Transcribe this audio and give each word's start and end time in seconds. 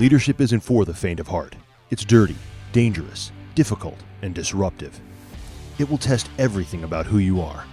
Leadership 0.00 0.40
isn't 0.40 0.60
for 0.60 0.86
the 0.86 0.94
faint 0.94 1.20
of 1.20 1.28
heart. 1.28 1.54
It's 1.90 2.06
dirty, 2.06 2.36
dangerous, 2.72 3.32
difficult, 3.54 3.98
and 4.22 4.34
disruptive. 4.34 4.98
It 5.78 5.90
will 5.90 5.98
test 5.98 6.30
everything 6.38 6.84
about 6.84 7.04
who 7.04 7.18
you 7.18 7.42
are. 7.42 7.66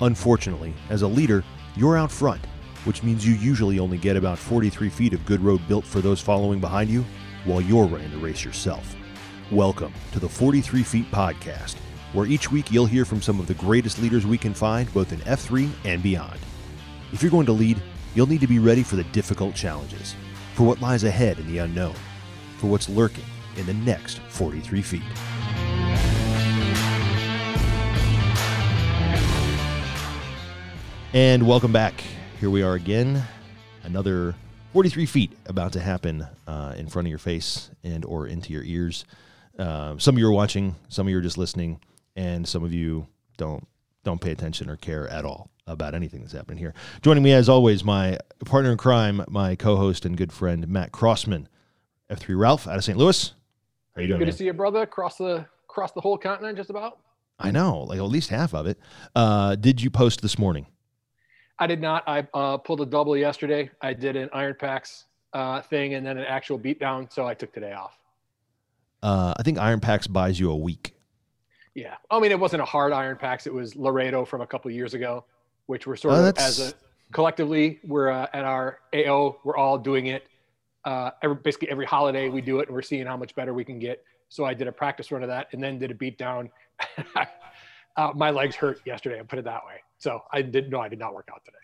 Unfortunately, 0.00 0.74
as 0.90 1.02
a 1.02 1.08
leader, 1.08 1.42
you're 1.74 1.98
out 1.98 2.12
front, 2.12 2.46
which 2.84 3.02
means 3.02 3.26
you 3.26 3.34
usually 3.34 3.80
only 3.80 3.98
get 3.98 4.16
about 4.16 4.38
43 4.38 4.90
feet 4.90 5.12
of 5.12 5.26
good 5.26 5.40
road 5.40 5.60
built 5.66 5.84
for 5.84 6.00
those 6.00 6.20
following 6.20 6.60
behind 6.60 6.88
you 6.88 7.04
while 7.46 7.60
you're 7.60 7.86
running 7.86 8.12
the 8.12 8.18
race 8.18 8.44
yourself. 8.44 8.94
Welcome 9.50 9.92
to 10.12 10.20
the 10.20 10.28
43 10.28 10.84
Feet 10.84 11.10
Podcast, 11.10 11.74
where 12.12 12.26
each 12.26 12.52
week 12.52 12.70
you'll 12.70 12.86
hear 12.86 13.04
from 13.04 13.20
some 13.20 13.40
of 13.40 13.48
the 13.48 13.54
greatest 13.54 14.00
leaders 14.00 14.24
we 14.24 14.38
can 14.38 14.54
find, 14.54 14.94
both 14.94 15.12
in 15.12 15.18
F3 15.22 15.68
and 15.84 16.00
beyond. 16.00 16.38
If 17.12 17.24
you're 17.24 17.32
going 17.32 17.46
to 17.46 17.52
lead, 17.52 17.82
you'll 18.14 18.28
need 18.28 18.40
to 18.40 18.46
be 18.46 18.60
ready 18.60 18.84
for 18.84 18.94
the 18.94 19.04
difficult 19.10 19.56
challenges, 19.56 20.14
for 20.54 20.64
what 20.64 20.80
lies 20.80 21.04
ahead 21.04 21.38
in 21.38 21.46
the 21.46 21.58
unknown, 21.58 21.94
for 22.58 22.68
what's 22.68 22.88
lurking 22.88 23.24
in 23.56 23.66
the 23.66 23.74
next 23.74 24.18
43 24.28 24.82
feet. 24.82 25.02
And 31.14 31.46
welcome 31.46 31.72
back. 31.72 32.02
Here 32.40 32.48
we 32.48 32.62
are 32.62 32.74
again. 32.74 33.22
Another 33.82 34.34
43 34.72 35.04
feet 35.04 35.32
about 35.46 35.72
to 35.74 35.80
happen 35.80 36.26
uh, 36.46 36.74
in 36.76 36.86
front 36.86 37.06
of 37.06 37.10
your 37.10 37.18
face 37.18 37.70
and 37.84 38.04
or 38.04 38.26
into 38.26 38.52
your 38.52 38.62
ears. 38.62 39.04
Uh, 39.58 39.98
some 39.98 40.14
of 40.14 40.18
you 40.18 40.26
are 40.26 40.32
watching, 40.32 40.74
some 40.88 41.06
of 41.06 41.10
you 41.10 41.18
are 41.18 41.22
just 41.22 41.36
listening, 41.36 41.80
and 42.16 42.48
some 42.48 42.64
of 42.64 42.72
you 42.72 43.06
don't 43.36 43.66
don't 44.04 44.20
pay 44.20 44.30
attention 44.30 44.68
or 44.68 44.76
care 44.76 45.08
at 45.08 45.24
all 45.24 45.50
about 45.66 45.94
anything 45.94 46.20
that's 46.20 46.32
happening 46.32 46.58
here. 46.58 46.74
Joining 47.02 47.22
me 47.22 47.32
as 47.32 47.48
always, 47.48 47.84
my 47.84 48.18
partner 48.44 48.72
in 48.72 48.78
crime, 48.78 49.24
my 49.28 49.54
co-host 49.54 50.04
and 50.04 50.16
good 50.16 50.32
friend 50.32 50.66
Matt 50.68 50.92
Crossman, 50.92 51.48
F3 52.10 52.38
Ralph 52.38 52.66
out 52.66 52.76
of 52.76 52.84
St. 52.84 52.98
Louis. 52.98 53.32
How 53.94 54.00
are 54.00 54.02
you 54.02 54.08
doing? 54.08 54.18
Good 54.18 54.26
man? 54.26 54.32
to 54.32 54.38
see 54.38 54.46
you, 54.46 54.52
brother. 54.52 54.82
Across 54.82 55.18
the 55.18 55.46
across 55.68 55.92
the 55.92 56.00
whole 56.00 56.18
continent, 56.18 56.56
just 56.56 56.70
about. 56.70 56.98
I 57.38 57.50
know, 57.50 57.80
like 57.82 57.98
at 57.98 58.04
least 58.04 58.30
half 58.30 58.54
of 58.54 58.66
it. 58.66 58.78
Uh, 59.16 59.56
did 59.56 59.80
you 59.80 59.90
post 59.90 60.20
this 60.20 60.38
morning? 60.38 60.66
I 61.58 61.66
did 61.66 61.80
not. 61.80 62.04
I 62.06 62.26
uh, 62.34 62.58
pulled 62.58 62.80
a 62.80 62.86
double 62.86 63.16
yesterday. 63.16 63.70
I 63.80 63.92
did 63.94 64.16
an 64.16 64.28
IronPAX 64.30 65.04
uh, 65.32 65.62
thing 65.62 65.94
and 65.94 66.06
then 66.06 66.18
an 66.18 66.24
actual 66.24 66.58
beatdown, 66.58 67.12
so 67.12 67.26
I 67.26 67.34
took 67.34 67.52
today 67.52 67.72
off. 67.72 67.98
Uh, 69.02 69.34
I 69.36 69.42
think 69.42 69.58
IronPAX 69.58 70.12
buys 70.12 70.38
you 70.38 70.50
a 70.50 70.56
week. 70.56 70.94
Yeah, 71.74 71.96
I 72.10 72.20
mean 72.20 72.32
it 72.32 72.38
wasn't 72.38 72.62
a 72.62 72.66
hard 72.66 72.92
IronPAX. 72.92 73.46
It 73.46 73.54
was 73.54 73.74
Laredo 73.76 74.24
from 74.24 74.40
a 74.40 74.46
couple 74.46 74.70
of 74.70 74.74
years 74.74 74.94
ago, 74.94 75.24
which 75.66 75.86
we're 75.86 75.96
sort 75.96 76.14
Oh, 76.14 76.28
of 76.28 76.38
as 76.38 76.58
a 76.60 76.74
collectively 77.12 77.80
we're 77.84 78.10
uh, 78.10 78.26
at 78.32 78.44
our 78.44 78.80
AO. 78.94 79.38
We're 79.44 79.56
all 79.56 79.78
doing 79.78 80.06
it. 80.06 80.26
Uh, 80.84 81.10
every, 81.22 81.36
basically 81.36 81.70
every 81.70 81.86
holiday 81.86 82.28
we 82.28 82.40
do 82.40 82.58
it, 82.60 82.68
and 82.68 82.74
we're 82.74 82.82
seeing 82.82 83.06
how 83.06 83.16
much 83.16 83.34
better 83.34 83.54
we 83.54 83.64
can 83.64 83.78
get. 83.78 84.04
So 84.28 84.44
I 84.44 84.54
did 84.54 84.66
a 84.66 84.72
practice 84.72 85.12
run 85.12 85.22
of 85.22 85.28
that, 85.28 85.48
and 85.52 85.62
then 85.62 85.78
did 85.78 85.90
a 85.90 85.94
beatdown. 85.94 86.50
uh, 87.96 88.10
my 88.14 88.30
legs 88.30 88.56
hurt 88.56 88.80
yesterday. 88.84 89.20
I 89.20 89.22
put 89.22 89.38
it 89.38 89.44
that 89.44 89.64
way. 89.66 89.82
So 89.98 90.22
I 90.32 90.42
did 90.42 90.70
no, 90.70 90.80
I 90.80 90.88
did 90.88 90.98
not 90.98 91.14
work 91.14 91.28
out 91.32 91.42
today. 91.44 91.56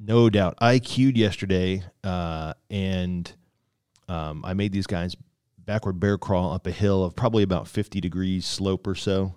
No 0.00 0.30
doubt. 0.30 0.54
I 0.58 0.80
queued 0.80 1.16
yesterday, 1.16 1.84
uh, 2.02 2.54
and 2.70 3.30
um, 4.08 4.44
I 4.44 4.54
made 4.54 4.72
these 4.72 4.86
guys 4.86 5.16
backward 5.58 5.98
bear 6.00 6.18
crawl 6.18 6.52
up 6.52 6.66
a 6.66 6.70
hill 6.70 7.04
of 7.04 7.16
probably 7.16 7.42
about 7.42 7.68
50 7.68 8.00
degrees 8.00 8.44
slope 8.44 8.86
or 8.86 8.94
so, 8.94 9.36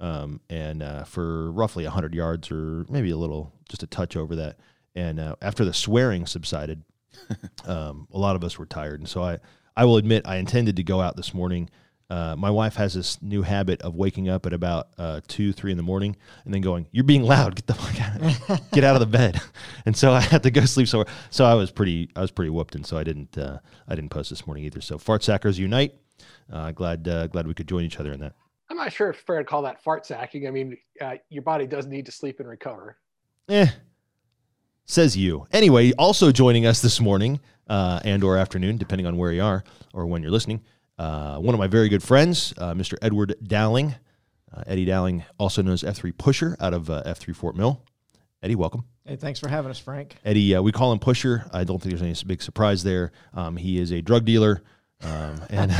um, 0.00 0.40
and 0.48 0.82
uh, 0.82 1.04
for 1.04 1.50
roughly 1.52 1.84
100 1.84 2.14
yards 2.14 2.50
or 2.50 2.86
maybe 2.88 3.10
a 3.10 3.16
little, 3.16 3.52
just 3.68 3.82
a 3.82 3.86
touch 3.86 4.16
over 4.16 4.36
that. 4.36 4.58
And 4.94 5.20
uh, 5.20 5.36
after 5.42 5.64
the 5.64 5.74
swearing 5.74 6.26
subsided, 6.26 6.82
um, 7.66 8.08
a 8.12 8.18
lot 8.18 8.36
of 8.36 8.44
us 8.44 8.58
were 8.58 8.66
tired, 8.66 9.00
and 9.00 9.08
so 9.08 9.22
I, 9.22 9.38
I 9.76 9.84
will 9.84 9.96
admit, 9.96 10.26
I 10.26 10.36
intended 10.36 10.76
to 10.76 10.82
go 10.82 11.00
out 11.00 11.16
this 11.16 11.32
morning. 11.32 11.70
Uh, 12.10 12.34
my 12.36 12.50
wife 12.50 12.76
has 12.76 12.94
this 12.94 13.20
new 13.20 13.42
habit 13.42 13.82
of 13.82 13.94
waking 13.94 14.28
up 14.30 14.46
at 14.46 14.52
about 14.54 14.88
uh, 14.96 15.20
two, 15.28 15.52
three 15.52 15.70
in 15.70 15.76
the 15.76 15.82
morning, 15.82 16.16
and 16.44 16.54
then 16.54 16.62
going, 16.62 16.86
"You're 16.90 17.04
being 17.04 17.22
loud. 17.22 17.54
Get 17.54 17.66
the 17.66 17.74
fuck 17.74 18.00
out, 18.00 18.70
get 18.72 18.82
out 18.82 18.96
of 18.96 19.00
the 19.00 19.06
bed." 19.06 19.40
And 19.86 19.96
so 19.96 20.12
I 20.12 20.20
had 20.20 20.42
to 20.42 20.50
go 20.50 20.66
sleep. 20.66 20.86
So, 20.86 21.06
so 21.30 21.46
I 21.46 21.54
was 21.54 21.70
pretty, 21.70 22.10
I 22.14 22.20
was 22.20 22.30
pretty 22.30 22.50
whooped, 22.50 22.74
and 22.74 22.84
so 22.84 22.98
I 22.98 23.04
didn't, 23.04 23.38
uh, 23.38 23.58
I 23.86 23.94
didn't 23.94 24.10
post 24.10 24.28
this 24.28 24.46
morning 24.46 24.64
either. 24.64 24.82
So, 24.82 24.98
fart 24.98 25.22
sackers 25.22 25.58
unite! 25.58 25.94
Uh, 26.52 26.72
glad, 26.72 27.06
uh, 27.08 27.26
glad 27.28 27.46
we 27.46 27.54
could 27.54 27.68
join 27.68 27.84
each 27.84 27.98
other 27.98 28.12
in 28.12 28.20
that. 28.20 28.34
I'm 28.70 28.76
not 28.76 28.92
sure 28.92 29.10
if 29.10 29.16
it's 29.16 29.24
fair 29.24 29.38
to 29.38 29.44
call 29.44 29.62
that 29.62 29.82
fart 29.82 30.04
sacking. 30.06 30.46
I 30.46 30.50
mean, 30.50 30.76
uh, 31.00 31.14
your 31.30 31.42
body 31.42 31.66
does 31.66 31.86
need 31.86 32.06
to 32.06 32.12
sleep 32.12 32.40
and 32.40 32.48
recover. 32.48 32.98
Eh, 33.48 33.68
says 34.84 35.16
you. 35.16 35.46
Anyway, 35.52 35.92
also 35.92 36.32
joining 36.32 36.66
us 36.66 36.82
this 36.82 37.00
morning 37.00 37.40
uh, 37.68 38.00
and 38.04 38.22
or 38.22 38.36
afternoon, 38.36 38.76
depending 38.76 39.06
on 39.06 39.16
where 39.16 39.32
you 39.32 39.42
are 39.42 39.64
or 39.94 40.06
when 40.06 40.22
you're 40.22 40.30
listening, 40.30 40.62
uh, 40.98 41.38
one 41.38 41.54
of 41.54 41.58
my 41.58 41.66
very 41.66 41.88
good 41.88 42.02
friends, 42.02 42.52
uh, 42.58 42.74
Mr. 42.74 42.94
Edward 43.00 43.36
Dowling. 43.42 43.94
Uh, 44.52 44.62
Eddie 44.66 44.86
Dowling, 44.86 45.24
also 45.38 45.60
known 45.60 45.74
as 45.74 45.82
F3 45.82 46.16
Pusher 46.16 46.56
out 46.58 46.72
of 46.72 46.88
uh, 46.88 47.02
F3 47.04 47.36
Fort 47.36 47.54
Mill. 47.54 47.82
Eddie, 48.42 48.54
welcome. 48.54 48.84
Hey, 49.04 49.16
thanks 49.16 49.38
for 49.40 49.48
having 49.48 49.70
us, 49.70 49.78
Frank. 49.78 50.16
Eddie, 50.24 50.54
uh, 50.54 50.62
we 50.62 50.72
call 50.72 50.92
him 50.92 50.98
Pusher. 50.98 51.44
I 51.52 51.64
don't 51.64 51.82
think 51.82 51.90
there's 51.92 52.02
any 52.02 52.14
big 52.26 52.42
surprise 52.42 52.82
there. 52.82 53.12
Um, 53.34 53.56
he 53.56 53.78
is 53.78 53.92
a 53.92 54.00
drug 54.00 54.24
dealer. 54.24 54.62
Um, 55.02 55.40
and 55.50 55.70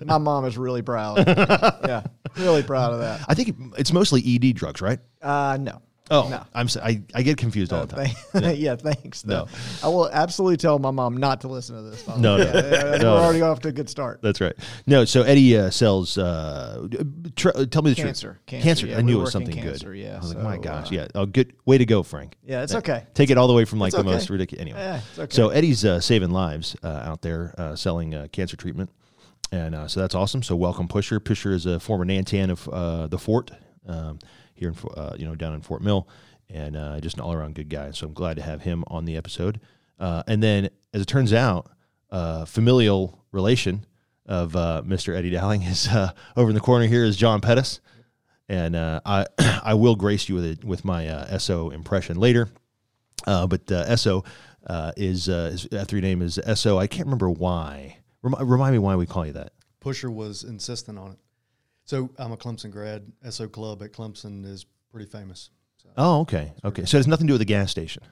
My 0.06 0.18
mom 0.18 0.44
is 0.44 0.56
really 0.56 0.82
proud. 0.82 1.26
yeah, 1.26 2.04
really 2.36 2.62
proud 2.62 2.92
of 2.92 3.00
that. 3.00 3.22
I 3.28 3.34
think 3.34 3.56
it's 3.76 3.92
mostly 3.92 4.22
ED 4.24 4.54
drugs, 4.54 4.80
right? 4.80 5.00
Uh, 5.20 5.58
no. 5.60 5.82
Oh, 6.10 6.28
No. 6.28 6.44
I'm 6.54 6.66
s- 6.66 6.76
I, 6.76 7.02
I 7.14 7.22
get 7.22 7.36
confused 7.36 7.72
all 7.72 7.84
the 7.84 7.96
time. 7.96 8.14
Thank- 8.32 8.58
yeah. 8.60 8.76
thanks. 8.76 9.24
No. 9.24 9.48
I 9.82 9.88
will 9.88 10.08
absolutely 10.08 10.56
tell 10.56 10.78
my 10.78 10.90
mom 10.92 11.16
not 11.16 11.40
to 11.40 11.48
listen 11.48 11.74
to 11.76 11.82
this. 11.82 12.06
No, 12.06 12.16
no. 12.16 12.36
Yeah, 12.38 12.54
yeah, 12.92 12.96
No, 12.98 13.14
We're 13.14 13.20
already 13.22 13.42
off 13.42 13.60
to 13.60 13.68
a 13.68 13.72
good 13.72 13.88
start. 13.90 14.20
That's 14.22 14.40
right. 14.40 14.54
No, 14.86 15.04
so 15.04 15.22
Eddie 15.22 15.56
uh, 15.58 15.70
sells. 15.70 16.16
Uh, 16.16 16.86
tr- 17.34 17.50
tell 17.70 17.82
me 17.82 17.90
the 17.90 17.96
truth. 17.96 18.06
Cancer. 18.06 18.40
truth. 18.46 18.62
Cancer, 18.62 18.86
I 18.86 18.90
yeah, 18.90 18.96
we 18.98 19.02
knew 19.02 19.18
it 19.18 19.22
was 19.22 19.32
something 19.32 19.54
cancer, 19.54 19.90
good. 19.92 19.98
yeah, 19.98 20.16
I 20.16 20.18
was 20.20 20.34
like, 20.34 20.44
my 20.44 20.58
gosh, 20.58 20.92
uh, 20.92 20.94
yeah. 20.94 21.08
Oh, 21.14 21.26
good 21.26 21.54
way 21.64 21.78
to 21.78 21.84
go, 21.86 22.02
Frank. 22.02 22.36
Yeah, 22.44 22.62
it's 22.62 22.74
okay. 22.74 23.04
Take 23.14 23.30
it 23.30 23.38
all 23.38 23.48
the 23.48 23.54
way 23.54 23.64
from 23.64 23.78
like 23.80 23.88
It's 23.88 23.96
the 23.96 24.02
okay. 24.02 24.10
most 24.10 24.30
ridiculous. 24.30 24.60
Anyway, 24.62 24.78
Yeah, 24.78 25.00
it's 25.10 25.18
okay. 25.18 25.34
so 25.34 25.48
Eddie's 25.48 25.84
uh, 25.84 26.00
saving 26.00 26.30
lives 26.30 26.76
uh, 26.84 26.86
out 26.86 27.22
there, 27.22 27.52
uh, 27.58 27.74
selling 27.74 28.14
uh, 28.14 28.28
cancer 28.30 28.56
treatment, 28.56 28.90
and 29.50 29.74
uh, 29.74 29.88
so 29.88 30.00
that's 30.00 30.14
awesome. 30.14 30.42
So 30.44 30.54
welcome, 30.54 30.86
Pusher. 30.86 31.18
Pusher 31.18 31.52
is 31.52 31.66
a 31.66 31.80
former 31.80 32.04
Nantan 32.04 32.50
of 32.50 32.68
uh, 32.68 33.06
the 33.08 33.18
Fort 33.18 33.50
um, 33.88 34.18
here 34.56 34.70
in 34.70 34.76
uh, 34.96 35.14
you 35.16 35.26
know 35.26 35.34
down 35.34 35.54
in 35.54 35.60
Fort 35.60 35.82
Mill, 35.82 36.08
and 36.50 36.76
uh, 36.76 37.00
just 37.00 37.16
an 37.16 37.22
all 37.22 37.32
around 37.32 37.54
good 37.54 37.68
guy. 37.68 37.90
So 37.92 38.06
I'm 38.06 38.14
glad 38.14 38.36
to 38.36 38.42
have 38.42 38.62
him 38.62 38.84
on 38.88 39.04
the 39.04 39.16
episode. 39.16 39.60
Uh, 39.98 40.22
and 40.26 40.42
then, 40.42 40.70
as 40.92 41.02
it 41.02 41.06
turns 41.06 41.32
out, 41.32 41.70
uh, 42.10 42.44
familial 42.44 43.24
relation 43.32 43.86
of 44.26 44.56
uh, 44.56 44.82
Mr. 44.84 45.14
Eddie 45.14 45.30
Dowling 45.30 45.62
is 45.62 45.86
uh, 45.88 46.12
over 46.36 46.50
in 46.50 46.54
the 46.54 46.60
corner. 46.60 46.86
Here 46.86 47.04
is 47.04 47.16
John 47.16 47.40
Pettis, 47.40 47.80
and 48.48 48.76
I 48.76 49.26
I 49.38 49.74
will 49.74 49.96
grace 49.96 50.28
you 50.28 50.34
with 50.34 50.44
it 50.44 50.64
with 50.64 50.84
my 50.84 51.04
Esso 51.04 51.72
impression 51.72 52.18
later. 52.18 52.48
But 53.24 53.66
Esso 53.66 54.24
is 54.96 55.26
his 55.26 55.66
F3 55.66 56.00
name 56.02 56.22
is 56.22 56.38
Esso. 56.38 56.78
I 56.78 56.86
can't 56.86 57.06
remember 57.06 57.30
why. 57.30 57.98
Remi- 58.22 58.44
remind 58.44 58.72
me 58.72 58.78
why 58.78 58.96
we 58.96 59.06
call 59.06 59.26
you 59.26 59.32
that. 59.34 59.52
Pusher 59.80 60.10
was 60.10 60.42
insistent 60.42 60.98
on 60.98 61.12
it. 61.12 61.18
So 61.86 62.10
I'm 62.18 62.32
a 62.32 62.36
Clemson 62.36 62.70
grad. 62.70 63.10
Esso 63.24 63.50
Club 63.50 63.82
at 63.82 63.92
Clemson 63.92 64.44
is 64.44 64.66
pretty 64.92 65.08
famous. 65.10 65.50
So, 65.82 65.88
Oh, 65.96 66.20
okay, 66.20 66.52
okay. 66.64 66.84
So 66.84 66.96
it 66.96 67.00
has 67.00 67.06
nothing 67.06 67.26
to 67.26 67.30
do 67.30 67.34
with 67.34 67.40
the 67.40 67.44
gas 67.46 67.70
station. 67.70 68.02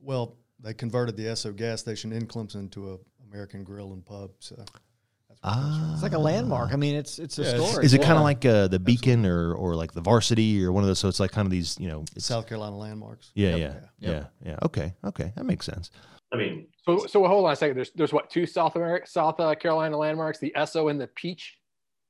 well, 0.00 0.36
they 0.62 0.74
converted 0.74 1.16
the 1.16 1.24
Esso 1.24 1.54
gas 1.56 1.80
station 1.80 2.12
in 2.12 2.26
Clemson 2.26 2.70
to 2.72 2.92
a 2.94 2.98
American 3.30 3.64
Grill 3.64 3.92
and 3.94 4.04
Pub. 4.04 4.30
So 4.40 4.56
that's 4.56 4.70
what 4.72 5.36
it 5.36 5.42
comes 5.42 5.76
from. 5.78 5.92
It's 5.94 6.02
like 6.02 6.12
a 6.12 6.18
landmark. 6.18 6.72
I 6.72 6.76
mean, 6.76 6.96
it's 6.96 7.18
it's 7.18 7.38
Yeah, 7.38 7.46
it's- 7.54 7.78
Is 7.78 7.94
it 7.94 8.02
kind 8.02 8.18
of 8.18 8.24
like 8.24 8.44
uh, 8.44 8.66
the 8.68 8.78
Beacon 8.80 9.24
or 9.24 9.54
or 9.54 9.74
like 9.74 9.92
the 9.92 10.00
Varsity 10.02 10.62
or 10.64 10.72
one 10.72 10.82
of 10.82 10.88
those? 10.88 10.98
So 10.98 11.08
it's 11.08 11.20
like 11.20 11.30
kind 11.30 11.46
of 11.46 11.50
these, 11.52 11.78
you 11.78 11.88
know. 11.88 12.04
It's, 12.16 12.26
South 12.26 12.46
Carolina 12.48 12.76
landmarks. 12.76 13.30
yeah, 13.34 13.54
Yep. 13.56 13.90
yeah, 14.00 14.10
yeah, 14.10 14.24
yeah. 14.44 14.56
Okay, 14.64 14.92
okay, 15.04 15.32
that 15.36 15.44
makes 15.46 15.64
sense. 15.64 15.90
I 16.32 16.36
mean, 16.36 16.66
So, 16.84 17.06
so 17.06 17.26
hold 17.26 17.46
on 17.46 17.52
a 17.52 17.56
second. 17.56 17.76
There's, 17.76 17.90
there's 17.92 18.12
what 18.12 18.30
two 18.30 18.46
South 18.46 18.76
America, 18.76 19.06
South 19.06 19.38
uh, 19.40 19.54
Carolina 19.54 19.96
landmarks: 19.96 20.38
the 20.40 20.52
Esso 20.56 20.90
and 20.90 21.00
the 21.00 21.06
Peach. 21.06 21.56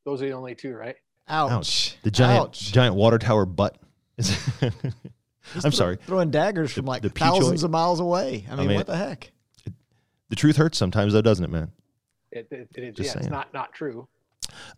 Those 0.05 0.23
are 0.23 0.27
the 0.27 0.33
only 0.33 0.55
two, 0.55 0.75
right? 0.75 0.97
Ouch. 1.29 1.97
the 2.03 2.11
giant 2.11 2.49
Ouch. 2.49 2.73
giant 2.73 2.95
water 2.95 3.19
tower 3.19 3.47
butt. 3.47 3.77
I'm 5.55 5.61
thro- 5.61 5.71
sorry. 5.71 5.99
Throwing 6.07 6.31
daggers 6.31 6.73
from 6.73 6.87
like 6.87 7.03
the 7.03 7.09
thousands 7.11 7.63
oil. 7.63 7.67
of 7.67 7.71
miles 7.71 8.01
away. 8.01 8.47
I 8.51 8.57
mean, 8.57 8.69
mean, 8.69 8.77
what 8.77 8.87
the 8.87 8.97
heck? 8.97 9.33
The 10.29 10.37
truth 10.37 10.57
hurts 10.57 10.79
sometimes, 10.79 11.13
though, 11.13 11.23
doesn't 11.23 11.45
it, 11.45 11.51
man? 11.51 11.73
It, 12.31 12.49
it, 12.51 12.69
it 12.75 12.85
is. 12.85 12.95
Just 12.95 13.07
yeah, 13.07 13.13
saying. 13.15 13.25
it's 13.25 13.31
not 13.31 13.53
not 13.53 13.73
true. 13.73 14.09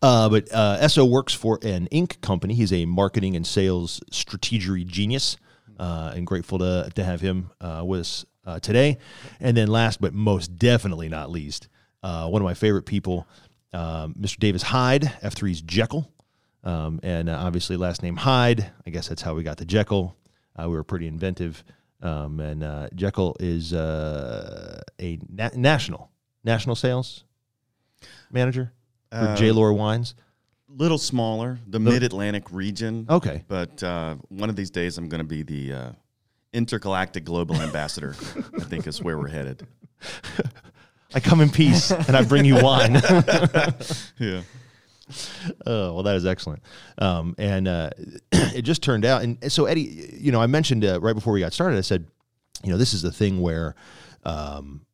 Uh, 0.01 0.29
but 0.29 0.53
uh, 0.53 0.79
Esso 0.81 1.09
works 1.09 1.35
for 1.35 1.59
an 1.63 1.87
ink 1.89 2.21
company. 2.21 2.55
He's 2.55 2.73
a 2.73 2.87
marketing 2.87 3.37
and 3.37 3.47
sales 3.47 4.01
strategery 4.11 4.87
genius, 4.87 5.37
uh, 5.79 6.13
and 6.15 6.27
grateful 6.27 6.59
to 6.59 6.91
to 6.95 7.05
have 7.05 7.21
him 7.21 7.51
uh, 7.61 7.83
with 7.85 8.01
us 8.01 8.25
uh, 8.47 8.61
today. 8.61 8.99
And 9.41 9.57
then, 9.57 9.69
last 9.69 10.01
but 10.01 10.15
most 10.15 10.57
definitely 10.57 11.09
not 11.09 11.31
least, 11.31 11.69
uh, 12.03 12.29
one 12.29 12.43
of 12.43 12.45
my 12.45 12.55
favorite 12.55 12.87
people, 12.87 13.27
um, 13.73 14.15
Mr. 14.21 14.39
Davis 14.39 14.63
Hyde, 14.63 15.03
F3's 15.23 15.61
Jekyll, 15.63 16.11
um, 16.65 17.01
and 17.03 17.29
uh, 17.29 17.37
obviously 17.39 17.77
last 17.77 18.03
name 18.03 18.17
Hyde. 18.17 18.71
I 18.87 18.91
guess 18.91 19.09
that's 19.09 19.23
how 19.23 19.35
we 19.35 19.43
got 19.43 19.57
the 19.57 19.65
Jekyll. 19.65 20.17
Uh, 20.59 20.69
we 20.69 20.75
were 20.77 20.85
pretty 20.85 21.07
inventive, 21.07 21.65
um, 22.03 22.39
and 22.41 22.63
uh, 22.63 22.89
Jekyll 22.95 23.37
is 23.41 23.73
uh, 23.73 24.81
a 25.01 25.19
na- 25.29 25.51
national 25.55 26.11
national 26.45 26.75
sales 26.77 27.25
manager 28.31 28.73
for 29.11 29.17
Uh, 29.19 29.37
J. 29.37 29.53
Lohr 29.53 29.73
Wines. 29.73 30.15
little 30.69 30.99
smaller, 30.99 31.59
the 31.67 31.79
Mid 31.79 32.03
Atlantic 32.03 32.51
region. 32.51 33.07
Okay. 33.09 33.45
But 33.49 33.83
uh, 33.83 34.17
one 34.29 34.49
of 34.51 34.57
these 34.57 34.71
days, 34.71 34.99
I'm 34.99 35.09
going 35.09 35.21
to 35.21 35.25
be 35.29 35.43
the 35.43 35.73
uh, 35.73 35.93
intergalactic 36.53 37.25
global 37.25 37.57
ambassador. 37.57 38.15
I 38.59 38.65
think 38.65 38.87
is 38.87 39.01
where 39.03 39.19
we're 39.19 39.29
headed. 39.29 39.67
I 41.15 41.21
come 41.21 41.41
in 41.41 41.51
peace 41.51 41.91
and 41.91 42.17
I 42.17 42.25
bring 42.25 42.45
you 42.45 42.63
wine. 42.63 43.01
Yeah. 44.19 44.43
Oh, 45.67 45.95
well, 45.95 46.03
that 46.05 46.17
is 46.17 46.25
excellent. 46.25 46.63
Um, 46.99 47.35
and 47.37 47.69
uh, 47.69 47.91
it 48.33 48.63
just 48.63 48.83
turned 48.83 49.05
out. 49.05 49.23
And 49.23 49.53
so, 49.53 49.67
Eddie, 49.67 50.17
you 50.19 50.33
know, 50.33 50.41
I 50.41 50.47
mentioned 50.47 50.85
uh, 50.85 51.01
right 51.01 51.15
before 51.15 51.33
we 51.33 51.41
got 51.41 51.53
started, 51.53 51.77
I 51.77 51.83
said, 51.83 52.07
you 52.63 52.71
know, 52.71 52.79
this 52.79 52.95
is 52.95 53.03
the 53.03 53.13
thing 53.13 53.41
where, 53.41 53.75
um, 54.25 54.87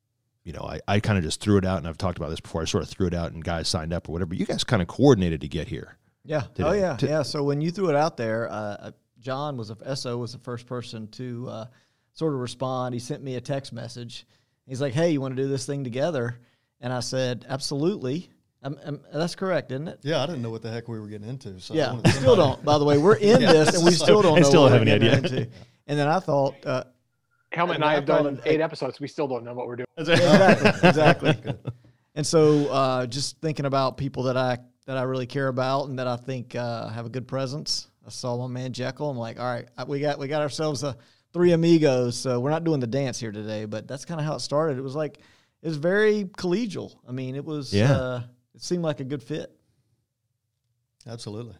you 0.44 0.52
know, 0.52 0.62
I, 0.62 0.80
I 0.88 1.00
kind 1.00 1.18
of 1.18 1.24
just 1.24 1.40
threw 1.40 1.58
it 1.58 1.64
out, 1.64 1.78
and 1.78 1.86
I've 1.86 1.98
talked 1.98 2.16
about 2.16 2.30
this 2.30 2.40
before. 2.40 2.62
I 2.62 2.64
sort 2.64 2.82
of 2.82 2.88
threw 2.88 3.06
it 3.06 3.14
out, 3.14 3.32
and 3.32 3.44
guys 3.44 3.68
signed 3.68 3.92
up 3.92 4.08
or 4.08 4.12
whatever. 4.12 4.34
You 4.34 4.46
guys 4.46 4.64
kind 4.64 4.80
of 4.80 4.88
coordinated 4.88 5.42
to 5.42 5.48
get 5.48 5.68
here. 5.68 5.98
Yeah. 6.24 6.44
Did 6.54 6.66
oh 6.66 6.72
yeah. 6.72 6.96
to- 6.96 7.06
yeah. 7.06 7.22
So 7.22 7.42
when 7.42 7.60
you 7.60 7.70
threw 7.70 7.90
it 7.90 7.96
out 7.96 8.16
there, 8.16 8.50
uh, 8.50 8.90
John 9.20 9.56
was 9.56 9.70
a, 9.70 9.96
So 9.96 10.16
was 10.16 10.32
the 10.32 10.38
first 10.38 10.66
person 10.66 11.08
to 11.08 11.48
uh, 11.48 11.66
sort 12.12 12.34
of 12.34 12.40
respond. 12.40 12.94
He 12.94 12.98
sent 13.00 13.22
me 13.22 13.36
a 13.36 13.40
text 13.40 13.72
message. 13.72 14.26
He's 14.68 14.80
like, 14.80 14.92
"Hey, 14.92 15.10
you 15.10 15.20
want 15.20 15.36
to 15.36 15.42
do 15.42 15.48
this 15.48 15.66
thing 15.66 15.82
together?" 15.84 16.38
And 16.80 16.92
I 16.92 17.00
said, 17.00 17.46
"Absolutely." 17.48 18.30
Um, 18.62 18.76
um, 18.84 19.00
that's 19.12 19.34
correct, 19.36 19.70
isn't 19.70 19.86
it? 19.88 20.00
Yeah, 20.02 20.20
I 20.22 20.26
didn't 20.26 20.42
know 20.42 20.50
what 20.50 20.62
the 20.62 20.70
heck 20.70 20.88
we 20.88 20.98
were 20.98 21.06
getting 21.06 21.28
into. 21.28 21.60
So 21.60 21.74
Yeah, 21.74 21.92
wanted 21.92 22.06
we 22.06 22.10
still 22.12 22.34
don't. 22.36 22.64
By 22.64 22.78
the 22.78 22.84
way, 22.84 22.98
we're 22.98 23.14
in 23.32 23.40
Yeah, 23.40 23.52
this, 23.52 23.74
and 23.76 23.84
we 23.84 23.92
still 23.92 24.20
don't 24.20 24.36
I 24.38 24.40
know 24.40 24.48
still 24.48 24.62
what 24.64 24.72
have 24.72 24.80
we're 24.84 24.94
an 24.94 25.00
getting 25.00 25.24
idea. 25.24 25.38
into. 25.42 25.50
And 25.86 25.98
then 25.98 26.08
I 26.08 26.18
thought, 26.18 26.54
uh, 26.66 26.84
Helmet 27.52 27.76
and 27.76 27.84
And 27.84 27.88
I 27.90 27.92
I 27.92 27.94
have 27.94 28.04
done 28.04 28.26
it- 28.26 28.40
eight 28.44 28.60
episodes. 28.60 29.00
We 29.00 29.06
still 29.08 29.28
don't 29.28 29.44
know 29.44 29.54
what 29.54 29.66
we're 29.68 29.76
doing. 29.76 29.86
exactly, 29.96 30.70
exactly. 30.88 31.36
And 32.14 32.26
so, 32.26 32.66
uh, 32.68 33.06
just 33.06 33.40
thinking 33.40 33.64
about 33.64 33.96
people 33.96 34.24
that 34.24 34.36
I 34.36 34.58
that 34.86 34.96
I 34.96 35.02
really 35.02 35.26
care 35.26 35.48
about 35.48 35.88
and 35.88 35.98
that 36.00 36.08
I 36.08 36.16
think 36.16 36.54
uh, 36.56 36.88
have 36.88 37.06
a 37.06 37.10
good 37.10 37.28
presence. 37.28 37.88
I 38.06 38.10
saw 38.10 38.36
my 38.38 38.52
man 38.52 38.72
Jekyll. 38.72 39.08
I'm 39.10 39.18
like, 39.18 39.38
all 39.38 39.44
right, 39.46 39.68
we 39.86 40.00
got 40.00 40.18
we 40.18 40.26
got 40.28 40.42
ourselves 40.42 40.82
a 40.82 40.96
three 41.32 41.52
amigos. 41.52 42.16
So 42.16 42.40
we're 42.40 42.50
not 42.50 42.64
doing 42.64 42.80
the 42.80 42.86
dance 42.86 43.18
here 43.18 43.32
today, 43.32 43.64
but 43.64 43.86
that's 43.86 44.04
kind 44.04 44.20
of 44.20 44.26
how 44.26 44.34
it 44.34 44.40
started. 44.40 44.78
It 44.78 44.82
was 44.82 44.96
like 44.96 45.18
it 45.62 45.68
was 45.68 45.76
very 45.76 46.24
collegial. 46.24 46.94
I 47.08 47.12
mean, 47.12 47.34
it 47.36 47.44
was. 47.44 47.72
Yeah. 47.74 47.92
Uh, 47.92 48.22
it 48.54 48.62
seemed 48.62 48.82
like 48.82 49.00
a 49.00 49.04
good 49.04 49.22
fit. 49.22 49.52
Absolutely. 51.06 51.54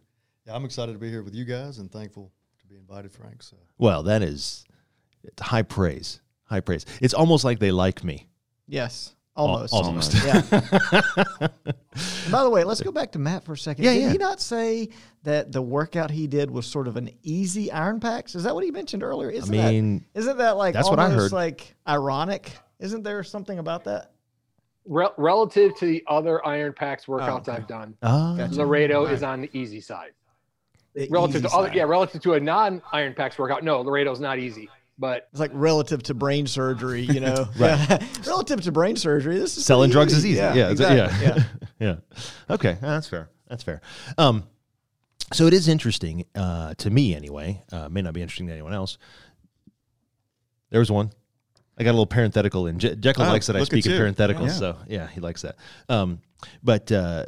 Yeah, 0.46 0.54
I'm 0.54 0.64
excited 0.64 0.92
to 0.92 0.98
be 0.98 1.08
here 1.10 1.22
with 1.22 1.34
you 1.34 1.44
guys 1.44 1.78
and 1.78 1.90
thankful 1.90 2.32
to 2.60 2.66
be 2.66 2.76
invited, 2.76 3.12
Frank. 3.12 3.42
So 3.42 3.56
Well, 3.78 4.02
that 4.04 4.22
is 4.22 4.64
it's 5.24 5.42
high 5.42 5.62
praise. 5.62 6.20
High 6.44 6.60
praise. 6.60 6.86
It's 7.00 7.14
almost 7.14 7.44
like 7.44 7.58
they 7.58 7.70
like 7.70 8.02
me. 8.02 8.26
Yes, 8.66 9.14
Al- 9.36 9.46
almost. 9.46 9.72
almost. 9.74 10.14
Yeah. 10.24 10.42
And 12.24 12.32
by 12.32 12.42
the 12.42 12.50
way, 12.50 12.64
let's 12.64 12.80
go 12.80 12.92
back 12.92 13.12
to 13.12 13.18
Matt 13.18 13.44
for 13.44 13.52
a 13.52 13.58
second. 13.58 13.84
Yeah, 13.84 13.92
did 13.92 14.02
yeah. 14.02 14.12
he 14.12 14.18
not 14.18 14.40
say 14.40 14.88
that 15.24 15.52
the 15.52 15.62
workout 15.62 16.10
he 16.10 16.26
did 16.26 16.50
was 16.50 16.66
sort 16.66 16.88
of 16.88 16.96
an 16.96 17.10
easy 17.22 17.68
IronPAX? 17.68 18.34
Is 18.34 18.44
that 18.44 18.54
what 18.54 18.64
he 18.64 18.70
mentioned 18.70 19.02
earlier? 19.02 19.30
Isn't 19.30 19.50
mean, 19.50 20.04
that, 20.14 20.20
isn't 20.20 20.38
that 20.38 20.56
like 20.56 20.74
that's 20.74 20.88
what 20.88 20.98
I 20.98 21.04
almost 21.04 21.24
heard. 21.24 21.32
like 21.32 21.74
ironic? 21.86 22.52
Isn't 22.78 23.02
there 23.02 23.22
something 23.22 23.58
about 23.58 23.84
that? 23.84 24.12
Rel- 24.86 25.14
relative 25.18 25.74
to 25.76 25.86
the 25.86 26.02
other 26.06 26.40
IronPAX 26.46 27.06
workouts 27.06 27.28
oh, 27.28 27.36
okay. 27.38 27.52
I've 27.52 27.66
done, 27.66 27.94
ah. 28.02 28.36
Gotcha. 28.36 28.54
Laredo 28.54 29.04
Right. 29.04 29.12
is 29.12 29.22
on 29.22 29.42
the 29.42 29.50
easy 29.52 29.80
side. 29.80 30.12
The 30.94 31.08
Relative 31.10 31.42
easy 31.42 31.48
to 31.48 31.54
other, 31.54 31.68
side. 31.68 31.76
yeah, 31.76 31.82
relative 31.82 32.22
to 32.22 32.34
a 32.34 32.40
non-IronPAX 32.40 33.38
workout, 33.38 33.62
no, 33.62 33.82
Laredo's 33.82 34.20
not 34.20 34.38
easy. 34.38 34.68
But 34.98 35.28
It's 35.30 35.38
like 35.40 35.52
relative 35.54 36.02
to 36.04 36.14
brain 36.14 36.46
surgery, 36.46 37.02
you 37.02 37.20
know. 37.20 37.48
Right. 37.58 38.02
relative 38.26 38.60
to 38.62 38.72
brain 38.72 38.96
surgery, 38.96 39.38
this 39.38 39.56
is 39.56 39.64
selling 39.64 39.90
pretty 39.90 40.10
drugs 40.10 40.12
is 40.14 40.26
easy. 40.26 40.38
Yeah, 40.38 40.54
Yeah, 40.54 40.70
exactly. 40.70 40.96
yeah, 41.26 41.34
yeah. 41.36 41.44
yeah. 42.48 42.54
Okay, 42.54 42.72
uh, 42.72 42.76
that's 42.80 43.08
fair. 43.08 43.30
That's 43.48 43.62
fair. 43.62 43.80
Um, 44.18 44.44
so 45.32 45.46
it 45.46 45.54
is 45.54 45.68
interesting 45.68 46.24
uh, 46.34 46.74
to 46.78 46.90
me, 46.90 47.14
anyway. 47.14 47.62
Uh, 47.70 47.88
may 47.88 48.02
not 48.02 48.12
be 48.14 48.22
interesting 48.22 48.46
to 48.48 48.52
anyone 48.52 48.74
else. 48.74 48.98
There 50.70 50.80
was 50.80 50.90
one. 50.90 51.10
I 51.78 51.84
got 51.84 51.90
a 51.90 51.92
little 51.92 52.06
parenthetical, 52.06 52.66
in. 52.66 52.78
Je- 52.78 52.96
Jekyll 52.96 53.24
Oh, 53.24 53.28
likes 53.28 53.46
that 53.46 53.56
I 53.56 53.62
speak 53.64 53.86
in 53.86 53.92
you. 53.92 53.98
parentheticals. 53.98 54.48
Yeah. 54.48 54.52
So 54.52 54.76
yeah, 54.88 55.06
he 55.06 55.20
likes 55.20 55.42
that. 55.42 55.56
Um, 55.88 56.20
but 56.62 56.90
uh, 56.90 57.26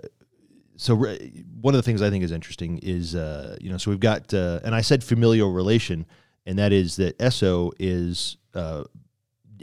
so 0.76 0.94
re- 0.94 1.44
one 1.60 1.72
of 1.74 1.78
the 1.78 1.82
things 1.84 2.02
I 2.02 2.10
think 2.10 2.24
is 2.24 2.32
interesting 2.32 2.78
is 2.82 3.14
uh, 3.14 3.56
you 3.60 3.70
know 3.70 3.78
so 3.78 3.90
we've 3.92 4.00
got 4.00 4.34
uh, 4.34 4.60
and 4.64 4.74
I 4.74 4.80
said 4.80 5.04
familial 5.04 5.52
relation, 5.52 6.04
and 6.46 6.58
that 6.58 6.72
is 6.72 6.96
that 6.96 7.18
Esso 7.18 7.72
is 7.78 8.36
uh, 8.54 8.84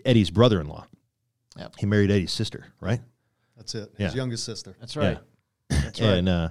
Eddie's 0.06 0.30
brother-in-law. 0.30 0.86
Yep. 1.58 1.74
He 1.80 1.86
married 1.86 2.12
Eddie's 2.12 2.32
sister, 2.32 2.66
right? 2.80 3.00
that's 3.56 3.74
it. 3.76 3.92
Yeah. 3.98 4.06
His 4.08 4.16
youngest 4.16 4.44
sister. 4.46 4.76
That's 4.80 4.96
right. 4.96 5.18
That's 5.70 6.00
right. 6.00 6.10
And 6.20 6.30
uh, 6.30 6.50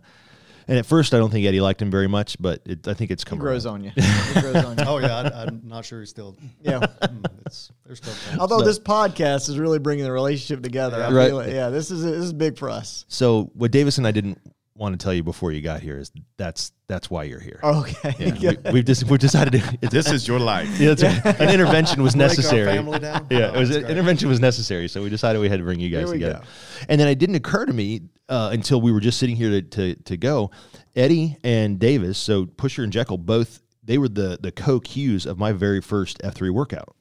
and 0.68 0.76
at 0.78 0.84
first, 0.84 1.14
I 1.14 1.18
don't 1.18 1.30
think 1.30 1.46
Eddie 1.46 1.60
liked 1.60 1.80
him 1.80 1.92
very 1.92 2.08
much, 2.08 2.36
but 2.40 2.60
it, 2.66 2.88
I 2.88 2.94
think 2.94 3.12
it's 3.12 3.22
It 3.22 3.26
come 3.26 3.38
grows 3.38 3.64
around. 3.64 3.74
on 3.76 3.84
you. 3.84 3.92
It 3.96 4.40
grows 4.42 4.56
on 4.64 4.76
you. 4.76 4.84
Oh 4.84 4.98
yeah, 4.98 5.18
I, 5.32 5.42
I'm 5.44 5.62
not 5.64 5.84
sure 5.84 6.00
he's 6.00 6.10
still. 6.10 6.36
Yeah. 6.60 6.80
Mm, 6.80 7.24
it's 7.46 7.70
there's 7.86 7.98
stuff. 7.98 8.26
going. 8.26 8.40
Although 8.40 8.58
So- 8.58 8.64
this 8.64 8.80
podcast 8.80 9.48
is 9.48 9.58
really 9.60 9.78
bringing 9.78 10.04
the 10.04 10.10
relationship 10.12 10.62
together. 10.64 11.00
I 11.02 11.12
Right. 11.12 11.28
feel. 11.30 11.48
Yeah, 11.48 11.70
this 11.70 11.92
is 11.92 12.02
this 12.02 12.16
is 12.24 12.32
big 12.32 12.58
for 12.58 12.68
us. 12.68 13.04
So 13.08 13.52
what 13.54 13.70
Davis 13.70 13.98
and 13.98 14.06
I 14.06 14.10
didn't 14.10 14.40
want 14.76 14.98
to 14.98 15.02
tell 15.02 15.14
you 15.14 15.22
before 15.22 15.52
you 15.52 15.60
got 15.62 15.80
here 15.80 15.98
is 15.98 16.10
that's 16.36 16.72
that's 16.86 17.10
why 17.10 17.24
you're 17.24 17.40
here. 17.40 17.58
Okay. 17.62 18.14
Yeah, 18.38 18.52
we, 18.66 18.72
we've 18.72 18.84
just 18.84 19.04
we've 19.04 19.18
decided 19.18 19.60
to, 19.60 19.88
This 19.90 20.10
is 20.10 20.28
your 20.28 20.38
life. 20.38 20.68
yeah, 20.78 20.94
that's 20.94 21.02
right. 21.24 21.40
an 21.40 21.48
intervention 21.50 22.02
was 22.02 22.14
Break 22.16 22.22
our 22.22 22.28
necessary. 22.28 22.72
family 22.72 22.98
down? 22.98 23.26
Yeah, 23.30 23.50
Oh, 23.52 23.54
it 23.54 23.58
was 23.58 23.74
an 23.74 23.86
intervention 23.86 24.28
was 24.28 24.40
necessary, 24.40 24.88
so 24.88 25.02
we 25.02 25.08
decided 25.10 25.40
we 25.40 25.48
had 25.48 25.58
to 25.58 25.64
bring 25.64 25.80
you 25.80 25.90
guys 25.90 26.10
together. 26.10 26.40
go. 26.40 26.44
And 26.88 27.00
then 27.00 27.08
it 27.08 27.18
didn't 27.18 27.36
occur 27.36 27.64
to 27.66 27.72
me 27.72 28.02
uh, 28.28 28.50
until 28.52 28.80
we 28.80 28.92
were 28.92 29.00
just 29.00 29.18
sitting 29.18 29.36
here 29.36 29.50
to, 29.50 29.62
to 29.62 29.94
to 29.94 30.16
go. 30.16 30.50
Eddie 30.94 31.36
and 31.44 31.78
Davis, 31.78 32.18
so 32.18 32.46
Pusher 32.46 32.82
and 32.84 32.92
Jekyll, 32.92 33.18
both 33.18 33.62
they 33.82 33.98
were 33.98 34.08
the 34.08 34.38
the 34.40 34.52
co 34.52 34.80
cues 34.80 35.26
of 35.26 35.38
my 35.38 35.52
very 35.52 35.80
first 35.80 36.20
F 36.22 36.34
three 36.34 36.50
workout. 36.50 36.94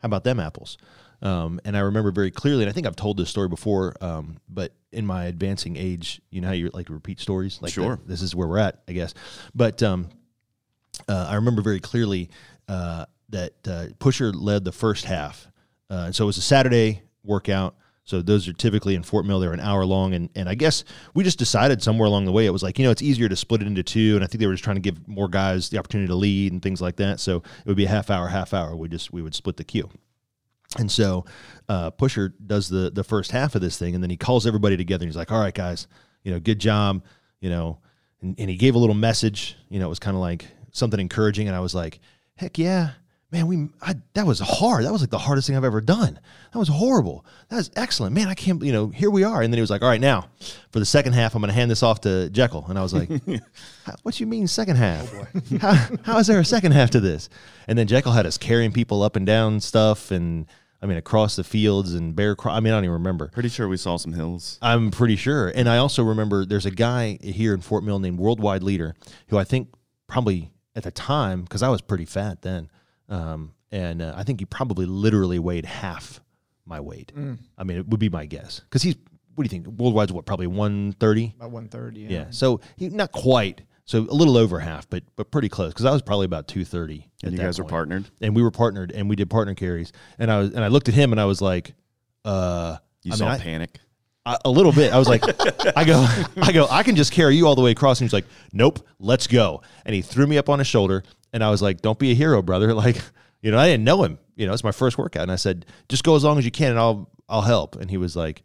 How 0.00 0.06
about 0.06 0.24
them 0.24 0.38
apples? 0.40 0.76
Um, 1.22 1.60
and 1.64 1.76
I 1.76 1.80
remember 1.80 2.10
very 2.10 2.30
clearly, 2.30 2.62
and 2.62 2.70
I 2.70 2.72
think 2.72 2.86
I've 2.86 2.96
told 2.96 3.16
this 3.16 3.30
story 3.30 3.48
before, 3.48 3.94
um, 4.00 4.36
but 4.48 4.72
in 4.92 5.06
my 5.06 5.24
advancing 5.26 5.76
age, 5.76 6.20
you 6.30 6.40
know 6.40 6.48
how 6.48 6.54
you 6.54 6.70
like 6.74 6.86
to 6.86 6.92
repeat 6.92 7.20
stories? 7.20 7.58
Like 7.62 7.72
Sure. 7.72 7.96
that- 7.96 8.06
this 8.08 8.22
is 8.22 8.34
where 8.34 8.46
we're 8.48 8.58
at, 8.58 8.82
I 8.88 8.92
guess. 8.92 9.14
But 9.54 9.82
um, 9.82 10.08
uh, 11.08 11.26
I 11.30 11.34
remember 11.36 11.62
very 11.62 11.80
clearly 11.80 12.30
uh, 12.68 13.06
that 13.30 13.52
uh, 13.68 13.86
Pusher 13.98 14.32
led 14.32 14.64
the 14.64 14.72
first 14.72 15.04
half. 15.04 15.46
Uh, 15.90 16.04
and 16.06 16.14
so 16.14 16.24
it 16.24 16.26
was 16.26 16.38
a 16.38 16.42
Saturday 16.42 17.02
workout. 17.24 17.76
So 18.04 18.22
those 18.22 18.46
are 18.46 18.52
typically 18.52 18.94
in 18.94 19.02
Fort 19.02 19.26
Mill. 19.26 19.40
They're 19.40 19.52
an 19.52 19.58
hour 19.60 19.84
long. 19.84 20.14
And, 20.14 20.30
and 20.36 20.48
I 20.48 20.54
guess 20.54 20.84
we 21.14 21.24
just 21.24 21.38
decided 21.40 21.82
somewhere 21.82 22.06
along 22.06 22.24
the 22.24 22.30
way, 22.32 22.46
it 22.46 22.50
was 22.50 22.62
like, 22.62 22.78
you 22.78 22.84
know, 22.84 22.92
it's 22.92 23.02
easier 23.02 23.28
to 23.28 23.34
split 23.34 23.62
it 23.62 23.66
into 23.66 23.82
two. 23.82 24.14
And 24.14 24.22
I 24.22 24.28
think 24.28 24.38
they 24.40 24.46
were 24.46 24.52
just 24.54 24.62
trying 24.62 24.76
to 24.76 24.80
give 24.80 25.08
more 25.08 25.28
guys 25.28 25.70
the 25.70 25.78
opportunity 25.78 26.06
to 26.08 26.14
lead 26.14 26.52
and 26.52 26.62
things 26.62 26.80
like 26.80 26.96
that. 26.96 27.18
So 27.18 27.38
it 27.38 27.66
would 27.66 27.76
be 27.76 27.84
a 27.86 27.88
half 27.88 28.08
hour, 28.10 28.28
half 28.28 28.54
hour. 28.54 28.76
We 28.76 28.88
just, 28.88 29.12
we 29.12 29.22
would 29.22 29.34
split 29.34 29.56
the 29.56 29.64
queue. 29.64 29.90
And 30.78 30.90
so 30.90 31.24
uh, 31.68 31.90
Pusher 31.90 32.34
does 32.46 32.68
the 32.68 32.90
the 32.90 33.04
first 33.04 33.30
half 33.32 33.54
of 33.54 33.60
this 33.60 33.78
thing, 33.78 33.94
and 33.94 34.02
then 34.02 34.10
he 34.10 34.16
calls 34.16 34.46
everybody 34.46 34.76
together. 34.76 35.02
And 35.04 35.08
he's 35.10 35.16
like, 35.16 35.32
"All 35.32 35.40
right, 35.40 35.54
guys, 35.54 35.86
you 36.22 36.32
know, 36.32 36.40
good 36.40 36.58
job, 36.58 37.02
you 37.40 37.50
know." 37.50 37.78
And, 38.22 38.34
and 38.38 38.48
he 38.48 38.56
gave 38.56 38.74
a 38.74 38.78
little 38.78 38.94
message. 38.94 39.56
You 39.68 39.78
know, 39.78 39.86
it 39.86 39.90
was 39.90 39.98
kind 39.98 40.16
of 40.16 40.20
like 40.20 40.46
something 40.72 40.98
encouraging. 41.00 41.48
And 41.48 41.56
I 41.56 41.60
was 41.60 41.74
like, 41.74 42.00
"Heck 42.36 42.58
yeah, 42.58 42.90
man! 43.30 43.46
We 43.46 43.68
I, 43.82 43.94
that 44.14 44.26
was 44.26 44.38
hard. 44.40 44.84
That 44.84 44.92
was 44.92 45.00
like 45.02 45.10
the 45.10 45.18
hardest 45.18 45.46
thing 45.48 45.56
I've 45.56 45.64
ever 45.64 45.80
done. 45.80 46.18
That 46.52 46.58
was 46.58 46.68
horrible. 46.68 47.26
That 47.50 47.56
was 47.56 47.70
excellent, 47.76 48.14
man. 48.14 48.28
I 48.28 48.34
can't, 48.34 48.62
you 48.62 48.72
know, 48.72 48.88
here 48.88 49.10
we 49.10 49.22
are." 49.24 49.42
And 49.42 49.52
then 49.52 49.58
he 49.58 49.60
was 49.60 49.68
like, 49.70 49.82
"All 49.82 49.88
right, 49.88 50.00
now 50.00 50.28
for 50.70 50.78
the 50.78 50.86
second 50.86 51.12
half, 51.12 51.34
I'm 51.34 51.42
going 51.42 51.48
to 51.48 51.54
hand 51.54 51.70
this 51.70 51.82
off 51.82 52.00
to 52.02 52.30
Jekyll." 52.30 52.64
And 52.68 52.78
I 52.78 52.82
was 52.82 52.94
like, 52.94 53.10
"How- 53.84 53.94
"What 54.02 54.18
you 54.18 54.26
mean 54.26 54.46
second 54.46 54.76
half? 54.76 55.12
how, 55.60 55.74
how 56.04 56.18
is 56.18 56.26
there 56.26 56.40
a 56.40 56.44
second 56.44 56.72
half 56.72 56.90
to 56.92 57.00
this?" 57.00 57.28
And 57.68 57.76
then 57.78 57.86
Jekyll 57.86 58.12
had 58.12 58.24
us 58.24 58.38
carrying 58.38 58.72
people 58.72 59.02
up 59.02 59.16
and 59.16 59.26
down 59.26 59.60
stuff 59.60 60.10
and. 60.10 60.46
I 60.82 60.86
mean, 60.86 60.98
across 60.98 61.36
the 61.36 61.44
fields 61.44 61.94
and 61.94 62.14
bear. 62.14 62.36
Cro- 62.36 62.52
I 62.52 62.60
mean, 62.60 62.72
I 62.72 62.76
don't 62.76 62.84
even 62.84 62.92
remember. 62.94 63.28
Pretty 63.28 63.48
sure 63.48 63.68
we 63.68 63.76
saw 63.76 63.96
some 63.96 64.12
hills. 64.12 64.58
I'm 64.60 64.90
pretty 64.90 65.16
sure. 65.16 65.48
And 65.54 65.68
I 65.68 65.78
also 65.78 66.02
remember 66.02 66.44
there's 66.44 66.66
a 66.66 66.70
guy 66.70 67.18
here 67.22 67.54
in 67.54 67.60
Fort 67.60 67.82
Mill 67.84 67.98
named 67.98 68.18
Worldwide 68.18 68.62
Leader 68.62 68.94
who 69.28 69.38
I 69.38 69.44
think 69.44 69.68
probably 70.06 70.50
at 70.74 70.82
the 70.82 70.90
time, 70.90 71.42
because 71.42 71.62
I 71.62 71.68
was 71.70 71.80
pretty 71.80 72.04
fat 72.04 72.42
then, 72.42 72.68
um, 73.08 73.54
and 73.72 74.02
uh, 74.02 74.12
I 74.16 74.22
think 74.22 74.40
he 74.40 74.46
probably 74.46 74.86
literally 74.86 75.38
weighed 75.38 75.64
half 75.64 76.20
my 76.66 76.80
weight. 76.80 77.12
I 77.56 77.64
mean, 77.64 77.78
it 77.78 77.88
would 77.88 78.00
be 78.00 78.08
my 78.08 78.26
guess. 78.26 78.60
Because 78.60 78.82
he's, 78.82 78.96
what 79.34 79.42
do 79.48 79.56
you 79.56 79.62
think? 79.62 79.66
Worldwide's 79.76 80.12
what, 80.12 80.26
probably 80.26 80.46
130? 80.46 81.34
About 81.36 81.50
one 81.50 81.68
thirty. 81.68 82.00
Yeah. 82.02 82.26
So 82.30 82.60
he 82.76 82.88
not 82.90 83.12
quite. 83.12 83.62
So 83.86 84.00
a 84.00 84.14
little 84.14 84.36
over 84.36 84.58
half, 84.60 84.88
but 84.90 85.02
but 85.16 85.30
pretty 85.30 85.48
close. 85.48 85.72
Because 85.72 85.84
I 85.86 85.92
was 85.92 86.02
probably 86.02 86.26
about 86.26 86.48
230. 86.48 87.08
And 87.22 87.32
you 87.32 87.38
that 87.38 87.44
guys 87.44 87.58
are 87.58 87.62
point 87.62 87.70
partnered. 87.70 88.10
and 88.20 88.34
we 88.36 88.42
were 88.42 88.50
partnered 88.50 88.92
and 88.92 89.08
we 89.08 89.16
did 89.16 89.30
partner 89.30 89.54
carries 89.54 89.92
and 90.18 90.30
i 90.30 90.38
was 90.38 90.52
and 90.52 90.62
i 90.62 90.68
looked 90.68 90.88
at 90.88 90.94
him 90.94 91.12
and 91.12 91.20
i 91.20 91.24
was 91.24 91.40
like 91.40 91.72
uh 92.24 92.76
You 93.02 93.12
I 93.12 93.16
saw 93.16 93.30
mean, 93.30 93.40
panic. 93.40 93.78
I, 94.26 94.36
a 94.44 94.50
little 94.50 94.72
bit 94.72 94.92
i 94.92 94.98
was 94.98 95.08
like 95.08 95.22
i 95.76 95.84
go 95.84 96.04
i 96.42 96.52
go 96.52 96.66
i 96.68 96.82
can 96.82 96.94
just 96.96 97.12
carry 97.12 97.36
you 97.36 97.46
all 97.46 97.54
the 97.54 97.62
way 97.62 97.70
across 97.70 98.00
and 98.00 98.06
he's 98.06 98.12
like 98.12 98.26
nope 98.52 98.80
let's 98.98 99.26
go 99.28 99.62
and 99.84 99.94
he 99.94 100.02
threw 100.02 100.26
me 100.26 100.36
up 100.36 100.48
on 100.48 100.58
his 100.58 100.66
shoulder 100.66 101.04
and 101.32 101.42
i 101.44 101.48
was 101.50 101.62
like 101.62 101.80
don't 101.80 101.98
be 101.98 102.10
a 102.10 102.14
hero 102.14 102.42
brother 102.42 102.74
like 102.84 103.00
You 103.42 103.52
know, 103.52 103.58
I 103.58 103.68
didn't 103.68 103.84
know 103.84 104.02
him. 104.02 104.18
You 104.34 104.46
know, 104.46 104.52
it's 104.52 104.64
my 104.64 104.72
first 104.72 104.98
workout, 104.98 105.22
and 105.22 105.30
I 105.30 105.36
said, 105.36 105.66
"Just 105.88 106.02
go 106.02 106.16
as 106.16 106.24
long 106.24 106.36
as 106.38 106.44
you 106.44 106.50
can, 106.50 106.70
and 106.70 106.78
I'll 106.80 107.08
I'll 107.28 107.42
help." 107.42 107.76
And 107.76 107.88
he 107.88 107.96
was 107.96 108.16
like, 108.16 108.42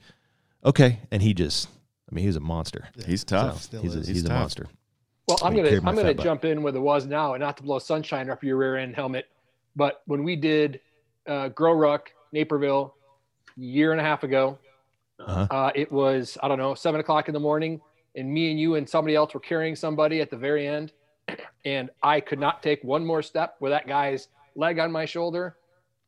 "Okay," 0.64 1.00
and 1.10 1.24
he 1.24 1.34
just, 1.34 1.70
I 2.12 2.14
mean, 2.14 2.22
he 2.22 2.28
was 2.28 2.36
a 2.36 2.42
monster. 2.42 2.88
He's 3.08 3.24
tough. 3.24 3.64
Still 3.64 3.82
he's 3.82 3.96
a, 3.96 4.00
is. 4.00 4.08
he's, 4.08 4.18
He's 4.18 4.26
a 4.26 4.30
monster. 4.30 4.68
Well, 5.32 5.48
I'm 5.48 5.56
gonna 5.56 5.80
I'm 5.86 5.96
gonna 5.96 6.14
jump 6.14 6.44
in 6.46 6.62
where 6.62 6.72
the 6.74 6.82
was 6.82 7.06
now, 7.06 7.34
and 7.36 7.42
not 7.42 7.56
to 7.58 7.64
blow 7.64 7.80
sunshine 7.80 8.30
up 8.30 8.44
your 8.44 8.58
rear 8.58 8.76
end 8.78 8.96
helmet, 8.96 9.28
but 9.76 10.02
when 10.06 10.24
we 10.24 10.36
did 10.36 10.82
uh, 11.28 11.50
GrowRuck 11.50 12.08
Naperville 12.34 12.94
a 13.58 13.62
year 13.62 13.92
and 13.94 14.02
a 14.02 14.04
half 14.04 14.24
ago, 14.24 14.58
Uh-huh. 15.20 15.48
uh, 15.50 15.72
it 15.76 15.90
was 15.92 16.38
I 16.44 16.48
don't 16.50 16.58
know 16.58 16.74
seven 16.74 17.00
o'clock 17.00 17.30
in 17.30 17.34
the 17.34 17.40
morning, 17.40 17.80
and 18.16 18.30
me 18.30 18.52
and 18.52 18.60
you 18.60 18.76
and 18.76 18.88
somebody 18.90 19.16
else 19.16 19.34
were 19.34 19.40
carrying 19.40 19.76
somebody 19.76 20.20
at 20.20 20.30
the 20.30 20.38
very 20.38 20.68
end, 20.68 20.92
and 21.66 21.90
I 22.04 22.20
could 22.20 22.40
not 22.40 22.62
take 22.62 22.84
one 22.84 23.06
more 23.06 23.22
step 23.22 23.56
with 23.62 23.72
that 23.72 23.88
guy's 23.88 24.28
leg 24.56 24.80
on 24.80 24.92
my 24.92 25.06
shoulder. 25.06 25.56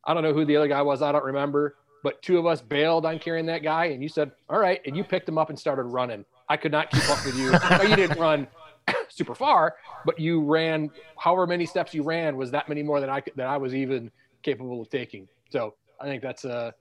I 0.04 0.12
don't 0.12 0.22
know 0.22 0.34
who 0.34 0.44
the 0.44 0.56
other 0.56 0.68
guy 0.68 0.82
was. 0.82 1.00
I 1.00 1.12
don't 1.12 1.24
remember. 1.24 1.76
But 2.02 2.20
two 2.20 2.36
of 2.36 2.44
us 2.44 2.60
bailed 2.60 3.06
on 3.06 3.18
carrying 3.18 3.46
that 3.46 3.62
guy, 3.62 3.86
and 3.86 4.02
you 4.02 4.10
said, 4.10 4.32
"All 4.50 4.58
right," 4.58 4.82
and 4.84 4.94
you 4.94 5.02
picked 5.02 5.26
him 5.26 5.38
up 5.38 5.48
and 5.48 5.58
started 5.58 5.84
running. 5.84 6.26
I 6.50 6.58
could 6.58 6.72
not 6.72 6.90
keep 6.90 7.08
up 7.08 7.24
with 7.24 7.38
you. 7.38 7.52
no, 7.70 7.82
you 7.82 7.96
didn't 7.96 8.18
run 8.18 8.46
super 9.08 9.34
far, 9.34 9.76
but 10.04 10.18
you 10.18 10.42
ran. 10.42 10.90
However 11.18 11.46
many 11.46 11.66
steps 11.66 11.94
you 11.94 12.02
ran 12.02 12.36
was 12.36 12.50
that 12.50 12.68
many 12.68 12.82
more 12.82 13.00
than 13.00 13.10
I 13.10 13.20
could, 13.20 13.34
that 13.36 13.46
I 13.46 13.56
was 13.56 13.74
even 13.74 14.10
capable 14.42 14.80
of 14.82 14.90
taking. 14.90 15.28
So 15.50 15.74
I 16.00 16.04
think 16.04 16.22
that's 16.22 16.44
uh, 16.44 16.72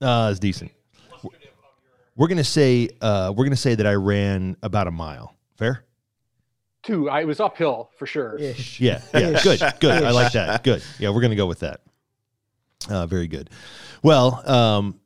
Uh, 0.00 0.28
it's 0.30 0.40
decent. 0.40 0.70
We're 2.16 2.28
gonna 2.28 2.42
say 2.42 2.88
uh, 3.00 3.32
we're 3.36 3.44
gonna 3.44 3.54
say 3.56 3.74
that 3.76 3.86
I 3.86 3.94
ran 3.94 4.56
about 4.62 4.86
a 4.88 4.90
mile. 4.90 5.34
Fair? 5.56 5.84
two. 6.84 7.10
I 7.10 7.24
was 7.24 7.38
uphill 7.38 7.90
for 7.98 8.06
sure. 8.06 8.36
Ish. 8.38 8.80
Yeah, 8.80 9.02
yeah, 9.12 9.30
Ish. 9.30 9.42
good, 9.42 9.60
good. 9.80 10.02
I 10.04 10.10
like 10.10 10.32
that. 10.32 10.64
Good. 10.64 10.82
Yeah, 10.98 11.10
we're 11.10 11.20
gonna 11.20 11.36
go 11.36 11.46
with 11.46 11.60
that. 11.60 11.82
Uh, 12.88 13.06
very 13.06 13.26
good. 13.26 13.50
Well, 14.02 14.42
um, 14.48 14.98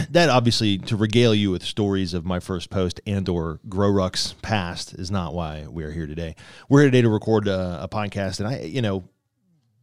that 0.10 0.28
obviously 0.28 0.78
to 0.78 0.96
regale 0.96 1.34
you 1.34 1.50
with 1.50 1.62
stories 1.62 2.14
of 2.14 2.24
my 2.24 2.40
first 2.40 2.70
post 2.70 3.00
and 3.06 3.28
or 3.28 3.60
GrowRuck's 3.68 4.34
past 4.42 4.94
is 4.94 5.10
not 5.10 5.34
why 5.34 5.66
we 5.68 5.84
are 5.84 5.90
here 5.90 6.06
today. 6.06 6.36
We're 6.68 6.82
here 6.82 6.90
today 6.90 7.02
to 7.02 7.08
record 7.08 7.48
a, 7.48 7.82
a 7.82 7.88
podcast, 7.88 8.40
and 8.40 8.48
I, 8.48 8.60
you 8.60 8.82
know, 8.82 9.04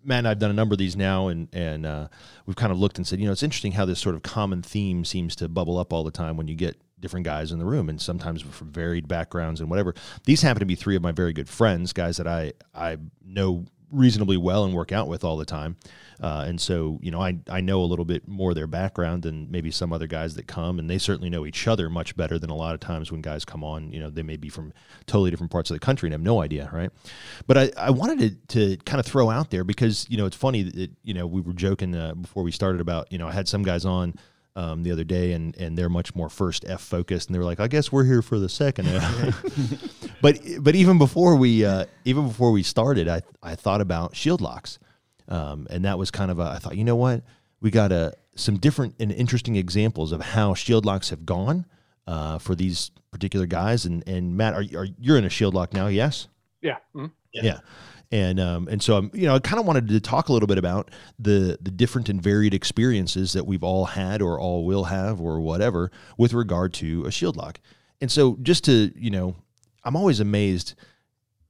Matt 0.04 0.20
and 0.20 0.28
I've 0.28 0.40
done 0.40 0.50
a 0.50 0.56
number 0.56 0.74
of 0.74 0.80
these 0.80 0.96
now, 0.96 1.28
and 1.28 1.48
and 1.54 1.86
uh, 1.86 2.08
we've 2.46 2.56
kind 2.56 2.72
of 2.72 2.80
looked 2.80 2.98
and 2.98 3.06
said, 3.06 3.20
you 3.20 3.26
know, 3.26 3.32
it's 3.32 3.44
interesting 3.44 3.74
how 3.74 3.86
this 3.86 4.00
sort 4.00 4.16
of 4.16 4.24
common 4.24 4.62
theme 4.62 5.06
seems 5.06 5.36
to 5.38 5.48
bubble 5.48 5.78
up 5.78 5.94
all 5.94 6.04
the 6.04 6.12
time 6.12 6.38
when 6.38 6.48
you 6.48 6.56
get 6.56 6.78
different 7.00 7.26
guys 7.26 7.52
in 7.52 7.60
the 7.60 7.66
room, 7.66 7.90
and 7.90 8.02
sometimes 8.02 8.42
from 8.42 8.72
varied 8.72 9.08
backgrounds 9.08 9.60
and 9.60 9.70
whatever. 9.70 9.94
These 10.26 10.42
happen 10.42 10.60
to 10.60 10.66
be 10.66 10.76
three 10.76 10.96
of 10.96 11.02
my 11.02 11.12
very 11.12 11.34
good 11.34 11.50
friends, 11.50 11.94
guys 11.94 12.18
that 12.18 12.28
I 12.28 12.54
I 12.74 12.98
know 13.24 13.66
reasonably 13.92 14.38
well 14.38 14.64
and 14.64 14.74
work 14.74 14.92
out 14.92 15.08
with 15.08 15.24
all 15.24 15.38
the 15.38 15.46
time. 15.46 15.76
Uh, 16.22 16.46
and 16.48 16.62
so, 16.62 17.00
you 17.02 17.10
know, 17.10 17.20
I, 17.20 17.40
I 17.50 17.62
know 17.62 17.82
a 17.82 17.86
little 17.86 18.06
bit 18.06 18.28
more 18.28 18.52
of 18.52 18.56
their 18.56 18.68
background 18.68 19.24
than 19.24 19.50
maybe 19.50 19.72
some 19.72 19.92
other 19.92 20.06
guys 20.06 20.36
that 20.36 20.46
come, 20.46 20.78
and 20.78 20.88
they 20.88 21.00
certainly 21.00 21.32
know 21.32 21.48
each 21.48 21.68
other 21.68 21.90
much 21.90 22.16
better 22.16 22.38
than 22.38 22.52
a 22.52 22.56
lot 22.56 22.76
of 22.76 22.80
times 22.80 23.12
when 23.12 23.22
guys 23.22 23.44
come 23.44 23.64
on. 23.64 23.92
You 23.92 24.00
know, 24.02 24.12
they 24.12 24.22
may 24.22 24.38
be 24.38 24.48
from 24.48 24.72
totally 25.08 25.32
different 25.32 25.52
parts 25.52 25.72
of 25.72 25.76
the 25.76 25.80
country 25.80 26.08
and 26.08 26.14
have 26.14 26.22
no 26.22 26.42
idea, 26.42 26.70
right? 26.72 26.92
But 27.48 27.58
I, 27.58 27.72
I 27.76 27.90
wanted 27.90 28.48
to, 28.50 28.76
to 28.76 28.84
kind 28.84 29.00
of 29.00 29.06
throw 29.08 29.32
out 29.32 29.50
there 29.50 29.64
because, 29.64 30.06
you 30.10 30.18
know, 30.18 30.28
it's 30.28 30.36
funny 30.36 30.62
that, 30.62 30.92
you 31.04 31.16
know, 31.16 31.26
we 31.26 31.42
were 31.42 31.54
joking 31.54 31.96
uh, 31.96 32.14
before 32.14 32.44
we 32.44 32.52
started 32.52 32.82
about, 32.82 33.12
you 33.12 33.18
know, 33.18 33.28
I 33.28 33.32
had 33.32 33.48
some 33.48 33.64
guys 33.64 33.84
on 33.84 34.14
um, 34.56 34.84
the 34.84 34.92
other 34.92 35.04
day 35.04 35.32
and, 35.32 35.58
and 35.58 35.76
they're 35.76 35.90
much 35.90 36.14
more 36.14 36.30
first 36.30 36.66
F 36.68 36.82
focused 36.82 37.30
and 37.30 37.36
they 37.36 37.40
were 37.40 37.46
like, 37.46 37.60
I 37.60 37.68
guess 37.68 37.92
we're 37.92 38.04
here 38.04 38.22
for 38.22 38.38
the 38.38 38.50
second 38.50 38.88
F. 38.90 40.18
but, 40.22 40.40
but 40.60 40.76
even 40.76 41.00
before 41.00 41.36
we, 41.36 41.66
uh, 41.66 41.86
even 42.06 42.28
before 42.28 42.52
we 42.52 42.62
started, 42.62 43.08
I, 43.08 43.22
I 43.42 43.56
thought 43.56 43.82
about 43.82 44.16
shield 44.16 44.40
locks. 44.42 44.78
Um, 45.32 45.66
and 45.70 45.86
that 45.86 45.98
was 45.98 46.12
kind 46.12 46.30
of 46.30 46.40
a, 46.40 46.44
I 46.44 46.60
thought, 46.60 46.76
you 46.78 46.84
know 46.84 46.96
what, 46.98 47.24
we 47.62 47.72
got 47.72 47.92
a, 47.92 48.14
some 48.36 48.58
different 48.58 48.96
and 49.00 49.12
interesting 49.12 49.56
examples 49.56 50.12
of 50.12 50.22
how 50.22 50.54
shield 50.54 50.86
locks 50.86 51.10
have 51.10 51.26
gone 51.26 51.66
uh, 52.06 52.38
for 52.38 52.54
these 52.54 52.92
particular 53.12 53.46
guys. 53.46 53.86
And, 53.86 54.08
and 54.08 54.36
Matt, 54.36 54.54
are, 54.54 54.64
are 54.78 54.88
you're 55.00 55.18
in 55.18 55.26
a 55.26 55.30
shield 55.30 55.54
lock 55.54 55.74
now? 55.74 55.88
Yes. 55.88 56.28
Yeah. 56.62 56.78
Mhm. 56.96 57.12
Yeah. 57.32 57.60
And 58.12 58.42
um, 58.42 58.68
and 58.68 58.84
so 58.84 58.98
I'm 58.98 59.10
you 59.14 59.26
know 59.26 59.36
I 59.36 59.40
kind 59.40 59.58
of 59.58 59.66
wanted 59.66 59.88
to 59.88 60.02
talk 60.02 60.28
a 60.28 60.34
little 60.34 60.48
bit 60.48 60.58
about 60.58 60.92
the 61.18 61.58
the 61.62 61.72
different 61.72 62.10
and 62.10 62.22
varied 62.22 62.54
experiences 62.54 63.32
that 63.34 63.48
we've 63.48 63.64
all 63.64 63.86
had 63.86 64.22
or 64.22 64.38
all 64.38 64.66
will 64.66 64.84
have 64.84 65.22
or 65.22 65.40
whatever 65.40 65.92
with 66.18 66.34
regard 66.34 66.74
to 66.76 67.06
a 67.06 67.12
shield 67.12 67.38
lock. 67.38 67.62
And 68.02 68.12
so 68.12 68.38
just 68.42 68.66
to 68.66 68.92
you 68.98 69.12
know, 69.12 69.36
I'm 69.86 69.96
always 69.96 70.20
amazed 70.20 70.74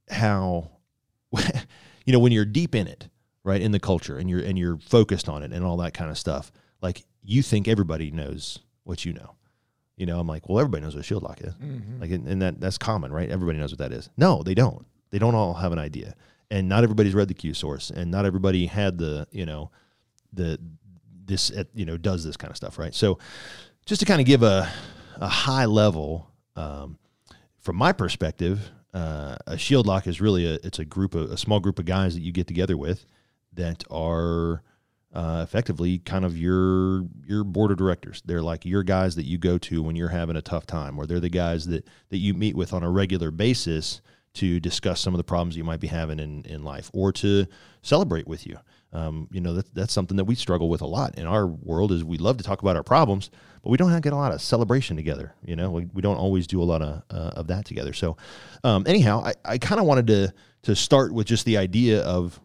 how 0.08 0.70
you 2.06 2.12
know 2.12 2.20
when 2.20 2.30
you're 2.30 2.44
deep 2.44 2.76
in 2.76 2.86
it, 2.86 3.08
right 3.44 3.60
in 3.60 3.72
the 3.72 3.80
culture, 3.80 4.16
and 4.16 4.28
you're 4.30 4.40
and 4.40 4.58
you're 4.58 4.78
focused 4.78 5.28
on 5.28 5.42
it 5.42 5.52
and 5.52 5.64
all 5.64 5.76
that 5.78 5.94
kind 5.94 6.10
of 6.10 6.18
stuff. 6.18 6.52
Like 6.80 7.04
you 7.22 7.42
think 7.42 7.68
everybody 7.68 8.10
knows 8.10 8.58
what 8.84 9.04
you 9.04 9.12
know. 9.12 9.34
You 9.96 10.06
know, 10.06 10.18
I'm 10.18 10.26
like, 10.26 10.48
well, 10.48 10.58
everybody 10.58 10.82
knows 10.82 10.94
what 10.94 11.00
a 11.00 11.04
shield 11.04 11.22
lock 11.22 11.40
is. 11.42 11.54
Like, 12.00 12.10
and 12.10 12.26
and 12.26 12.42
that 12.42 12.60
that's 12.60 12.78
common, 12.78 13.12
right? 13.12 13.28
Everybody 13.28 13.58
knows 13.58 13.72
what 13.72 13.78
that 13.78 13.92
is. 13.92 14.08
No, 14.16 14.42
they 14.42 14.54
don't. 14.54 14.86
They 15.10 15.18
don't 15.18 15.34
all 15.34 15.54
have 15.54 15.72
an 15.72 15.78
idea, 15.78 16.14
and 16.50 16.68
not 16.68 16.82
everybody's 16.82 17.14
read 17.14 17.28
the 17.28 17.34
Q 17.34 17.54
source, 17.54 17.90
and 17.90 18.10
not 18.10 18.24
everybody 18.24 18.66
had 18.66 18.96
the, 18.98 19.26
you 19.30 19.44
know, 19.44 19.70
the 20.32 20.58
this, 21.24 21.50
uh, 21.50 21.64
you 21.74 21.84
know, 21.84 21.96
does 21.96 22.24
this 22.24 22.36
kind 22.36 22.50
of 22.50 22.56
stuff, 22.56 22.78
right? 22.78 22.94
So, 22.94 23.18
just 23.84 24.00
to 24.00 24.06
kind 24.06 24.20
of 24.20 24.26
give 24.26 24.42
a 24.42 24.72
a 25.16 25.28
high 25.28 25.66
level, 25.66 26.30
um, 26.56 26.98
from 27.60 27.76
my 27.76 27.92
perspective, 27.92 28.70
uh, 28.94 29.36
a 29.46 29.58
shield 29.58 29.86
lock 29.86 30.06
is 30.06 30.20
really 30.20 30.46
a 30.46 30.54
it's 30.64 30.78
a 30.78 30.84
group 30.84 31.14
of 31.14 31.30
a 31.30 31.36
small 31.36 31.60
group 31.60 31.78
of 31.78 31.84
guys 31.84 32.14
that 32.14 32.22
you 32.22 32.32
get 32.32 32.46
together 32.46 32.76
with 32.76 33.04
that 33.54 33.84
are 33.90 34.62
uh, 35.14 35.40
effectively 35.42 35.98
kind 35.98 36.24
of 36.24 36.38
your 36.38 37.04
your 37.26 37.44
board 37.44 37.70
of 37.70 37.76
directors. 37.76 38.22
They're 38.24 38.42
like 38.42 38.64
your 38.64 38.82
guys 38.82 39.14
that 39.16 39.26
you 39.26 39.38
go 39.38 39.58
to 39.58 39.82
when 39.82 39.96
you're 39.96 40.08
having 40.08 40.36
a 40.36 40.42
tough 40.42 40.66
time, 40.66 40.98
or 40.98 41.06
they're 41.06 41.20
the 41.20 41.28
guys 41.28 41.66
that 41.66 41.86
that 42.08 42.18
you 42.18 42.34
meet 42.34 42.56
with 42.56 42.72
on 42.72 42.82
a 42.82 42.90
regular 42.90 43.30
basis 43.30 44.00
to 44.34 44.58
discuss 44.58 45.00
some 45.00 45.12
of 45.12 45.18
the 45.18 45.24
problems 45.24 45.56
you 45.56 45.64
might 45.64 45.80
be 45.80 45.88
having 45.88 46.18
in, 46.18 46.42
in 46.46 46.64
life, 46.64 46.90
or 46.94 47.12
to 47.12 47.46
celebrate 47.82 48.26
with 48.26 48.46
you. 48.46 48.56
Um, 48.94 49.28
you 49.30 49.40
know 49.40 49.54
that, 49.54 49.74
that's 49.74 49.92
something 49.92 50.16
that 50.16 50.24
we 50.24 50.34
struggle 50.34 50.70
with 50.70 50.80
a 50.80 50.86
lot 50.86 51.18
in 51.18 51.26
our 51.26 51.46
world. 51.46 51.92
Is 51.92 52.04
we 52.04 52.16
love 52.16 52.38
to 52.38 52.44
talk 52.44 52.62
about 52.62 52.76
our 52.76 52.82
problems, 52.82 53.30
but 53.62 53.68
we 53.68 53.76
don't 53.76 54.00
get 54.00 54.14
a 54.14 54.16
lot 54.16 54.32
of 54.32 54.40
celebration 54.40 54.96
together. 54.96 55.34
You 55.44 55.56
know, 55.56 55.70
we, 55.70 55.86
we 55.92 56.00
don't 56.00 56.16
always 56.16 56.46
do 56.46 56.62
a 56.62 56.64
lot 56.64 56.80
of 56.80 57.02
uh, 57.10 57.32
of 57.36 57.48
that 57.48 57.66
together. 57.66 57.92
So, 57.92 58.16
um, 58.64 58.84
anyhow, 58.86 59.22
I, 59.24 59.34
I 59.44 59.58
kind 59.58 59.78
of 59.80 59.86
wanted 59.86 60.06
to 60.06 60.34
to 60.62 60.76
start 60.76 61.12
with 61.12 61.26
just 61.26 61.44
the 61.44 61.58
idea 61.58 62.02
of 62.02 62.40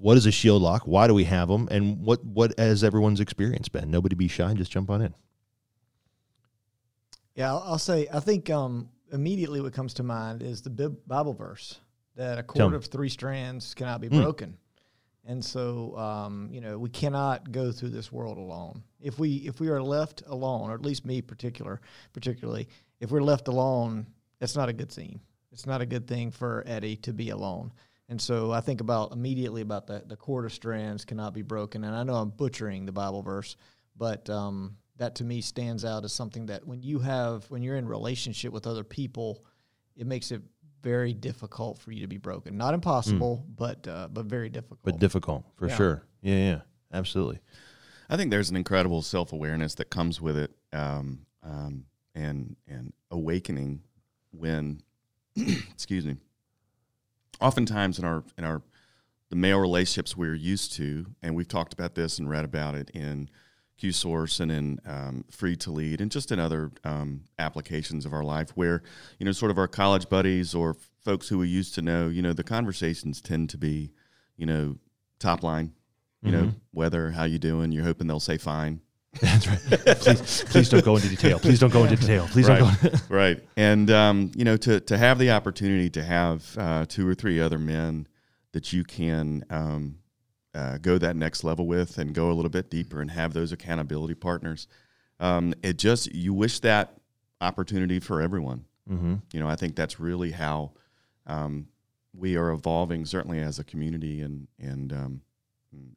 what 0.00 0.16
is 0.16 0.26
a 0.26 0.30
shield 0.32 0.62
lock? 0.62 0.82
Why 0.84 1.06
do 1.06 1.14
we 1.14 1.24
have 1.24 1.48
them? 1.48 1.68
And 1.70 2.00
what 2.02 2.24
what 2.24 2.58
has 2.58 2.84
everyone's 2.84 3.20
experience 3.20 3.68
been? 3.68 3.90
Nobody 3.90 4.14
be 4.14 4.28
shy. 4.28 4.52
Just 4.54 4.70
jump 4.70 4.90
on 4.90 5.02
in. 5.02 5.14
Yeah, 7.34 7.50
I'll, 7.52 7.62
I'll 7.66 7.78
say 7.78 8.08
I 8.12 8.20
think 8.20 8.50
um, 8.50 8.88
immediately 9.12 9.60
what 9.60 9.72
comes 9.72 9.94
to 9.94 10.02
mind 10.02 10.42
is 10.42 10.62
the 10.62 10.70
Bible 11.06 11.34
verse 11.34 11.80
that 12.16 12.38
a 12.38 12.42
cord 12.42 12.74
of 12.74 12.86
three 12.86 13.08
strands 13.08 13.74
cannot 13.74 14.00
be 14.00 14.08
Mm. 14.08 14.22
broken, 14.22 14.58
and 15.24 15.44
so 15.44 15.96
um, 15.96 16.48
you 16.50 16.60
know 16.60 16.78
we 16.78 16.88
cannot 16.88 17.52
go 17.52 17.70
through 17.70 17.90
this 17.90 18.10
world 18.10 18.38
alone. 18.38 18.82
If 19.00 19.18
we 19.18 19.36
if 19.46 19.60
we 19.60 19.68
are 19.68 19.82
left 19.82 20.22
alone, 20.26 20.70
or 20.70 20.74
at 20.74 20.82
least 20.82 21.04
me 21.04 21.22
particular 21.22 21.80
particularly, 22.12 22.68
if 23.00 23.10
we're 23.10 23.22
left 23.22 23.48
alone, 23.48 24.06
that's 24.40 24.56
not 24.56 24.68
a 24.68 24.72
good 24.72 24.92
scene. 24.92 25.20
It's 25.52 25.66
not 25.66 25.80
a 25.80 25.86
good 25.86 26.06
thing 26.06 26.30
for 26.30 26.62
Eddie 26.66 26.96
to 26.96 27.12
be 27.12 27.30
alone. 27.30 27.72
And 28.08 28.20
so 28.20 28.52
I 28.52 28.60
think 28.60 28.80
about 28.80 29.12
immediately 29.12 29.60
about 29.60 29.86
the 29.86 30.02
the 30.06 30.16
cord 30.16 30.44
of 30.44 30.52
strands 30.52 31.04
cannot 31.04 31.34
be 31.34 31.42
broken. 31.42 31.84
And 31.84 31.94
I 31.94 32.02
know 32.04 32.14
I'm 32.14 32.30
butchering 32.30 32.86
the 32.86 32.92
Bible 32.92 33.22
verse, 33.22 33.56
but 33.96 34.28
um, 34.30 34.76
that 34.96 35.14
to 35.16 35.24
me 35.24 35.40
stands 35.40 35.84
out 35.84 36.04
as 36.04 36.12
something 36.12 36.46
that 36.46 36.66
when 36.66 36.82
you 36.82 36.98
have 37.00 37.44
when 37.50 37.62
you're 37.62 37.76
in 37.76 37.86
relationship 37.86 38.52
with 38.52 38.66
other 38.66 38.84
people, 38.84 39.44
it 39.96 40.06
makes 40.06 40.30
it 40.30 40.42
very 40.82 41.12
difficult 41.12 41.78
for 41.78 41.92
you 41.92 42.00
to 42.00 42.06
be 42.06 42.16
broken. 42.18 42.56
Not 42.56 42.72
impossible, 42.74 43.44
but 43.56 43.86
uh, 43.86 44.08
but 44.10 44.26
very 44.26 44.48
difficult. 44.48 44.80
But 44.84 44.98
difficult 44.98 45.44
for 45.56 45.68
Yeah. 45.68 45.76
sure. 45.76 46.02
Yeah, 46.22 46.36
yeah, 46.36 46.60
absolutely. 46.92 47.40
I 48.08 48.16
think 48.16 48.30
there's 48.30 48.48
an 48.48 48.56
incredible 48.56 49.02
self 49.02 49.32
awareness 49.32 49.74
that 49.74 49.90
comes 49.90 50.20
with 50.20 50.36
it, 50.38 50.50
um, 50.72 51.26
um, 51.42 51.84
and 52.14 52.56
and 52.66 52.92
awakening 53.10 53.82
when, 54.30 54.80
excuse 55.36 56.06
me. 56.06 56.16
Oftentimes 57.40 57.98
in 57.98 58.04
our 58.04 58.24
in 58.36 58.44
our 58.44 58.62
the 59.30 59.36
male 59.36 59.58
relationships 59.58 60.16
we're 60.16 60.34
used 60.34 60.72
to, 60.74 61.06
and 61.22 61.36
we've 61.36 61.48
talked 61.48 61.72
about 61.72 61.94
this 61.94 62.18
and 62.18 62.30
read 62.30 62.44
about 62.44 62.74
it 62.74 62.90
in 62.90 63.28
Q 63.76 63.92
Source 63.92 64.40
and 64.40 64.50
in 64.50 64.80
um, 64.86 65.24
Free 65.30 65.54
to 65.56 65.70
Lead, 65.70 66.00
and 66.00 66.10
just 66.10 66.32
in 66.32 66.40
other 66.40 66.72
um, 66.84 67.24
applications 67.38 68.06
of 68.06 68.12
our 68.12 68.24
life, 68.24 68.50
where 68.54 68.82
you 69.18 69.26
know, 69.26 69.32
sort 69.32 69.50
of 69.50 69.58
our 69.58 69.68
college 69.68 70.08
buddies 70.08 70.54
or 70.54 70.76
folks 71.04 71.28
who 71.28 71.38
we 71.38 71.48
used 71.48 71.74
to 71.74 71.82
know, 71.82 72.08
you 72.08 72.22
know, 72.22 72.32
the 72.32 72.44
conversations 72.44 73.20
tend 73.20 73.50
to 73.50 73.58
be, 73.58 73.92
you 74.36 74.46
know, 74.46 74.76
top 75.18 75.42
line, 75.42 75.72
you 76.22 76.32
know, 76.32 76.52
weather, 76.72 77.10
how 77.12 77.24
you 77.24 77.38
doing? 77.38 77.70
You're 77.70 77.84
hoping 77.84 78.06
they'll 78.08 78.20
say 78.20 78.38
fine, 78.38 78.80
That's 79.20 79.48
right. 79.48 79.58
please, 80.00 80.44
please 80.44 80.68
don't 80.68 80.84
go 80.84 80.96
into 80.96 81.08
detail. 81.08 81.38
Please 81.38 81.58
don't 81.58 81.72
go 81.72 81.84
into 81.84 81.96
detail. 81.96 82.28
Please 82.28 82.46
don't 82.46 82.58
go. 82.58 82.66
right, 82.66 83.02
right. 83.08 83.44
And 83.56 83.90
um, 83.90 84.30
you 84.36 84.44
know, 84.44 84.56
to 84.58 84.80
to 84.80 84.98
have 84.98 85.18
the 85.18 85.30
opportunity 85.30 85.88
to 85.90 86.04
have 86.04 86.56
uh, 86.58 86.84
two 86.86 87.08
or 87.08 87.14
three 87.14 87.40
other 87.40 87.58
men 87.58 88.06
that 88.52 88.72
you 88.72 88.84
can 88.84 89.44
um, 89.50 89.98
uh, 90.54 90.78
go 90.78 90.98
that 90.98 91.16
next 91.16 91.42
level 91.42 91.66
with 91.66 91.98
and 91.98 92.14
go 92.14 92.30
a 92.30 92.34
little 92.34 92.50
bit 92.50 92.70
deeper 92.70 93.00
and 93.00 93.10
have 93.10 93.32
those 93.32 93.50
accountability 93.50 94.14
partners. 94.14 94.68
Um, 95.20 95.54
it 95.62 95.78
just 95.78 96.14
you 96.14 96.34
wish 96.34 96.60
that 96.60 96.98
opportunity 97.40 98.00
for 98.00 98.20
everyone. 98.20 98.64
Mm-hmm. 98.90 99.14
You 99.32 99.40
know, 99.40 99.48
I 99.48 99.56
think 99.56 99.74
that's 99.74 99.98
really 99.98 100.32
how 100.32 100.72
um, 101.26 101.68
we 102.14 102.36
are 102.36 102.50
evolving, 102.50 103.04
certainly 103.06 103.40
as 103.40 103.58
a 103.58 103.64
community 103.64 104.20
and 104.20 104.48
and 104.58 104.92
um, 104.92 105.20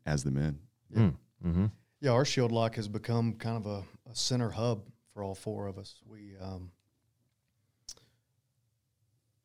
as 0.05 0.23
the 0.23 0.31
men. 0.31 0.59
Mm-hmm. 0.95 1.65
Yeah, 2.01 2.11
our 2.11 2.25
shield 2.25 2.51
lock 2.51 2.75
has 2.77 2.87
become 2.87 3.33
kind 3.33 3.63
of 3.63 3.67
a, 3.67 3.83
a 4.09 4.15
center 4.15 4.49
hub 4.49 4.87
for 5.13 5.21
all 5.21 5.35
four 5.35 5.67
of 5.67 5.77
us. 5.77 6.01
We 6.07 6.33
um, 6.41 6.71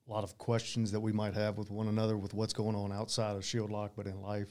a 0.08 0.10
lot 0.10 0.24
of 0.24 0.38
questions 0.38 0.90
that 0.92 1.00
we 1.00 1.12
might 1.12 1.34
have 1.34 1.58
with 1.58 1.70
one 1.70 1.88
another 1.88 2.16
with 2.16 2.32
what's 2.32 2.54
going 2.54 2.74
on 2.74 2.92
outside 2.92 3.36
of 3.36 3.44
shield 3.44 3.70
lock, 3.70 3.92
but 3.94 4.06
in 4.06 4.22
life, 4.22 4.48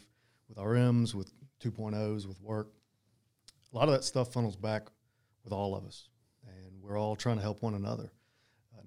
with 0.48 0.60
our 0.60 0.76
M's, 0.76 1.16
with 1.16 1.32
2.0s, 1.64 2.28
with 2.28 2.40
work. 2.42 2.74
A 3.74 3.76
lot 3.76 3.88
of 3.88 3.96
that 3.96 4.04
stuff 4.04 4.32
funnels 4.32 4.56
back 4.56 4.84
with 5.44 5.52
all 5.52 5.76
of 5.76 5.84
us, 5.84 6.08
and 6.46 6.80
we're 6.84 7.00
all 7.00 7.16
trying 7.16 7.38
to 7.38 7.42
help 7.42 7.64
one 7.64 7.74
another. 7.74 8.12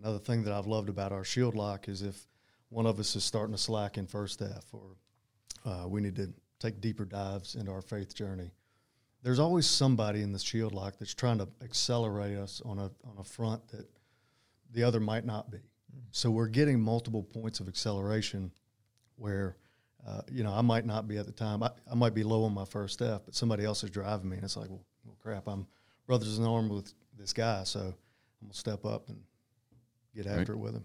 Another 0.01 0.21
thing 0.21 0.45
that 0.45 0.53
I've 0.53 0.69
loved 0.69 0.89
about 0.89 1.11
our 1.11 1.25
shield 1.25 1.57
lock 1.57 1.89
is 1.89 2.03
if 2.03 2.29
one 2.69 2.87
of 2.87 3.01
us 3.01 3.17
is 3.17 3.25
starting 3.25 3.57
to 3.57 3.61
slack 3.61 3.99
in 3.99 4.07
first 4.07 4.41
F, 4.43 4.65
or 4.73 4.97
uh, 5.65 5.89
we 5.89 6.01
need 6.01 6.15
to 6.15 6.33
take 6.61 6.81
deeper 6.81 7.05
dives 7.05 7.57
into 7.57 7.73
our 7.73 7.83
faith 7.83 8.15
journey. 8.15 8.53
There's 9.23 9.39
always 9.39 9.67
somebody 9.67 10.23
in 10.23 10.33
the 10.33 10.39
shield 10.39 10.73
lock 10.73 10.95
that's 10.99 11.15
trying 11.15 11.39
to 11.39 11.49
accelerate 11.63 12.39
us 12.39 12.63
on 12.65 12.79
a 12.79 12.91
on 13.05 13.17
a 13.19 13.25
front 13.25 13.67
that 13.69 13.87
the 14.73 14.83
other 14.85 15.01
might 15.01 15.25
not 15.25 15.51
be. 15.51 15.59
So 16.11 16.31
we're 16.31 16.49
getting 16.49 16.81
multiple 16.81 17.23
points 17.23 17.61
of 17.61 17.69
acceleration 17.69 18.53
where, 19.17 19.57
uh, 20.07 20.21
you 20.31 20.45
know, 20.45 20.53
I 20.53 20.61
might 20.61 20.87
not 20.87 21.09
be 21.09 21.19
at 21.19 21.27
the 21.27 21.33
time. 21.33 21.63
I, 21.63 21.71
I 21.91 21.95
might 21.95 22.15
be 22.15 22.23
low 22.23 22.45
on 22.45 22.55
my 22.55 22.65
first 22.65 22.95
step, 22.95 23.23
but 23.25 23.35
somebody 23.35 23.65
else 23.65 23.83
is 23.83 23.91
driving 23.91 24.29
me, 24.31 24.37
and 24.37 24.45
it's 24.45 24.57
like, 24.57 24.71
well, 24.71 24.85
well 25.05 25.17
crap, 25.21 25.49
I'm 25.49 25.67
brothers 26.07 26.39
in 26.39 26.45
arms 26.45 26.71
with 26.71 26.95
this 27.19 27.33
guy, 27.33 27.65
so 27.65 27.81
I'm 27.81 27.95
gonna 28.43 28.55
step 28.55 28.85
up 28.85 29.09
and 29.09 29.19
get 30.15 30.27
Right. 30.27 30.39
after 30.39 30.53
it 30.53 30.59
with 30.59 30.75
him. 30.75 30.85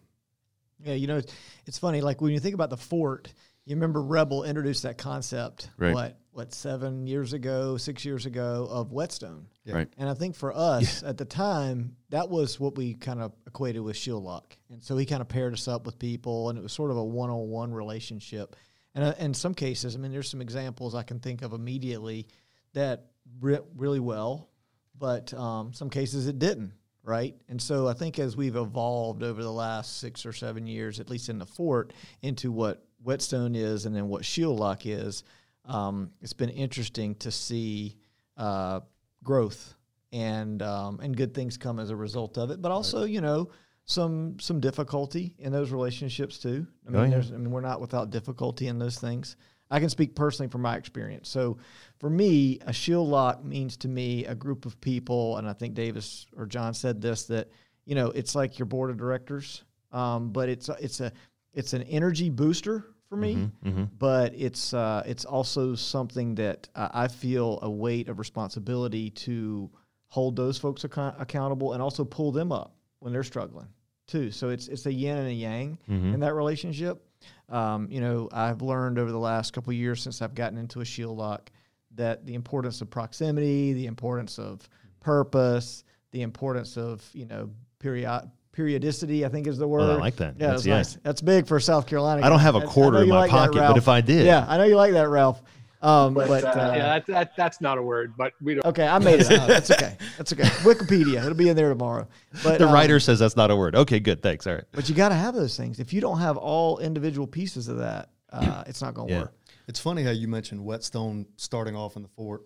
Yeah, 0.83 0.95
you 0.95 1.07
know, 1.07 1.17
it's, 1.17 1.33
it's 1.65 1.77
funny. 1.77 2.01
Like 2.01 2.19
when 2.19 2.33
you 2.33 2.39
think 2.39 2.55
about 2.55 2.69
the 2.69 2.77
fort, 2.77 3.31
you 3.65 3.75
remember 3.75 4.01
Rebel 4.01 4.43
introduced 4.43 4.83
that 4.83 4.97
concept. 4.97 5.69
Right. 5.77 5.93
What 5.93 6.17
what 6.33 6.53
seven 6.53 7.05
years 7.05 7.33
ago, 7.33 7.77
six 7.77 8.03
years 8.03 8.25
ago 8.25 8.67
of 8.69 8.91
whetstone. 8.91 9.45
Yeah. 9.65 9.75
Right. 9.75 9.87
And 9.97 10.09
I 10.09 10.15
think 10.15 10.35
for 10.35 10.51
us 10.55 11.03
at 11.03 11.17
the 11.17 11.25
time, 11.25 11.95
that 12.09 12.29
was 12.29 12.59
what 12.59 12.75
we 12.75 12.95
kind 12.95 13.21
of 13.21 13.33
equated 13.47 13.81
with 13.81 13.95
shield 13.95 14.23
lock. 14.23 14.57
And 14.69 14.83
so 14.83 14.97
he 14.97 15.05
kind 15.05 15.21
of 15.21 15.27
paired 15.27 15.53
us 15.53 15.67
up 15.67 15.85
with 15.85 15.99
people, 15.99 16.49
and 16.49 16.57
it 16.57 16.61
was 16.61 16.73
sort 16.73 16.91
of 16.91 16.97
a 16.97 17.03
one 17.03 17.29
on 17.29 17.49
one 17.49 17.71
relationship. 17.71 18.55
And 18.95 19.05
uh, 19.05 19.13
in 19.19 19.33
some 19.33 19.53
cases, 19.53 19.95
I 19.95 19.99
mean, 19.99 20.11
there's 20.11 20.29
some 20.29 20.41
examples 20.41 20.95
I 20.95 21.03
can 21.03 21.19
think 21.19 21.43
of 21.43 21.53
immediately 21.53 22.27
that 22.73 23.05
re- 23.39 23.59
really 23.75 23.99
well, 23.99 24.49
but 24.97 25.33
um, 25.33 25.73
some 25.73 25.89
cases 25.89 26.27
it 26.27 26.39
didn't, 26.39 26.73
right? 27.03 27.35
And 27.47 27.61
so 27.61 27.87
I 27.87 27.93
think 27.93 28.17
as 28.17 28.35
we've 28.35 28.55
evolved 28.55 29.23
over 29.23 29.41
the 29.43 29.51
last 29.51 29.99
six 29.99 30.25
or 30.25 30.33
seven 30.33 30.65
years, 30.65 30.99
at 30.99 31.09
least 31.09 31.29
in 31.29 31.37
the 31.37 31.45
fort, 31.45 31.93
into 32.21 32.51
what 32.51 32.85
whetstone 33.03 33.55
is 33.55 33.85
and 33.85 33.95
then 33.95 34.07
what 34.07 34.25
shield 34.25 34.59
lock 34.59 34.85
is, 34.85 35.23
um, 35.65 36.11
it's 36.21 36.33
been 36.33 36.49
interesting 36.49 37.15
to 37.15 37.31
see 37.31 37.97
uh, 38.37 38.81
growth 39.23 39.75
and 40.11 40.61
um, 40.61 40.99
and 41.01 41.15
good 41.15 41.33
things 41.33 41.57
come 41.57 41.79
as 41.79 41.89
a 41.89 41.95
result 41.95 42.37
of 42.37 42.51
it. 42.51 42.61
But 42.61 42.71
also, 42.71 43.03
you 43.03 43.21
know, 43.21 43.49
some 43.85 44.39
some 44.39 44.59
difficulty 44.59 45.35
in 45.39 45.51
those 45.51 45.71
relationships 45.71 46.37
too. 46.37 46.67
I 46.87 46.89
mean, 46.89 46.99
Oh, 46.99 47.03
yeah. 47.03 47.09
there's 47.11 47.31
I 47.31 47.37
mean, 47.37 47.51
we're 47.51 47.61
not 47.61 47.81
without 47.81 48.09
difficulty 48.11 48.67
in 48.67 48.77
those 48.79 48.97
things. 48.99 49.35
I 49.71 49.79
can 49.79 49.89
speak 49.89 50.15
personally 50.15 50.49
from 50.51 50.61
my 50.61 50.75
experience. 50.75 51.29
So, 51.29 51.57
for 51.99 52.09
me, 52.09 52.59
a 52.67 52.73
shield 52.73 53.07
lock 53.07 53.43
means 53.43 53.75
to 53.77 53.87
me 53.87 54.23
a 54.25 54.35
group 54.35 54.65
of 54.67 54.79
people, 54.81 55.37
and 55.37 55.49
I 55.49 55.53
think 55.53 55.73
Davis 55.73 56.27
or 56.37 56.45
John 56.45 56.73
said 56.75 57.01
this 57.01 57.23
that 57.25 57.49
you 57.85 57.95
know 57.95 58.07
it's 58.11 58.35
like 58.35 58.59
your 58.59 58.67
board 58.67 58.91
of 58.91 58.97
directors, 58.97 59.63
um, 59.91 60.31
but 60.31 60.47
it's 60.49 60.69
it's 60.79 60.99
a 60.99 61.11
it's 61.53 61.73
an 61.73 61.83
energy 61.83 62.29
booster 62.29 62.92
for 63.13 63.17
me 63.19 63.49
Mm-hmm. 63.65 63.83
but 63.99 64.33
it's 64.35 64.73
uh, 64.73 65.03
it's 65.05 65.25
also 65.25 65.75
something 65.75 66.35
that 66.35 66.67
uh, 66.75 66.89
I 66.93 67.07
feel 67.07 67.59
a 67.61 67.69
weight 67.69 68.09
of 68.09 68.17
responsibility 68.19 69.09
to 69.11 69.69
hold 70.07 70.35
those 70.35 70.57
folks 70.57 70.83
account- 70.83 71.15
accountable 71.19 71.73
and 71.73 71.81
also 71.81 72.03
pull 72.05 72.31
them 72.31 72.51
up 72.51 72.75
when 72.99 73.13
they're 73.13 73.23
struggling 73.23 73.67
too. 74.07 74.31
So 74.31 74.49
it's 74.49 74.67
it's 74.67 74.85
a 74.85 74.91
yin 74.93 75.17
and 75.17 75.27
a 75.27 75.33
yang 75.33 75.77
Mm-hmm. 75.89 76.13
in 76.15 76.19
that 76.21 76.33
relationship. 76.33 77.05
Um, 77.49 77.87
you 77.89 78.01
know, 78.01 78.29
I've 78.31 78.61
learned 78.61 78.97
over 78.99 79.11
the 79.11 79.19
last 79.31 79.53
couple 79.53 79.71
of 79.71 79.77
years 79.77 80.01
since 80.01 80.21
I've 80.21 80.35
gotten 80.35 80.57
into 80.57 80.81
a 80.81 80.85
shield 80.85 81.17
lock 81.17 81.51
that 81.95 82.25
the 82.25 82.33
importance 82.33 82.81
of 82.81 82.89
proximity, 82.89 83.73
the 83.73 83.85
importance 83.85 84.39
of 84.39 84.67
purpose, 84.99 85.83
the 86.11 86.21
importance 86.23 86.77
of 86.77 87.07
you 87.13 87.25
know 87.25 87.49
period 87.79 88.31
periodicity. 88.53 89.25
I 89.25 89.29
think 89.29 89.47
is 89.47 89.57
the 89.57 89.67
word. 89.67 89.79
Well, 89.79 89.91
I 89.91 89.95
like 89.99 90.15
that. 90.17 90.35
Yeah, 90.37 90.47
That's- 90.47 90.53
that's 90.61 90.65
yeah. 90.65 90.75
nice. 90.77 90.97
That's 91.03 91.21
big 91.21 91.45
for 91.47 91.59
South 91.59 91.85
Carolina. 91.85 92.25
I 92.25 92.29
don't 92.29 92.39
have 92.39 92.55
a 92.55 92.61
quarter 92.61 93.03
in 93.03 93.09
my 93.09 93.17
like 93.21 93.31
that, 93.31 93.37
pocket, 93.51 93.59
but 93.67 93.77
if 93.77 93.87
I 93.89 93.99
did, 93.99 94.25
Yeah, 94.25 94.45
I 94.47 94.57
know 94.57 94.63
you 94.63 94.77
like 94.77 94.93
that, 94.93 95.09
Ralph. 95.09 95.41
Um, 95.81 96.13
but, 96.13 96.29
But, 96.29 96.45
uh, 96.45 96.47
uh, 96.47 96.73
yeah, 96.77 96.77
that, 96.93 97.05
that, 97.07 97.31
that's 97.35 97.59
not 97.59 97.77
a 97.77 97.81
word, 97.81 98.13
but 98.17 98.31
we 98.41 98.53
don't. 98.53 98.65
okay, 98.67 98.87
I 98.87 98.99
made 98.99 99.19
it 99.19 99.29
up. 99.37 99.49
That's 99.49 99.69
okay. 99.69 99.97
That's 100.17 100.31
okay. 100.31 100.43
Wikipedia, 100.43 101.17
it'll 101.17 101.33
be 101.33 101.49
in 101.49 101.57
there 101.57 101.67
tomorrow. 101.67 102.07
But 102.41 102.59
the 102.59 102.67
um, 102.69 102.73
writer 102.73 103.01
says 103.01 103.19
that's 103.19 103.35
not 103.35 103.51
a 103.51 103.55
word. 103.57 103.75
Okay, 103.75 103.99
good. 103.99 104.21
Thanks. 104.21 104.47
All 104.47 104.55
right. 104.55 104.63
But 104.71 104.87
you 104.87 104.95
got 104.95 105.09
to 105.09 105.15
have 105.15 105.35
those 105.35 105.57
things. 105.57 105.81
If 105.81 105.91
you 105.91 105.99
don't 105.99 106.19
have 106.19 106.37
all 106.37 106.79
individual 106.79 107.27
pieces 107.27 107.67
of 107.67 107.79
that, 107.79 108.11
uh, 108.31 108.63
it's 108.65 108.81
not 108.81 108.93
going 108.93 109.09
to 109.09 109.13
Yeah. 109.13 109.19
work. 109.23 109.33
It's 109.67 109.79
funny 109.81 110.03
how 110.03 110.11
you 110.11 110.29
mentioned 110.29 110.63
whetstone 110.63 111.25
starting 111.35 111.75
off 111.75 111.97
in 111.97 112.01
the 112.03 112.09
fort. 112.15 112.43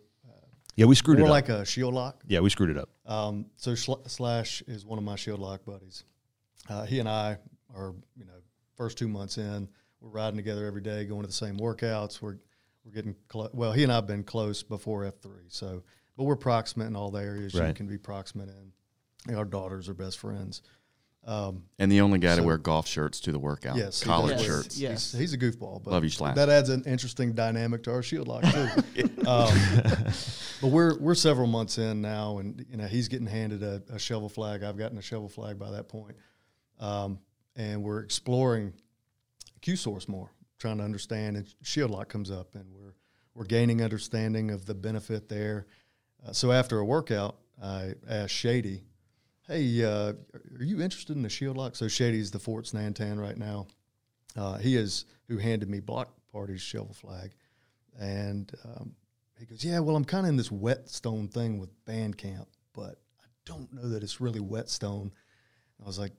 Yeah, 0.78 0.86
we 0.86 0.96
screwed 0.96 1.18
More 1.18 1.28
it 1.28 1.32
up. 1.32 1.48
More 1.50 1.56
like 1.58 1.62
a 1.62 1.66
shield 1.66 1.94
lock. 1.94 2.24
yeah, 2.28 2.40
we 2.40 2.50
screwed 2.50 2.70
it 2.70 2.78
up. 2.78 2.90
Um, 3.06 3.48
so 3.58 3.76
Sl- 3.76 4.06
Slash 4.06 4.62
is 4.68 4.86
one 4.86 4.98
of 4.98 5.04
my 5.04 5.16
shield 5.16 5.40
lock 5.40 5.66
buddies. 5.66 6.06
Uh, 6.70 6.86
he 6.86 7.00
and 7.00 7.10
I 7.10 7.40
are, 7.76 7.94
you 8.16 8.26
know, 8.26 8.40
first 8.76 8.98
two 8.98 9.08
months 9.08 9.38
in, 9.38 9.68
we're 10.00 10.10
riding 10.10 10.38
together 10.38 10.66
every 10.68 10.82
day, 10.82 11.04
going 11.06 11.22
to 11.22 11.28
the 11.28 11.34
same 11.34 11.58
workouts. 11.58 12.22
We're 12.22 12.38
we're 12.86 12.92
getting 12.94 13.16
close. 13.28 13.50
Well, 13.54 13.74
he 13.74 13.84
and 13.84 13.92
I've 13.92 14.08
been 14.08 14.24
close 14.24 14.63
before 14.63 15.04
F 15.04 15.16
three, 15.20 15.48
so 15.50 15.84
but 16.16 16.24
we're 16.24 16.36
proximate 16.36 16.88
in 16.88 16.96
all 16.96 17.12
the 17.12 17.22
areas 17.22 17.54
you 17.54 17.74
can 17.74 17.88
be 17.88 17.98
proximate 17.98 18.50
in. 18.50 19.36
Our 19.36 19.46
daughters 19.46 19.90
are 19.90 19.94
best 19.94 20.20
friends. 20.20 20.62
Um, 21.28 21.63
And 21.78 21.92
the 21.92 22.00
only 22.00 22.20
guy 22.20 22.38
to 22.38 22.42
wear 22.44 22.58
golf 22.58 22.88
shirts 22.88 23.20
to 23.22 23.34
the 23.34 23.40
workout, 23.40 23.76
Yes, 23.76 24.02
he 24.02 24.06
collared 24.06 24.38
does. 24.38 24.46
shirts. 24.46 24.80
Yeah. 24.80 24.92
he's, 24.92 25.12
he's 25.12 25.34
a 25.34 25.38
goofball, 25.38 25.84
but 25.84 25.92
Love 25.92 26.06
you, 26.06 26.10
Slash. 26.10 26.36
that 26.36 26.48
adds 26.48 26.70
an 26.70 26.84
interesting 26.86 27.34
dynamic 27.34 27.84
to 27.84 27.92
our 27.92 28.02
shield 28.02 28.30
lock 28.30 28.44
too. 28.44 29.04
um, 29.28 29.54
but 30.62 30.68
we're 30.72 30.98
we're 31.00 31.16
several 31.16 31.48
months 31.48 31.78
in 31.78 32.02
now, 32.02 32.38
and 32.38 32.66
you 32.70 32.78
know 32.78 32.86
he's 32.88 33.10
getting 33.10 33.28
handed 33.28 33.62
a, 33.62 33.84
a 33.92 34.00
shovel 34.00 34.30
flag. 34.30 34.63
I've 34.63 34.78
gotten 34.78 34.98
a 34.98 35.02
shovel 35.02 35.28
flag 35.28 35.60
by 35.60 35.72
that 35.72 35.90
point, 35.90 36.16
um, 36.80 37.20
and 37.58 37.84
we're 37.84 38.00
exploring 38.00 38.72
Q 39.62 39.76
source 39.76 40.08
more, 40.08 40.32
trying 40.60 40.78
to 40.78 40.84
understand. 40.86 41.36
And 41.36 41.54
shield 41.62 41.92
lock 41.92 42.08
comes 42.08 42.32
up, 42.32 42.56
and 42.56 42.63
we're 42.74 42.94
we're 43.34 43.46
gaining 43.46 43.82
understanding 43.84 44.50
of 44.50 44.66
the 44.66 44.74
benefit 44.74 45.28
there. 45.28 45.68
Uh, 46.26 46.32
so 46.32 46.54
after 46.54 46.80
a 46.80 46.86
workout, 46.86 47.36
I 47.62 47.96
asked 48.10 48.34
Shady, 48.34 48.84
"Hey, 49.48 49.84
uh, 49.84 50.14
are 50.60 50.64
you 50.64 50.82
interested 50.82 51.16
in 51.16 51.24
the 51.24 51.30
shield 51.30 51.58
lock?" 51.58 51.76
So 51.76 51.88
Shady's 51.88 52.32
the 52.32 52.40
Fort 52.40 52.66
Nantan 52.66 53.20
right 53.20 53.38
now. 53.38 53.68
Uh, 54.36 54.58
he 54.58 54.76
is 54.76 55.06
who 55.28 55.38
handed 55.38 55.70
me 55.70 55.80
Block 55.80 56.14
Party's 56.32 56.62
shovel 56.62 56.94
flag, 56.94 57.32
and 58.00 58.52
um, 58.66 58.96
he 59.40 59.46
goes, 59.46 59.64
"Yeah, 59.64 59.80
well, 59.80 59.96
I'm 59.96 60.06
kind 60.06 60.26
of 60.26 60.30
in 60.30 60.38
this 60.38 60.52
whetstone 60.52 61.28
thing 61.28 61.60
with 61.60 61.70
Bandcamp, 61.86 62.48
but 62.74 63.02
I 63.22 63.26
don't 63.46 63.72
know 63.74 63.90
that 63.90 64.04
it's 64.04 64.22
really 64.22 64.40
whetstone." 64.40 65.12
I 65.82 65.86
was 65.86 65.98
like, 66.00 66.14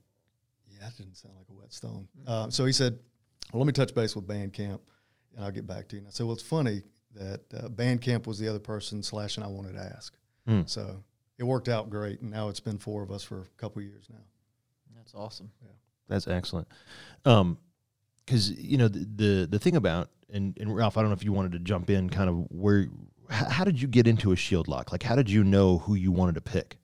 "Yeah, 0.69 0.79
that 0.83 0.97
didn't 0.97 1.17
sound 1.17 1.35
like 1.37 1.49
a 1.51 1.53
whetstone." 1.53 2.09
Uh, 2.27 2.51
so 2.51 2.65
he 2.65 2.73
said, 2.73 2.99
"Well, 3.53 3.61
let 3.61 3.67
me 3.67 3.73
touch 3.73 3.95
base 3.95 4.17
with 4.17 4.27
Bandcamp, 4.27 4.81
and 5.35 5.45
I'll 5.45 5.51
get 5.53 5.67
back 5.67 5.89
to 5.89 5.97
you." 5.97 6.01
And 6.01 6.09
I 6.09 6.11
said, 6.11 6.27
"Well, 6.27 6.35
it's 6.35 6.43
funny 6.43 6.83
that 7.15 7.41
uh, 7.55 7.69
Bandcamp 7.69 8.27
was 8.27 8.39
the 8.39 8.49
other 8.49 8.59
person 8.59 9.03
Slash 9.03 9.37
and 9.37 9.45
I 9.45 9.49
wanted 9.49 9.73
to 9.75 9.81
ask, 9.81 10.15
Hmm. 10.47 10.63
so 10.67 11.03
it 11.39 11.45
worked 11.45 11.69
out 11.69 11.91
great, 11.91 12.21
and 12.21 12.31
now 12.31 12.49
it's 12.49 12.61
been 12.61 12.79
four 12.79 13.03
of 13.03 13.11
us 13.11 13.23
for 13.23 13.41
a 13.41 13.45
couple 13.57 13.83
years 13.83 14.07
now." 14.11 14.25
That's 14.97 15.15
awesome. 15.15 15.51
Yeah, 15.63 15.73
That's 16.09 16.27
excellent. 16.27 16.69
Um, 17.25 17.59
because 18.27 18.51
you 18.51 18.77
know 18.77 18.89
the, 18.89 19.07
the 19.17 19.49
the 19.51 19.59
thing 19.59 19.77
about 19.77 20.11
and, 20.31 20.57
and 20.61 20.75
Ralph, 20.75 20.97
I 20.97 21.01
don't 21.01 21.11
know 21.11 21.17
if 21.17 21.25
you 21.25 21.33
wanted 21.33 21.53
to 21.53 21.59
jump 21.59 21.91
in, 21.91 22.11
kind 22.11 22.29
of 22.29 22.47
where, 22.51 22.81
h- 22.81 22.89
how 23.49 23.65
did 23.65 23.81
you 23.81 23.89
get 23.89 24.07
into 24.07 24.33
a 24.33 24.37
shield 24.37 24.69
lock? 24.69 24.93
Like, 24.93 25.03
how 25.03 25.17
did 25.17 25.31
you 25.31 25.45
know 25.45 25.79
who 25.79 25.95
you 25.95 26.13
wanted 26.13 26.35
to 26.35 26.41
pick? 26.41 26.77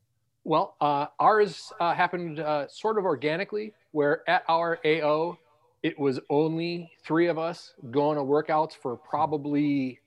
Well, 0.44 0.76
uh, 0.80 1.06
ours 1.20 1.72
uh, 1.80 1.94
happened 1.94 2.40
uh, 2.40 2.68
sort 2.68 2.98
of 2.98 3.04
organically, 3.04 3.72
where 3.92 4.28
at 4.28 4.44
our 4.48 4.78
AO, 4.84 5.38
it 5.82 5.98
was 5.98 6.20
only 6.30 6.90
three 7.02 7.28
of 7.28 7.38
us 7.38 7.74
going 7.90 8.16
to 8.16 8.22
workouts 8.22 8.72
for 8.72 8.96
probably 8.96 10.00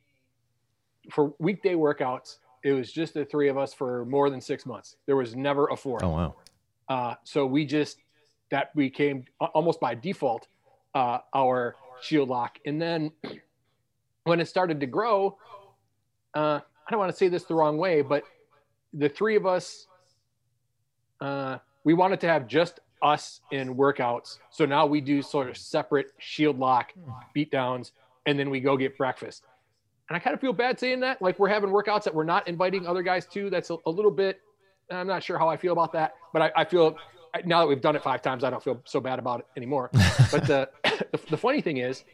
for 1.12 1.34
weekday 1.40 1.74
workouts. 1.74 2.38
It 2.68 2.74
was 2.74 2.92
just 2.92 3.14
the 3.14 3.24
three 3.24 3.48
of 3.48 3.58
us 3.58 3.74
for 3.74 4.04
more 4.08 4.30
than 4.30 4.42
six 4.42 4.66
months. 4.66 4.98
There 5.06 5.16
was 5.16 5.38
never 5.38 5.68
a 5.68 5.78
fourth. 5.78 6.04
Oh 6.04 6.10
wow, 6.10 6.36
Uh, 6.90 7.16
so 7.24 7.46
we 7.46 7.66
just 7.66 8.00
that 8.52 8.76
became 8.76 9.24
a- 9.42 9.46
almost 9.46 9.80
by 9.80 9.96
default 9.96 10.48
uh, 10.94 11.20
our 11.34 11.78
shield 12.02 12.28
lock, 12.28 12.60
and 12.66 12.82
then 12.82 13.12
when 14.26 14.42
it 14.42 14.50
started 14.50 14.82
to 14.82 14.86
grow, 14.86 15.38
uh, 16.36 16.60
I 16.60 16.92
don't 16.92 17.00
want 17.00 17.10
to 17.10 17.18
say 17.18 17.30
this 17.30 17.46
the 17.46 17.56
wrong 17.56 17.78
way, 17.78 18.02
but 18.02 18.24
the 18.94 19.08
three 19.08 19.38
of 19.38 19.46
us, 19.46 19.88
uh, 21.22 21.60
we 21.86 21.94
wanted 21.94 22.20
to 22.20 22.28
have 22.28 22.48
just 22.48 22.82
us 23.02 23.40
in 23.52 23.76
workouts. 23.76 24.40
So 24.50 24.66
now 24.66 24.86
we 24.86 25.00
do 25.00 25.22
sort 25.22 25.48
of 25.48 25.56
separate 25.56 26.08
shield 26.18 26.60
lock 26.60 26.92
beatdowns, 27.34 27.92
and 28.26 28.38
then 28.38 28.50
we 28.50 28.60
go 28.60 28.76
get 28.76 28.98
breakfast. 28.98 29.44
And 30.10 30.16
I 30.16 30.20
kind 30.20 30.34
of 30.34 30.40
feel 30.40 30.54
bad 30.54 30.80
saying 30.80 31.02
that. 31.02 31.22
Like 31.22 31.38
we're 31.38 31.50
having 31.50 31.70
workouts 31.70 32.04
that 32.04 32.16
we're 32.16 32.24
not 32.24 32.48
inviting 32.48 32.88
other 32.88 33.04
guys 33.04 33.26
to. 33.28 33.50
That's 33.50 33.70
a, 33.70 33.78
a 33.86 33.92
little 33.92 34.12
bit. 34.12 34.42
I'm 34.90 35.08
not 35.08 35.24
sure 35.24 35.38
how 35.38 35.50
I 35.50 35.58
feel 35.58 35.74
about 35.74 35.92
that, 35.94 36.14
but 36.32 36.42
I, 36.42 36.52
I, 36.56 36.66
feel 36.66 36.98
now 37.46 37.60
that 37.60 37.68
we've 37.68 37.82
done 37.82 37.96
it 37.96 38.04
five 38.04 38.22
times, 38.22 38.46
I 38.46 38.50
don't 38.50 38.64
feel 38.64 38.82
so 38.86 39.02
bad 39.02 39.20
about 39.20 39.42
it 39.42 39.46
anymore. 39.58 39.90
but 40.32 40.48
the, 40.48 40.70
the, 40.84 41.20
the 41.30 41.38
funny 41.38 41.60
thing 41.60 41.78
is, 41.78 42.06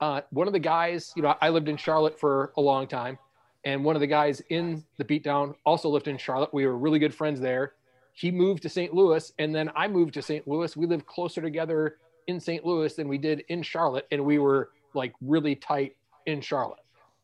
uh, 0.00 0.22
one 0.30 0.46
of 0.46 0.52
the 0.52 0.58
guys, 0.58 1.12
you 1.16 1.22
know, 1.22 1.34
I 1.40 1.48
lived 1.50 1.68
in 1.68 1.76
Charlotte 1.76 2.18
for 2.18 2.52
a 2.56 2.60
long 2.60 2.86
time, 2.86 3.18
and 3.64 3.84
one 3.84 3.96
of 3.96 4.00
the 4.00 4.06
guys 4.06 4.42
in 4.50 4.84
the 4.98 5.04
beatdown 5.04 5.54
also 5.64 5.88
lived 5.88 6.08
in 6.08 6.18
Charlotte. 6.18 6.52
We 6.52 6.66
were 6.66 6.76
really 6.76 6.98
good 6.98 7.14
friends 7.14 7.40
there. 7.40 7.74
He 8.14 8.30
moved 8.30 8.62
to 8.62 8.68
St. 8.68 8.92
Louis, 8.94 9.32
and 9.38 9.54
then 9.54 9.70
I 9.76 9.88
moved 9.88 10.14
to 10.14 10.22
St. 10.22 10.46
Louis. 10.48 10.76
We 10.76 10.86
lived 10.86 11.06
closer 11.06 11.40
together 11.40 11.96
in 12.26 12.40
St. 12.40 12.64
Louis 12.64 12.92
than 12.94 13.08
we 13.08 13.18
did 13.18 13.44
in 13.48 13.62
Charlotte, 13.62 14.06
and 14.10 14.24
we 14.24 14.38
were 14.38 14.70
like 14.94 15.12
really 15.20 15.54
tight 15.54 15.96
in 16.26 16.40
Charlotte. 16.40 16.79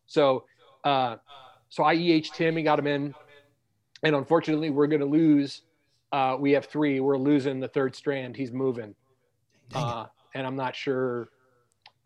So, 0.07 0.45
uh, 0.85 1.17
so 1.69 1.85
I 1.85 1.95
EH'd 1.95 2.37
him 2.37 2.57
and 2.57 2.65
got 2.65 2.79
him 2.79 2.87
in, 2.87 3.15
and 4.03 4.15
unfortunately, 4.17 4.71
we're 4.71 4.87
going 4.87 5.01
to 5.01 5.07
lose. 5.07 5.63
Uh, 6.13 6.37
we 6.39 6.53
have 6.53 6.67
three. 6.67 7.01
We're 7.01 7.19
losing 7.19 7.61
the 7.61 7.69
third 7.69 7.95
strand. 7.97 8.37
He's 8.37 8.53
moving, 8.53 8.95
uh, 9.75 10.07
and 10.35 10.47
I'm 10.47 10.57
not 10.57 10.75
sure. 10.77 11.29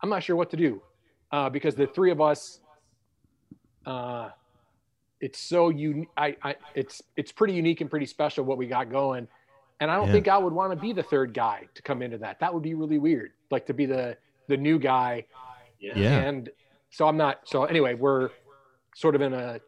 I'm 0.01 0.09
not 0.09 0.23
sure 0.23 0.35
what 0.35 0.49
to 0.51 0.57
do 0.57 0.81
uh, 1.31 1.49
because 1.49 1.75
the 1.75 1.87
three 1.87 2.11
of 2.11 2.19
us. 2.21 2.59
Uh, 3.85 4.29
it's 5.19 5.39
so 5.39 5.69
unique. 5.69 6.09
I, 6.17 6.35
I, 6.43 6.55
it's 6.73 7.01
it's 7.15 7.31
pretty 7.31 7.53
unique 7.53 7.81
and 7.81 7.89
pretty 7.89 8.07
special 8.07 8.43
what 8.43 8.57
we 8.57 8.65
got 8.65 8.89
going, 8.89 9.27
and 9.79 9.91
I 9.91 9.95
don't 9.95 10.07
Yeah. 10.07 10.13
think 10.13 10.27
I 10.27 10.37
would 10.37 10.53
want 10.53 10.71
to 10.71 10.75
be 10.75 10.93
the 10.93 11.03
third 11.03 11.33
guy 11.33 11.67
to 11.75 11.81
come 11.83 12.01
into 12.01 12.17
that. 12.19 12.39
That 12.39 12.51
would 12.53 12.63
be 12.63 12.73
really 12.73 12.97
weird. 12.97 13.33
Like 13.51 13.67
to 13.67 13.73
be 13.73 13.85
the 13.85 14.17
the 14.47 14.57
new 14.57 14.79
guy 14.79 15.25
Yeah. 15.95 16.17
and 16.21 16.49
so 16.91 17.07
I'm 17.07 17.17
not. 17.17 17.39
So 17.45 17.63
anyway, 17.63 17.95
we're 17.95 18.29
sort 18.95 19.15
of 19.15 19.21
in 19.21 19.33
a 19.33 19.59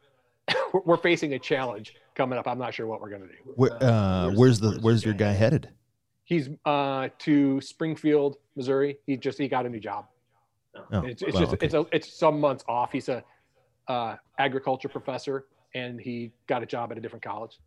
we're 0.86 0.98
facing 0.98 1.34
a 1.34 1.40
challenge 1.40 1.96
coming 2.16 2.38
up. 2.38 2.48
I'm 2.48 2.60
not 2.60 2.74
sure 2.74 2.86
what 2.86 3.02
we're 3.02 3.10
gonna 3.10 3.28
do. 3.28 3.52
Where, 3.56 3.84
uh, 3.84 4.32
where's 4.32 4.60
the 4.60 4.80
where's 4.82 5.04
your 5.04 5.14
guy 5.14 5.32
headed? 5.32 5.70
He's 6.26 6.50
uh, 6.66 7.10
to 7.20 7.60
Springfield, 7.62 8.38
Missouri. 8.56 8.98
He 9.06 9.18
just 9.18 9.38
he 9.38 9.48
got 9.48 9.66
a 9.66 9.70
new 9.70 9.80
job. 9.80 10.06
Oh, 10.92 11.02
it's 11.02 11.22
it's 11.22 11.34
well, 11.34 11.42
just 11.42 11.54
okay. 11.54 11.66
it's 11.66 11.74
a 11.74 11.86
it's 11.92 12.14
some 12.14 12.40
months 12.40 12.64
off. 12.68 12.92
He's 12.92 13.10
a 13.10 13.24
uh, 13.88 14.16
agriculture 14.38 14.90
professor, 14.90 15.46
and 15.76 16.00
he 16.00 16.32
got 16.48 16.64
a 16.64 16.66
job 16.66 16.92
at 16.92 16.98
a 16.98 17.02
different 17.02 17.24
college. 17.24 17.60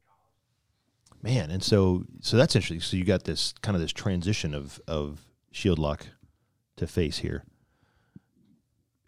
man. 1.23 1.51
And 1.51 1.63
so 1.63 2.05
so 2.21 2.37
that's 2.37 2.55
interesting. 2.55 2.81
So 2.81 2.97
you 2.97 3.05
got 3.05 3.25
this 3.25 3.55
kind 3.63 3.75
of 3.75 3.81
this 3.81 3.93
transition 3.93 4.55
of 4.55 4.81
of 4.87 5.21
shield 5.51 5.79
lock 5.79 6.09
to 6.77 6.87
face 6.87 7.19
here, 7.19 7.45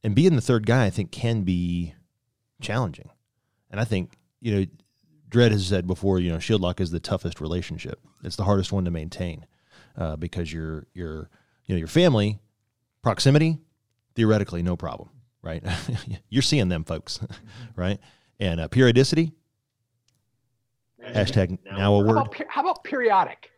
and 0.04 0.14
being 0.14 0.34
the 0.34 0.40
third 0.40 0.66
guy, 0.66 0.84
I 0.86 0.90
think, 0.90 1.10
can 1.10 1.42
be 1.42 1.94
challenging. 2.60 3.10
And 3.70 3.80
I 3.80 3.84
think 3.84 4.16
you 4.40 4.54
know, 4.54 4.66
Dredd 5.30 5.50
has 5.50 5.66
said 5.66 5.86
before, 5.86 6.18
you 6.20 6.30
know, 6.30 6.38
shield 6.38 6.60
lock 6.60 6.80
is 6.80 6.90
the 6.90 7.00
toughest 7.00 7.40
relationship. 7.40 8.00
It's 8.24 8.36
the 8.36 8.44
hardest 8.44 8.72
one 8.72 8.84
to 8.84 8.90
maintain 8.90 9.46
uh, 9.96 10.16
because 10.16 10.52
your 10.52 10.86
your 10.94 11.28
you 11.66 11.74
know 11.74 11.78
your 11.78 11.88
family 11.88 12.38
proximity 13.02 13.58
theoretically 14.14 14.62
no 14.62 14.76
problem, 14.76 15.10
right? 15.42 15.62
You're 16.28 16.42
seeing 16.42 16.68
them 16.68 16.84
folks, 16.84 17.20
right? 17.76 17.98
And 18.40 18.60
uh, 18.60 18.68
periodicity 18.68 19.32
hashtag 21.04 21.58
now 21.64 21.76
a 21.76 21.80
How 21.80 21.92
word. 21.98 22.10
about, 22.10 22.34
how 22.48 22.60
about 22.62 22.84
periodic? 22.84 23.50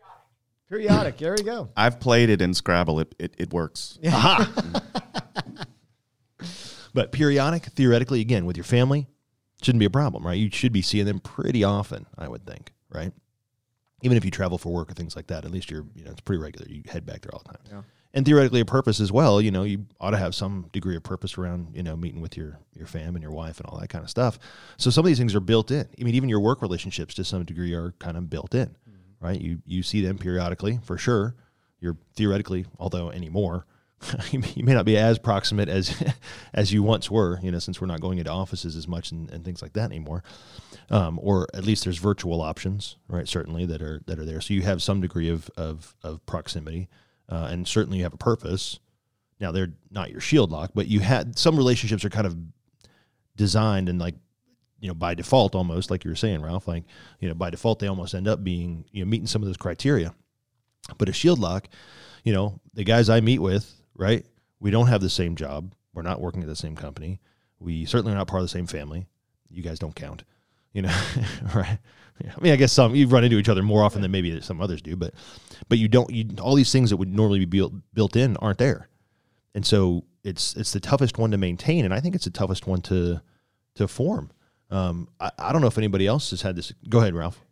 Periodic. 0.68 1.16
There 1.18 1.34
we 1.36 1.42
go. 1.42 1.68
I've 1.76 1.98
played 1.98 2.30
it 2.30 2.40
in 2.40 2.54
Scrabble. 2.54 3.00
It 3.00 3.14
it, 3.18 3.34
it 3.38 3.52
works. 3.52 3.98
Aha. 4.06 4.82
but 6.94 7.12
periodic, 7.12 7.64
theoretically, 7.64 8.20
again, 8.20 8.46
with 8.46 8.56
your 8.56 8.64
family, 8.64 9.06
shouldn't 9.62 9.80
be 9.80 9.86
a 9.86 9.90
problem, 9.90 10.26
right? 10.26 10.38
You 10.38 10.50
should 10.50 10.72
be 10.72 10.82
seeing 10.82 11.06
them 11.06 11.20
pretty 11.20 11.64
often, 11.64 12.06
I 12.16 12.28
would 12.28 12.46
think, 12.46 12.72
right? 12.90 13.12
Even 14.02 14.16
if 14.16 14.24
you 14.24 14.30
travel 14.30 14.58
for 14.58 14.72
work 14.72 14.90
or 14.90 14.94
things 14.94 15.14
like 15.14 15.26
that, 15.26 15.44
at 15.44 15.50
least 15.50 15.70
you're, 15.70 15.84
you 15.94 16.04
know, 16.04 16.10
it's 16.10 16.20
pretty 16.20 16.42
regular. 16.42 16.66
You 16.68 16.82
head 16.88 17.04
back 17.04 17.20
there 17.20 17.34
all 17.34 17.42
the 17.44 17.52
time. 17.52 17.62
Yeah. 17.70 17.82
And 18.12 18.26
theoretically, 18.26 18.60
a 18.60 18.64
purpose 18.64 18.98
as 18.98 19.12
well. 19.12 19.40
You 19.40 19.52
know, 19.52 19.62
you 19.62 19.86
ought 20.00 20.10
to 20.10 20.16
have 20.16 20.34
some 20.34 20.68
degree 20.72 20.96
of 20.96 21.02
purpose 21.02 21.38
around, 21.38 21.68
you 21.74 21.82
know, 21.82 21.94
meeting 21.94 22.20
with 22.20 22.36
your 22.36 22.58
your 22.74 22.88
fam 22.88 23.14
and 23.14 23.22
your 23.22 23.30
wife 23.30 23.60
and 23.60 23.66
all 23.66 23.78
that 23.78 23.88
kind 23.88 24.02
of 24.02 24.10
stuff. 24.10 24.38
So 24.78 24.90
some 24.90 25.04
of 25.04 25.06
these 25.06 25.18
things 25.18 25.34
are 25.34 25.40
built 25.40 25.70
in. 25.70 25.86
I 25.98 26.02
mean, 26.02 26.16
even 26.16 26.28
your 26.28 26.40
work 26.40 26.60
relationships 26.60 27.14
to 27.14 27.24
some 27.24 27.44
degree 27.44 27.72
are 27.72 27.92
kind 28.00 28.16
of 28.16 28.28
built 28.28 28.54
in, 28.54 28.68
mm-hmm. 28.68 29.24
right? 29.24 29.40
You 29.40 29.62
you 29.64 29.84
see 29.84 30.04
them 30.04 30.18
periodically 30.18 30.80
for 30.82 30.98
sure. 30.98 31.36
You're 31.78 31.98
theoretically, 32.16 32.66
although 32.80 33.10
anymore, 33.10 33.66
you 34.30 34.64
may- 34.64 34.74
not 34.74 34.84
be 34.84 34.96
as 34.96 35.18
proximate 35.18 35.68
as 35.68 36.02
as 36.54 36.72
you 36.72 36.82
once 36.82 37.10
were. 37.10 37.38
You 37.42 37.50
know, 37.50 37.58
since 37.58 37.80
we're 37.80 37.86
not 37.86 38.00
going 38.00 38.18
into 38.18 38.30
offices 38.30 38.76
as 38.76 38.88
much 38.88 39.12
and, 39.12 39.30
and 39.30 39.44
things 39.44 39.62
like 39.62 39.74
that 39.74 39.84
anymore. 39.90 40.22
Um, 40.90 41.18
or 41.22 41.46
at 41.54 41.64
least 41.64 41.84
there's 41.84 41.98
virtual 41.98 42.40
options, 42.40 42.96
right? 43.08 43.28
Certainly 43.28 43.66
that 43.66 43.82
are 43.82 44.00
that 44.06 44.18
are 44.18 44.24
there. 44.24 44.40
So 44.40 44.54
you 44.54 44.62
have 44.62 44.82
some 44.82 45.00
degree 45.00 45.28
of 45.28 45.50
of, 45.56 45.94
of 46.02 46.24
proximity, 46.26 46.88
uh, 47.28 47.48
and 47.50 47.66
certainly 47.66 47.98
you 47.98 48.04
have 48.04 48.14
a 48.14 48.18
purpose. 48.18 48.80
Now 49.38 49.52
they're 49.52 49.72
not 49.90 50.10
your 50.10 50.20
shield 50.20 50.50
lock, 50.50 50.72
but 50.74 50.86
you 50.86 51.00
had 51.00 51.38
some 51.38 51.56
relationships 51.56 52.04
are 52.04 52.10
kind 52.10 52.26
of 52.26 52.36
designed 53.36 53.88
and 53.88 53.98
like 53.98 54.14
you 54.80 54.88
know 54.88 54.94
by 54.94 55.14
default 55.14 55.54
almost 55.54 55.90
like 55.90 56.04
you 56.04 56.10
were 56.10 56.16
saying, 56.16 56.42
Ralph. 56.42 56.66
Like 56.66 56.84
you 57.20 57.28
know 57.28 57.34
by 57.34 57.50
default 57.50 57.78
they 57.78 57.86
almost 57.86 58.14
end 58.14 58.28
up 58.28 58.42
being 58.42 58.84
you 58.90 59.04
know 59.04 59.08
meeting 59.08 59.26
some 59.26 59.42
of 59.42 59.46
those 59.46 59.56
criteria. 59.56 60.14
But 60.98 61.08
a 61.08 61.12
shield 61.12 61.38
lock, 61.38 61.68
you 62.24 62.32
know, 62.32 62.60
the 62.74 62.84
guys 62.84 63.08
I 63.08 63.20
meet 63.20 63.38
with, 63.38 63.79
right? 64.00 64.24
We 64.58 64.70
don't 64.70 64.88
have 64.88 65.02
the 65.02 65.10
same 65.10 65.36
job. 65.36 65.74
We're 65.92 66.02
not 66.02 66.20
working 66.20 66.42
at 66.42 66.48
the 66.48 66.56
same 66.56 66.74
company. 66.74 67.20
We 67.60 67.84
certainly 67.84 68.12
are 68.12 68.16
not 68.16 68.26
part 68.26 68.40
of 68.40 68.44
the 68.44 68.52
same 68.52 68.66
family. 68.66 69.06
You 69.50 69.62
guys 69.62 69.78
don't 69.78 69.94
count, 69.94 70.24
you 70.72 70.82
know, 70.82 70.96
right? 71.54 71.78
Yeah, 72.24 72.32
I 72.36 72.40
mean, 72.40 72.52
I 72.52 72.56
guess 72.56 72.72
some 72.72 72.94
you 72.94 73.06
run 73.06 73.24
into 73.24 73.38
each 73.38 73.48
other 73.48 73.62
more 73.62 73.82
often 73.82 74.02
than 74.02 74.10
maybe 74.10 74.40
some 74.40 74.60
others 74.60 74.82
do, 74.82 74.96
but 74.96 75.14
but 75.68 75.78
you 75.78 75.88
don't. 75.88 76.10
You 76.10 76.26
all 76.40 76.54
these 76.54 76.72
things 76.72 76.90
that 76.90 76.96
would 76.96 77.14
normally 77.14 77.40
be 77.40 77.44
built 77.46 77.72
built 77.94 78.14
in 78.14 78.36
aren't 78.38 78.58
there, 78.58 78.88
and 79.54 79.64
so 79.64 80.04
it's 80.22 80.54
it's 80.54 80.72
the 80.72 80.80
toughest 80.80 81.16
one 81.16 81.30
to 81.30 81.38
maintain, 81.38 81.84
and 81.84 81.94
I 81.94 82.00
think 82.00 82.14
it's 82.14 82.26
the 82.26 82.30
toughest 82.30 82.66
one 82.66 82.82
to 82.82 83.22
to 83.76 83.88
form. 83.88 84.30
Um, 84.70 85.08
I, 85.18 85.30
I 85.38 85.52
don't 85.52 85.62
know 85.62 85.66
if 85.66 85.78
anybody 85.78 86.06
else 86.06 86.30
has 86.30 86.42
had 86.42 86.56
this. 86.56 86.72
Go 86.88 86.98
ahead, 86.98 87.14
Ralph. 87.14 87.42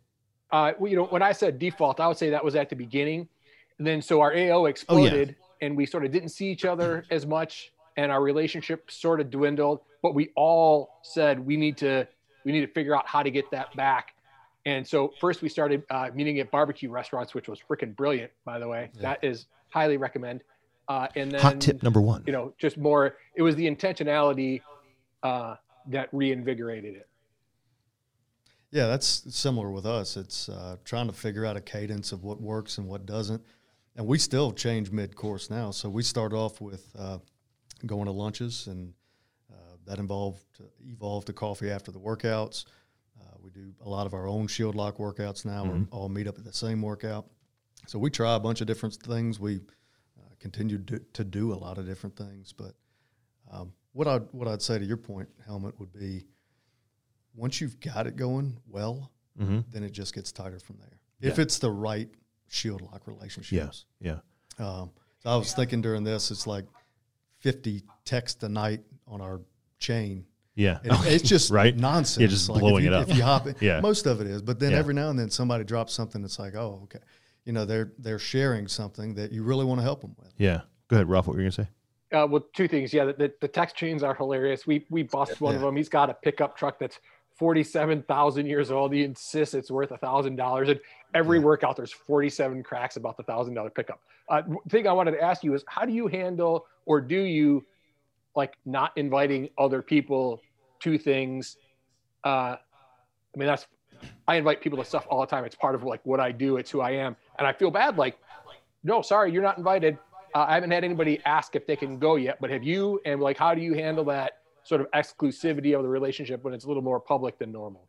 Uh, 0.51 0.73
well, 0.79 0.89
you 0.89 0.97
know, 0.97 1.05
when 1.05 1.23
I 1.23 1.31
said 1.31 1.57
default, 1.57 1.99
I 1.99 2.07
would 2.07 2.17
say 2.17 2.29
that 2.29 2.45
was 2.45 2.55
at 2.55 2.69
the 2.69 2.75
beginning. 2.75 3.27
And 3.79 3.87
then 3.87 4.01
so 4.01 4.21
our 4.21 4.35
AO 4.35 4.65
exploded 4.65 5.35
and 5.61 5.75
we 5.75 5.85
sort 5.85 6.05
of 6.05 6.11
didn't 6.11 6.29
see 6.29 6.49
each 6.49 6.65
other 6.65 7.03
as 7.09 7.25
much 7.25 7.71
and 7.97 8.11
our 8.11 8.21
relationship 8.21 8.89
sort 8.89 9.19
of 9.19 9.29
dwindled, 9.29 9.81
but 10.01 10.15
we 10.15 10.29
all 10.35 10.99
said 11.03 11.39
we 11.39 11.57
need 11.57 11.77
to 11.77 12.07
we 12.45 12.51
need 12.51 12.61
to 12.61 12.71
figure 12.71 12.95
out 12.95 13.05
how 13.07 13.21
to 13.21 13.29
get 13.29 13.49
that 13.51 13.75
back. 13.75 14.15
And 14.65 14.87
so 14.87 15.13
first 15.19 15.41
we 15.41 15.49
started 15.49 15.83
uh, 15.89 16.09
meeting 16.13 16.39
at 16.39 16.51
barbecue 16.51 16.89
restaurants, 16.89 17.33
which 17.33 17.47
was 17.47 17.59
freaking 17.69 17.95
brilliant, 17.95 18.31
by 18.45 18.59
the 18.59 18.67
way. 18.67 18.91
That 19.01 19.23
is 19.23 19.47
highly 19.69 19.97
recommend. 19.97 20.41
Uh, 20.87 21.07
and 21.15 21.31
then 21.31 21.41
Hot 21.41 21.61
tip 21.61 21.83
number 21.83 22.01
one. 22.01 22.23
you 22.25 22.33
know, 22.33 22.53
just 22.57 22.77
more. 22.77 23.15
It 23.35 23.41
was 23.41 23.55
the 23.55 23.69
intentionality 23.69 24.61
uh, 25.21 25.55
that 25.87 26.09
reinvigorated 26.11 26.95
it. 26.95 27.07
Yeah, 28.71 28.87
that's 28.87 29.23
similar 29.35 29.71
with 29.71 29.85
us. 29.85 30.15
It's 30.15 30.49
uh, 30.49 30.77
trying 30.85 31.07
to 31.07 31.13
figure 31.13 31.45
out 31.45 31.57
a 31.57 31.61
cadence 31.61 32.11
of 32.11 32.23
what 32.23 32.39
works 32.39 32.77
and 32.77 32.87
what 32.87 33.05
doesn't. 33.05 33.43
And 33.99 34.07
we 34.07 34.17
still 34.17 34.53
change 34.53 34.91
mid 34.91 35.13
course 35.13 35.49
now. 35.49 35.71
So 35.71 35.89
we 35.89 36.03
start 36.03 36.31
off 36.31 36.61
with 36.61 36.89
uh, 36.97 37.17
going 37.85 38.05
to 38.05 38.13
lunches, 38.13 38.67
and 38.67 38.93
uh, 39.51 39.75
that 39.85 39.99
involved 39.99 40.41
evolved 40.87 41.27
to 41.27 41.33
coffee 41.33 41.69
after 41.69 41.91
the 41.91 41.99
workouts. 41.99 42.63
Uh, 43.19 43.23
we 43.43 43.49
do 43.49 43.73
a 43.83 43.89
lot 43.89 44.07
of 44.07 44.13
our 44.13 44.25
own 44.25 44.47
shield 44.47 44.75
lock 44.75 44.99
workouts 44.99 45.43
now. 45.43 45.65
We 45.65 45.85
all 45.91 46.07
meet 46.07 46.27
up 46.27 46.37
at 46.37 46.45
the 46.45 46.53
same 46.53 46.81
workout. 46.81 47.25
So 47.87 47.99
we 47.99 48.09
try 48.09 48.35
a 48.35 48.39
bunch 48.39 48.61
of 48.61 48.67
different 48.67 48.95
things. 48.95 49.37
We 49.37 49.57
uh, 49.57 50.33
continue 50.39 50.77
to, 50.77 50.99
to 50.99 51.23
do 51.25 51.51
a 51.51 51.55
lot 51.55 51.77
of 51.77 51.85
different 51.85 52.15
things. 52.15 52.53
But 52.53 52.75
um, 53.51 53.73
what 53.91 54.07
I 54.07 54.19
what 54.31 54.47
I'd 54.47 54.61
say 54.61 54.79
to 54.79 54.85
your 54.85 54.95
point, 54.95 55.27
helmet, 55.45 55.77
would 55.77 55.91
be 55.91 56.23
once 57.35 57.59
you've 57.59 57.81
got 57.81 58.07
it 58.07 58.15
going 58.15 58.55
well, 58.65 59.11
Mm-hmm. 59.37 59.59
then 59.71 59.83
it 59.83 59.91
just 59.91 60.13
gets 60.13 60.31
tighter 60.33 60.59
from 60.59 60.77
there. 60.79 60.99
If 61.21 61.39
it's 61.39 61.59
the 61.59 61.71
right 61.71 62.09
shield 62.49 62.81
lock 62.81 63.07
relationships. 63.07 63.85
Yeah. 64.01 64.17
Um, 64.57 64.91
so 65.19 65.29
I 65.29 65.35
was 65.35 65.53
thinking 65.53 65.81
during 65.81 66.03
this, 66.03 66.31
it's 66.31 66.45
like 66.47 66.65
50 67.39 67.83
texts 68.05 68.43
a 68.43 68.49
night 68.49 68.81
on 69.07 69.21
our 69.21 69.41
chain. 69.79 70.25
Yeah. 70.55 70.79
And 70.83 70.93
it's 71.05 71.23
just 71.29 71.51
Right? 71.51 71.75
nonsense. 71.75 72.19
Yeah, 72.21 72.27
just 72.27 72.49
Like 72.49 72.57
if 72.57 72.61
blowing 72.61 72.83
you- 72.83 72.89
it 72.91 72.93
up. 72.93 73.07
If 73.09 73.15
you 73.15 73.23
hop 73.23 73.47
in, 73.47 73.55
Yeah. 73.61 73.79
most 73.79 74.05
of 74.05 74.19
it 74.21 74.27
is. 74.27 74.41
But 74.41 74.59
then 74.59 74.71
Yeah. 74.71 74.77
every 74.79 74.93
now 74.93 75.09
and 75.09 75.17
then 75.17 75.29
somebody 75.29 75.63
drops 75.63 75.93
something 75.93 76.21
that's 76.21 76.39
like, 76.39 76.55
oh, 76.55 76.81
okay. 76.83 76.99
You 77.45 77.53
know, 77.53 77.65
they're 77.65 77.93
they're 77.97 78.19
sharing 78.19 78.67
something 78.67 79.15
that 79.15 79.31
you 79.31 79.43
really 79.43 79.65
want 79.65 79.79
to 79.79 79.83
help 79.83 80.01
them 80.01 80.15
with. 80.19 80.33
Yeah. 80.37 80.61
Go 80.89 80.97
ahead, 80.97 81.09
Ralph. 81.09 81.27
What 81.27 81.35
were 81.35 81.41
you 81.41 81.49
gonna 81.49 81.65
say? 81.65 81.69
Uh, 82.11 82.27
well, 82.29 82.43
two 82.53 82.67
things. 82.67 82.91
Yeah, 82.93 83.05
the, 83.05 83.13
the, 83.13 83.33
the 83.41 83.47
text 83.47 83.75
chains 83.75 84.03
are 84.03 84.13
hilarious. 84.13 84.67
We 84.67 84.85
we 84.89 85.03
bossed 85.03 85.39
one 85.41 85.55
of 85.55 85.61
them. 85.61 85.75
He's 85.75 85.89
got 85.89 86.09
a 86.09 86.13
pickup 86.13 86.57
truck 86.57 86.77
that's 86.79 86.99
forty-seven 87.39 88.03
thousand 88.03 88.45
years 88.45 88.69
old. 88.69 88.93
He 88.93 89.03
insists 89.03 89.55
it's 89.55 89.71
worth 89.71 89.91
a 89.91 89.97
thousand 89.97 90.35
dollars. 90.35 90.69
And 90.69 90.79
every 91.15 91.39
workout, 91.39 91.77
there's 91.77 91.91
forty-seven 91.91 92.61
cracks 92.61 92.97
about 92.97 93.17
the 93.17 93.23
thousand 93.23 93.55
dollar 93.55 93.69
pickup. 93.69 94.01
Uh, 94.27 94.43
thing 94.69 94.87
I 94.87 94.91
wanted 94.91 95.11
to 95.11 95.21
ask 95.23 95.43
you 95.43 95.55
is, 95.55 95.63
how 95.67 95.85
do 95.85 95.93
you 95.93 96.05
handle, 96.05 96.67
or 96.85 97.01
do 97.01 97.19
you, 97.19 97.65
like, 98.35 98.53
not 98.65 98.91
inviting 98.95 99.49
other 99.57 99.81
people 99.81 100.41
to 100.81 100.99
things? 100.99 101.57
Uh, 102.23 102.57
I 102.57 103.37
mean, 103.37 103.47
that's 103.47 103.65
I 104.27 104.35
invite 104.35 104.61
people 104.61 104.77
to 104.77 104.85
stuff 104.85 105.07
all 105.09 105.21
the 105.21 105.27
time. 105.27 105.45
It's 105.45 105.55
part 105.55 105.75
of 105.75 105.83
like 105.83 106.05
what 106.05 106.19
I 106.19 106.31
do. 106.31 106.57
It's 106.57 106.69
who 106.69 106.81
I 106.81 106.91
am, 106.91 107.15
and 107.37 107.47
I 107.47 107.53
feel 107.53 107.71
bad. 107.71 107.97
Like, 107.97 108.19
no, 108.83 109.01
sorry, 109.01 109.31
you're 109.31 109.43
not 109.43 109.57
invited. 109.57 109.97
Uh, 110.35 110.45
I 110.47 110.53
haven't 110.53 110.71
had 110.71 110.83
anybody 110.83 111.19
ask 111.25 111.55
if 111.55 111.65
they 111.65 111.75
can 111.75 111.97
go 111.97 112.15
yet, 112.15 112.37
but 112.39 112.49
have 112.51 112.63
you? 112.63 113.01
And 113.05 113.19
like, 113.19 113.37
how 113.37 113.55
do 113.55 113.61
you 113.61 113.73
handle 113.73 114.03
that 114.05 114.38
sort 114.69 114.81
of 114.81 114.91
exclusivity 114.91 115.75
of 115.75 115.81
the 115.81 115.89
relationship 115.89 116.43
when 116.43 116.53
it's 116.53 116.65
a 116.65 116.67
little 116.67 116.83
more 116.83 116.99
public 116.99 117.39
than 117.39 117.51
normal? 117.51 117.87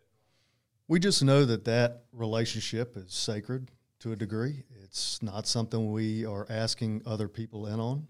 We 0.89 0.99
just 0.99 1.23
know 1.23 1.45
that 1.45 1.67
that 1.67 2.05
relationship 2.11 2.97
is 2.97 3.13
sacred 3.13 3.71
to 4.01 4.13
a 4.13 4.17
degree. 4.17 4.65
It's 4.83 5.23
not 5.23 5.47
something 5.47 5.93
we 5.93 6.25
are 6.25 6.47
asking 6.49 7.03
other 7.05 7.29
people 7.29 7.67
in 7.67 7.79
on. 7.79 8.09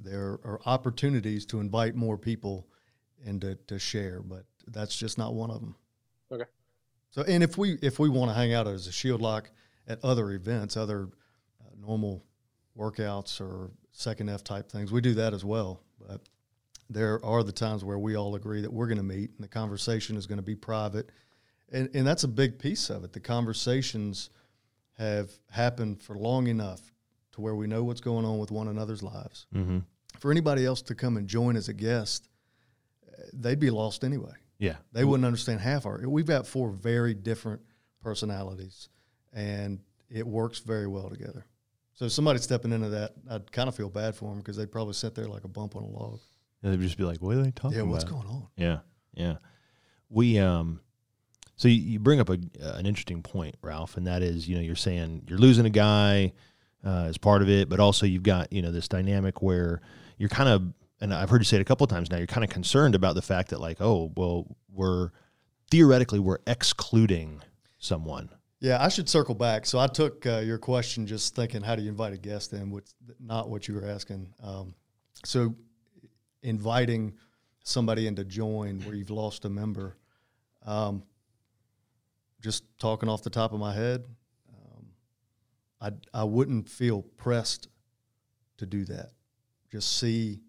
There 0.00 0.40
are 0.44 0.60
opportunities 0.64 1.44
to 1.46 1.60
invite 1.60 1.94
more 1.94 2.16
people 2.16 2.66
and 3.24 3.38
to, 3.42 3.56
to 3.66 3.78
share, 3.78 4.22
but 4.22 4.46
that's 4.66 4.96
just 4.96 5.18
not 5.18 5.34
one 5.34 5.50
of 5.50 5.60
them. 5.60 5.76
Okay. 6.32 6.44
So, 7.10 7.22
and 7.22 7.42
if 7.42 7.58
we 7.58 7.78
if 7.82 7.98
we 7.98 8.08
want 8.08 8.30
to 8.30 8.34
hang 8.34 8.54
out 8.54 8.66
as 8.66 8.86
a 8.86 8.92
shield 8.92 9.20
lock 9.20 9.50
at 9.86 10.02
other 10.02 10.32
events, 10.32 10.76
other 10.76 11.10
uh, 11.60 11.68
normal 11.78 12.24
workouts 12.76 13.42
or 13.42 13.70
second 13.92 14.30
F 14.30 14.42
type 14.42 14.70
things, 14.72 14.90
we 14.90 15.02
do 15.02 15.14
that 15.14 15.34
as 15.34 15.44
well. 15.44 15.82
But 16.00 16.22
there 16.90 17.24
are 17.24 17.42
the 17.42 17.52
times 17.52 17.84
where 17.84 17.98
we 17.98 18.16
all 18.16 18.34
agree 18.34 18.60
that 18.60 18.72
we're 18.72 18.86
going 18.86 18.98
to 18.98 19.02
meet 19.02 19.30
and 19.36 19.42
the 19.42 19.48
conversation 19.48 20.16
is 20.16 20.26
going 20.26 20.38
to 20.38 20.42
be 20.42 20.54
private 20.54 21.10
and, 21.72 21.90
and 21.94 22.06
that's 22.06 22.24
a 22.24 22.28
big 22.28 22.58
piece 22.58 22.90
of 22.90 23.04
it. 23.04 23.12
The 23.12 23.20
conversations 23.20 24.30
have 24.98 25.30
happened 25.50 26.00
for 26.00 26.16
long 26.16 26.46
enough 26.46 26.92
to 27.32 27.40
where 27.40 27.54
we 27.54 27.66
know 27.66 27.82
what's 27.82 28.00
going 28.00 28.24
on 28.24 28.38
with 28.38 28.50
one 28.50 28.68
another's 28.68 29.02
lives. 29.02 29.46
Mm-hmm. 29.54 29.78
For 30.20 30.30
anybody 30.30 30.64
else 30.64 30.82
to 30.82 30.94
come 30.94 31.16
and 31.16 31.26
join 31.26 31.56
as 31.56 31.68
a 31.68 31.72
guest, 31.72 32.28
they'd 33.32 33.58
be 33.58 33.70
lost 33.70 34.04
anyway. 34.04 34.32
Yeah. 34.58 34.76
They 34.92 35.04
wouldn't 35.04 35.26
understand 35.26 35.60
half 35.60 35.84
our. 35.84 36.00
We've 36.08 36.26
got 36.26 36.46
four 36.46 36.70
very 36.70 37.12
different 37.12 37.60
personalities, 38.00 38.88
and 39.32 39.80
it 40.08 40.24
works 40.24 40.60
very 40.60 40.86
well 40.86 41.10
together. 41.10 41.44
So 41.94 42.06
somebody 42.06 42.38
stepping 42.38 42.72
into 42.72 42.90
that, 42.90 43.14
I'd 43.28 43.50
kind 43.50 43.68
of 43.68 43.74
feel 43.74 43.88
bad 43.88 44.14
for 44.14 44.28
them 44.28 44.38
because 44.38 44.56
they'd 44.56 44.70
probably 44.70 44.94
sit 44.94 45.14
there 45.16 45.26
like 45.26 45.44
a 45.44 45.48
bump 45.48 45.74
on 45.74 45.82
a 45.82 45.88
log. 45.88 46.20
And 46.64 46.72
they'd 46.72 46.80
just 46.80 46.96
be 46.96 47.04
like, 47.04 47.20
"What 47.20 47.36
are 47.36 47.42
they 47.42 47.50
talking 47.50 47.76
yeah, 47.76 47.82
about?" 47.82 47.92
what's 47.92 48.04
going 48.04 48.26
on? 48.26 48.48
Yeah, 48.56 48.78
yeah. 49.12 49.36
We 50.08 50.38
um, 50.38 50.80
so 51.56 51.68
you, 51.68 51.74
you 51.74 52.00
bring 52.00 52.20
up 52.20 52.30
a, 52.30 52.38
uh, 52.62 52.76
an 52.76 52.86
interesting 52.86 53.22
point, 53.22 53.56
Ralph, 53.62 53.96
and 53.96 54.06
that 54.06 54.22
is, 54.22 54.48
you 54.48 54.56
know, 54.56 54.62
you're 54.62 54.74
saying 54.74 55.24
you're 55.28 55.38
losing 55.38 55.66
a 55.66 55.70
guy 55.70 56.32
uh, 56.84 57.04
as 57.04 57.18
part 57.18 57.42
of 57.42 57.48
it, 57.48 57.68
but 57.68 57.80
also 57.80 58.06
you've 58.06 58.22
got 58.22 58.52
you 58.52 58.62
know 58.62 58.72
this 58.72 58.88
dynamic 58.88 59.42
where 59.42 59.80
you're 60.18 60.28
kind 60.28 60.48
of, 60.48 60.72
and 61.00 61.12
I've 61.12 61.30
heard 61.30 61.40
you 61.40 61.44
say 61.44 61.58
it 61.58 61.60
a 61.60 61.64
couple 61.64 61.84
of 61.84 61.90
times 61.90 62.10
now, 62.10 62.18
you're 62.18 62.26
kind 62.26 62.44
of 62.44 62.50
concerned 62.50 62.94
about 62.94 63.14
the 63.14 63.22
fact 63.22 63.50
that 63.50 63.60
like, 63.60 63.80
oh, 63.80 64.12
well, 64.16 64.46
we're 64.72 65.10
theoretically 65.70 66.18
we're 66.18 66.38
excluding 66.46 67.42
someone. 67.78 68.30
Yeah, 68.60 68.82
I 68.82 68.88
should 68.88 69.08
circle 69.08 69.34
back. 69.34 69.66
So 69.66 69.78
I 69.78 69.86
took 69.86 70.24
uh, 70.24 70.38
your 70.38 70.56
question 70.58 71.06
just 71.06 71.34
thinking, 71.34 71.62
how 71.62 71.76
do 71.76 71.82
you 71.82 71.90
invite 71.90 72.14
a 72.14 72.16
guest 72.16 72.52
in? 72.52 72.70
Which 72.70 72.86
not 73.20 73.50
what 73.50 73.68
you 73.68 73.74
were 73.74 73.86
asking. 73.86 74.32
Um, 74.42 74.74
so 75.24 75.54
inviting 76.44 77.14
somebody 77.64 78.06
in 78.06 78.14
to 78.16 78.24
join 78.24 78.80
where 78.80 78.94
you've 78.94 79.10
lost 79.10 79.44
a 79.44 79.48
member. 79.48 79.96
Um, 80.64 81.02
just 82.40 82.64
talking 82.78 83.08
off 83.08 83.22
the 83.22 83.30
top 83.30 83.52
of 83.52 83.58
my 83.58 83.72
head, 83.74 84.04
um, 84.50 84.86
I 85.80 86.20
I 86.20 86.24
wouldn't 86.24 86.68
feel 86.68 87.02
pressed 87.16 87.68
to 88.58 88.66
do 88.66 88.84
that. 88.84 89.10
Just 89.72 89.96
see 89.98 90.40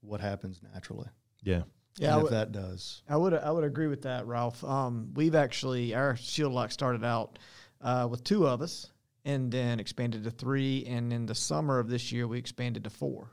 what 0.00 0.20
happens 0.20 0.60
naturally. 0.72 1.08
Yeah. 1.42 1.62
Yeah, 1.98 2.08
I 2.08 2.12
and 2.12 2.18
if 2.18 2.22
would- 2.24 2.32
that 2.32 2.50
does, 2.52 3.02
I 3.08 3.16
would 3.16 3.34
I 3.34 3.50
would 3.52 3.62
agree 3.62 3.86
with 3.86 4.02
that, 4.02 4.26
Ralph. 4.26 4.64
Um, 4.64 5.12
we've 5.14 5.36
actually 5.36 5.94
our 5.94 6.16
shield 6.16 6.52
lock 6.52 6.72
started 6.72 7.04
out 7.04 7.38
uh, 7.80 8.08
with 8.10 8.24
two 8.24 8.48
of 8.48 8.62
us, 8.62 8.90
and 9.24 9.52
then 9.52 9.78
expanded 9.78 10.24
to 10.24 10.30
three, 10.32 10.84
and 10.86 11.12
in 11.12 11.26
the 11.26 11.36
summer 11.36 11.78
of 11.78 11.88
this 11.88 12.10
year 12.10 12.26
we 12.26 12.36
expanded 12.38 12.82
to 12.84 12.90
four. 12.90 13.30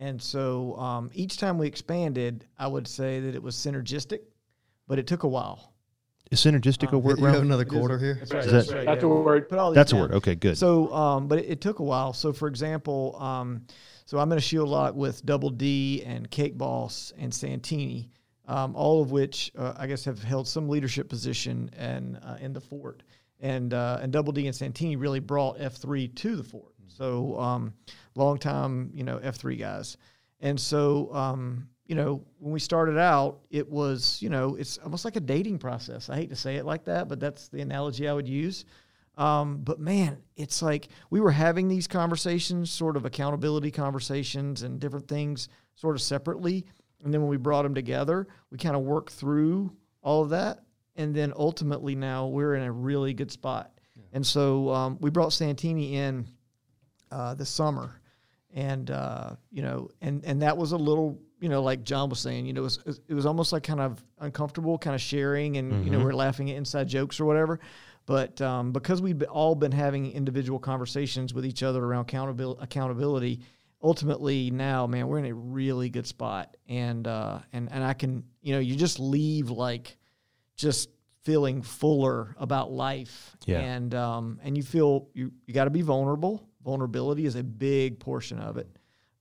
And 0.00 0.20
so 0.20 0.74
um, 0.76 1.10
each 1.12 1.36
time 1.36 1.58
we 1.58 1.66
expanded, 1.66 2.46
I 2.58 2.66
would 2.66 2.88
say 2.88 3.20
that 3.20 3.34
it 3.34 3.42
was 3.42 3.54
synergistic, 3.54 4.20
but 4.88 4.98
it 4.98 5.06
took 5.06 5.22
a 5.24 5.28
while. 5.28 5.74
Is 6.30 6.40
synergistic 6.40 6.92
a 6.92 6.96
Um, 6.96 7.02
word, 7.02 7.18
you 7.18 7.26
have 7.26 7.42
another 7.42 7.64
It 7.64 7.68
is- 7.68 7.78
quarter 7.78 7.98
here. 7.98 8.14
That's 8.14 8.32
right. 8.32 8.44
That's, 8.46 8.68
that- 8.68 8.74
right. 8.76 8.86
That's 8.86 9.02
yeah. 9.02 9.08
a 9.10 9.12
word. 9.14 9.48
Put 9.48 9.58
all 9.58 9.70
these 9.70 9.74
That's 9.74 9.92
a 9.92 9.96
word. 9.96 10.12
Okay, 10.12 10.34
good. 10.36 10.56
So, 10.56 10.90
um, 10.94 11.28
but 11.28 11.40
it, 11.40 11.46
it 11.50 11.60
took 11.60 11.80
a 11.80 11.82
while. 11.82 12.12
So, 12.14 12.32
for 12.32 12.48
example, 12.48 13.16
um, 13.20 13.66
so 14.06 14.18
I'm 14.18 14.32
in 14.32 14.38
a 14.38 14.40
shield 14.40 14.68
lock 14.70 14.94
with 14.94 15.24
Double 15.26 15.50
D 15.50 16.02
and 16.06 16.30
Cake 16.30 16.56
Boss 16.56 17.12
and 17.18 17.34
Santini, 17.34 18.10
um, 18.48 18.74
all 18.74 19.02
of 19.02 19.10
which 19.10 19.52
uh, 19.58 19.74
I 19.76 19.86
guess 19.86 20.04
have 20.06 20.22
held 20.22 20.48
some 20.48 20.68
leadership 20.68 21.08
position 21.10 21.68
and 21.76 22.18
uh, 22.24 22.36
in 22.40 22.52
the 22.54 22.60
fort. 22.60 23.02
And 23.40 23.74
uh, 23.74 23.98
and 24.00 24.12
Double 24.12 24.32
D 24.32 24.46
and 24.46 24.54
Santini 24.56 24.96
really 24.96 25.20
brought 25.20 25.58
F3 25.58 26.14
to 26.14 26.36
the 26.36 26.44
fort. 26.44 26.72
So, 26.96 27.38
um, 27.38 27.74
long 28.14 28.38
time, 28.38 28.90
you 28.94 29.04
know, 29.04 29.18
F3 29.18 29.58
guys. 29.58 29.96
And 30.40 30.58
so, 30.58 31.12
um, 31.14 31.68
you 31.86 31.94
know, 31.94 32.24
when 32.38 32.52
we 32.52 32.60
started 32.60 32.98
out, 32.98 33.40
it 33.50 33.68
was, 33.68 34.20
you 34.22 34.30
know, 34.30 34.54
it's 34.54 34.78
almost 34.78 35.04
like 35.04 35.16
a 35.16 35.20
dating 35.20 35.58
process. 35.58 36.08
I 36.08 36.16
hate 36.16 36.30
to 36.30 36.36
say 36.36 36.56
it 36.56 36.64
like 36.64 36.84
that, 36.84 37.08
but 37.08 37.20
that's 37.20 37.48
the 37.48 37.60
analogy 37.60 38.08
I 38.08 38.12
would 38.12 38.28
use. 38.28 38.64
Um, 39.16 39.58
but 39.58 39.80
man, 39.80 40.18
it's 40.36 40.62
like 40.62 40.88
we 41.10 41.20
were 41.20 41.32
having 41.32 41.68
these 41.68 41.86
conversations, 41.86 42.70
sort 42.70 42.96
of 42.96 43.04
accountability 43.04 43.70
conversations 43.70 44.62
and 44.62 44.80
different 44.80 45.08
things, 45.08 45.48
sort 45.74 45.96
of 45.96 46.00
separately. 46.00 46.64
And 47.02 47.12
then 47.12 47.20
when 47.20 47.30
we 47.30 47.36
brought 47.36 47.62
them 47.62 47.74
together, 47.74 48.28
we 48.50 48.58
kind 48.58 48.76
of 48.76 48.82
worked 48.82 49.12
through 49.12 49.72
all 50.02 50.22
of 50.22 50.30
that. 50.30 50.60
And 50.96 51.14
then 51.14 51.32
ultimately 51.36 51.94
now 51.94 52.28
we're 52.28 52.54
in 52.54 52.62
a 52.62 52.72
really 52.72 53.14
good 53.14 53.30
spot. 53.30 53.72
And 54.12 54.26
so 54.26 54.70
um, 54.70 54.98
we 55.00 55.10
brought 55.10 55.32
Santini 55.32 55.96
in 55.96 56.26
uh, 57.10 57.34
this 57.34 57.48
summer, 57.50 58.00
and 58.54 58.90
uh, 58.90 59.36
you 59.50 59.62
know, 59.62 59.88
and 60.00 60.24
and 60.24 60.42
that 60.42 60.56
was 60.56 60.72
a 60.72 60.76
little, 60.76 61.20
you 61.40 61.48
know, 61.48 61.62
like 61.62 61.84
John 61.84 62.08
was 62.08 62.20
saying, 62.20 62.46
you 62.46 62.52
know, 62.52 62.60
it 62.60 62.64
was 62.64 63.00
it 63.08 63.14
was 63.14 63.26
almost 63.26 63.52
like 63.52 63.62
kind 63.62 63.80
of 63.80 64.02
uncomfortable, 64.18 64.78
kind 64.78 64.94
of 64.94 65.00
sharing, 65.00 65.56
and 65.56 65.84
you 65.84 65.90
know, 65.90 65.98
Mhm. 65.98 66.04
we're 66.04 66.12
laughing 66.14 66.50
at 66.50 66.56
inside 66.56 66.88
jokes 66.88 67.20
or 67.20 67.24
whatever. 67.24 67.60
But 68.06 68.40
um, 68.40 68.72
because 68.72 69.00
we've 69.02 69.22
all 69.24 69.54
been 69.54 69.72
having 69.72 70.10
individual 70.12 70.58
conversations 70.58 71.32
with 71.34 71.46
each 71.46 71.62
other 71.62 71.84
around 71.84 72.02
accountability, 72.02 72.60
accountability, 72.62 73.40
ultimately 73.82 74.50
now, 74.50 74.86
man, 74.86 75.06
we're 75.08 75.18
in 75.18 75.26
a 75.26 75.34
really 75.34 75.90
good 75.90 76.06
spot, 76.06 76.56
and 76.68 77.06
uh, 77.06 77.38
and 77.52 77.70
and 77.70 77.84
I 77.84 77.92
can, 77.94 78.24
you 78.42 78.52
know, 78.54 78.58
you 78.60 78.74
just 78.74 78.98
leave 78.98 79.50
like 79.50 79.96
just 80.56 80.90
feeling 81.22 81.60
fuller 81.62 82.34
about 82.38 82.72
life 82.72 83.36
Yeah. 83.44 83.60
and 83.60 83.94
um, 83.94 84.40
and 84.42 84.56
you 84.56 84.62
feel 84.62 85.08
you, 85.14 85.32
you 85.46 85.52
got 85.54 85.64
to 85.64 85.70
be 85.70 85.82
vulnerable 85.82 86.42
vulnerability 86.64 87.26
is 87.26 87.36
a 87.36 87.42
big 87.42 87.98
portion 87.98 88.38
of 88.38 88.56
it 88.56 88.68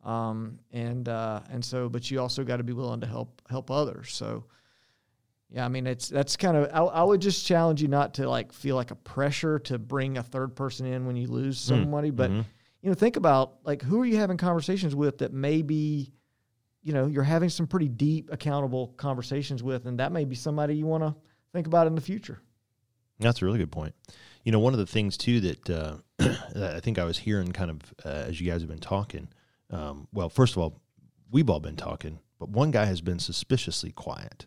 um, 0.04 0.60
and 0.71 1.10
uh, 1.10 1.41
and 1.52 1.63
so 1.63 1.89
but 1.89 2.10
you 2.10 2.19
also 2.19 2.43
got 2.43 2.58
to 2.58 2.63
be 2.63 2.73
willing 2.73 3.02
to 3.02 3.08
help 3.08 3.41
help 3.49 3.69
others 3.71 4.12
so 4.12 4.45
yeah 5.49 5.65
i 5.65 5.67
mean 5.67 5.88
it's 5.88 6.10
that's 6.10 6.38
kind 6.38 6.56
of 6.56 6.69
I, 6.73 6.80
I 6.80 7.04
would 7.04 7.21
just 7.21 7.45
challenge 7.45 7.82
you 7.82 7.88
not 7.88 8.13
to 8.15 8.30
like 8.30 8.54
feel 8.54 8.75
like 8.75 8.91
a 8.91 8.95
pressure 8.95 9.60
to 9.60 9.78
bring 9.78 10.17
a 10.17 10.23
third 10.23 10.56
person 10.56 10.86
in 10.86 11.06
when 11.06 11.15
you 11.15 11.28
lose 11.28 11.60
somebody 11.60 12.12
but 12.12 12.32
mhm. 12.32 12.45
you 12.82 12.89
know 12.89 12.93
think 12.93 13.15
about 13.15 13.56
like 13.63 13.82
who 13.82 14.02
are 14.02 14.06
you 14.06 14.17
having 14.17 14.38
conversations 14.38 14.95
with 14.95 15.17
that 15.19 15.34
maybe 15.34 16.13
you 16.84 16.93
know 16.93 17.08
you're 17.08 17.23
having 17.23 17.49
some 17.49 17.67
pretty 17.67 17.89
deep 17.89 18.30
accountable 18.32 18.89
conversations 18.97 19.63
with 19.63 19.86
and 19.86 19.99
that 19.99 20.12
may 20.12 20.23
be 20.23 20.36
somebody 20.36 20.75
you 20.75 20.86
want 20.86 21.04
to 21.04 21.15
think 21.52 21.67
about 21.67 21.88
in 21.88 21.95
the 21.95 22.02
future 22.02 22.41
That's 23.19 23.41
a 23.41 23.45
really 23.45 23.60
good 23.60 23.71
point. 23.71 23.93
You 24.43 24.52
know, 24.52 24.60
one 24.60 24.73
of 24.73 24.80
the 24.80 24.86
things 24.86 25.17
too 25.17 25.41
that, 25.41 25.69
uh, 25.69 25.73
that 25.73 26.02
I 26.56 26.80
think 26.82 27.00
I 27.00 27.06
was 27.06 27.18
hearing 27.18 27.52
kind 27.52 27.72
of 27.72 27.78
uh, 28.06 28.10
as 28.10 28.40
you 28.40 28.50
guys 28.50 28.62
have 28.62 28.70
been 28.70 28.80
talking. 28.80 29.30
Um, 29.72 30.08
well, 30.14 30.30
first 30.30 30.54
of 30.54 30.62
all, 30.62 30.82
we've 31.32 31.50
all 31.50 31.60
been 31.60 31.76
talking, 31.76 32.20
but 32.40 32.50
one 32.50 32.72
guy 32.72 32.86
has 32.86 33.02
been 33.02 33.20
suspiciously 33.20 33.92
quiet, 33.92 34.46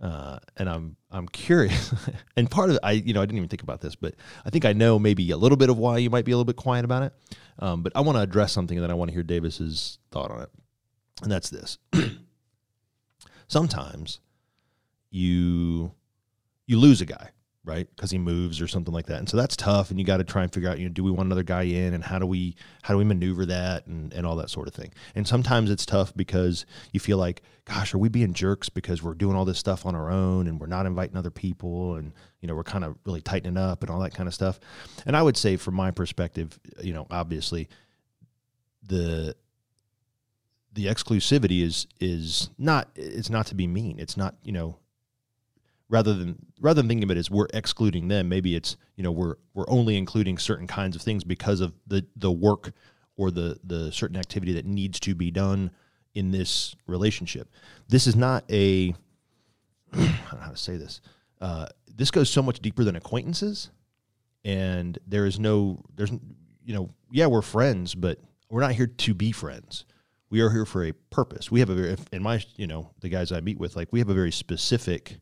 uh, 0.00 0.38
and 0.56 0.68
I'm 0.68 0.96
I'm 1.10 1.28
curious. 1.28 1.94
and 2.36 2.50
part 2.50 2.70
of 2.70 2.76
it, 2.76 2.80
I 2.82 2.92
you 2.92 3.14
know 3.14 3.22
I 3.22 3.26
didn't 3.26 3.38
even 3.38 3.48
think 3.48 3.62
about 3.62 3.80
this, 3.80 3.94
but 3.94 4.14
I 4.44 4.50
think 4.50 4.64
I 4.64 4.72
know 4.72 4.98
maybe 4.98 5.30
a 5.30 5.36
little 5.36 5.56
bit 5.56 5.70
of 5.70 5.78
why 5.78 5.98
you 5.98 6.10
might 6.10 6.24
be 6.24 6.32
a 6.32 6.36
little 6.36 6.44
bit 6.46 6.56
quiet 6.56 6.84
about 6.84 7.04
it. 7.04 7.12
Um, 7.58 7.82
but 7.82 7.92
I 7.94 8.00
want 8.00 8.16
to 8.16 8.22
address 8.22 8.52
something, 8.52 8.76
and 8.76 8.82
then 8.82 8.90
I 8.90 8.94
want 8.94 9.10
to 9.10 9.14
hear 9.14 9.22
Davis's 9.22 9.98
thought 10.10 10.30
on 10.30 10.42
it, 10.42 10.50
and 11.22 11.30
that's 11.30 11.50
this. 11.50 11.78
Sometimes 13.48 14.20
you 15.10 15.92
you 16.66 16.78
lose 16.78 17.00
a 17.00 17.06
guy 17.06 17.30
right? 17.66 17.88
Because 17.94 18.12
he 18.12 18.18
moves 18.18 18.60
or 18.60 18.68
something 18.68 18.94
like 18.94 19.06
that. 19.06 19.18
And 19.18 19.28
so 19.28 19.36
that's 19.36 19.56
tough. 19.56 19.90
And 19.90 19.98
you 19.98 20.06
got 20.06 20.18
to 20.18 20.24
try 20.24 20.42
and 20.42 20.52
figure 20.52 20.70
out, 20.70 20.78
you 20.78 20.86
know, 20.86 20.92
do 20.92 21.02
we 21.02 21.10
want 21.10 21.26
another 21.26 21.42
guy 21.42 21.62
in 21.62 21.92
and 21.92 22.04
how 22.04 22.18
do 22.18 22.24
we, 22.26 22.54
how 22.82 22.94
do 22.94 22.98
we 22.98 23.04
maneuver 23.04 23.44
that 23.46 23.86
and, 23.86 24.12
and 24.14 24.24
all 24.24 24.36
that 24.36 24.48
sort 24.48 24.68
of 24.68 24.74
thing. 24.74 24.92
And 25.16 25.26
sometimes 25.26 25.70
it's 25.70 25.84
tough 25.84 26.14
because 26.14 26.64
you 26.92 27.00
feel 27.00 27.18
like, 27.18 27.42
gosh, 27.64 27.92
are 27.92 27.98
we 27.98 28.08
being 28.08 28.32
jerks 28.32 28.68
because 28.68 29.02
we're 29.02 29.14
doing 29.14 29.36
all 29.36 29.44
this 29.44 29.58
stuff 29.58 29.84
on 29.84 29.96
our 29.96 30.10
own 30.10 30.46
and 30.46 30.60
we're 30.60 30.68
not 30.68 30.86
inviting 30.86 31.16
other 31.16 31.30
people 31.30 31.96
and, 31.96 32.12
you 32.40 32.46
know, 32.46 32.54
we're 32.54 32.62
kind 32.62 32.84
of 32.84 32.96
really 33.04 33.20
tightening 33.20 33.56
up 33.56 33.82
and 33.82 33.90
all 33.90 33.98
that 33.98 34.14
kind 34.14 34.28
of 34.28 34.34
stuff. 34.34 34.60
And 35.04 35.16
I 35.16 35.22
would 35.22 35.36
say 35.36 35.56
from 35.56 35.74
my 35.74 35.90
perspective, 35.90 36.58
you 36.80 36.92
know, 36.92 37.08
obviously 37.10 37.68
the, 38.86 39.34
the 40.76 40.86
exclusivity 40.86 41.62
is 41.62 41.86
is 42.00 42.50
not 42.58 42.90
it's 42.94 43.30
not 43.30 43.46
to 43.46 43.54
be 43.54 43.66
mean. 43.66 43.98
It's 43.98 44.16
not 44.16 44.36
you 44.42 44.52
know 44.52 44.76
rather 45.88 46.14
than 46.14 46.36
rather 46.60 46.80
than 46.80 46.88
thinking 46.88 47.04
of 47.04 47.10
it 47.10 47.16
as 47.16 47.30
we're 47.30 47.48
excluding 47.54 48.08
them, 48.08 48.28
maybe 48.28 48.54
it's 48.54 48.76
you 48.96 49.02
know 49.02 49.12
we're 49.12 49.36
we're 49.54 49.68
only 49.68 49.96
including 49.96 50.38
certain 50.38 50.66
kinds 50.66 50.96
of 50.96 51.02
things 51.02 51.24
because 51.24 51.60
of 51.60 51.74
the 51.86 52.06
the 52.16 52.30
work 52.30 52.72
or 53.16 53.30
the 53.30 53.58
the 53.64 53.90
certain 53.92 54.16
activity 54.16 54.52
that 54.52 54.66
needs 54.66 55.00
to 55.00 55.14
be 55.14 55.30
done 55.30 55.70
in 56.14 56.30
this 56.30 56.74
relationship. 56.86 57.48
This 57.88 58.06
is 58.06 58.16
not 58.16 58.44
a 58.50 58.94
I 59.92 59.96
don't 59.96 60.34
know 60.34 60.40
how 60.40 60.50
to 60.50 60.56
say 60.56 60.76
this. 60.76 61.00
Uh, 61.40 61.66
this 61.94 62.10
goes 62.10 62.30
so 62.30 62.42
much 62.42 62.60
deeper 62.60 62.84
than 62.84 62.96
acquaintances, 62.96 63.70
and 64.44 64.98
there 65.06 65.26
is 65.26 65.38
no 65.38 65.82
there's 65.94 66.10
you 66.10 66.74
know 66.74 66.90
yeah 67.10 67.26
we're 67.26 67.42
friends, 67.42 67.94
but 67.94 68.18
we're 68.50 68.60
not 68.60 68.72
here 68.72 68.86
to 68.86 69.14
be 69.14 69.32
friends 69.32 69.84
we 70.28 70.40
are 70.40 70.50
here 70.50 70.64
for 70.64 70.84
a 70.84 70.92
purpose. 71.10 71.50
We 71.50 71.60
have 71.60 71.70
a 71.70 71.74
very, 71.74 71.96
in 72.12 72.22
my, 72.22 72.42
you 72.56 72.66
know, 72.66 72.90
the 73.00 73.08
guys 73.08 73.30
I 73.30 73.40
meet 73.40 73.58
with, 73.58 73.76
like 73.76 73.92
we 73.92 74.00
have 74.00 74.08
a 74.08 74.14
very 74.14 74.32
specific 74.32 75.20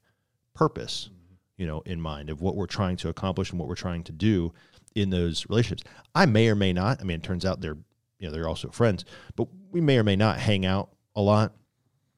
purpose, 0.54 1.10
you 1.56 1.66
know, 1.66 1.82
in 1.86 2.00
mind 2.00 2.30
of 2.30 2.40
what 2.40 2.56
we're 2.56 2.66
trying 2.66 2.96
to 2.98 3.08
accomplish 3.08 3.50
and 3.50 3.58
what 3.58 3.68
we're 3.68 3.74
trying 3.74 4.02
to 4.04 4.12
do 4.12 4.52
in 4.94 5.10
those 5.10 5.46
relationships. 5.48 5.88
I 6.14 6.26
may 6.26 6.48
or 6.48 6.54
may 6.54 6.72
not. 6.72 7.00
I 7.00 7.04
mean, 7.04 7.16
it 7.18 7.22
turns 7.22 7.44
out 7.44 7.60
they're, 7.60 7.76
you 8.18 8.28
know, 8.28 8.30
they're 8.32 8.48
also 8.48 8.70
friends, 8.70 9.04
but 9.36 9.48
we 9.70 9.80
may 9.80 9.98
or 9.98 10.04
may 10.04 10.16
not 10.16 10.38
hang 10.38 10.64
out 10.64 10.90
a 11.16 11.20
lot 11.20 11.52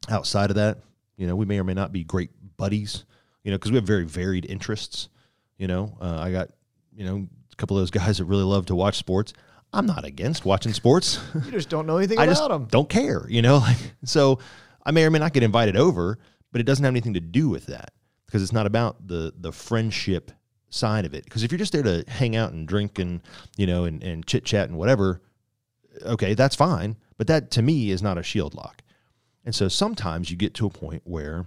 outside 0.08 0.50
of 0.50 0.56
that. 0.56 0.78
You 1.16 1.26
know, 1.26 1.34
we 1.36 1.46
may 1.46 1.58
or 1.58 1.64
may 1.64 1.74
not 1.74 1.92
be 1.92 2.04
great 2.04 2.30
buddies. 2.56 3.04
You 3.42 3.52
know, 3.52 3.58
because 3.58 3.70
we 3.70 3.76
have 3.76 3.84
very 3.84 4.04
varied 4.04 4.44
interests. 4.44 5.08
You 5.56 5.68
know, 5.68 5.96
uh, 6.00 6.18
I 6.18 6.32
got, 6.32 6.50
you 6.94 7.04
know, 7.04 7.28
a 7.52 7.56
couple 7.56 7.76
of 7.76 7.80
those 7.82 7.92
guys 7.92 8.18
that 8.18 8.24
really 8.24 8.42
love 8.42 8.66
to 8.66 8.74
watch 8.74 8.96
sports. 8.96 9.32
I'm 9.72 9.86
not 9.86 10.04
against 10.04 10.44
watching 10.44 10.72
sports. 10.72 11.20
You 11.44 11.52
just 11.52 11.68
don't 11.68 11.86
know 11.86 11.96
anything 11.96 12.18
I 12.18 12.24
about 12.24 12.32
just 12.36 12.48
them. 12.48 12.66
don't 12.70 12.88
care, 12.88 13.26
you 13.28 13.42
know. 13.42 13.58
Like 13.60 13.76
so, 14.04 14.40
I 14.84 14.90
may 14.90 15.04
or 15.04 15.10
may 15.10 15.18
not 15.20 15.32
get 15.32 15.42
invited 15.42 15.76
over, 15.76 16.18
but 16.52 16.60
it 16.60 16.64
doesn't 16.64 16.84
have 16.84 16.92
anything 16.92 17.14
to 17.14 17.20
do 17.20 17.48
with 17.48 17.66
that 17.66 17.92
because 18.26 18.42
it's 18.42 18.52
not 18.52 18.66
about 18.66 19.06
the 19.06 19.32
the 19.38 19.52
friendship 19.52 20.32
side 20.68 21.04
of 21.04 21.14
it. 21.14 21.24
Because 21.24 21.42
if 21.42 21.50
you're 21.50 21.58
just 21.58 21.72
there 21.72 21.82
to 21.82 22.04
hang 22.08 22.36
out 22.36 22.52
and 22.52 22.66
drink 22.66 22.98
and 22.98 23.20
you 23.56 23.66
know 23.66 23.84
and, 23.84 24.02
and 24.02 24.26
chit 24.26 24.44
chat 24.44 24.68
and 24.68 24.78
whatever, 24.78 25.22
okay, 26.02 26.34
that's 26.34 26.56
fine. 26.56 26.96
But 27.16 27.26
that 27.28 27.50
to 27.52 27.62
me 27.62 27.90
is 27.90 28.02
not 28.02 28.18
a 28.18 28.22
shield 28.22 28.54
lock. 28.54 28.82
And 29.44 29.54
so 29.54 29.68
sometimes 29.68 30.30
you 30.30 30.36
get 30.36 30.54
to 30.54 30.66
a 30.66 30.70
point 30.70 31.02
where 31.04 31.46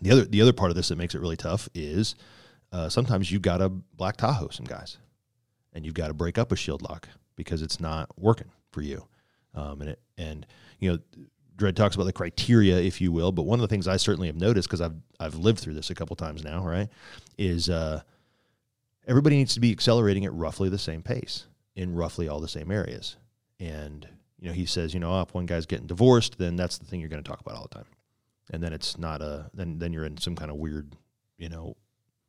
the 0.00 0.10
other 0.10 0.24
the 0.24 0.42
other 0.42 0.52
part 0.52 0.70
of 0.70 0.76
this 0.76 0.88
that 0.88 0.96
makes 0.96 1.14
it 1.14 1.20
really 1.20 1.36
tough 1.36 1.68
is 1.74 2.14
uh, 2.72 2.88
sometimes 2.88 3.30
you've 3.30 3.42
got 3.42 3.58
to 3.58 3.68
black 3.68 4.16
Tahoe 4.16 4.48
some 4.48 4.66
guys, 4.66 4.98
and 5.72 5.84
you've 5.84 5.94
got 5.94 6.08
to 6.08 6.14
break 6.14 6.38
up 6.38 6.52
a 6.52 6.56
shield 6.56 6.82
lock 6.82 7.08
because 7.36 7.62
it's 7.62 7.80
not 7.80 8.10
working 8.18 8.50
for 8.72 8.82
you. 8.82 9.06
Um, 9.54 9.80
and 9.80 9.90
it, 9.90 10.00
and 10.18 10.46
you 10.80 10.92
know, 10.92 10.98
Dredd 11.56 11.76
talks 11.76 11.94
about 11.94 12.04
the 12.04 12.12
criteria, 12.12 12.78
if 12.78 13.00
you 13.00 13.12
will. 13.12 13.32
But 13.32 13.42
one 13.42 13.58
of 13.58 13.62
the 13.62 13.68
things 13.68 13.86
I 13.86 13.96
certainly 13.96 14.28
have 14.28 14.36
noticed 14.36 14.68
because 14.68 14.80
I've 14.80 14.94
I've 15.20 15.36
lived 15.36 15.60
through 15.60 15.74
this 15.74 15.90
a 15.90 15.94
couple 15.94 16.16
times 16.16 16.42
now, 16.44 16.64
right, 16.64 16.88
is 17.38 17.68
uh, 17.70 18.02
everybody 19.06 19.36
needs 19.36 19.54
to 19.54 19.60
be 19.60 19.70
accelerating 19.70 20.24
at 20.24 20.32
roughly 20.34 20.68
the 20.68 20.78
same 20.78 21.02
pace 21.02 21.46
in 21.76 21.94
roughly 21.94 22.28
all 22.28 22.40
the 22.40 22.48
same 22.48 22.70
areas. 22.70 23.16
And 23.60 24.06
you 24.38 24.48
know, 24.48 24.54
he 24.54 24.66
says, 24.66 24.92
you 24.92 25.00
know, 25.00 25.12
oh, 25.12 25.22
if 25.22 25.34
one 25.34 25.46
guy's 25.46 25.66
getting 25.66 25.86
divorced, 25.86 26.38
then 26.38 26.56
that's 26.56 26.78
the 26.78 26.84
thing 26.84 27.00
you're 27.00 27.08
going 27.08 27.22
to 27.22 27.28
talk 27.28 27.40
about 27.40 27.56
all 27.56 27.62
the 27.62 27.76
time. 27.76 27.86
And 28.52 28.62
then 28.62 28.72
it's 28.72 28.98
not 28.98 29.22
a 29.22 29.50
then 29.54 29.78
then 29.78 29.92
you're 29.92 30.04
in 30.04 30.18
some 30.18 30.36
kind 30.36 30.50
of 30.50 30.56
weird, 30.56 30.94
you 31.38 31.48
know, 31.48 31.76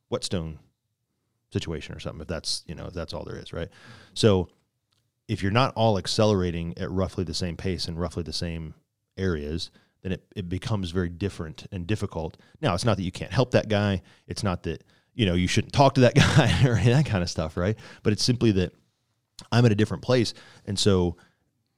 whetstone 0.09 0.59
situation 1.51 1.95
or 1.95 1.99
something. 1.99 2.21
If 2.21 2.27
that's 2.27 2.63
you 2.67 2.75
know 2.75 2.85
if 2.85 2.93
that's 2.93 3.13
all 3.13 3.23
there 3.23 3.37
is, 3.37 3.51
right? 3.51 3.69
So 4.13 4.49
if 5.27 5.41
you're 5.41 5.51
not 5.51 5.73
all 5.75 5.97
accelerating 5.97 6.77
at 6.77 6.91
roughly 6.91 7.23
the 7.23 7.33
same 7.33 7.57
pace 7.57 7.87
and 7.87 7.99
roughly 7.99 8.23
the 8.23 8.33
same 8.33 8.75
areas, 9.17 9.71
then 10.01 10.11
it, 10.11 10.23
it 10.35 10.49
becomes 10.49 10.91
very 10.91 11.09
different 11.09 11.65
and 11.71 11.87
difficult. 11.87 12.37
Now, 12.61 12.73
it's 12.73 12.85
not 12.85 12.97
that 12.97 13.03
you 13.03 13.11
can't 13.11 13.31
help 13.31 13.51
that 13.51 13.69
guy. 13.69 14.01
It's 14.27 14.43
not 14.43 14.63
that, 14.63 14.83
you 15.13 15.25
know, 15.25 15.33
you 15.33 15.47
shouldn't 15.47 15.73
talk 15.73 15.95
to 15.95 16.01
that 16.01 16.15
guy 16.15 16.67
or 16.67 16.75
that 16.75 17.05
kind 17.05 17.23
of 17.23 17.29
stuff, 17.29 17.57
right? 17.57 17.77
But 18.03 18.13
it's 18.13 18.23
simply 18.23 18.51
that 18.53 18.73
I'm 19.51 19.65
at 19.65 19.71
a 19.71 19.75
different 19.75 20.03
place. 20.03 20.33
And 20.65 20.77
so 20.77 21.17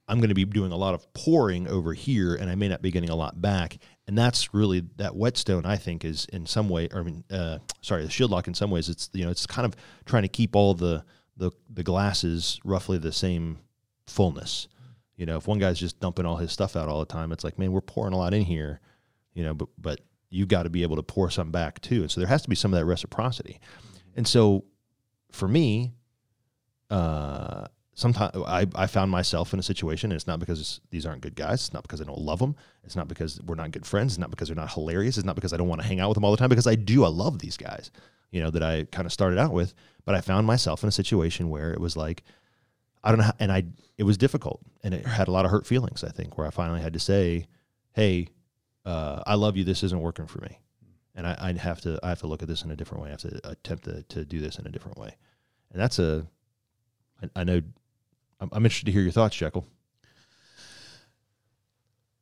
I'm 0.07 0.19
going 0.19 0.29
to 0.29 0.35
be 0.35 0.45
doing 0.45 0.71
a 0.71 0.77
lot 0.77 0.93
of 0.93 1.11
pouring 1.13 1.67
over 1.67 1.93
here 1.93 2.35
and 2.35 2.49
I 2.49 2.55
may 2.55 2.67
not 2.67 2.81
be 2.81 2.91
getting 2.91 3.09
a 3.09 3.15
lot 3.15 3.41
back. 3.41 3.77
And 4.07 4.17
that's 4.17 4.53
really 4.53 4.83
that 4.97 5.15
whetstone, 5.15 5.65
I 5.65 5.75
think, 5.75 6.05
is 6.05 6.25
in 6.31 6.45
some 6.45 6.69
way, 6.69 6.87
or 6.93 6.99
I 6.99 7.03
mean, 7.03 7.23
uh, 7.29 7.59
sorry, 7.81 8.03
the 8.03 8.09
shield 8.09 8.31
lock 8.31 8.47
in 8.47 8.53
some 8.53 8.71
ways, 8.71 8.89
it's, 8.89 9.09
you 9.13 9.25
know, 9.25 9.31
it's 9.31 9.45
kind 9.45 9.65
of 9.65 9.75
trying 10.05 10.23
to 10.23 10.29
keep 10.29 10.55
all 10.55 10.73
the, 10.73 11.03
the 11.37 11.51
the 11.69 11.83
glasses 11.83 12.59
roughly 12.63 12.97
the 12.97 13.11
same 13.11 13.59
fullness. 14.07 14.67
You 15.17 15.25
know, 15.25 15.37
if 15.37 15.47
one 15.47 15.59
guy's 15.59 15.79
just 15.79 15.99
dumping 15.99 16.25
all 16.25 16.37
his 16.37 16.51
stuff 16.51 16.75
out 16.75 16.87
all 16.87 16.99
the 16.99 17.05
time, 17.05 17.31
it's 17.31 17.43
like, 17.43 17.59
man, 17.59 17.71
we're 17.71 17.81
pouring 17.81 18.13
a 18.13 18.17
lot 18.17 18.33
in 18.33 18.43
here, 18.43 18.79
you 19.33 19.43
know, 19.43 19.53
but 19.53 19.67
but 19.77 20.01
you've 20.29 20.47
got 20.47 20.63
to 20.63 20.69
be 20.69 20.83
able 20.83 20.95
to 20.95 21.03
pour 21.03 21.29
some 21.29 21.51
back 21.51 21.81
too. 21.81 22.01
And 22.01 22.11
so 22.11 22.21
there 22.21 22.27
has 22.27 22.41
to 22.43 22.49
be 22.49 22.55
some 22.55 22.73
of 22.73 22.79
that 22.79 22.85
reciprocity. 22.85 23.59
And 24.15 24.27
so 24.27 24.63
for 25.31 25.47
me, 25.47 25.93
uh 26.89 27.65
sometimes 27.97 28.31
I, 28.45 28.67
I 28.75 28.85
found 28.85 29.09
myself 29.11 29.53
in 29.53 29.59
a 29.59 29.63
situation, 29.63 30.11
and 30.11 30.15
it's 30.15 30.27
not 30.27 30.39
because 30.39 30.79
these 30.91 31.05
aren't 31.05 31.21
good 31.21 31.35
guys. 31.35 31.61
It's 31.61 31.73
not 31.73 31.81
because 31.81 31.99
I 31.99 32.03
don't 32.03 32.19
love 32.19 32.39
them. 32.39 32.55
It's 32.83 32.95
not 32.95 33.07
because 33.07 33.41
we're 33.41 33.55
not 33.55 33.71
good 33.71 33.85
friends. 33.85 34.13
It's 34.13 34.19
not 34.19 34.29
because 34.29 34.49
they're 34.49 34.55
not 34.55 34.71
hilarious. 34.71 35.17
It's 35.17 35.25
not 35.25 35.35
because 35.35 35.51
I 35.51 35.57
don't 35.57 35.67
want 35.67 35.81
to 35.81 35.87
hang 35.87 35.99
out 35.99 36.09
with 36.09 36.15
them 36.15 36.23
all 36.23 36.31
the 36.31 36.37
time. 36.37 36.49
Because 36.49 36.67
I 36.67 36.75
do. 36.75 37.03
I 37.03 37.09
love 37.09 37.39
these 37.39 37.57
guys, 37.57 37.91
you 38.31 38.39
know, 38.39 38.51
that 38.51 38.61
I 38.61 38.85
kind 38.91 39.07
of 39.07 39.11
started 39.11 39.39
out 39.39 39.51
with. 39.51 39.73
But 40.05 40.13
I 40.13 40.21
found 40.21 40.45
myself 40.45 40.83
in 40.83 40.89
a 40.89 40.91
situation 40.91 41.49
where 41.49 41.73
it 41.73 41.81
was 41.81 41.97
like, 41.97 42.23
I 43.07 43.11
don't 43.11 43.19
know, 43.19 43.23
how, 43.23 43.33
and 43.39 43.53
I 43.53 43.63
it 43.97 44.03
was 44.03 44.17
difficult, 44.17 44.59
and 44.83 44.93
it 44.93 45.05
had 45.05 45.29
a 45.29 45.31
lot 45.31 45.45
of 45.45 45.51
hurt 45.51 45.65
feelings. 45.65 46.03
I 46.03 46.09
think 46.09 46.37
where 46.37 46.45
I 46.45 46.49
finally 46.49 46.81
had 46.81 46.91
to 46.91 46.99
say, 46.99 47.47
"Hey, 47.93 48.27
uh, 48.83 49.23
I 49.25 49.35
love 49.35 49.55
you. 49.55 49.63
This 49.63 49.81
isn't 49.81 50.01
working 50.01 50.27
for 50.27 50.41
me." 50.41 50.59
And 51.15 51.25
I, 51.25 51.37
I 51.39 51.53
have 51.53 51.79
to 51.81 51.97
I 52.03 52.09
have 52.09 52.19
to 52.19 52.27
look 52.27 52.41
at 52.43 52.49
this 52.49 52.63
in 52.63 52.69
a 52.69 52.75
different 52.75 53.03
way. 53.03 53.07
I 53.07 53.11
have 53.11 53.21
to 53.21 53.49
attempt 53.49 53.85
to, 53.85 54.03
to 54.03 54.25
do 54.25 54.41
this 54.41 54.59
in 54.59 54.67
a 54.67 54.69
different 54.69 54.97
way, 54.97 55.15
and 55.71 55.81
that's 55.81 55.99
a 55.99 56.27
I, 57.23 57.41
I 57.41 57.43
know 57.45 57.61
I'm, 58.41 58.49
I'm 58.51 58.65
interested 58.65 58.87
to 58.87 58.91
hear 58.91 59.03
your 59.03 59.13
thoughts, 59.13 59.37
Jekyll. 59.37 59.65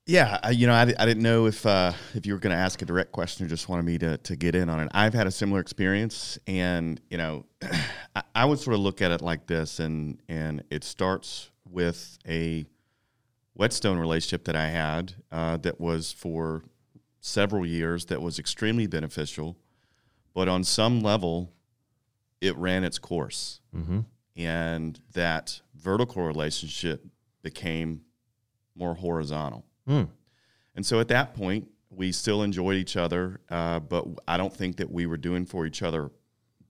Yeah, 0.08 0.40
I, 0.44 0.52
you 0.52 0.68
know, 0.68 0.74
I, 0.74 0.82
I 0.82 1.06
didn't 1.06 1.24
know 1.24 1.48
if 1.48 1.66
uh, 1.66 1.92
if 2.14 2.28
you 2.28 2.34
were 2.34 2.40
going 2.40 2.56
to 2.56 2.62
ask 2.62 2.80
a 2.82 2.86
direct 2.86 3.12
question 3.12 3.46
or 3.46 3.50
just 3.50 3.68
wanted 3.70 3.86
me 3.86 3.98
to 4.00 4.18
to 4.20 4.36
get 4.36 4.54
in 4.54 4.70
on 4.70 4.80
it. 4.82 4.90
I've 4.92 5.16
had 5.16 5.26
a 5.26 5.32
similar 5.32 5.60
experience, 5.60 6.38
and 6.46 7.02
you 7.10 7.18
know, 7.18 7.46
I, 8.16 8.22
I 8.36 8.46
would 8.46 8.60
sort 8.60 8.76
of 8.76 8.82
look 8.82 9.02
at 9.02 9.10
it 9.12 9.22
like 9.22 9.48
this, 9.48 9.80
and 9.80 10.20
and 10.30 10.64
it 10.70 10.84
starts 10.84 11.50
with 11.68 12.20
a 12.28 12.66
whetstone 13.54 13.98
relationship 13.98 14.46
that 14.46 14.56
I 14.56 14.68
had 14.68 15.14
uh, 15.32 15.58
that 15.58 15.80
was 15.82 16.12
for 16.12 16.64
several 17.20 17.66
years 17.66 18.06
that 18.06 18.22
was 18.22 18.38
extremely 18.38 18.86
beneficial, 18.86 19.58
but 20.36 20.48
on 20.48 20.64
some 20.64 21.00
level, 21.00 21.52
it 22.42 22.56
ran 22.58 22.84
its 22.84 23.00
course, 23.00 23.60
Mm-hmm. 23.76 24.02
and 24.38 25.00
that 25.14 25.62
vertical 25.74 26.22
relationship 26.22 27.04
became 27.42 28.02
more 28.76 28.94
horizontal. 28.94 29.66
Mm. 29.88 30.10
And 30.76 30.86
so 30.86 31.00
at 31.00 31.08
that 31.10 31.34
point, 31.34 31.68
we 31.90 32.12
still 32.12 32.44
enjoyed 32.44 32.76
each 32.76 32.98
other, 32.98 33.40
uh, 33.50 33.80
but 33.80 34.06
I 34.28 34.38
don't 34.38 34.54
think 34.54 34.78
that 34.78 34.92
we 34.92 35.06
were 35.06 35.18
doing 35.18 35.46
for 35.46 35.66
each 35.66 35.82
other. 35.82 36.12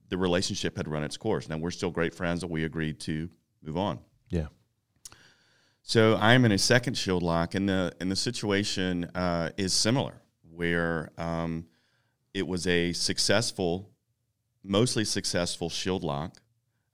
The 0.08 0.16
relationship 0.16 0.76
had 0.76 0.88
run 0.88 1.02
its 1.02 1.16
course. 1.16 1.48
Now 1.48 1.58
we're 1.58 1.70
still 1.70 1.90
great 1.90 2.14
friends, 2.14 2.42
and 2.42 2.52
we 2.52 2.64
agreed 2.64 3.00
to 3.00 3.28
move 3.62 3.76
on. 3.76 3.98
Yeah. 4.30 4.46
So 5.82 6.16
I'm 6.16 6.44
in 6.44 6.52
a 6.52 6.58
second 6.58 6.94
shield 6.94 7.22
lock, 7.22 7.54
and 7.54 7.68
the 7.68 7.92
and 8.00 8.10
the 8.10 8.16
situation 8.16 9.04
uh, 9.14 9.50
is 9.56 9.72
similar, 9.72 10.14
where 10.50 11.10
um, 11.18 11.66
it 12.34 12.46
was 12.46 12.66
a 12.66 12.92
successful, 12.92 13.90
mostly 14.62 15.04
successful 15.04 15.70
shield 15.70 16.02
lock. 16.04 16.38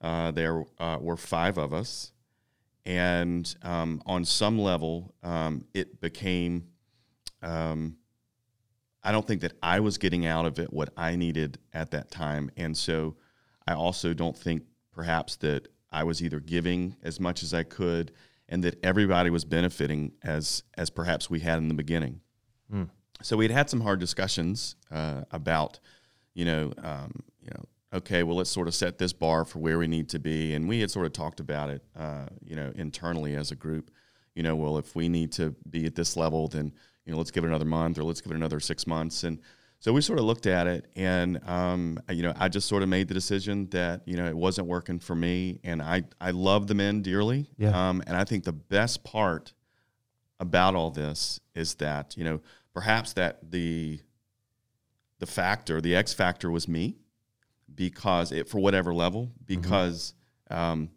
Uh, 0.01 0.31
there 0.31 0.65
uh, 0.79 0.99
were 1.01 1.17
five 1.17 1.59
of 1.59 1.73
us, 1.73 2.13
and 2.85 3.55
um, 3.63 4.03
on 4.07 4.25
some 4.25 4.59
level, 4.59 5.15
um, 5.23 5.65
it 5.75 6.01
became. 6.01 6.69
Um, 7.43 7.97
I 9.05 9.11
don't 9.11 9.27
think 9.27 9.41
that 9.41 9.55
I 9.63 9.81
was 9.81 9.99
getting 9.99 10.27
out 10.27 10.47
of 10.47 10.59
it 10.61 10.73
what 10.73 10.91
I 10.97 11.17
needed 11.17 11.59
at 11.73 11.91
that 11.91 12.11
time, 12.11 12.51
and 12.57 12.77
so 12.77 13.17
I 13.67 13.75
also 13.75 14.15
don't 14.15 14.37
think 14.37 14.63
perhaps 14.93 15.37
that 15.37 15.69
I 15.91 16.05
was 16.05 16.23
either 16.23 16.41
giving 16.41 16.97
as 17.03 17.19
much 17.19 17.43
as 17.43 17.53
I 17.53 17.65
could, 17.65 18.13
and 18.49 18.63
that 18.65 18.79
everybody 18.85 19.31
was 19.31 19.45
benefiting 19.45 20.13
as 20.23 20.63
as 20.77 20.91
perhaps 20.91 21.29
we 21.29 21.41
had 21.41 21.59
in 21.59 21.69
the 21.69 21.75
beginning. 21.75 22.21
Hmm. 22.71 22.85
So 23.23 23.37
we'd 23.37 23.51
had 23.51 23.71
some 23.71 23.81
hard 23.81 24.01
discussions 24.01 24.77
uh, 24.91 25.23
about, 25.31 25.79
you 26.35 26.45
know, 26.45 26.73
um, 26.83 27.23
you 27.41 27.51
know, 27.51 27.65
okay, 27.93 28.23
well, 28.23 28.37
let's 28.37 28.51
sort 28.51 28.69
of 28.69 28.75
set 28.75 28.99
this 28.99 29.13
bar 29.13 29.45
for 29.45 29.59
where 29.59 29.79
we 29.79 29.87
need 29.87 30.09
to 30.11 30.19
be. 30.19 30.55
And 30.55 30.69
we 30.69 30.81
had 30.81 30.91
sort 30.91 31.07
of 31.07 31.13
talked 31.13 31.41
about 31.41 31.71
it, 31.71 31.83
uh, 31.97 32.27
you 32.45 32.57
know, 32.57 32.73
internally 32.75 33.35
as 33.35 33.51
a 33.51 33.57
group. 33.57 33.91
You 34.35 34.43
know, 34.43 34.57
well, 34.57 34.79
if 34.79 34.97
we 34.97 35.09
need 35.09 35.33
to 35.33 35.55
be 35.69 35.85
at 35.85 35.95
this 35.95 36.17
level, 36.17 36.49
then 36.49 36.73
you 37.05 37.13
know, 37.13 37.19
let's 37.19 37.31
give 37.31 37.45
it 37.45 37.49
another 37.49 37.65
month 37.65 37.99
or 37.99 38.05
let's 38.05 38.21
give 38.21 38.33
it 38.33 38.37
another 38.37 38.61
six 38.61 38.87
months. 38.87 39.25
And 39.25 39.39
so 39.79 39.93
we 39.93 40.01
sort 40.01 40.21
of 40.21 40.25
looked 40.25 40.47
at 40.47 40.69
it, 40.69 40.87
and 40.95 41.41
um, 41.45 41.99
you 42.09 42.23
know, 42.23 42.33
I 42.37 42.49
just 42.49 42.69
sort 42.69 42.85
of 42.85 42.89
made 42.89 43.09
the 43.09 43.15
decision 43.15 43.67
that 43.71 44.03
you 44.07 44.17
know 44.17 44.27
it 44.27 44.37
wasn't 44.37 44.69
working 44.69 45.01
for 45.01 45.17
me, 45.17 45.59
and 45.65 45.83
I 45.83 46.05
I 46.21 46.31
love 46.31 46.69
the 46.69 46.75
men 46.75 47.03
dearly. 47.03 47.51
Yeah. 47.59 47.89
Um, 47.89 48.01
and 48.07 48.17
I 48.17 48.23
think 48.23 48.45
the 48.45 48.53
best 48.53 49.03
part 49.03 49.53
about 50.39 50.77
all 50.77 50.91
this 50.91 51.41
is 51.57 51.75
that 51.75 52.17
you 52.17 52.23
know 52.23 52.41
perhaps 52.73 53.15
that 53.15 53.51
the 53.51 54.01
the 55.19 55.27
factor, 55.27 55.81
the 55.81 55.97
X 55.97 56.15
factor, 56.15 56.49
was 56.49 56.69
me 56.69 57.02
because 57.75 58.33
it 58.33 58.49
for 58.49 58.59
whatever 58.59 58.93
level 58.93 59.31
because 59.47 60.15
um, 60.51 60.91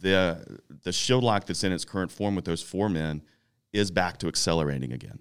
the 0.00 0.60
the 0.84 0.92
shield 0.92 1.24
lock 1.24 1.46
that's 1.46 1.64
in 1.64 1.72
its 1.72 1.84
current 1.84 2.10
form 2.10 2.34
with 2.34 2.44
those 2.44 2.62
four 2.62 2.88
men 2.88 3.22
is 3.72 3.90
back 3.90 4.18
to 4.18 4.28
accelerating 4.28 4.92
again. 4.92 5.18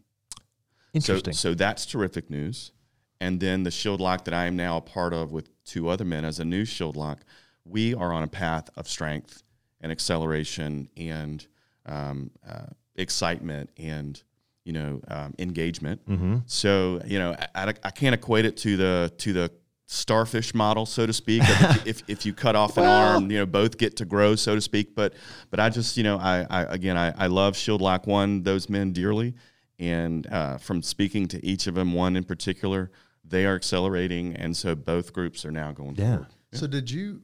Interesting. 0.94 1.34
So, 1.34 1.52
so 1.52 1.54
that's 1.54 1.86
terrific 1.86 2.30
news. 2.30 2.72
And 3.20 3.40
then 3.40 3.64
the 3.64 3.72
shield 3.72 4.00
lock 4.00 4.26
that 4.26 4.34
I 4.34 4.46
am 4.46 4.56
now 4.56 4.78
a 4.78 4.82
part 4.82 5.14
of 5.14 5.32
with 5.32 5.50
two 5.66 5.90
other 5.90 6.06
men 6.06 6.24
as 6.24 6.40
a 6.40 6.46
new 6.46 6.66
shield 6.66 6.96
lock, 6.96 7.22
we 7.66 7.94
are 7.96 8.14
on 8.14 8.24
a 8.24 8.28
path 8.28 8.70
of 8.78 8.88
strength 8.88 9.44
and 9.82 9.92
acceleration 9.92 10.90
and 10.96 11.46
um, 11.86 12.32
uh, 12.48 12.68
excitement 12.96 13.70
and 13.78 14.22
you 14.66 14.74
know 14.74 15.02
um, 15.08 15.34
engagement. 15.40 16.06
mm-hmm. 16.08 16.38
So 16.46 17.02
you 17.06 17.20
know 17.20 17.36
I, 17.56 17.70
I, 17.70 17.74
I 17.84 17.92
can't 17.92 18.14
equate 18.14 18.46
it 18.46 18.58
to 18.58 18.78
the 18.78 19.14
to 19.18 19.34
the 19.34 19.52
starfish 19.88 20.54
model, 20.54 20.86
so 20.86 21.06
to 21.06 21.14
speak. 21.14 21.42
if, 21.46 21.88
if, 21.88 22.04
if 22.10 22.26
you 22.26 22.34
cut 22.34 22.56
off 22.56 22.78
an 22.78 22.84
Well- 22.84 23.16
arm, 23.16 23.32
you 23.32 23.38
know 23.40 23.46
both 23.46 23.78
get 23.78 23.96
to 23.98 24.06
grow, 24.06 24.36
so 24.36 24.54
to 24.56 24.62
speak. 24.62 24.94
But 24.96 25.14
but 25.50 25.60
I 25.60 25.70
just 25.70 25.98
you 25.98 26.04
know 26.04 26.18
I, 26.18 26.46
I 26.50 26.62
again 26.64 26.98
I, 26.98 27.14
I 27.18 27.28
love 27.28 27.56
Shield 27.58 27.82
Lock 27.82 28.06
One 28.06 28.44
those 28.44 28.70
men 28.70 28.92
dearly, 28.94 29.34
and 29.80 30.28
uh, 30.28 30.58
from 30.58 30.82
speaking 30.84 31.28
to 31.30 31.44
each 31.46 31.68
of 31.68 31.76
them, 31.76 31.94
one 31.94 32.16
in 32.16 32.24
particular, 32.26 32.92
they 33.24 33.46
are 33.46 33.56
accelerating, 33.56 34.36
and 34.36 34.56
so 34.56 34.76
both 34.76 35.14
groups 35.14 35.46
are 35.46 35.52
now 35.52 35.72
going 35.72 35.96
Yeah. 35.96 36.06
forward. 36.12 36.28
So 36.54 36.68
did 36.68 36.92
you 36.92 37.22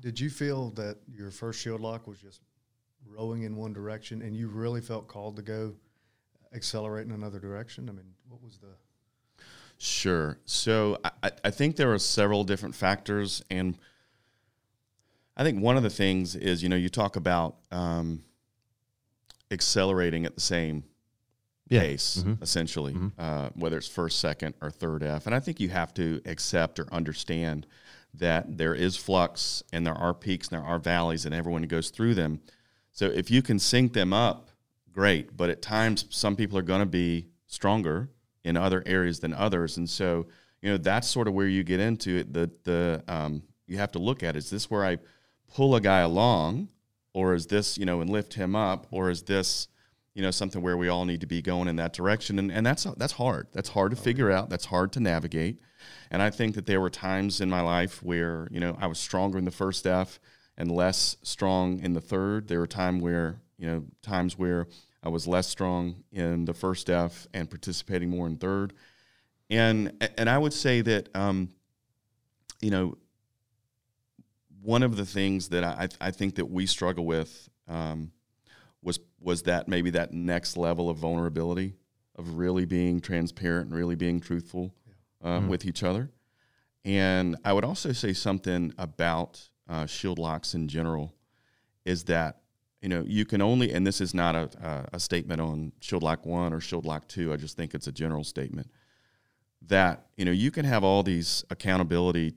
did 0.00 0.20
you 0.20 0.30
feel 0.30 0.70
that 0.72 0.98
your 1.10 1.30
first 1.30 1.60
shield 1.60 1.80
lock 1.80 2.06
was 2.06 2.18
just 2.18 2.40
rowing 3.06 3.42
in 3.42 3.56
one 3.56 3.72
direction, 3.72 4.20
and 4.22 4.36
you 4.36 4.48
really 4.48 4.80
felt 4.82 5.08
called 5.08 5.36
to 5.36 5.42
go 5.42 5.74
accelerate 6.54 7.06
in 7.06 7.12
another 7.12 7.38
direction? 7.38 7.88
I 7.88 7.92
mean, 7.92 8.12
what 8.28 8.42
was 8.42 8.58
the 8.58 8.68
Sure. 9.78 10.38
So 10.44 10.98
I- 11.04 11.32
I, 11.44 11.50
think 11.50 11.76
there 11.76 11.92
are 11.92 11.98
several 11.98 12.44
different 12.44 12.74
factors, 12.74 13.42
and 13.50 13.76
I 15.36 15.44
think 15.44 15.60
one 15.60 15.76
of 15.76 15.82
the 15.82 15.90
things 15.90 16.34
is 16.34 16.62
you 16.62 16.68
know 16.68 16.76
you 16.76 16.88
talk 16.88 17.16
about 17.16 17.56
um, 17.70 18.24
accelerating 19.50 20.24
at 20.24 20.34
the 20.34 20.40
same 20.40 20.84
Yeah. 21.68 21.80
pace, 21.80 22.18
Mhm. 22.24 22.42
essentially, 22.42 22.94
Mhm. 22.94 23.12
uh, 23.18 23.50
whether 23.54 23.76
it's 23.76 23.88
first, 23.88 24.18
second, 24.18 24.54
or 24.62 24.70
third 24.70 25.02
F. 25.02 25.26
And 25.26 25.34
I 25.34 25.40
think 25.40 25.60
you 25.60 25.68
have 25.68 25.92
to 25.94 26.20
accept 26.24 26.78
or 26.78 26.92
understand 26.92 27.66
that 28.14 28.56
there 28.56 28.74
is 28.74 28.96
flux 28.96 29.62
and 29.72 29.86
there 29.86 29.94
are 29.94 30.14
peaks 30.14 30.48
and 30.48 30.58
there 30.58 30.66
are 30.66 30.78
valleys, 30.78 31.26
and 31.26 31.34
everyone 31.34 31.62
goes 31.64 31.90
through 31.90 32.14
them. 32.14 32.40
So 32.92 33.06
if 33.06 33.30
you 33.30 33.42
can 33.42 33.58
sync 33.58 33.92
them 33.92 34.12
up, 34.14 34.50
great. 34.90 35.36
But 35.36 35.50
at 35.50 35.60
times, 35.60 36.06
some 36.08 36.34
people 36.34 36.56
are 36.56 36.62
going 36.62 36.80
to 36.80 36.86
be 36.86 37.28
stronger 37.46 38.08
in 38.46 38.56
other 38.56 38.82
areas 38.86 39.20
than 39.20 39.34
others, 39.34 39.76
and 39.76 39.88
so 39.88 40.26
you 40.62 40.70
know 40.70 40.78
that's 40.78 41.08
sort 41.08 41.28
of 41.28 41.34
where 41.34 41.48
you 41.48 41.64
get 41.64 41.80
into 41.80 42.16
it. 42.16 42.32
The 42.32 42.50
the 42.64 43.04
um, 43.08 43.42
you 43.66 43.78
have 43.78 43.92
to 43.92 43.98
look 43.98 44.22
at 44.22 44.36
is 44.36 44.50
this 44.50 44.70
where 44.70 44.84
I 44.84 44.98
pull 45.54 45.74
a 45.74 45.80
guy 45.80 46.00
along, 46.00 46.68
or 47.12 47.34
is 47.34 47.46
this 47.46 47.76
you 47.76 47.84
know 47.84 48.00
and 48.00 48.08
lift 48.08 48.34
him 48.34 48.56
up, 48.56 48.86
or 48.90 49.10
is 49.10 49.22
this 49.24 49.68
you 50.14 50.22
know 50.22 50.30
something 50.30 50.62
where 50.62 50.76
we 50.76 50.88
all 50.88 51.04
need 51.04 51.20
to 51.20 51.26
be 51.26 51.42
going 51.42 51.68
in 51.68 51.76
that 51.76 51.92
direction? 51.92 52.38
And, 52.38 52.50
and 52.50 52.64
that's 52.64 52.84
that's 52.96 53.14
hard. 53.14 53.48
That's 53.52 53.70
hard 53.70 53.90
to 53.90 53.96
figure 53.96 54.30
out. 54.30 54.48
That's 54.48 54.66
hard 54.66 54.92
to 54.92 55.00
navigate. 55.00 55.60
And 56.10 56.22
i 56.22 56.30
think 56.30 56.54
that 56.54 56.66
there 56.66 56.80
were 56.80 56.90
times 56.90 57.40
in 57.40 57.50
my 57.50 57.60
life 57.60 58.02
where 58.02 58.48
you 58.50 58.58
know 58.58 58.76
i 58.80 58.86
was 58.86 58.98
stronger 58.98 59.38
in 59.38 59.44
the 59.44 59.50
first 59.50 59.86
f 59.86 60.18
and 60.56 60.70
less 60.70 61.16
strong 61.22 61.80
in 61.80 61.92
the 61.92 62.00
third. 62.00 62.48
There 62.48 62.60
were 62.60 62.66
time 62.66 63.00
where 63.00 63.40
you 63.58 63.66
know 63.66 63.84
times 64.02 64.38
where 64.38 64.68
i 65.06 65.08
was 65.08 65.26
less 65.26 65.46
strong 65.46 66.02
in 66.10 66.44
the 66.44 66.52
first 66.54 66.90
f 66.90 67.26
and 67.32 67.48
participating 67.48 68.10
more 68.10 68.26
in 68.26 68.36
third 68.36 68.72
and 69.50 69.92
and 70.18 70.28
i 70.28 70.36
would 70.36 70.52
say 70.52 70.80
that 70.80 71.08
um, 71.14 71.48
you 72.60 72.70
know 72.70 72.96
one 74.62 74.82
of 74.82 74.96
the 74.96 75.04
things 75.06 75.48
that 75.50 75.62
I, 75.62 75.88
I 76.00 76.10
think 76.10 76.34
that 76.36 76.46
we 76.46 76.66
struggle 76.66 77.06
with 77.06 77.48
um, 77.68 78.10
was 78.82 78.98
was 79.20 79.42
that 79.42 79.68
maybe 79.68 79.90
that 79.90 80.12
next 80.12 80.56
level 80.56 80.90
of 80.90 80.96
vulnerability 80.98 81.74
of 82.16 82.36
really 82.36 82.64
being 82.64 83.00
transparent 83.00 83.68
and 83.68 83.76
really 83.76 83.94
being 83.94 84.18
truthful 84.20 84.74
uh, 85.22 85.38
Mhm. 85.40 85.48
with 85.48 85.64
each 85.66 85.82
other. 85.82 86.10
And 86.84 87.36
I 87.44 87.52
would 87.52 87.64
also 87.64 87.92
say 87.92 88.12
something 88.12 88.72
about 88.78 89.50
uh, 89.68 89.86
shield 89.86 90.18
locks 90.18 90.54
in 90.54 90.66
general 90.68 91.14
is 91.84 92.04
that 92.04 92.40
you 92.86 92.90
know 92.90 93.02
you 93.04 93.24
can 93.24 93.42
only 93.42 93.72
and 93.72 93.84
this 93.84 94.00
is 94.00 94.14
not 94.14 94.36
a, 94.36 94.48
a, 94.62 94.96
a 94.96 95.00
statement 95.00 95.40
on 95.40 95.72
shield 95.80 96.04
lock 96.04 96.24
one 96.24 96.52
or 96.52 96.60
shield 96.60 96.84
lock 96.84 97.08
two. 97.08 97.32
I 97.32 97.36
just 97.36 97.56
think 97.56 97.74
it's 97.74 97.88
a 97.88 97.92
general 97.92 98.22
statement 98.22 98.70
that 99.66 100.06
you 100.16 100.24
know 100.24 100.30
you 100.30 100.52
can 100.52 100.64
have 100.64 100.84
all 100.84 101.02
these 101.02 101.44
accountability 101.50 102.34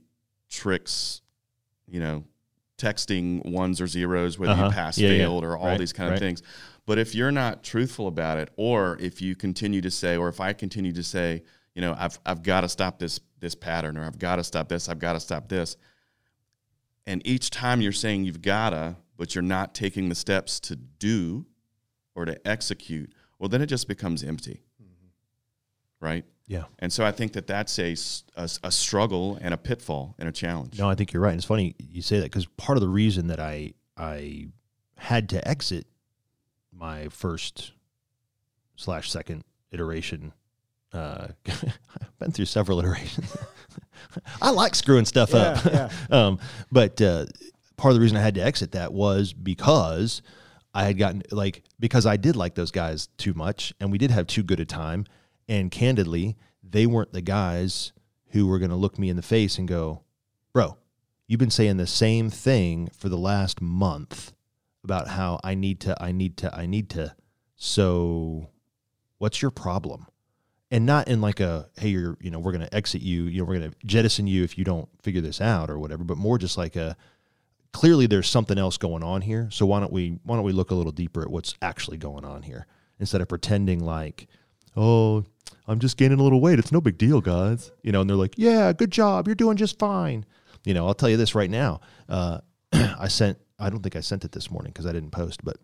tricks, 0.50 1.22
you 1.88 2.00
know, 2.00 2.24
texting 2.80 3.45
ones 3.52 3.80
or 3.80 3.86
zeros, 3.86 4.39
whether 4.39 4.54
Uh-huh. 4.54 4.66
you 4.66 4.72
pass, 4.72 4.97
Yeah, 4.97 5.10
yeah. 5.12 5.18
failed, 5.20 5.43
or 5.43 5.56
all 5.56 5.68
Right, 5.68 5.78
these 5.78 5.93
kind 5.93 6.10
right. 6.10 6.16
of 6.16 6.20
things. 6.20 6.41
But 6.88 6.97
if 6.97 7.14
you're 7.14 7.32
not 7.32 7.62
truthful 7.64 8.08
about 8.08 8.39
it, 8.39 8.50
or 8.56 8.97
if 9.00 9.22
you 9.22 9.36
continue 9.36 9.82
to 9.82 9.91
say, 9.91 10.18
or 10.18 10.30
if 10.30 10.39
I 10.41 10.54
continue 10.54 10.93
to 10.93 11.04
say, 11.04 11.43
you 11.76 11.82
know, 11.84 11.95
I've 11.95 12.20
I've 12.26 12.41
got 12.41 12.62
to 12.62 12.70
stop 12.70 12.97
this 12.97 13.20
this 13.39 13.54
pattern, 13.54 13.97
or 14.00 14.04
I've 14.06 14.18
got 14.18 14.38
to 14.38 14.43
stop 14.43 14.68
this, 14.68 14.89
I've 14.89 14.97
got 14.97 15.14
to 15.14 15.20
stop 15.20 15.47
this, 15.47 15.78
and 17.06 17.22
each 17.24 17.52
time 17.52 17.82
you're 17.82 17.91
saying 17.91 18.24
you've 18.26 18.41
gotta, 18.41 18.95
but 19.20 19.36
you're 19.36 19.42
not 19.44 19.76
taking 19.76 20.08
the 20.08 20.16
steps 20.16 20.62
to 20.62 20.78
do 20.78 21.46
or 22.16 22.24
to 22.24 22.48
execute, 22.48 23.14
well, 23.38 23.50
then 23.50 23.62
it 23.62 23.66
just 23.68 23.88
becomes 23.88 24.24
empty, 24.24 24.64
right? 26.00 26.24
Yeah. 26.48 26.64
And 26.80 26.92
so 26.92 27.06
I 27.06 27.12
think 27.12 27.34
that 27.34 27.46
that's 27.46 27.78
a 27.78 27.96
a 28.36 28.72
struggle 28.72 29.38
and 29.42 29.54
a 29.54 29.58
pitfall 29.58 30.16
and 30.18 30.28
a 30.28 30.32
challenge. 30.32 30.80
No, 30.80 30.90
I 30.90 30.96
think 30.96 31.14
you're 31.14 31.22
right. 31.22 31.36
It's 31.36 31.46
funny 31.46 31.76
you 31.78 32.02
say 32.02 32.18
that 32.20 32.26
because 32.26 32.48
part 32.48 32.78
of 32.78 32.82
the 32.82 32.88
reason 32.90 33.28
that 33.28 33.40
I 33.40 33.74
I 33.96 34.48
had 34.96 35.30
to 35.30 35.48
exit 35.48 35.86
my 36.74 37.10
first 37.10 37.74
slash 38.78 39.12
second 39.12 39.44
iteration. 39.72 40.32
Uh, 40.94 41.28
I've 41.46 41.74
been 42.20 42.32
through 42.32 42.46
several 42.46 42.80
iterations. 42.80 43.36
I 44.42 44.50
like 44.50 44.74
screwing 44.76 45.06
stuff 45.06 45.36
up. 45.36 45.64
Yeah, 45.66 45.90
um, 46.10 46.40
but 46.72 47.00
uh, 47.02 47.26
part 47.80 47.92
of 47.92 47.96
the 47.96 48.02
reason 48.02 48.18
I 48.18 48.22
had 48.22 48.36
to 48.36 48.44
exit 48.44 48.74
that 48.74 48.94
was 48.94 49.34
because 49.34 50.22
I 50.74 50.84
had 50.84 50.98
gotten 50.98 51.24
like 51.32 51.64
because 51.80 52.06
I 52.06 52.18
did 52.18 52.36
like 52.36 52.56
those 52.56 52.72
guys 52.72 53.08
too 53.18 53.34
much, 53.34 53.74
and 53.80 53.92
we 53.92 53.98
did 53.98 54.12
have 54.12 54.28
too 54.28 54.44
good 54.44 54.60
a 54.60 54.66
time. 54.66 55.06
And 55.48 55.72
candidly, 55.72 56.38
they 56.62 56.86
weren't 56.86 57.14
the 57.14 57.22
guys 57.22 57.92
who 58.28 58.46
were 58.46 58.60
going 58.60 58.70
to 58.70 58.76
look 58.76 59.00
me 59.00 59.10
in 59.10 59.16
the 59.16 59.24
face 59.24 59.58
and 59.58 59.68
go, 59.68 60.04
"Bro, 60.54 60.78
you've 61.26 61.40
been 61.40 61.50
saying 61.50 61.78
the 61.78 61.88
same 61.88 62.30
thing 62.30 62.90
for 62.96 63.10
the 63.10 63.18
last 63.18 63.62
month 63.62 64.34
about 64.84 65.08
how 65.08 65.40
I 65.44 65.56
need 65.56 65.80
to, 65.82 66.02
I 66.02 66.12
need 66.12 66.38
to, 66.38 66.56
I 66.56 66.68
need 66.68 66.90
to. 66.92 67.16
So, 67.56 68.50
what's 69.18 69.42
your 69.42 69.52
problem?" 69.52 70.06
and 70.72 70.86
not 70.86 71.08
in 71.08 71.20
like 71.20 71.40
a 71.40 71.68
hey 71.80 71.90
you're 71.90 72.16
you 72.22 72.30
know 72.30 72.38
we're 72.38 72.52
going 72.52 72.64
to 72.64 72.76
exit 72.76 73.02
you 73.02 73.24
you 73.24 73.40
know 73.40 73.44
we're 73.44 73.58
going 73.58 73.72
to 73.72 73.76
jettison 73.88 74.28
you 74.28 74.44
if 74.44 74.56
you 74.56 74.64
don't 74.64 74.88
figure 75.02 75.20
this 75.20 75.42
out 75.42 75.68
or 75.68 75.80
whatever 75.80 76.04
but 76.04 76.16
more 76.16 76.38
just 76.38 76.60
like 76.60 76.76
a 76.76 76.96
clearly 77.74 78.08
there's 78.08 78.30
something 78.30 78.58
else 78.58 78.78
going 78.78 79.04
on 79.04 79.22
here 79.22 79.48
so 79.52 79.66
why 79.66 79.80
don't 79.80 79.92
we 79.92 80.20
why 80.24 80.36
don't 80.36 80.46
we 80.46 80.52
look 80.52 80.72
a 80.72 80.76
little 80.76 80.92
deeper 80.92 81.22
at 81.22 81.30
what's 81.30 81.56
actually 81.62 81.98
going 81.98 82.26
on 82.26 82.44
here? 82.44 82.68
Instead 83.00 83.22
of 83.22 83.30
pretending 83.30 83.80
like 83.80 84.28
oh 84.76 85.24
i'm 85.68 85.80
just 85.80 85.98
gaining 85.98 86.20
a 86.20 86.24
little 86.24 86.42
weight 86.42 86.60
it's 86.60 86.72
no 86.72 86.82
big 86.82 86.98
deal 86.98 87.22
guys. 87.22 87.72
You 87.84 87.92
know 87.92 88.02
and 88.02 88.10
they're 88.10 88.18
like 88.18 88.36
yeah 88.38 88.74
good 88.74 88.92
job 88.92 89.28
you're 89.28 89.36
doing 89.36 89.58
just 89.58 89.80
fine. 89.80 90.26
You 90.66 90.74
know 90.74 90.88
i'll 90.88 90.94
tell 90.94 91.10
you 91.10 91.18
this 91.18 91.36
right 91.36 91.50
now 91.50 91.82
uh, 92.08 92.40
i 92.74 93.08
sent 93.08 93.38
i 93.58 93.70
don't 93.70 93.82
think 93.82 93.96
i 93.96 94.02
sent 94.02 94.26
it 94.26 94.32
this 94.32 94.52
morning 94.52 94.72
because 94.72 94.86
i 94.86 94.92
didn't 94.92 95.12
post 95.12 95.44
but 95.44 95.58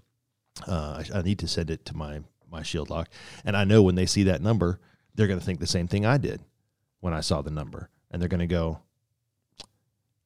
uh, 0.67 1.03
I, 1.13 1.19
I 1.19 1.21
need 1.21 1.39
to 1.39 1.47
send 1.47 1.69
it 1.69 1.85
to 1.85 1.97
my 1.97 2.21
my 2.49 2.63
shield 2.63 2.89
lock. 2.89 3.09
And 3.43 3.57
i 3.57 3.63
know 3.63 3.83
when 3.83 3.95
they 3.95 4.05
see 4.05 4.23
that 4.23 4.41
number 4.41 4.79
they're 5.15 5.27
going 5.27 5.39
to 5.39 5.45
think 5.45 5.59
the 5.59 5.67
same 5.67 5.87
thing 5.87 6.05
I 6.05 6.17
did 6.17 6.41
when 6.99 7.13
I 7.13 7.21
saw 7.21 7.41
the 7.41 7.51
number, 7.51 7.89
and 8.11 8.21
they're 8.21 8.29
going 8.29 8.39
to 8.39 8.47
go, 8.47 8.79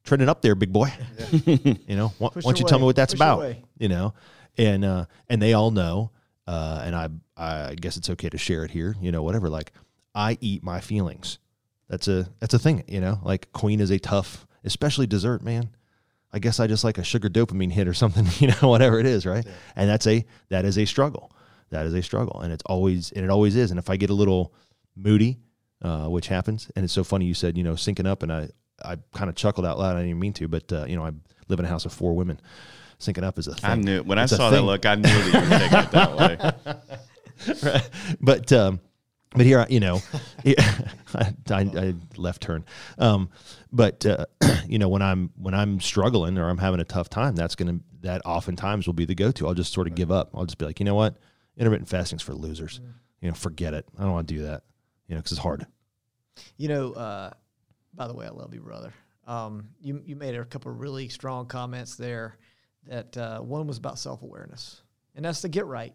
"Trending 0.04 0.30
up 0.30 0.42
there, 0.42 0.56
big 0.56 0.72
boy." 0.72 0.92
you 1.46 1.96
know, 1.96 2.14
why, 2.18 2.30
why 2.34 2.42
don't 2.42 2.60
you 2.60 2.66
tell 2.66 2.80
me 2.80 2.86
what 2.86 2.96
that's 2.96 3.14
push 3.14 3.20
about? 3.20 3.38
away. 3.38 3.64
You 3.78 3.90
know, 3.90 4.14
and 4.58 4.84
uh, 4.86 5.06
and 5.30 5.42
they 5.42 5.54
all 5.54 5.72
know, 5.72 6.12
uh, 6.48 6.82
and 6.84 6.96
I 6.96 7.10
I 7.38 7.76
guess 7.76 7.98
it's 7.98 8.10
okay 8.10 8.30
to 8.30 8.38
share 8.38 8.64
it 8.64 8.72
here. 8.72 8.96
You 9.02 9.12
know, 9.12 9.24
whatever. 9.24 9.50
Like 9.50 9.72
I 10.16 10.38
eat 10.42 10.64
my 10.64 10.80
feelings. 10.82 11.40
That's 11.88 12.08
a 12.08 12.28
that's 12.40 12.54
a 12.54 12.60
thing. 12.60 12.84
You 12.88 13.02
know, 13.02 13.20
like 13.24 13.52
Queen 13.54 13.80
is 13.80 13.90
a 13.90 14.00
tough 14.00 14.46
especially 14.64 15.08
dessert, 15.08 15.44
man. 15.44 15.70
I 16.32 16.40
guess 16.40 16.60
I 16.60 16.68
just 16.68 16.84
like 16.84 16.98
a 16.98 17.04
sugar 17.04 17.30
dopamine 17.30 17.72
hit 17.72 17.88
or 17.88 17.94
something, 17.94 18.28
you 18.40 18.54
know, 18.62 18.70
whatever 18.70 19.00
it 19.00 19.06
is, 19.06 19.26
right? 19.26 19.46
And 19.76 19.90
that's 19.90 20.08
a 20.08 20.26
that 20.50 20.66
is 20.66 20.78
a 20.78 20.86
struggle. 20.86 21.32
That 21.72 21.86
is 21.86 21.94
a 21.94 22.02
struggle, 22.02 22.42
and 22.42 22.52
it's 22.52 22.64
always 22.66 23.12
and 23.12 23.24
it 23.24 23.30
always 23.30 23.56
is. 23.56 23.70
And 23.72 23.80
if 23.80 23.90
I 23.90 23.96
get 23.96 24.10
a 24.10 24.16
little 24.16 24.54
moody, 24.96 25.40
uh, 25.82 26.08
which 26.08 26.28
happens, 26.28 26.72
and 26.76 26.84
it's 26.84 26.94
so 26.94 27.04
funny 27.04 27.26
you 27.26 27.34
said 27.34 27.58
you 27.58 27.64
know 27.64 27.74
syncing 27.74 28.08
up, 28.08 28.24
and 28.24 28.34
I 28.34 28.50
I 28.84 28.98
kind 29.14 29.30
of 29.30 29.36
chuckled 29.36 29.66
out 29.66 29.78
loud. 29.80 29.92
I 29.96 30.00
didn't 30.00 30.10
even 30.10 30.20
mean 30.20 30.34
to, 30.34 30.48
but 30.48 30.72
uh, 30.72 30.86
you 30.88 30.96
know 30.96 31.06
I 31.06 31.12
live 31.48 31.60
in 31.60 31.66
a 31.66 31.70
house 31.70 31.86
of 31.86 31.94
four 31.94 32.16
women. 32.16 32.40
Syncing 33.00 33.24
up 33.24 33.40
is 33.40 33.48
a 33.48 33.56
thing. 33.56 33.70
I 33.70 33.76
knew 33.76 34.04
when 34.04 34.18
It's 34.18 34.34
I 34.34 34.36
a 34.36 34.38
saw 34.38 34.50
that 34.50 34.62
look, 34.62 34.86
I 34.86 34.96
knew 34.96 35.04
that 35.04 35.26
you 35.26 35.40
were 35.40 35.58
taking 35.58 35.80
it 35.80 35.92
that 35.92 37.64
way. 37.64 37.72
right? 37.72 37.90
But 38.20 38.52
um, 38.52 38.80
but 39.32 39.46
here, 39.46 39.62
I- 39.62 39.68
you 39.70 39.80
know, 39.80 40.02
I, 40.46 41.34
I, 41.50 41.60
I 41.62 41.94
left 42.18 42.42
turn. 42.42 42.66
Um, 42.98 43.30
but 43.72 44.06
uh, 44.06 44.26
you 44.68 44.80
know, 44.80 44.90
when 44.90 45.02
I'm 45.02 45.32
when 45.38 45.54
I'm 45.54 45.80
struggling 45.80 46.38
or 46.38 46.50
I'm 46.50 46.58
having 46.58 46.80
a 46.80 46.86
tough 46.86 47.10
time, 47.10 47.36
that's 47.36 47.56
gonna 47.56 47.80
that 48.02 48.22
oftentimes 48.26 48.86
will 48.88 48.94
be 48.94 49.06
the 49.06 49.16
go 49.16 49.32
to. 49.32 49.48
I'll 49.48 49.54
just 49.54 49.72
sort 49.74 49.88
of 49.88 49.96
give 49.96 50.12
up. 50.12 50.32
I'll 50.34 50.46
just 50.46 50.58
be 50.58 50.66
like, 50.66 50.80
you 50.80 50.86
know 50.86 50.96
what, 50.96 51.16
intermittent 51.58 51.88
fasting's 51.90 52.22
for 52.22 52.34
losers. 52.34 52.80
You 53.22 53.30
know, 53.30 53.34
forget 53.36 53.74
it. 53.74 53.86
I 53.98 54.04
don't 54.04 54.12
want 54.12 54.28
to 54.28 54.34
do 54.34 54.42
that. 54.44 54.64
You 55.08 55.16
know, 55.16 55.20
because 55.20 55.34
it's 55.34 55.42
hard. 55.42 55.66
You 56.58 56.68
know, 56.70 56.94
uh, 56.94 57.32
by 58.00 58.08
the 58.08 58.14
way, 58.14 58.26
I 58.26 58.30
love 58.30 58.54
you, 58.54 58.62
brother. 58.62 58.94
Um, 59.28 59.68
you 59.82 60.02
you 60.06 60.16
made 60.16 60.34
a 60.34 60.46
couple 60.46 60.72
of 60.72 60.80
really 60.80 61.10
strong 61.10 61.48
comments 61.48 61.98
there. 61.98 62.38
That 62.88 63.16
uh, 63.18 63.42
one 63.42 63.68
was 63.68 63.78
about 63.78 64.00
self 64.00 64.24
awareness, 64.24 64.82
and 65.16 65.26
that's 65.26 65.42
to 65.42 65.50
get 65.50 65.66
right. 65.66 65.94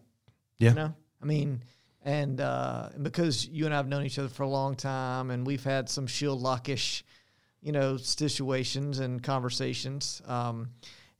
Yeah. 0.59 0.69
You 0.69 0.75
know, 0.75 0.95
I 1.21 1.25
mean, 1.25 1.63
and 2.03 2.39
uh, 2.39 2.89
because 3.01 3.47
you 3.47 3.65
and 3.65 3.73
I 3.73 3.77
have 3.77 3.87
known 3.87 4.05
each 4.05 4.19
other 4.19 4.29
for 4.29 4.43
a 4.43 4.47
long 4.47 4.75
time, 4.75 5.31
and 5.31 5.47
we've 5.47 5.63
had 5.63 5.89
some 5.89 6.05
shield 6.05 6.43
lockish, 6.43 7.01
you 7.59 7.71
know, 7.71 7.97
situations 7.97 8.99
and 8.99 9.21
conversations. 9.21 10.21
Um, 10.27 10.69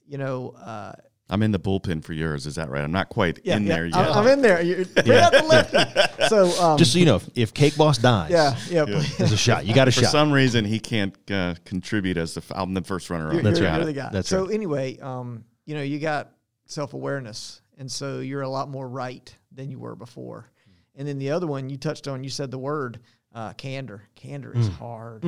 you 0.08 0.20
know, 0.20 0.52
uh, 0.52 0.94
I'm 1.28 1.42
in 1.42 1.52
the 1.52 1.60
bullpen 1.60 2.04
for 2.04 2.14
yours. 2.14 2.46
Is 2.46 2.56
that 2.56 2.70
right? 2.70 2.84
I'm 2.84 2.92
not 2.92 3.10
quite 3.10 3.40
yeah, 3.44 3.58
in 3.58 3.66
yeah, 3.66 3.76
there 3.76 3.86
yet. 3.88 3.96
I'm, 3.96 4.14
I'm 4.14 4.28
in 4.28 4.42
there. 4.42 4.62
You're 4.62 4.86
right 4.96 5.10
out 5.10 5.32
the 5.32 5.44
left. 5.44 6.12
So 6.30 6.50
um, 6.60 6.78
Just 6.78 6.94
so 6.94 7.00
you 7.00 7.06
know, 7.06 7.18
if, 7.18 7.30
if 7.36 7.54
Cake 7.54 7.78
Boss 7.78 8.00
dies, 8.00 8.32
yeah, 8.32 8.58
yeah. 8.70 8.86
there's 9.18 9.32
a 9.32 9.38
shot. 9.38 9.66
You 9.66 9.76
got 9.76 9.88
a 9.88 9.92
for 9.92 10.02
shot. 10.02 10.06
For 10.06 10.12
some 10.12 10.32
reason, 10.32 10.66
he 10.66 10.80
can't 10.80 11.16
uh, 11.30 11.54
contribute 11.66 12.18
as 12.18 12.34
the 12.34 12.42
f- 12.42 12.52
I'm 12.56 12.74
the 12.74 12.82
first 12.82 13.10
runner 13.12 13.30
You're, 13.30 13.40
up. 13.40 13.44
That's 13.44 13.60
you're, 13.60 13.70
right. 13.70 13.76
you're 13.78 13.86
the 13.86 13.94
guy. 13.94 14.10
That's 14.12 14.30
so 14.30 14.46
right. 14.46 14.54
anyway, 14.54 14.98
um, 15.00 15.44
you 15.66 15.76
know, 15.76 15.84
you 15.84 16.00
got 16.00 16.32
self 16.66 16.94
awareness, 16.94 17.62
and 17.78 17.92
so 17.92 18.20
you're 18.20 18.42
a 18.42 18.50
lot 18.50 18.70
more 18.70 18.88
right 18.88 19.36
than 19.52 19.70
you 19.70 19.78
were 19.78 19.96
before. 19.96 20.50
And 20.96 21.08
then 21.08 21.20
the 21.20 21.32
other 21.32 21.46
one 21.46 21.70
you 21.70 21.78
touched 21.78 22.08
on, 22.08 22.24
you 22.24 22.30
said 22.30 22.50
the 22.50 22.58
word 22.58 23.02
uh, 23.34 23.54
candor. 23.54 24.04
Candor 24.16 24.54
is 24.56 24.68
hard. 24.68 25.24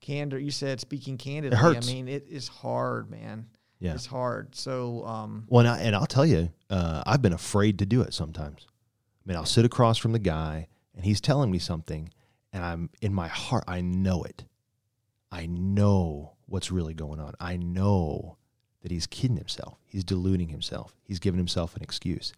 Candor. 0.00 0.38
You 0.38 0.50
said 0.50 0.80
speaking 0.80 1.18
candidly. 1.18 1.58
hurts. 1.58 1.88
I 1.88 1.92
mean, 1.92 2.08
it 2.08 2.26
is 2.28 2.48
hard, 2.48 3.10
man. 3.10 3.46
Yeah. 3.78 3.94
It's 3.94 4.06
hard. 4.06 4.54
So, 4.54 5.04
um, 5.04 5.44
Well, 5.48 5.66
and, 5.66 5.68
I, 5.68 5.78
and 5.80 5.94
I'll 5.94 6.06
tell 6.06 6.24
you, 6.26 6.50
uh, 6.70 7.02
I've 7.06 7.22
been 7.22 7.32
afraid 7.32 7.78
to 7.80 7.86
do 7.86 8.00
it 8.00 8.14
sometimes. 8.14 8.66
I 8.68 9.28
mean, 9.28 9.36
I'll 9.36 9.44
sit 9.44 9.64
across 9.64 9.98
from 9.98 10.12
the 10.12 10.18
guy 10.18 10.68
and 10.94 11.04
he's 11.04 11.20
telling 11.20 11.50
me 11.50 11.58
something, 11.58 12.10
and 12.52 12.64
I'm 12.64 12.90
in 13.02 13.12
my 13.12 13.28
heart, 13.28 13.64
I 13.68 13.82
know 13.82 14.22
it. 14.22 14.44
I 15.30 15.46
know 15.46 16.32
what's 16.46 16.70
really 16.70 16.94
going 16.94 17.20
on. 17.20 17.34
I 17.38 17.56
know 17.56 18.38
that 18.82 18.90
he's 18.90 19.06
kidding 19.06 19.36
himself. 19.36 19.78
He's 19.84 20.04
deluding 20.04 20.48
himself. 20.48 20.94
He's 21.02 21.18
giving 21.18 21.38
himself 21.38 21.76
an 21.76 21.82
excuse. 21.82 22.32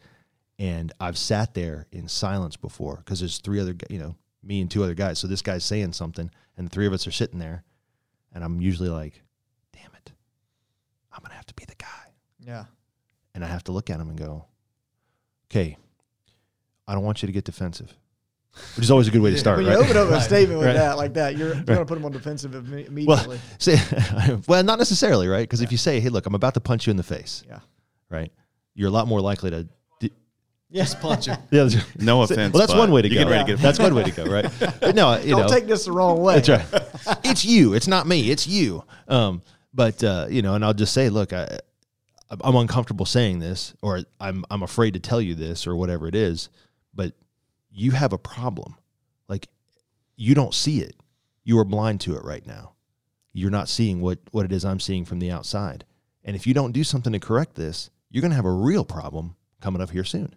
And 0.59 0.93
I've 0.99 1.18
sat 1.18 1.55
there 1.55 1.86
in 1.93 2.09
silence 2.09 2.57
before 2.57 2.97
because 2.97 3.20
there's 3.20 3.39
three 3.39 3.61
other, 3.61 3.76
you 3.89 3.99
know, 3.99 4.16
me 4.43 4.61
and 4.61 4.70
two 4.70 4.82
other 4.82 4.95
guys. 4.95 5.18
So 5.18 5.28
this 5.28 5.43
guy's 5.43 5.64
saying 5.64 5.93
something, 5.93 6.30
and 6.57 6.66
the 6.66 6.70
three 6.70 6.86
of 6.86 6.93
us 6.93 7.07
are 7.07 7.12
sitting 7.12 7.39
there, 7.39 7.62
and 8.32 8.43
I'm 8.43 8.61
usually 8.61 8.89
like, 8.89 9.22
I'm 11.18 11.22
going 11.24 11.30
to 11.30 11.36
have 11.36 11.46
to 11.46 11.54
be 11.54 11.64
the 11.64 11.74
guy 11.74 11.86
yeah. 12.46 12.64
and 13.34 13.44
I 13.44 13.48
have 13.48 13.64
to 13.64 13.72
look 13.72 13.90
at 13.90 13.98
him 13.98 14.08
and 14.08 14.16
go, 14.16 14.44
"Okay, 15.50 15.76
I 16.86 16.94
don't 16.94 17.02
want 17.02 17.22
you 17.22 17.26
to 17.26 17.32
get 17.32 17.42
defensive," 17.44 17.92
which 18.76 18.84
is 18.84 18.90
always 18.92 19.08
a 19.08 19.10
good 19.10 19.20
way 19.20 19.32
to 19.32 19.36
start, 19.38 19.56
when 19.58 19.66
you 19.66 19.72
right? 19.72 19.84
open 19.84 19.96
up 19.96 20.08
a 20.10 20.20
statement 20.30 20.60
with 20.60 20.68
Right. 20.68 20.74
that 20.74 20.96
like 20.96 21.14
that, 21.14 21.36
you're, 21.36 21.54
you're 21.54 21.64
going 21.64 21.80
to 21.80 21.84
put 21.84 21.96
them 21.96 22.04
on 22.04 22.12
defensive 22.12 22.54
immediately. 22.54 23.04
well, 23.06 23.36
say, 23.58 23.76
well, 24.46 24.62
not 24.62 24.78
necessarily, 24.78 25.26
right? 25.26 25.42
Because 25.42 25.60
if 25.60 25.72
you 25.72 25.78
say, 25.78 25.98
"Hey, 25.98 26.08
look, 26.08 26.24
I'm 26.26 26.36
about 26.36 26.54
to 26.54 26.60
punch 26.60 26.86
you 26.86 26.92
in 26.92 26.96
the 26.96 27.02
face," 27.02 27.42
yeah. 27.48 27.58
right, 28.08 28.30
you're 28.76 28.88
a 28.88 28.92
lot 28.92 29.08
more 29.08 29.20
likely 29.20 29.50
to. 29.50 29.68
d- 29.98 30.12
Yes. 30.70 30.94
Punch 30.94 31.26
him. 31.26 31.38
Yeah, 31.50 31.68
No 31.98 32.22
offense. 32.22 32.52
Well, 32.52 32.60
that's 32.60 32.72
but 32.74 32.78
one 32.78 32.92
way 32.92 33.00
to 33.02 33.08
go. 33.08 33.14
Get 33.14 33.26
ready 33.26 33.32
to 33.32 33.38
right? 33.38 33.46
get 33.46 33.58
That's 33.60 33.78
one 33.80 33.94
way 33.94 34.04
to 34.04 34.10
go, 34.12 34.24
right? 34.26 34.46
But 34.80 34.94
no, 34.94 35.16
you 35.18 35.30
Don't 35.30 35.40
know, 35.40 35.48
take 35.48 35.66
this 35.66 35.86
the 35.86 35.92
wrong 35.92 36.20
way. 36.20 36.38
That's 36.40 36.48
right. 36.50 37.18
it's 37.24 37.42
you. 37.44 37.72
It's 37.74 37.88
not 37.88 38.06
me. 38.06 38.30
It's 38.30 38.46
you. 38.46 38.84
Um, 39.08 39.40
but 39.79 40.03
uh, 40.03 40.26
you 40.29 40.43
know, 40.43 40.57
and 40.57 40.64
I'll 40.64 40.74
just 40.74 40.93
say, 40.93 41.09
look, 41.09 41.33
I, 41.33 41.61
I'm 42.29 42.57
uncomfortable 42.57 43.07
saying 43.07 43.39
this, 43.39 43.74
or 43.81 44.01
I'm 44.18 44.45
I'm 44.51 44.64
afraid 44.64 44.95
to 44.95 45.01
tell 45.01 45.20
you 45.22 45.37
this, 45.37 45.68
or 45.68 45.76
whatever 45.76 46.09
it 46.09 46.16
is. 46.16 46.49
But 46.93 47.12
you 47.70 47.93
have 47.93 48.12
a 48.12 48.18
problem. 48.18 48.74
Like 49.29 49.47
you 50.16 50.35
don't 50.35 50.53
see 50.53 50.81
it. 50.81 50.97
You 51.45 51.61
are 51.61 51.64
blind 51.64 52.01
to 52.03 52.16
it 52.16 52.24
right 52.24 52.45
now. 52.45 52.72
You're 53.33 53.53
not 53.53 53.68
seeing 53.68 54.01
what 54.01 54.18
what 54.33 54.45
it 54.45 54.51
is 54.51 54.64
I'm 54.64 54.81
seeing 54.81 55.05
from 55.05 55.20
the 55.20 55.31
outside. 55.31 55.85
And 56.24 56.35
if 56.35 56.45
you 56.45 56.55
don't 56.55 56.72
do 56.72 56.83
something 56.83 57.12
to 57.12 57.20
correct 57.20 57.55
this, 57.55 57.89
you're 58.11 58.20
going 58.20 58.33
to 58.33 58.37
have 58.37 58.45
a 58.47 58.51
real 58.51 58.85
problem 58.85 59.37
coming 59.61 59.81
up 59.81 59.91
here 59.91 60.03
soon. 60.03 60.35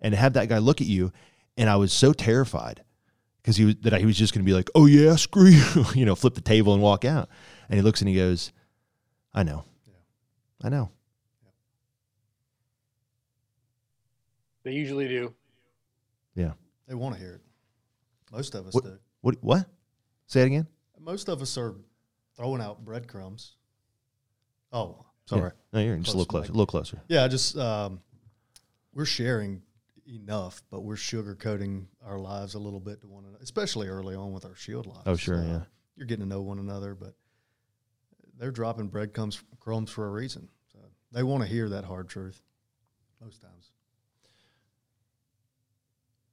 And 0.00 0.12
to 0.12 0.16
have 0.16 0.34
that 0.34 0.48
guy 0.48 0.58
look 0.58 0.80
at 0.80 0.86
you, 0.86 1.12
and 1.56 1.68
I 1.68 1.74
was 1.74 1.92
so 1.92 2.12
terrified 2.12 2.84
because 3.42 3.56
he 3.56 3.64
was 3.64 3.74
that 3.82 3.98
he 3.98 4.06
was 4.06 4.16
just 4.16 4.32
going 4.32 4.44
to 4.44 4.48
be 4.48 4.54
like, 4.54 4.70
"Oh 4.76 4.86
yeah, 4.86 5.16
screw 5.16 5.48
you," 5.48 5.84
you 5.96 6.04
know, 6.04 6.14
flip 6.14 6.34
the 6.34 6.40
table 6.40 6.72
and 6.72 6.80
walk 6.80 7.04
out. 7.04 7.28
And 7.68 7.76
he 7.76 7.82
looks 7.82 8.00
and 8.00 8.08
he 8.08 8.14
goes, 8.14 8.52
"I 9.36 9.44
know, 9.44 9.64
Yeah. 9.86 9.92
I 10.62 10.68
know." 10.70 10.90
They 14.64 14.72
usually 14.72 15.06
do. 15.06 15.32
Yeah. 16.34 16.52
They 16.88 16.94
want 16.94 17.14
to 17.14 17.20
hear 17.20 17.34
it. 17.34 17.40
Most 18.32 18.54
of 18.54 18.66
us 18.66 18.74
What? 18.74 18.84
do. 18.84 18.98
What? 19.20 19.36
What? 19.42 19.66
Say 20.26 20.42
it 20.42 20.46
again. 20.46 20.66
Most 20.98 21.28
of 21.28 21.40
us 21.40 21.56
are 21.56 21.76
throwing 22.36 22.60
out 22.60 22.84
breadcrumbs. 22.84 23.54
Oh, 24.72 25.06
sorry. 25.26 25.42
Yeah. 25.42 25.50
No, 25.72 25.80
you're 25.80 25.96
just 25.98 26.08
a 26.14 26.16
little 26.16 26.26
closer. 26.26 26.48
A 26.48 26.52
little 26.52 26.66
closer. 26.66 27.00
Yeah, 27.08 27.28
just 27.28 27.56
um, 27.56 28.00
we're 28.92 29.04
sharing 29.04 29.62
enough, 30.08 30.62
but 30.70 30.80
we're 30.82 30.96
sugarcoating 30.96 31.86
our 32.04 32.18
lives 32.18 32.54
a 32.54 32.58
little 32.58 32.80
bit 32.80 33.00
to 33.02 33.06
one 33.06 33.24
another, 33.24 33.38
especially 33.42 33.86
early 33.88 34.16
on 34.16 34.32
with 34.32 34.44
our 34.44 34.56
shield 34.56 34.86
lives. 34.86 35.02
Oh, 35.06 35.16
sure, 35.16 35.38
Uh, 35.38 35.46
yeah. 35.46 35.60
You're 35.96 36.06
getting 36.06 36.24
to 36.24 36.28
know 36.28 36.42
one 36.42 36.58
another, 36.58 36.94
but 36.94 37.14
they're 38.38 38.50
dropping 38.50 38.88
breadcrumbs 38.88 39.42
crumbs 39.60 39.90
for 39.90 40.06
a 40.06 40.10
reason. 40.10 40.48
So 40.72 40.78
they 41.12 41.22
want 41.22 41.42
to 41.42 41.48
hear 41.48 41.68
that 41.70 41.84
hard 41.84 42.08
truth 42.08 42.40
most 43.20 43.40
times. 43.42 43.70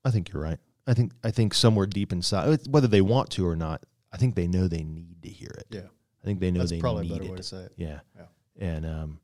I 0.06 0.12
think 0.12 0.32
you're 0.32 0.42
right. 0.42 0.60
I 0.86 0.94
think 0.94 1.14
I 1.24 1.32
think 1.32 1.54
somewhere 1.54 1.86
deep 1.86 2.12
inside, 2.12 2.60
whether 2.68 2.88
they 2.88 3.02
want 3.02 3.30
to 3.32 3.48
or 3.48 3.56
not, 3.56 3.86
I 4.12 4.18
think 4.18 4.36
they 4.36 4.48
know 4.48 4.68
they 4.68 4.84
need 4.84 5.22
to 5.24 5.30
hear 5.30 5.52
it. 5.58 5.68
Yeah, 5.70 5.88
I 6.22 6.26
think 6.26 6.40
they 6.40 6.52
know 6.52 6.60
that's 6.60 6.72
they 6.72 6.80
probably 6.80 7.02
a 7.02 7.10
need 7.10 7.14
better 7.14 7.24
it. 7.26 7.32
way 7.32 7.38
to 7.38 7.44
say 7.44 7.58
it. 7.58 7.74
Yeah. 7.78 8.00
Yeah. 8.16 8.26
And 8.60 8.86
um 8.86 9.20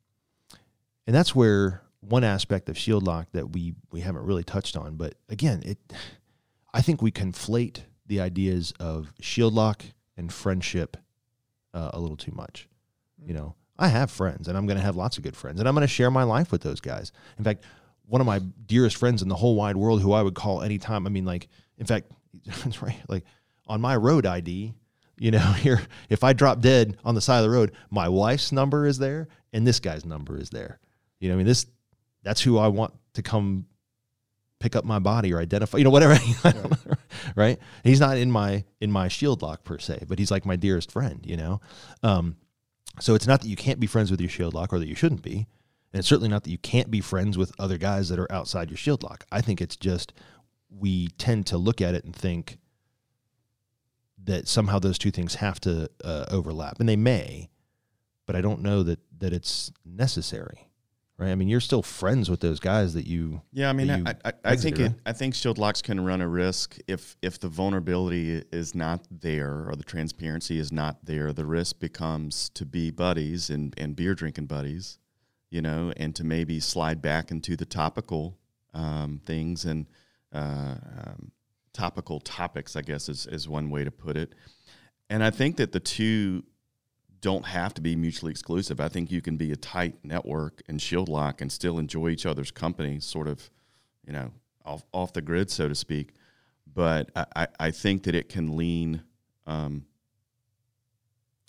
and 1.05 1.15
that's 1.15 1.35
where 1.35 1.81
one 2.01 2.23
aspect 2.23 2.69
of 2.69 2.77
shield 2.77 3.03
lock 3.03 3.27
that 3.33 3.51
we 3.51 3.75
we 3.91 4.01
haven't 4.01 4.23
really 4.23 4.43
touched 4.43 4.77
on, 4.77 4.95
but 4.95 5.15
again, 5.27 5.61
it 5.65 5.77
I 6.73 6.81
think 6.81 7.01
we 7.01 7.11
conflate 7.11 7.81
the 8.05 8.21
ideas 8.21 8.73
of 8.79 9.13
shield 9.19 9.53
lock 9.53 9.83
and 10.15 10.31
friendship 10.31 10.97
uh, 11.73 11.91
a 11.93 11.99
little 11.99 12.17
too 12.17 12.31
much. 12.33 12.67
You 13.25 13.33
know, 13.33 13.55
I 13.77 13.87
have 13.87 14.11
friends 14.11 14.47
and 14.47 14.57
I'm 14.57 14.65
going 14.65 14.77
to 14.77 14.83
have 14.83 14.95
lots 14.95 15.17
of 15.17 15.23
good 15.23 15.35
friends 15.35 15.59
and 15.59 15.67
I'm 15.67 15.75
going 15.75 15.87
to 15.87 15.93
share 15.93 16.11
my 16.11 16.23
life 16.23 16.51
with 16.51 16.61
those 16.61 16.79
guys. 16.79 17.11
In 17.37 17.43
fact, 17.43 17.63
one 18.05 18.21
of 18.21 18.27
my 18.27 18.39
dearest 18.39 18.97
friends 18.97 19.21
in 19.21 19.29
the 19.29 19.35
whole 19.35 19.55
wide 19.55 19.77
world 19.77 20.01
who 20.01 20.13
I 20.13 20.21
would 20.21 20.35
call 20.35 20.61
anytime, 20.61 21.05
I 21.05 21.09
mean 21.09 21.25
like 21.25 21.47
in 21.77 21.85
fact, 21.85 22.11
that's 22.45 22.81
right, 22.81 22.97
like 23.07 23.23
on 23.67 23.81
my 23.81 23.95
road 23.95 24.25
ID, 24.25 24.73
you 25.17 25.31
know, 25.31 25.39
here 25.53 25.81
if 26.09 26.23
I 26.23 26.33
drop 26.33 26.59
dead 26.59 26.97
on 27.05 27.15
the 27.15 27.21
side 27.21 27.37
of 27.37 27.43
the 27.43 27.49
road, 27.49 27.71
my 27.89 28.09
wife's 28.09 28.51
number 28.51 28.85
is 28.85 28.97
there 28.97 29.27
and 29.53 29.65
this 29.65 29.79
guy's 29.79 30.05
number 30.05 30.37
is 30.37 30.49
there. 30.49 30.79
You 31.19 31.29
know, 31.29 31.35
I 31.35 31.37
mean 31.37 31.47
this 31.47 31.65
that's 32.23 32.41
who 32.41 32.57
I 32.57 32.67
want 32.67 32.93
to 33.13 33.21
come 33.21 33.65
pick 34.59 34.75
up 34.75 34.83
my 34.83 34.99
body 34.99 35.33
or 35.33 35.39
identify, 35.39 35.77
you 35.77 35.85
know, 35.85 35.89
whatever. 35.89 36.17
right? 37.35 37.59
He's 37.83 37.99
not 37.99 38.17
in 38.17 38.31
my 38.31 38.65
in 38.79 38.91
my 38.91 39.07
shield 39.07 39.41
lock 39.41 39.63
per 39.63 39.77
se, 39.79 40.05
but 40.07 40.19
he's 40.19 40.31
like 40.31 40.45
my 40.45 40.55
dearest 40.55 40.91
friend, 40.91 41.25
you 41.25 41.37
know. 41.37 41.61
Um, 42.03 42.37
so 42.99 43.15
it's 43.15 43.27
not 43.27 43.41
that 43.41 43.47
you 43.47 43.55
can't 43.55 43.79
be 43.79 43.87
friends 43.87 44.11
with 44.11 44.19
your 44.19 44.29
shield 44.29 44.53
lock 44.53 44.73
or 44.73 44.79
that 44.79 44.87
you 44.87 44.95
shouldn't 44.95 45.21
be, 45.21 45.47
and 45.93 45.99
it's 45.99 46.07
certainly 46.07 46.29
not 46.29 46.43
that 46.43 46.51
you 46.51 46.57
can't 46.57 46.91
be 46.91 47.01
friends 47.01 47.37
with 47.37 47.53
other 47.59 47.77
guys 47.77 48.09
that 48.09 48.19
are 48.19 48.31
outside 48.31 48.69
your 48.69 48.77
shield 48.77 49.03
lock. 49.03 49.25
I 49.31 49.41
think 49.41 49.61
it's 49.61 49.75
just 49.75 50.13
we 50.69 51.07
tend 51.17 51.47
to 51.47 51.57
look 51.57 51.81
at 51.81 51.95
it 51.95 52.03
and 52.03 52.15
think 52.15 52.59
that 54.23 54.47
somehow 54.47 54.79
those 54.79 54.97
two 54.97 55.11
things 55.11 55.35
have 55.35 55.59
to 55.61 55.89
uh, 56.03 56.25
overlap, 56.29 56.79
and 56.79 56.87
they 56.87 56.95
may, 56.95 57.49
but 58.25 58.35
I 58.35 58.41
don't 58.41 58.61
know 58.61 58.83
that 58.83 58.99
that 59.19 59.33
it's 59.33 59.71
necessary, 59.85 60.68
right? 61.19 61.31
I 61.31 61.35
mean, 61.35 61.49
you're 61.49 61.59
still 61.59 61.81
friends 61.81 62.29
with 62.29 62.39
those 62.39 62.59
guys 62.59 62.93
that 62.93 63.05
you. 63.05 63.41
Yeah, 63.51 63.69
I 63.69 63.73
mean, 63.73 63.89
I, 63.91 64.15
I, 64.23 64.33
I 64.45 64.55
think 64.55 64.79
it, 64.79 64.93
I 65.05 65.11
think 65.11 65.35
shield 65.35 65.57
locks 65.57 65.81
can 65.81 66.03
run 66.03 66.21
a 66.21 66.27
risk 66.27 66.77
if 66.87 67.17
if 67.21 67.39
the 67.39 67.49
vulnerability 67.49 68.43
is 68.51 68.73
not 68.73 69.05
there 69.11 69.67
or 69.67 69.75
the 69.75 69.83
transparency 69.83 70.57
is 70.57 70.71
not 70.71 71.05
there. 71.05 71.33
The 71.33 71.45
risk 71.45 71.79
becomes 71.79 72.49
to 72.51 72.65
be 72.65 72.89
buddies 72.89 73.49
and, 73.49 73.73
and 73.77 73.95
beer 73.95 74.15
drinking 74.15 74.45
buddies, 74.45 74.97
you 75.49 75.61
know, 75.61 75.91
and 75.97 76.15
to 76.15 76.23
maybe 76.23 76.59
slide 76.61 77.01
back 77.01 77.31
into 77.31 77.57
the 77.57 77.65
topical 77.65 78.37
um, 78.73 79.19
things 79.25 79.65
and 79.65 79.87
uh, 80.33 80.75
um, 81.05 81.31
topical 81.73 82.21
topics. 82.21 82.77
I 82.77 82.81
guess 82.81 83.09
is 83.09 83.27
is 83.27 83.47
one 83.47 83.69
way 83.69 83.83
to 83.83 83.91
put 83.91 84.15
it. 84.15 84.35
And 85.09 85.23
I 85.23 85.31
think 85.31 85.57
that 85.57 85.73
the 85.73 85.79
two 85.79 86.43
don't 87.21 87.45
have 87.45 87.73
to 87.73 87.81
be 87.81 87.95
mutually 87.95 88.31
exclusive. 88.31 88.79
I 88.79 88.87
think 88.87 89.11
you 89.11 89.21
can 89.21 89.37
be 89.37 89.51
a 89.51 89.55
tight 89.55 89.95
network 90.03 90.61
and 90.67 90.81
shield 90.81 91.09
lock 91.09 91.41
and 91.41 91.51
still 91.51 91.77
enjoy 91.77 92.09
each 92.09 92.25
other's 92.25 92.51
company, 92.51 92.99
sort 92.99 93.27
of, 93.27 93.49
you 94.05 94.13
know, 94.13 94.31
off 94.65 94.83
off 94.93 95.13
the 95.13 95.21
grid, 95.21 95.49
so 95.49 95.67
to 95.67 95.75
speak. 95.75 96.13
But 96.71 97.09
I, 97.35 97.47
I, 97.59 97.71
think 97.71 98.03
that 98.03 98.15
it 98.15 98.29
can 98.29 98.55
lean. 98.55 99.01
Um, 99.47 99.85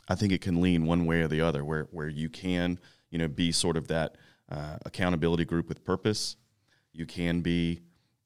I 0.09 0.15
think 0.15 0.33
it 0.33 0.41
can 0.41 0.61
lean 0.61 0.87
one 0.87 1.07
way 1.07 1.21
or 1.21 1.29
the 1.29 1.43
other, 1.43 1.65
where 1.65 1.89
where 1.91 2.09
you 2.09 2.29
can, 2.29 2.79
you 3.11 3.19
know, 3.19 3.29
be 3.29 3.53
sort 3.53 3.77
of 3.77 3.89
that 3.89 4.17
uh, 4.51 4.79
accountability 4.87 5.45
group 5.45 5.69
with 5.69 5.85
purpose. 5.85 6.37
You 6.93 7.07
can 7.07 7.43
be, 7.43 7.83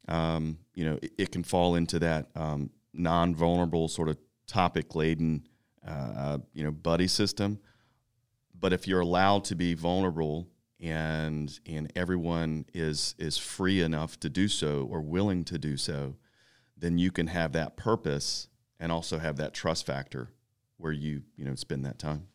um, 0.09 0.59
you 0.75 0.85
know, 0.85 0.99
it, 1.03 1.13
it, 1.19 1.33
can 1.33 1.43
fall 1.43 1.75
into 1.75 1.99
that 1.99 2.29
um, 2.35 2.71
non-vulnerable 2.95 3.89
sort 3.89 4.09
of 4.09 4.17
topic 4.47 4.95
laden 4.95 5.47
uh, 5.87 6.39
you 6.53 6.65
know 6.65 6.71
buddy 6.71 7.07
system. 7.07 7.59
But 8.59 8.73
if 8.73 8.89
you're 8.89 9.01
allowed 9.01 9.45
to 9.45 9.55
be 9.55 9.75
vulnerable 9.75 10.49
and 10.81 11.59
and 11.67 11.93
everyone 11.97 12.67
is 12.75 13.15
is 13.19 13.39
free 13.39 13.81
enough 13.81 14.19
to 14.21 14.29
do 14.29 14.49
so 14.49 14.89
or 14.91 15.01
willing 15.01 15.45
to 15.45 15.59
do 15.59 15.77
so, 15.77 16.17
then 16.77 16.99
you 16.99 17.11
can 17.11 17.29
have 17.29 17.53
that 17.53 17.77
purpose 17.77 18.49
and 18.81 18.91
also 18.91 19.19
have 19.19 19.37
that 19.37 19.55
trust 19.55 19.87
factor 19.87 20.31
where 20.77 20.93
you 20.93 21.23
you 21.37 21.45
know 21.45 21.55
spend 21.55 21.85
that 21.85 21.99
time. 21.99 22.27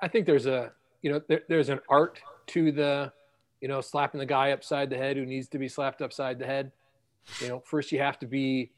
I 0.00 0.08
think 0.08 0.26
there's 0.26 0.46
a 0.46 0.72
you 1.02 1.12
know 1.12 1.20
there, 1.28 1.42
there's 1.48 1.68
an 1.68 1.80
art 1.88 2.20
to 2.48 2.72
the 2.72 3.12
you 3.60 3.68
know 3.68 3.80
slapping 3.80 4.18
the 4.18 4.26
guy 4.26 4.52
upside 4.52 4.90
the 4.90 4.96
head 4.96 5.16
who 5.16 5.26
needs 5.26 5.48
to 5.48 5.58
be 5.58 5.68
slapped 5.68 6.02
upside 6.02 6.38
the 6.38 6.46
head. 6.46 6.72
You 7.40 7.48
know, 7.48 7.62
first 7.64 7.92
you 7.92 7.98
have 8.00 8.18
to 8.18 8.26
be 8.26 8.72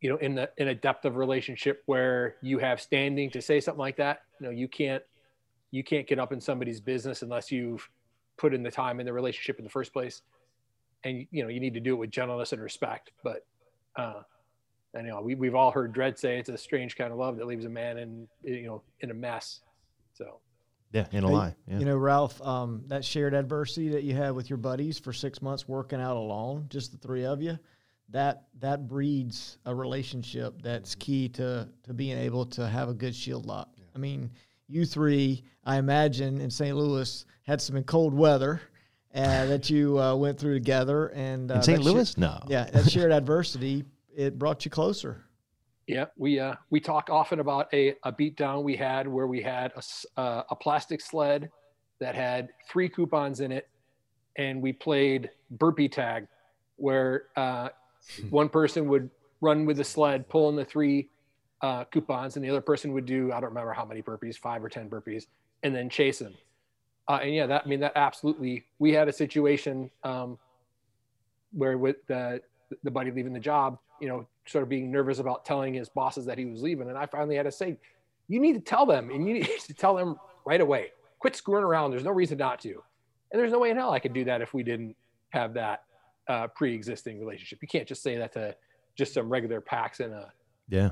you 0.00 0.08
know, 0.10 0.16
in 0.16 0.34
the 0.34 0.50
in 0.56 0.68
a 0.68 0.74
depth 0.74 1.04
of 1.04 1.16
relationship 1.16 1.82
where 1.86 2.36
you 2.40 2.58
have 2.58 2.80
standing 2.80 3.30
to 3.30 3.42
say 3.42 3.60
something 3.60 3.80
like 3.80 3.96
that. 3.96 4.22
You 4.40 4.46
know, 4.46 4.52
you 4.52 4.68
can't 4.68 5.02
you 5.70 5.82
can't 5.82 6.06
get 6.06 6.18
up 6.18 6.32
in 6.32 6.40
somebody's 6.40 6.80
business 6.80 7.22
unless 7.22 7.50
you've 7.50 7.88
put 8.36 8.54
in 8.54 8.62
the 8.62 8.70
time 8.70 9.00
in 9.00 9.06
the 9.06 9.12
relationship 9.12 9.58
in 9.58 9.64
the 9.64 9.70
first 9.70 9.92
place. 9.92 10.22
And 11.04 11.26
you 11.30 11.42
know, 11.42 11.48
you 11.48 11.60
need 11.60 11.74
to 11.74 11.80
do 11.80 11.94
it 11.94 11.96
with 11.96 12.10
gentleness 12.10 12.52
and 12.52 12.62
respect. 12.62 13.10
But 13.24 13.44
uh 13.96 14.22
and 14.94 15.06
you 15.06 15.12
know, 15.12 15.20
we 15.20 15.34
we've 15.34 15.54
all 15.54 15.70
heard 15.70 15.92
Dredd 15.92 16.18
say 16.18 16.38
it's 16.38 16.48
a 16.48 16.56
strange 16.56 16.96
kind 16.96 17.12
of 17.12 17.18
love 17.18 17.36
that 17.36 17.46
leaves 17.46 17.64
a 17.64 17.70
man 17.70 17.98
in 17.98 18.28
you 18.44 18.66
know 18.66 18.82
in 19.00 19.10
a 19.10 19.14
mess. 19.14 19.60
So 20.14 20.38
yeah, 20.92 21.06
in 21.10 21.24
a 21.24 21.28
lie. 21.28 21.54
Yeah. 21.66 21.80
You 21.80 21.84
know, 21.84 21.96
Ralph, 21.96 22.40
um, 22.40 22.84
that 22.86 23.04
shared 23.04 23.34
adversity 23.34 23.90
that 23.90 24.04
you 24.04 24.14
had 24.14 24.30
with 24.30 24.48
your 24.48 24.56
buddies 24.56 24.98
for 24.98 25.12
six 25.12 25.42
months 25.42 25.68
working 25.68 26.00
out 26.00 26.16
alone, 26.16 26.66
just 26.70 26.92
the 26.92 26.98
three 26.98 27.26
of 27.26 27.42
you 27.42 27.58
that 28.10 28.44
that 28.60 28.88
breeds 28.88 29.58
a 29.66 29.74
relationship 29.74 30.60
that's 30.62 30.94
key 30.94 31.28
to 31.30 31.68
to 31.84 31.92
being 31.92 32.16
able 32.16 32.46
to 32.46 32.66
have 32.66 32.88
a 32.88 32.94
good 32.94 33.14
shield 33.14 33.46
lock. 33.46 33.68
Yeah. 33.76 33.84
I 33.94 33.98
mean, 33.98 34.30
you 34.66 34.84
three, 34.84 35.42
I 35.64 35.76
imagine 35.78 36.40
in 36.40 36.50
St. 36.50 36.76
Louis 36.76 37.24
had 37.42 37.60
some 37.60 37.82
cold 37.84 38.14
weather 38.14 38.60
uh, 39.14 39.46
that 39.46 39.70
you 39.70 39.98
uh, 39.98 40.14
went 40.14 40.38
through 40.38 40.54
together, 40.54 41.08
and 41.08 41.50
uh, 41.50 41.54
in 41.54 41.62
St. 41.62 42.08
Sh- 42.08 42.16
no, 42.16 42.38
yeah, 42.48 42.64
that 42.64 42.90
shared 42.90 43.12
adversity 43.12 43.84
it 44.16 44.38
brought 44.38 44.64
you 44.64 44.70
closer. 44.70 45.24
Yeah, 45.86 46.06
we 46.16 46.38
uh, 46.38 46.54
we 46.70 46.80
talk 46.80 47.08
often 47.10 47.40
about 47.40 47.72
a 47.72 47.94
a 48.02 48.12
beatdown 48.12 48.62
we 48.62 48.76
had 48.76 49.08
where 49.08 49.26
we 49.26 49.40
had 49.40 49.72
a 49.74 50.20
uh, 50.20 50.42
a 50.50 50.56
plastic 50.56 51.00
sled 51.00 51.50
that 52.00 52.14
had 52.14 52.50
three 52.68 52.88
coupons 52.88 53.40
in 53.40 53.52
it, 53.52 53.68
and 54.36 54.60
we 54.60 54.72
played 54.72 55.30
burpee 55.50 55.88
tag, 55.88 56.26
where 56.76 57.24
uh, 57.36 57.70
one 58.30 58.48
person 58.48 58.88
would 58.88 59.10
run 59.40 59.66
with 59.66 59.76
the 59.76 59.84
sled, 59.84 60.28
pulling 60.28 60.56
the 60.56 60.64
three 60.64 61.08
uh, 61.62 61.84
coupons, 61.84 62.36
and 62.36 62.44
the 62.44 62.50
other 62.50 62.60
person 62.60 62.92
would 62.92 63.06
do 63.06 63.32
I 63.32 63.40
don't 63.40 63.50
remember 63.50 63.72
how 63.72 63.84
many 63.84 64.02
burpees, 64.02 64.36
five 64.36 64.64
or 64.64 64.68
ten 64.68 64.88
burpees, 64.88 65.26
and 65.62 65.74
then 65.74 65.88
chase 65.88 66.18
them. 66.18 66.34
Uh, 67.08 67.20
and 67.22 67.34
yeah, 67.34 67.46
that 67.46 67.62
I 67.64 67.68
mean 67.68 67.80
that 67.80 67.92
absolutely. 67.96 68.64
We 68.78 68.92
had 68.92 69.08
a 69.08 69.12
situation 69.12 69.90
um, 70.04 70.38
where 71.52 71.78
with 71.78 71.96
the 72.06 72.40
the 72.82 72.90
buddy 72.90 73.10
leaving 73.10 73.32
the 73.32 73.40
job, 73.40 73.78
you 74.00 74.08
know, 74.08 74.26
sort 74.46 74.62
of 74.62 74.68
being 74.68 74.90
nervous 74.90 75.18
about 75.18 75.44
telling 75.44 75.74
his 75.74 75.88
bosses 75.88 76.26
that 76.26 76.38
he 76.38 76.44
was 76.44 76.62
leaving, 76.62 76.88
and 76.88 76.98
I 76.98 77.06
finally 77.06 77.36
had 77.36 77.44
to 77.44 77.52
say, 77.52 77.78
you 78.28 78.40
need 78.40 78.52
to 78.54 78.60
tell 78.60 78.84
them, 78.84 79.10
and 79.10 79.26
you 79.26 79.34
need 79.40 79.48
to 79.66 79.74
tell 79.74 79.96
them 79.96 80.16
right 80.44 80.60
away. 80.60 80.88
Quit 81.18 81.34
screwing 81.34 81.64
around. 81.64 81.90
There's 81.90 82.04
no 82.04 82.12
reason 82.12 82.38
not 82.38 82.60
to, 82.60 82.82
and 83.32 83.40
there's 83.40 83.52
no 83.52 83.58
way 83.58 83.70
in 83.70 83.76
hell 83.76 83.92
I 83.92 83.98
could 83.98 84.12
do 84.12 84.24
that 84.24 84.42
if 84.42 84.54
we 84.54 84.62
didn't 84.62 84.94
have 85.30 85.54
that 85.54 85.84
uh, 86.28 86.46
pre-existing 86.48 87.18
relationship. 87.18 87.60
You 87.62 87.68
can't 87.68 87.88
just 87.88 88.02
say 88.02 88.16
that 88.16 88.32
to 88.32 88.54
just 88.96 89.14
some 89.14 89.28
regular 89.28 89.60
PAX 89.60 90.00
in 90.00 90.12
a 90.12 90.32
yeah. 90.68 90.90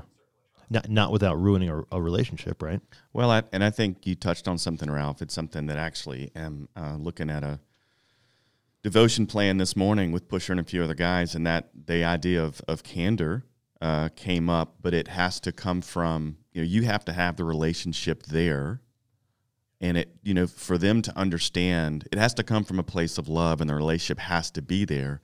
Not, 0.69 0.89
not 0.89 1.11
without 1.13 1.39
ruining 1.39 1.69
a, 1.69 1.83
a 1.93 2.01
relationship, 2.01 2.61
right? 2.61 2.81
Well, 3.13 3.31
I, 3.31 3.43
and 3.53 3.63
I 3.63 3.69
think 3.69 4.05
you 4.05 4.15
touched 4.15 4.49
on 4.49 4.57
something, 4.57 4.91
Ralph. 4.91 5.21
It's 5.21 5.33
something 5.33 5.67
that 5.67 5.77
actually 5.77 6.29
am 6.35 6.67
uh, 6.75 6.97
looking 6.99 7.29
at 7.29 7.41
a 7.41 7.61
devotion 8.83 9.27
plan 9.27 9.57
this 9.57 9.77
morning 9.77 10.11
with 10.11 10.27
Pusher 10.27 10.51
and 10.51 10.59
a 10.59 10.65
few 10.65 10.83
other 10.83 10.93
guys, 10.93 11.35
and 11.35 11.47
that 11.47 11.69
the 11.85 12.03
idea 12.03 12.43
of 12.43 12.61
of 12.67 12.83
candor 12.83 13.45
uh, 13.81 14.09
came 14.15 14.49
up, 14.49 14.75
but 14.81 14.93
it 14.93 15.07
has 15.09 15.39
to 15.41 15.51
come 15.51 15.81
from 15.81 16.37
you 16.51 16.61
know 16.61 16.67
you 16.67 16.83
have 16.83 17.05
to 17.05 17.13
have 17.13 17.37
the 17.37 17.45
relationship 17.45 18.23
there 18.23 18.81
and 19.79 19.97
it 19.97 20.15
you 20.23 20.33
know 20.33 20.47
for 20.47 20.77
them 20.77 21.01
to 21.03 21.17
understand 21.17 22.07
it 22.11 22.17
has 22.17 22.33
to 22.35 22.43
come 22.43 22.63
from 22.63 22.79
a 22.79 22.83
place 22.83 23.17
of 23.17 23.27
love 23.27 23.61
and 23.61 23.69
the 23.69 23.75
relationship 23.75 24.19
has 24.19 24.51
to 24.51 24.61
be 24.61 24.85
there. 24.85 25.21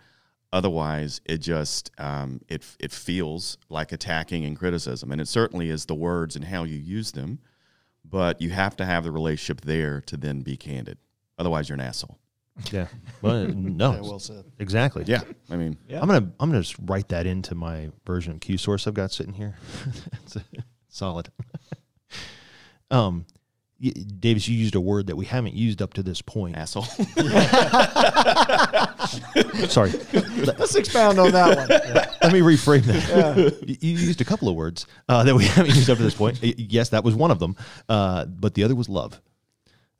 Otherwise 0.51 1.19
it 1.25 1.39
just 1.39 1.89
um, 1.97 2.39
it, 2.47 2.63
it 2.79 2.91
feels 2.91 3.57
like 3.69 3.91
attacking 3.91 4.45
and 4.45 4.57
criticism. 4.57 5.11
And 5.11 5.19
it 5.19 5.27
certainly 5.27 5.69
is 5.69 5.85
the 5.85 5.95
words 5.95 6.35
and 6.35 6.45
how 6.45 6.63
you 6.63 6.77
use 6.77 7.11
them 7.11 7.39
but 8.05 8.41
you 8.41 8.49
have 8.49 8.75
to 8.77 8.85
have 8.85 9.03
the 9.03 9.11
relationship 9.11 9.61
there 9.61 10.01
to 10.01 10.17
then 10.17 10.41
be 10.41 10.57
candid. 10.57 10.97
Otherwise 11.39 11.69
you're 11.69 11.75
an 11.75 11.81
asshole. 11.81 12.19
Yeah. 12.71 12.87
Well 13.21 13.47
no. 13.47 13.93
Yeah, 13.93 14.01
well 14.01 14.19
said. 14.19 14.45
Exactly. 14.59 15.03
Yeah 15.07 15.21
i 15.49 15.55
mean 15.55 15.77
yeah. 15.87 15.99
i'm 16.01 16.07
gonna 16.07 16.31
i'm 16.39 16.49
gonna 16.49 16.61
just 16.61 16.75
write 16.85 17.09
that 17.09 17.25
into 17.25 17.55
my 17.55 17.89
version 18.05 18.33
of 18.33 18.39
q 18.41 18.57
source 18.57 18.85
i've 18.87 18.93
got 18.93 19.11
sitting 19.11 19.33
here. 19.33 19.55
It's 20.25 20.37
solid. 20.87 21.29
Um 22.91 23.25
Davis, 23.91 24.47
you 24.47 24.57
used 24.57 24.75
a 24.75 24.81
word 24.81 25.07
that 25.07 25.15
we 25.15 25.25
haven't 25.25 25.55
used 25.55 25.81
up 25.81 25.93
to 25.95 26.03
this 26.03 26.21
point. 26.21 26.55
Asshole. 26.55 26.83
Sorry. 29.67 29.91
Let's 30.13 30.75
expound 30.75 31.19
on 31.19 31.31
that 31.31 31.57
one. 31.57 31.67
Yeah. 31.69 32.11
Let 32.23 32.31
me 32.31 32.39
reframe 32.39 32.83
that. 32.83 33.09
Yeah. 33.09 33.49
You 33.79 33.97
used 33.97 34.21
a 34.21 34.25
couple 34.25 34.47
of 34.47 34.55
words 34.55 34.87
uh, 35.09 35.23
that 35.23 35.35
we 35.35 35.45
haven't 35.45 35.75
used 35.75 35.89
up 35.89 35.97
to 35.97 36.03
this 36.03 36.15
point. 36.15 36.39
Yes, 36.41 36.89
that 36.89 37.03
was 37.03 37.13
one 37.13 37.31
of 37.31 37.39
them, 37.39 37.57
uh, 37.89 38.25
but 38.25 38.53
the 38.53 38.63
other 38.63 38.75
was 38.75 38.87
love. 38.87 39.21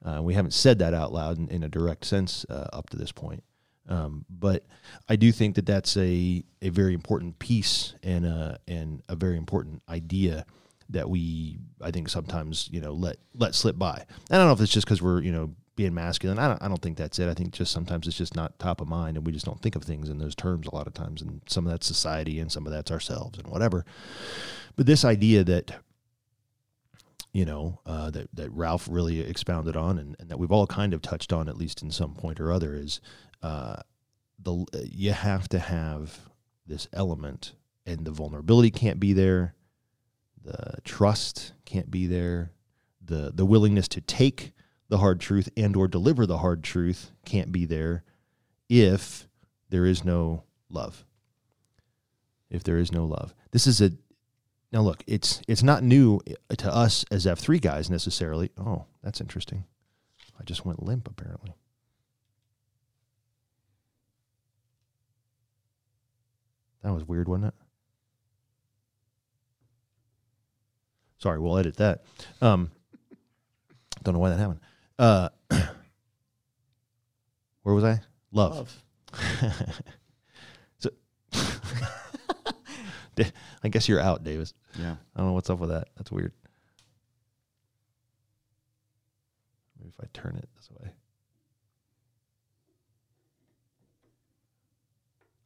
Uh, 0.04 0.22
we 0.22 0.34
haven't 0.34 0.54
said 0.54 0.80
that 0.80 0.94
out 0.94 1.12
loud 1.12 1.38
in, 1.38 1.50
in 1.50 1.64
a 1.64 1.70
direct 1.70 2.06
sense 2.06 2.46
uh, 2.50 2.68
up 2.74 2.90
to 2.90 2.98
this 2.98 3.12
point. 3.12 3.44
Um, 3.90 4.26
but 4.30 4.66
I 5.10 5.18
do 5.18 5.32
think 5.32 5.56
that 5.56 5.66
that's 5.66 5.98
a, 5.98 6.44
a 6.62 6.70
very 6.70 6.94
important 6.94 7.40
piece 7.40 7.96
and 8.02 8.26
a, 8.26 8.60
and 8.68 9.02
a 9.10 9.16
very 9.16 9.38
important 9.38 9.82
idea 9.90 10.46
that 10.90 11.10
we 11.10 11.60
I 11.82 11.92
think 11.92 12.10
sometimes 12.10 12.70
you 12.72 12.82
know 12.82 12.94
let 12.94 13.18
let 13.36 13.56
slip 13.56 13.78
by. 13.78 14.04
And 14.30 14.36
I 14.36 14.38
don't 14.38 14.48
know 14.48 14.54
if 14.54 14.62
it's 14.62 14.72
just 14.72 14.86
because 14.86 15.02
we're 15.02 15.22
you 15.22 15.32
know 15.32 15.52
being 15.76 15.94
masculine. 15.94 16.40
I 16.40 16.48
don't 16.48 16.62
I 16.62 16.68
don't 16.68 16.82
think 16.82 16.98
that's 16.98 17.20
it. 17.20 17.30
I 17.30 17.34
think 17.34 17.52
just 17.52 17.72
sometimes 17.72 18.08
it's 18.08 18.18
just 18.18 18.36
not 18.36 18.58
top 18.60 18.82
of 18.82 18.88
mind, 18.88 19.18
and 19.18 19.26
we 19.26 19.32
just 19.32 19.46
don't 19.46 19.62
think 19.62 19.76
of 19.76 19.84
things 19.84 20.10
in 20.10 20.20
those 20.20 20.36
terms 20.36 20.68
a 20.68 20.76
lot 20.76 20.88
of 20.88 20.94
times. 20.94 21.22
And 21.22 21.42
some 21.48 21.66
of 21.66 21.72
that's 21.72 21.88
society, 21.88 22.40
and 22.40 22.52
some 22.52 22.66
of 22.66 22.72
that's 22.72 22.92
ourselves, 22.92 23.40
and 23.40 23.48
whatever. 23.48 23.86
But 24.76 24.86
this 24.86 25.04
idea 25.06 25.44
that 25.44 25.76
you 27.32 27.46
know 27.46 27.80
uh, 27.86 28.12
that 28.12 28.30
that 28.34 28.52
Ralph 28.52 28.88
really 28.90 29.22
expounded 29.22 29.76
on, 29.76 29.98
and, 29.98 30.16
and, 30.20 30.30
that 30.30 30.38
we've 30.38 30.52
all 30.52 30.68
kind 30.68 30.94
of 30.94 31.02
touched 31.02 31.34
on 31.34 31.50
at 31.50 31.58
least 31.58 31.82
in 31.82 31.92
some 31.92 32.14
point 32.14 32.40
or 32.40 32.52
other, 32.52 32.76
is 32.76 33.02
uh, 33.42 33.78
the 34.40 34.66
you 34.92 35.12
have 35.12 35.50
to 35.50 35.60
have 35.60 36.20
this 36.68 36.88
element, 36.94 37.54
and 37.86 38.06
the 38.06 38.12
vulnerability 38.12 38.70
can't 38.70 39.00
be 39.00 39.14
there 39.14 39.56
the 40.44 40.78
trust 40.84 41.54
can't 41.66 41.90
be 41.90 42.08
there. 42.08 42.52
The 43.04 43.32
the 43.34 43.46
willingness 43.46 43.88
to 43.90 44.02
take 44.02 44.54
the 44.90 45.00
hard 45.00 45.20
truth 45.20 45.50
and 45.58 45.76
or 45.76 45.88
deliver 45.88 46.26
the 46.26 46.40
hard 46.40 46.64
truth 46.64 47.12
can't 47.26 47.52
be 47.52 47.66
there 47.66 48.04
if 48.70 49.28
there 49.70 49.86
is 49.86 50.04
no 50.04 50.44
love. 50.70 51.06
If 52.50 52.64
there 52.64 52.78
is 52.78 52.92
no 52.92 53.06
love. 53.06 53.34
This 53.52 53.66
is 53.68 53.82
a 53.82 53.92
now 54.72 54.82
look, 54.82 55.04
it's 55.08 55.42
it's 55.48 55.64
not 55.64 55.84
new 55.84 56.20
to 56.58 56.74
us 56.74 57.06
as 57.12 57.26
F3 57.26 57.62
guys 57.62 57.90
necessarily. 57.90 58.52
Oh, 58.58 58.86
that's 59.04 59.22
interesting. 59.22 59.66
I 60.40 60.44
just 60.44 60.66
went 60.66 60.84
limp 60.84 61.08
apparently. 61.08 61.54
That 66.84 66.94
was 66.94 67.08
weird, 67.08 67.30
wasn't 67.30 67.48
it? 67.48 67.54
Sorry, 71.24 71.40
we'll 71.40 71.58
edit 71.58 71.78
that. 71.78 72.04
Um, 72.42 72.70
don't 74.04 74.14
know 74.14 74.20
why 74.20 74.32
that 74.32 74.40
happened. 74.40 74.60
Uh, 75.00 75.30
where 77.64 77.74
was 77.74 77.86
I? 77.86 78.02
Love. 78.34 78.84
Love. 79.14 79.74
so, 80.80 80.90
I 83.64 83.70
guess 83.70 83.88
you're 83.88 84.02
out, 84.02 84.26
Davis. 84.26 84.54
Yeah. 84.78 84.98
I 85.16 85.20
don't 85.20 85.28
know 85.28 85.34
what's 85.34 85.50
up 85.50 85.60
with 85.60 85.70
that. 85.70 85.88
That's 85.96 86.12
weird. 86.12 86.34
Maybe 89.80 89.94
if 89.98 90.04
I 90.04 90.08
turn 90.12 90.36
it 90.36 90.50
this 90.58 90.70
way. 90.72 90.92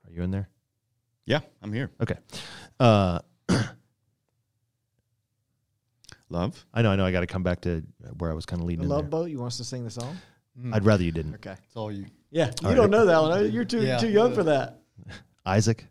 Are 0.08 0.12
you 0.12 0.24
in 0.24 0.32
there? 0.32 0.50
Yeah, 1.28 1.42
I'm 1.62 1.72
here. 1.72 1.92
Okay. 2.02 2.18
Uh, 2.80 3.20
Love. 6.30 6.66
I 6.74 6.82
know, 6.82 6.92
I 6.92 6.96
know. 6.98 7.06
I 7.06 7.12
got 7.12 7.22
to 7.22 7.28
come 7.28 7.44
back 7.44 7.62
to 7.62 7.84
where 8.18 8.30
I 8.32 8.34
was 8.34 8.46
kind 8.46 8.60
of 8.62 8.64
The 8.66 8.68
leading 8.68 8.84
in 8.84 8.90
Love 8.90 9.04
there. 9.04 9.10
Boat. 9.10 9.30
You 9.30 9.40
want 9.40 9.52
us 9.54 9.58
to 9.58 9.64
sing 9.64 9.84
the 9.84 9.90
song? 9.90 10.18
Mm, 10.62 10.74
I'd 10.76 10.86
rather 10.86 11.04
you 11.04 11.12
didn't. 11.12 11.36
Okay. 11.36 11.56
it's 11.66 11.76
all 11.76 11.92
you. 11.92 12.06
Yeah, 12.32 12.52
you 12.62 12.68
All 12.70 12.76
don't 12.76 12.82
right. 12.86 12.90
know 12.90 13.06
that 13.06 13.22
one. 13.22 13.52
You're 13.52 13.64
too 13.64 13.82
Yeah. 13.82 13.98
too 13.98 14.10
young 14.10 14.34
for 14.34 14.44
that. 14.44 14.82
Isaac. 15.46 15.86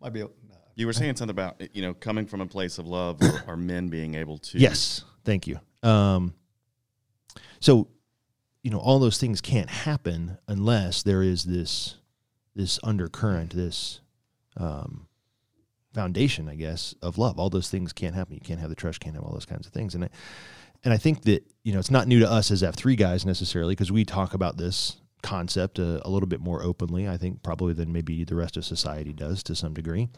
Might 0.00 0.12
be. 0.12 0.20
A, 0.20 0.24
nah. 0.24 0.30
You 0.76 0.86
were 0.86 0.92
saying 0.92 1.16
something 1.16 1.30
about 1.30 1.60
you 1.74 1.82
know 1.82 1.94
coming 1.94 2.26
from 2.26 2.40
a 2.40 2.46
place 2.46 2.78
of 2.78 2.86
love, 2.86 3.20
or, 3.22 3.42
or 3.48 3.56
men 3.56 3.88
being 3.88 4.14
able 4.14 4.38
to. 4.38 4.58
Yes, 4.58 5.04
thank 5.24 5.46
you. 5.48 5.58
Um, 5.82 6.34
so, 7.58 7.88
you 8.62 8.70
know, 8.70 8.78
all 8.78 8.98
those 8.98 9.18
things 9.18 9.40
can't 9.40 9.68
happen 9.70 10.38
unless 10.46 11.02
there 11.02 11.22
is 11.22 11.44
this 11.44 11.96
this 12.54 12.78
undercurrent, 12.84 13.50
this 13.54 14.00
um, 14.56 15.06
foundation, 15.92 16.48
I 16.48 16.54
guess, 16.54 16.94
of 17.02 17.18
love. 17.18 17.38
All 17.38 17.50
those 17.50 17.70
things 17.70 17.92
can't 17.92 18.14
happen. 18.14 18.34
You 18.34 18.40
can't 18.40 18.60
have 18.60 18.70
the 18.70 18.76
trust, 18.76 19.00
can't 19.00 19.14
have 19.14 19.24
all 19.24 19.32
those 19.32 19.46
kinds 19.46 19.66
of 19.66 19.72
things, 19.72 19.94
and 19.94 20.04
I, 20.04 20.08
and 20.84 20.94
I 20.94 20.96
think 20.96 21.22
that 21.22 21.44
you 21.62 21.72
know 21.72 21.78
it's 21.78 21.90
not 21.90 22.08
new 22.08 22.20
to 22.20 22.30
us 22.30 22.50
as 22.50 22.62
F 22.62 22.74
three 22.74 22.96
guys 22.96 23.26
necessarily 23.26 23.72
because 23.72 23.92
we 23.92 24.04
talk 24.04 24.34
about 24.34 24.56
this 24.56 24.96
concept 25.22 25.78
a, 25.78 26.06
a 26.06 26.10
little 26.10 26.28
bit 26.28 26.40
more 26.40 26.62
openly. 26.62 27.08
I 27.08 27.16
think 27.16 27.42
probably 27.42 27.74
than 27.74 27.92
maybe 27.92 28.24
the 28.24 28.34
rest 28.36 28.56
of 28.56 28.64
society 28.64 29.12
does 29.12 29.42
to 29.44 29.54
some 29.54 29.74
degree. 29.74 30.08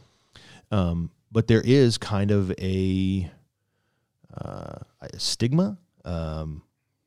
Um, 0.71 1.11
but 1.31 1.49
there 1.49 1.63
is 1.65 1.99
kind 1.99 2.31
of 2.31 2.53
a 2.59 3.31
uh, 4.35 4.79
a 5.01 5.19
stigma. 5.19 5.79
Um, 6.05 6.63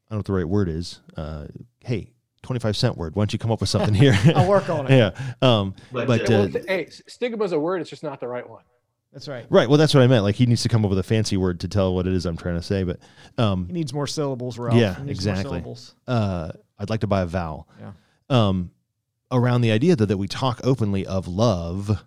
I 0.07 0.13
don't 0.13 0.18
know 0.18 0.18
what 0.18 0.26
the 0.26 0.34
right 0.34 0.47
word 0.47 0.70
is. 0.70 1.01
Uh, 1.16 1.45
hey, 1.80 2.11
25 2.45 2.77
cent 2.77 2.97
word. 2.97 3.15
Why 3.15 3.21
don't 3.21 3.33
you 3.33 3.39
come 3.39 3.51
up 3.51 3.59
with 3.59 3.69
something 3.69 3.93
here? 3.93 4.17
I'll 4.35 4.47
work 4.47 4.69
on 4.69 4.85
it. 4.89 4.91
yeah. 4.97 5.33
Um, 5.41 5.75
but 5.91 6.07
Well, 6.07 6.21
uh, 6.21 6.47
th- 6.47 6.65
hey, 6.67 6.85
s- 6.85 7.01
stigma's 7.07 7.51
a 7.51 7.59
word. 7.59 7.81
It's 7.81 7.89
just 7.89 8.03
not 8.03 8.19
the 8.19 8.27
right 8.27 8.47
one. 8.49 8.63
That's 9.11 9.27
right. 9.27 9.45
right. 9.49 9.67
Well, 9.69 9.77
that's 9.77 9.93
what 9.93 10.03
I 10.03 10.07
meant. 10.07 10.23
Like 10.23 10.35
he 10.35 10.45
needs 10.45 10.61
to 10.63 10.69
come 10.69 10.83
up 10.83 10.89
with 10.89 10.99
a 10.99 11.03
fancy 11.03 11.37
word 11.37 11.61
to 11.61 11.67
tell 11.67 11.95
what 11.95 12.05
it 12.05 12.13
is 12.13 12.25
I'm 12.25 12.35
trying 12.37 12.55
to 12.57 12.61
say. 12.61 12.83
But 12.83 12.99
um, 13.37 13.65
He 13.67 13.73
needs 13.73 13.93
more 13.93 14.07
syllables, 14.07 14.57
Ralph. 14.59 14.77
Yeah, 14.77 14.95
He 14.95 15.03
needs 15.03 15.25
more 15.25 15.33
exactly. 15.33 15.43
syllables. 15.59 15.95
uh, 16.07 16.51
I'd 16.77 16.89
like 16.89 16.99
to 17.01 17.07
buy 17.07 17.21
a 17.21 17.25
vowel. 17.25 17.67
Yeah. 17.79 17.91
Um, 18.29 18.71
around 19.31 19.61
the 19.61 19.71
idea 19.71 19.95
that, 19.95 20.05
that 20.07 20.17
we 20.17 20.27
talk 20.27 20.59
openly 20.63 21.05
of 21.05 21.27
love 21.27 22.03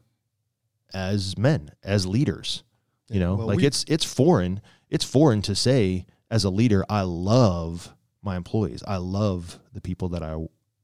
as 0.94 1.36
men, 1.38 1.70
as 1.82 2.06
leaders. 2.06 2.62
You 3.08 3.20
know, 3.20 3.36
Well, 3.36 3.46
like 3.46 3.58
we- 3.58 3.66
it's 3.66 3.84
it's 3.88 4.04
foreign. 4.04 4.60
It's 4.90 5.04
foreign 5.04 5.40
to 5.42 5.54
say 5.54 6.04
as 6.30 6.44
a 6.44 6.50
leader, 6.50 6.84
I 6.90 7.02
love 7.02 7.94
my 8.22 8.36
employees. 8.36 8.82
I 8.86 8.96
love 8.96 9.58
the 9.72 9.80
people 9.80 10.08
that 10.10 10.22
I 10.22 10.36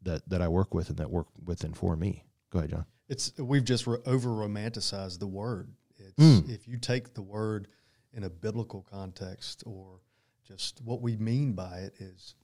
that 0.02 0.28
that 0.28 0.42
I 0.42 0.48
work 0.48 0.74
with 0.74 0.88
and 0.90 0.98
that 0.98 1.10
work 1.10 1.28
with 1.44 1.64
and 1.64 1.76
for 1.76 1.96
me. 1.96 2.24
Go 2.50 2.58
ahead, 2.58 2.70
John. 2.70 2.84
It's 3.08 3.32
we've 3.38 3.64
just 3.64 3.86
ro- 3.86 4.02
over 4.06 4.30
romanticized 4.30 5.18
the 5.18 5.26
word. 5.26 5.70
It's 5.96 6.14
Mm. 6.18 6.48
if 6.48 6.66
you 6.68 6.76
take 6.78 7.14
the 7.14 7.22
word 7.22 7.68
in 8.12 8.24
a 8.24 8.30
biblical 8.30 8.82
context 8.82 9.62
or 9.66 10.00
just 10.46 10.80
what 10.82 11.00
we 11.00 11.16
mean 11.16 11.52
by 11.52 11.78
it 11.80 11.94
is 12.00 12.34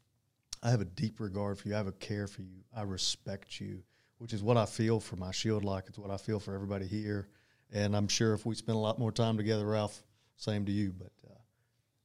I 0.62 0.70
have 0.70 0.80
a 0.80 0.84
deep 0.86 1.20
regard 1.20 1.58
for 1.58 1.68
you, 1.68 1.74
I 1.74 1.78
have 1.78 1.86
a 1.86 1.92
care 1.92 2.26
for 2.26 2.42
you, 2.42 2.64
I 2.74 2.82
respect 2.82 3.60
you, 3.60 3.82
which 4.18 4.32
is 4.32 4.42
what 4.42 4.56
I 4.56 4.66
feel 4.66 5.00
for 5.00 5.16
my 5.16 5.30
shield 5.30 5.64
lock. 5.64 5.84
It's 5.88 5.98
what 5.98 6.10
I 6.10 6.16
feel 6.16 6.40
for 6.40 6.54
everybody 6.54 6.86
here. 6.86 7.28
And 7.72 7.96
I'm 7.96 8.08
sure 8.08 8.34
if 8.34 8.44
we 8.44 8.54
spend 8.54 8.76
a 8.76 8.80
lot 8.80 8.98
more 8.98 9.12
time 9.12 9.36
together, 9.36 9.64
Ralph, 9.66 10.02
same 10.36 10.64
to 10.66 10.72
you, 10.72 10.92
but 10.92 11.12
uh, 11.30 11.34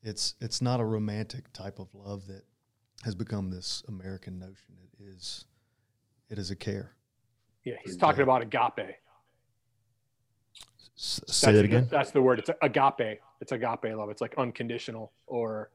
it's 0.03 0.35
it's 0.39 0.61
not 0.61 0.79
a 0.79 0.85
romantic 0.85 1.51
type 1.53 1.79
of 1.79 1.93
love 1.93 2.27
that 2.27 2.43
has 3.03 3.15
become 3.15 3.49
this 3.51 3.83
American 3.87 4.39
notion. 4.39 4.75
It 4.99 5.03
is 5.03 5.45
it 6.29 6.39
is 6.39 6.49
a 6.51 6.55
care. 6.55 6.93
Yeah, 7.63 7.75
he's 7.83 7.97
talking 7.97 8.21
about 8.21 8.41
agape. 8.41 8.95
S- 10.97 11.19
That's, 11.25 11.35
say 11.35 11.51
that 11.51 11.57
the- 11.59 11.65
again. 11.65 11.87
That's 11.91 12.11
the 12.11 12.21
word. 12.21 12.39
It's 12.39 12.49
agape. 12.61 13.19
It's 13.41 13.51
agape 13.51 13.95
love. 13.95 14.09
It's 14.09 14.21
like 14.21 14.33
unconditional, 14.37 15.11
or 15.27 15.69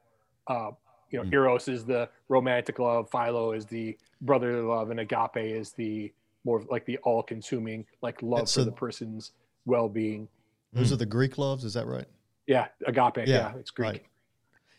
uh, 0.47 0.71
you 1.09 1.19
know, 1.19 1.25
Mm. 1.29 1.33
eros 1.33 1.67
is 1.67 1.85
the 1.85 2.09
romantic 2.29 2.79
love. 2.79 3.09
Philo 3.11 3.51
is 3.51 3.65
the 3.65 3.97
brotherly 4.21 4.61
love, 4.61 4.89
and 4.89 4.99
agape 4.99 5.37
is 5.37 5.71
the 5.73 6.11
more 6.43 6.63
like 6.71 6.85
the 6.85 6.97
all-consuming, 6.99 7.85
like 8.01 8.21
love 8.23 8.39
That's 8.39 8.55
for 8.55 8.61
a- 8.61 8.65
the 8.65 8.71
person's 8.71 9.31
well-being. 9.65 10.27
Those 10.73 10.89
Mm. 10.89 10.93
are 10.93 10.97
the 10.97 11.05
Greek 11.05 11.37
loves, 11.37 11.63
is 11.65 11.73
that 11.75 11.85
right? 11.85 12.07
Yeah, 12.47 12.69
agape. 12.87 13.17
Yeah, 13.27 13.51
Yeah, 13.51 13.55
it's 13.57 13.69
Greek. 13.71 13.89
right. 13.91 14.05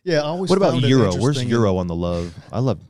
Yeah, 0.05 0.18
I 0.18 0.24
always 0.24 0.50
What 0.50 0.57
about 0.57 0.80
Euro? 0.80 1.14
Where's 1.16 1.42
Euro 1.44 1.76
on 1.76 1.86
the 1.86 1.94
love? 1.94 2.34
I 2.53 2.59
love 2.59 2.80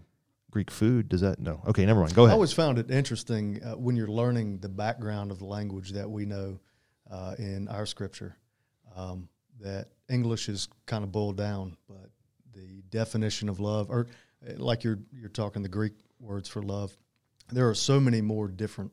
Greek 0.50 0.70
food. 0.70 1.08
Does 1.08 1.20
that 1.20 1.38
no? 1.38 1.62
Okay, 1.66 1.84
never 1.84 2.00
mind. 2.00 2.14
Go 2.14 2.22
ahead. 2.24 2.32
I 2.32 2.34
always 2.34 2.52
found 2.52 2.78
it 2.78 2.90
interesting 2.90 3.62
uh, 3.62 3.72
when 3.76 3.96
you're 3.96 4.08
learning 4.08 4.58
the 4.58 4.68
background 4.68 5.30
of 5.30 5.38
the 5.38 5.44
language 5.44 5.90
that 5.92 6.10
we 6.10 6.24
know 6.26 6.58
uh, 7.10 7.34
in 7.38 7.68
our 7.68 7.86
scripture 7.86 8.36
um, 8.96 9.28
that 9.60 9.88
English 10.08 10.48
is 10.48 10.68
kind 10.86 11.04
of 11.04 11.12
boiled 11.12 11.36
down, 11.36 11.76
but 11.88 12.10
the 12.54 12.82
definition 12.90 13.48
of 13.48 13.60
love, 13.60 13.90
or 13.90 14.06
uh, 14.48 14.52
like 14.56 14.84
you're 14.84 14.98
you're 15.12 15.28
talking 15.28 15.62
the 15.62 15.68
Greek 15.68 15.92
words 16.20 16.48
for 16.48 16.62
love, 16.62 16.96
there 17.50 17.68
are 17.68 17.74
so 17.74 18.00
many 18.00 18.20
more 18.22 18.48
different 18.48 18.92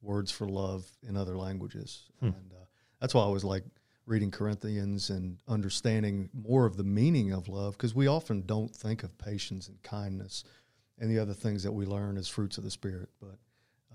words 0.00 0.30
for 0.30 0.48
love 0.48 0.84
in 1.08 1.16
other 1.16 1.36
languages, 1.36 2.02
Hmm. 2.20 2.26
and 2.26 2.52
uh, 2.52 2.64
that's 3.00 3.14
why 3.14 3.24
I 3.24 3.28
was 3.28 3.44
like 3.44 3.64
reading 4.06 4.30
Corinthians 4.30 5.10
and 5.10 5.38
understanding 5.48 6.28
more 6.34 6.66
of 6.66 6.76
the 6.76 6.84
meaning 6.84 7.32
of 7.32 7.48
love 7.48 7.76
because 7.76 7.94
we 7.94 8.06
often 8.06 8.42
don't 8.42 8.74
think 8.74 9.02
of 9.02 9.16
patience 9.18 9.68
and 9.68 9.80
kindness 9.82 10.44
and 10.98 11.10
the 11.10 11.18
other 11.18 11.34
things 11.34 11.62
that 11.62 11.72
we 11.72 11.86
learn 11.86 12.16
as 12.16 12.28
fruits 12.28 12.58
of 12.58 12.64
the 12.64 12.70
spirit. 12.70 13.08
But 13.20 13.38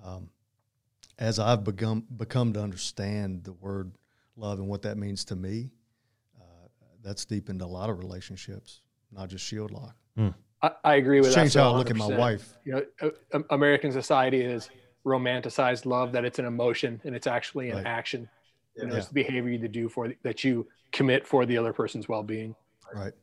um, 0.03 0.29
as 1.19 1.39
I've 1.39 1.63
become 1.63 2.05
become 2.15 2.53
to 2.53 2.61
understand 2.61 3.43
the 3.43 3.53
word 3.53 3.91
love 4.35 4.59
and 4.59 4.67
what 4.67 4.81
that 4.83 4.97
means 4.97 5.25
to 5.25 5.35
me, 5.35 5.71
uh, 6.39 6.67
that's 7.03 7.25
deepened 7.25 7.61
a 7.61 7.67
lot 7.67 7.89
of 7.89 7.99
relationships, 7.99 8.81
not 9.11 9.29
just 9.29 9.45
shield 9.45 9.71
lock. 9.71 9.95
I, 10.61 10.71
I 10.83 10.95
agree 10.95 11.19
with 11.19 11.27
It's 11.27 11.35
that. 11.35 11.41
Change 11.41 11.53
so 11.53 11.63
how 11.63 11.73
I 11.73 11.77
look 11.77 11.89
at 11.91 11.95
my 11.95 12.07
wife. 12.07 12.57
You 12.65 12.73
know, 12.73 12.81
uh, 13.01 13.09
um, 13.33 13.45
American 13.51 13.91
society 13.91 14.41
is 14.41 14.69
romanticized 15.05 15.85
love 15.85 16.11
that 16.13 16.25
it's 16.25 16.39
an 16.39 16.45
emotion 16.45 16.99
and 17.05 17.15
it's 17.15 17.27
actually 17.27 17.69
an 17.69 17.77
Right. 17.77 17.85
action. 17.85 18.27
You 18.78 18.86
know, 18.88 18.93
Yeah. 18.93 18.99
it's 18.99 19.07
the 19.07 19.13
behavior 19.13 19.49
you 19.51 19.67
do 19.67 19.89
for 19.89 20.13
that 20.23 20.43
you 20.43 20.67
commit 20.91 21.28
for 21.28 21.45
the 21.45 21.57
other 21.57 21.73
person's 21.73 22.07
well-being. 22.07 22.55
Right. 22.93 23.13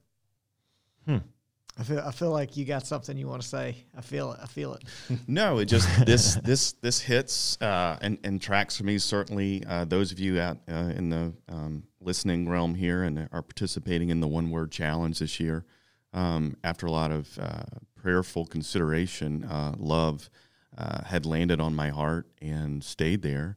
I 1.77 1.83
feel 1.83 1.99
I 1.99 2.13
feel 2.13 2.31
like 2.31 2.57
you 2.57 2.65
got 2.65 2.87
something 2.87 3.19
you 3.19 3.27
want 3.27 3.43
to 3.43 3.49
say. 3.49 3.75
I 3.97 4.01
feel 4.01 4.31
it. 4.33 4.39
I 4.41 4.47
feel 4.47 4.75
it. 4.75 4.85
No, 5.27 5.59
it 5.59 5.65
just 5.65 5.89
this 6.07 6.37
this 6.37 6.73
this 6.75 7.01
hits 7.01 7.61
uh, 7.61 7.99
and 8.01 8.17
and 8.23 8.41
tracks 8.41 8.77
for 8.77 8.85
me. 8.85 8.97
Certainly, 8.99 9.65
uh, 9.67 9.85
those 9.85 10.13
of 10.13 10.21
you 10.21 10.39
out 10.41 10.59
uh, 10.71 10.93
in 10.97 11.09
the 11.11 11.33
um, 11.49 11.83
listening 12.01 12.49
realm 12.49 12.77
here 12.77 13.03
and 13.03 13.29
are 13.33 13.43
participating 13.43 14.11
in 14.11 14.21
the 14.21 14.29
one 14.29 14.51
word 14.53 14.71
challenge 14.71 15.19
this 15.19 15.41
year. 15.41 15.65
Um, 16.13 16.57
after 16.63 16.87
a 16.87 16.93
lot 16.93 17.11
of 17.11 17.37
uh, 17.41 17.65
prayerful 18.01 18.47
consideration, 18.47 19.43
uh, 19.45 19.75
love 19.77 20.31
uh, 20.79 21.03
had 21.03 21.27
landed 21.27 21.61
on 21.61 21.75
my 21.75 21.89
heart 21.91 22.29
and 22.41 22.85
stayed 22.85 23.23
there, 23.23 23.57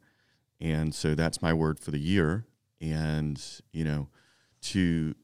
and 0.59 0.93
so 0.93 1.15
that's 1.15 1.41
my 1.41 1.53
word 1.53 1.79
for 1.79 1.91
the 1.91 1.99
year. 1.99 2.45
And 2.79 3.41
you 3.71 3.83
know, 3.83 4.09
to 4.61 5.15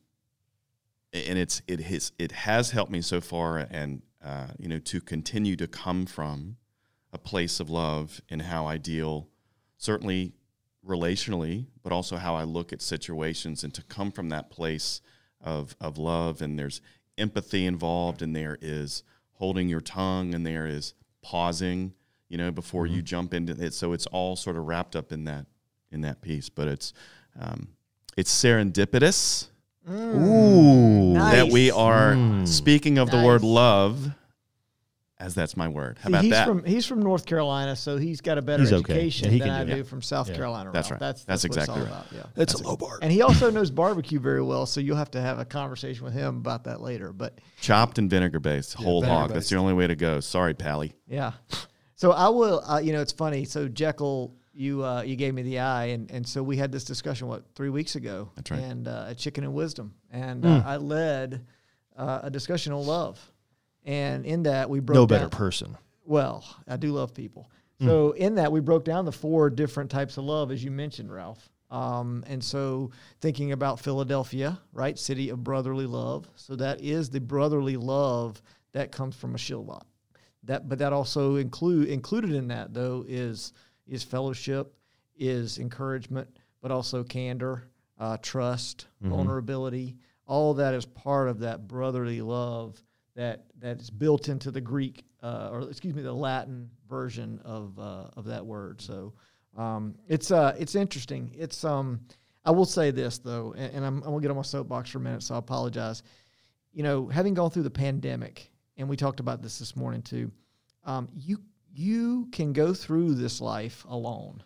and 1.14 1.38
it's 1.38 1.62
it 1.68 1.80
has 1.82 2.12
it 2.18 2.32
has 2.32 2.72
helped 2.72 2.92
me 2.92 3.02
so 3.02 3.22
far 3.22 3.58
and 3.58 4.02
uh, 4.24 4.48
you 4.58 4.68
know 4.68 4.80
to 4.80 5.00
continue 5.00 5.56
to 5.56 5.68
come 5.68 6.06
from 6.06 6.58
a 7.12 7.18
place 7.18 7.60
of 7.60 7.70
love 7.70 8.22
in 8.30 8.40
how 8.40 8.66
I 8.66 8.78
deal 8.78 9.30
certainly 9.78 10.34
relationally 10.86 11.68
but 11.84 11.94
also 11.94 12.18
how 12.18 12.36
I 12.36 12.44
look 12.44 12.74
at 12.74 12.82
situations 12.82 13.64
and 13.64 13.74
to 13.76 13.84
come 13.84 14.12
from 14.12 14.30
that 14.30 14.50
place 14.50 15.02
of 15.40 15.76
of 15.80 15.98
love 15.98 16.42
and 16.42 16.58
there's 16.58 16.82
empathy 17.18 17.66
involved 17.66 18.22
and 18.22 18.36
there 18.36 18.58
is 18.62 19.04
holding 19.34 19.70
your 19.70 19.82
tongue 19.82 20.34
and 20.34 20.46
there 20.46 20.66
is 20.66 20.94
pausing 21.22 21.94
you 22.34 22.38
know 22.40 22.52
before 22.52 22.88
you 22.88 23.04
jump 23.04 23.32
into 23.32 23.54
it 23.64 23.76
so 23.76 23.94
it's 23.94 24.08
all 24.08 24.36
sort 24.36 24.56
of 24.58 24.64
wrapped 24.66 24.96
up 24.96 25.12
in 25.12 25.26
that 25.26 25.46
in 25.92 26.02
that 26.02 26.20
piece 26.22 26.50
but 26.50 26.68
it's 26.68 26.92
um, 27.40 27.68
it's 28.18 28.34
serendipitous 28.44 29.50
Ooh, 29.90 31.14
that 31.14 31.50
we 31.52 31.70
are 31.70 32.14
Mm. 32.14 32.48
speaking 32.48 32.98
of 32.98 33.12
the 33.12 33.22
word 33.24 33.44
love 33.44 34.12
as 35.20 35.34
that's 35.36 35.56
my 35.56 35.70
word. 35.70 36.00
How 36.02 36.10
See, 36.10 36.14
about 36.14 36.24
he's 36.24 36.32
that? 36.32 36.48
from 36.48 36.64
he's 36.66 36.86
from 36.86 37.02
North 37.02 37.26
Carolina, 37.26 37.76
so 37.78 37.96
he's 37.98 38.20
got 38.20 38.38
a 38.38 38.42
better 38.42 38.64
He's 38.64 38.74
okay. 38.74 38.94
education 38.94 39.32
Yeah, 39.32 39.40
than 39.40 39.48
can 39.48 39.50
I 39.56 39.64
do 39.64 39.74
do 39.76 39.80
it. 39.82 39.88
from 39.88 40.02
South 40.02 40.28
Yeah. 40.30 40.36
Carolina. 40.36 40.72
That's 40.74 40.92
right. 40.92 41.00
That's 41.00 41.24
That's 41.24 41.44
what 41.44 41.52
it's 41.56 41.58
exactly 41.58 41.82
all 41.82 41.88
right. 41.88 42.06
about. 42.12 42.28
Yeah. 42.36 42.42
It's 42.44 42.54
a 42.56 42.64
low 42.64 42.76
bar. 42.76 43.00
And 43.02 43.10
he 43.12 43.22
also 43.22 43.50
knows 43.50 43.72
barbecue 43.72 44.20
very 44.20 44.42
well, 44.42 44.66
so 44.66 44.82
you'll 44.82 44.98
have 44.98 45.12
to 45.12 45.22
have 45.22 45.40
a 45.40 45.46
conversation 45.46 46.04
with 46.04 46.14
him 46.14 46.38
about 46.38 46.66
that 46.66 46.82
later. 46.82 47.14
But 47.14 47.40
Chopped 47.62 48.00
and 48.00 48.10
vinegar 48.10 48.40
based, 48.42 48.74
whole 48.74 49.00
vinegar 49.02 49.20
hog. 49.20 49.34
That's 49.34 49.50
the 49.50 49.56
only 49.56 49.74
way 49.74 49.88
to 49.88 49.96
go. 49.96 50.20
Sorry, 50.20 50.54
Pally. 50.54 50.94
yeah, 51.08 51.34
so 52.04 52.12
I 52.12 52.28
will. 52.28 52.62
Uh, 52.68 52.80
you 52.80 52.92
know, 52.92 53.00
it's 53.00 53.14
funny. 53.14 53.46
So 53.46 53.70
Jekyll, 53.70 54.36
you 54.54 54.84
uh, 54.84 55.04
you 55.04 55.16
gave 55.16 55.34
me 55.34 55.42
the 55.42 55.60
eye, 55.60 55.86
and 55.86 56.12
and 56.12 56.28
so 56.28 56.44
we 56.44 56.58
had 56.58 56.70
this 56.70 56.84
discussion 56.84 57.30
what 57.30 57.46
three 57.56 57.70
weeks 57.70 57.96
ago. 57.96 58.30
That's 58.36 58.52
right. 58.52 58.60
And 58.60 58.90
uh, 58.90 59.06
at 59.12 59.18
Chicken 59.18 59.46
and 59.46 59.54
Wisdom, 59.54 59.94
and 60.12 60.44
Hmm. 60.44 60.52
uh, 60.52 60.64
I 60.66 60.76
led 60.76 61.46
uh, 61.96 62.20
a 62.24 62.30
discussion 62.30 62.74
on 62.74 62.86
love, 62.86 63.32
and 63.86 64.26
in 64.26 64.44
that 64.44 64.70
we 64.70 64.82
broke 64.82 64.96
No 64.96 65.08
better 65.08 65.30
person. 65.30 65.78
Well, 66.04 66.44
I 66.68 66.76
do 66.76 66.92
love 66.92 67.14
people. 67.14 67.50
So 67.80 68.12
in 68.12 68.36
that, 68.36 68.50
we 68.50 68.62
broke 68.62 68.86
down 68.86 69.04
the 69.04 69.12
four 69.12 69.50
different 69.50 69.92
types 69.92 70.18
of 70.18 70.24
love, 70.24 70.52
as 70.52 70.64
you 70.64 70.72
mentioned, 70.72 71.14
Ralph. 71.14 71.50
Um, 71.70 72.24
and 72.28 72.42
so 72.42 72.92
thinking 73.20 73.52
about 73.52 73.78
Philadelphia, 73.78 74.58
right, 74.72 74.98
city 74.98 75.30
of 75.30 75.44
brotherly 75.44 75.86
love. 75.86 76.30
So 76.36 76.56
that 76.56 76.80
is 76.82 77.10
the 77.10 77.20
brotherly 77.20 77.76
love 77.76 78.42
that 78.72 78.94
comes 78.94 79.16
from 79.18 79.36
a 79.36 79.38
shield 79.38 79.68
lock. 79.68 79.86
That, 80.46 80.68
but 80.68 80.80
that 80.80 80.92
also 80.92 81.38
include 81.38 81.88
included 81.88 82.32
in 82.32 82.48
that 82.50 82.74
though 82.74 83.06
is 83.08 83.54
is 83.88 84.04
fellowship, 84.04 84.76
is 85.18 85.58
encouragement, 85.58 86.28
but 86.62 86.72
also 86.72 87.04
candor, 87.04 87.70
uh, 88.00 88.18
trust, 88.22 88.88
vulnerability. 89.02 89.96
All 90.26 90.54
that 90.56 90.74
is 90.74 90.86
part 90.86 91.30
of 91.30 91.40
that 91.40 91.68
brotherly 91.68 92.22
love 92.22 92.82
that 93.16 93.46
that 93.60 93.80
is 93.80 93.90
built 93.90 94.28
into 94.28 94.52
the 94.52 94.62
Greek 94.62 95.06
uh, 95.22 95.50
or 95.52 95.62
excuse 95.62 95.94
me 95.94 96.02
the 96.02 96.14
Latin 96.14 96.70
version 96.90 97.40
of 97.46 97.78
uh, 97.80 98.06
of 98.18 98.26
that 98.26 98.46
word. 98.46 98.82
So 98.82 99.14
um, 99.58 99.96
it's 100.08 100.32
uh 100.32 100.56
it's 100.60 100.76
interesting. 100.76 101.34
It's 101.38 101.64
um 101.64 102.02
I 102.46 102.52
will 102.52 102.66
say 102.66 102.92
this 102.92 103.20
though, 103.20 103.54
and, 103.58 103.76
and 103.76 103.86
I'm, 103.86 103.98
I'm 103.98 104.10
gonna 104.10 104.22
get 104.22 104.32
on 104.32 104.38
my 104.38 104.44
soapbox 104.44 104.90
for 104.90 104.98
a 104.98 105.02
minute, 105.02 105.24
so 105.24 105.36
I 105.36 105.38
apologize. 105.38 106.04
You 106.74 106.84
know, 106.84 107.08
having 107.08 107.34
gone 107.34 107.52
through 107.52 107.64
the 107.64 107.70
pandemic, 107.70 108.52
and 108.78 108.90
we 108.90 108.98
talked 108.98 109.20
about 109.20 109.42
this 109.42 109.60
this 109.60 109.76
morning 109.76 110.02
too. 110.02 110.32
Um, 110.86 111.10
you 111.14 111.40
you 111.74 112.28
can 112.32 112.54
go 112.54 112.74
through 112.74 113.16
this 113.16 113.42
life 113.42 113.86
alone, 113.88 114.44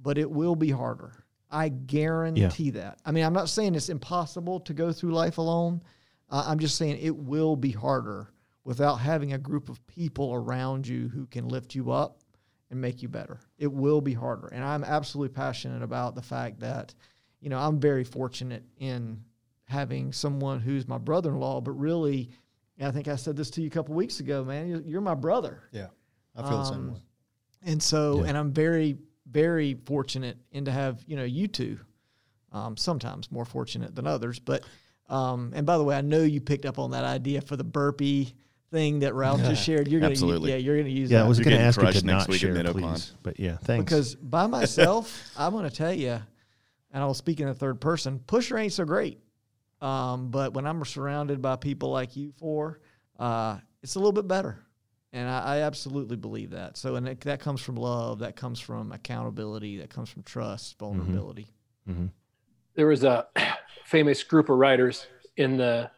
but 0.00 0.18
it 0.18 0.30
will 0.30 0.56
be 0.56 0.70
harder. 0.70 1.24
I 1.50 1.68
guarantee 1.68 2.70
that. 2.70 2.98
I 3.04 3.12
mean, 3.12 3.24
I'm 3.24 3.32
not 3.32 3.48
saying 3.48 3.74
it's 3.74 3.88
impossible 3.88 4.60
to 4.60 4.74
go 4.74 4.92
through 4.92 5.12
life 5.12 5.38
alone. 5.38 5.82
Uh, 6.30 6.44
I'm 6.46 6.58
just 6.58 6.76
saying 6.76 6.98
it 7.00 7.16
will 7.16 7.56
be 7.56 7.70
harder 7.70 8.30
without 8.64 8.96
having 8.96 9.32
a 9.32 9.38
group 9.38 9.70
of 9.70 9.86
people 9.86 10.34
around 10.34 10.86
you 10.86 11.08
who 11.08 11.26
can 11.26 11.48
lift 11.48 11.74
you 11.74 11.90
up 11.90 12.20
and 12.70 12.78
make 12.80 13.02
you 13.02 13.08
better. 13.08 13.40
It 13.56 13.72
will 13.72 14.02
be 14.02 14.12
harder. 14.12 14.48
And 14.48 14.62
I'm 14.62 14.84
absolutely 14.84 15.34
passionate 15.34 15.82
about 15.82 16.14
the 16.14 16.22
fact 16.22 16.60
that, 16.60 16.94
you 17.40 17.48
know, 17.48 17.58
I'm 17.58 17.80
very 17.80 18.04
fortunate 18.04 18.62
in 18.78 19.24
having 19.64 20.12
someone 20.12 20.60
who's 20.60 20.86
my 20.86 20.98
brother 20.98 21.30
in 21.30 21.40
law, 21.40 21.62
but 21.62 21.72
really, 21.72 22.30
I 22.80 22.90
think 22.90 23.08
I 23.08 23.16
said 23.16 23.36
this 23.36 23.50
to 23.50 23.60
you 23.60 23.66
a 23.66 23.70
couple 23.70 23.94
weeks 23.94 24.20
ago, 24.20 24.44
man, 24.44 24.68
you're, 24.68 24.80
you're 24.82 25.00
my 25.00 25.14
brother. 25.14 25.62
Yeah, 25.72 25.88
I 26.36 26.42
feel 26.48 26.58
the 26.58 26.64
same 26.64 26.78
Um, 26.78 26.92
way. 26.94 27.00
And 27.64 27.82
so, 27.82 28.22
Yeah. 28.22 28.28
and 28.28 28.38
I'm 28.38 28.52
very, 28.52 28.98
very 29.28 29.74
fortunate 29.84 30.36
in 30.52 30.64
to 30.66 30.70
have, 30.72 31.02
you 31.06 31.16
know, 31.16 31.24
you 31.24 31.48
two, 31.48 31.78
um, 32.52 32.76
sometimes 32.76 33.32
more 33.32 33.44
fortunate 33.44 33.94
than 33.96 34.06
others. 34.06 34.38
But, 34.38 34.62
um, 35.08 35.52
and 35.54 35.66
by 35.66 35.76
the 35.76 35.84
way, 35.84 35.96
I 35.96 36.02
know 36.02 36.22
you 36.22 36.40
picked 36.40 36.64
up 36.66 36.78
on 36.78 36.92
that 36.92 37.04
idea 37.04 37.40
for 37.40 37.56
the 37.56 37.64
burpee 37.64 38.32
thing 38.70 39.00
that 39.00 39.14
Ralph 39.14 39.40
just 39.40 39.64
shared. 39.66 39.88
You're 39.88 40.00
going 40.00 40.10
to, 40.10 40.14
Absolutely. 40.14 40.50
yeah, 40.50 40.56
you're 40.58 40.76
going 40.76 40.86
to 40.86 40.92
use 40.92 41.10
Yeah, 41.10 41.24
I 41.24 41.28
was 41.28 41.38
You're 41.38 41.46
going 41.46 41.56
to 41.58 41.62
ask 41.64 41.80
you 41.80 41.86
to 41.86 41.92
next 41.92 42.04
not 42.04 42.28
week 42.28 42.40
share, 42.40 42.52
Minnow 42.54 42.72
please. 42.74 43.12
But 43.22 43.40
yeah, 43.40 43.56
thanks. 43.64 43.84
because 43.84 44.14
by 44.14 44.46
myself, 44.46 45.20
I'm 45.36 45.52
going 45.52 45.68
to 45.68 45.74
tell 45.74 45.92
you, 45.92 46.12
and 46.92 47.02
I'll 47.02 47.12
speak 47.14 47.40
in 47.40 47.46
the 47.46 47.54
third 47.54 47.80
person, 47.80 48.20
pusher 48.20 48.56
ain't 48.56 48.72
so 48.72 48.84
great. 48.84 49.18
Um, 49.80 50.30
but 50.30 50.54
when 50.54 50.66
I'm 50.66 50.84
surrounded 50.84 51.40
by 51.40 51.56
people 51.56 51.90
like 51.90 52.16
you 52.16 52.32
four, 52.38 52.80
uh, 53.18 53.58
it's 53.82 53.94
a 53.94 53.98
little 53.98 54.12
bit 54.12 54.26
better. 54.26 54.64
And 55.12 55.28
I, 55.28 55.56
I 55.56 55.58
absolutely 55.60 56.16
believe 56.16 56.50
that. 56.50 56.76
So, 56.76 56.96
and 56.96 57.08
it, 57.08 57.20
that 57.22 57.40
comes 57.40 57.60
from 57.60 57.76
love, 57.76 58.18
that 58.18 58.36
comes 58.36 58.60
from 58.60 58.92
accountability, 58.92 59.78
that 59.78 59.88
comes 59.90 60.10
from 60.10 60.22
trust, 60.24 60.78
vulnerability. 60.78 61.48
Mhm. 61.88 62.10
there 62.74 62.86
was 62.86 63.02
a 63.04 63.26
famous 63.84 64.22
group 64.22 64.50
of 64.50 64.58
writers 64.58 65.06
in 65.38 65.56
the 65.56 65.90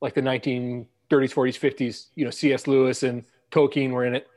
like 0.00 0.14
the 0.14 0.20
1930s 0.22 0.86
40s 1.10 1.58
50s 1.58 2.06
you 2.14 2.24
know 2.24 2.30
cs 2.30 2.68
lewis 2.68 3.02
and 3.02 3.24
tolkien 3.50 3.90
were 3.90 4.04
in 4.04 4.14
it 4.14 4.28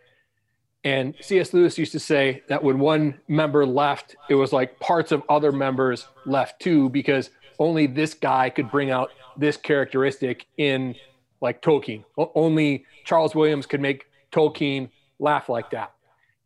and 0.84 1.14
cs 1.22 1.54
lewis 1.54 1.78
used 1.78 1.92
to 1.92 2.00
say 2.00 2.42
that 2.48 2.64
when 2.64 2.80
one 2.80 3.20
member 3.28 3.64
left 3.66 4.16
it 4.28 4.34
was 4.36 4.52
like 4.52 4.80
parts 4.80 5.12
of 5.12 5.22
other 5.30 5.52
members 5.52 6.08
left 6.26 6.60
too 6.60 6.90
because 6.90 7.30
only 7.62 7.86
this 7.86 8.16
guy 8.16 8.50
could 8.50 8.72
bring 8.72 8.90
out 8.90 9.12
this 9.38 9.56
characteristic 9.56 10.48
in 10.58 10.96
like 11.42 11.62
tolkien. 11.62 12.04
Only 12.18 12.86
charles 13.06 13.36
williams 13.36 13.66
could 13.66 13.82
make 13.82 14.06
tolkien 14.32 14.90
laugh 15.20 15.48
like 15.48 15.70
that. 15.72 15.94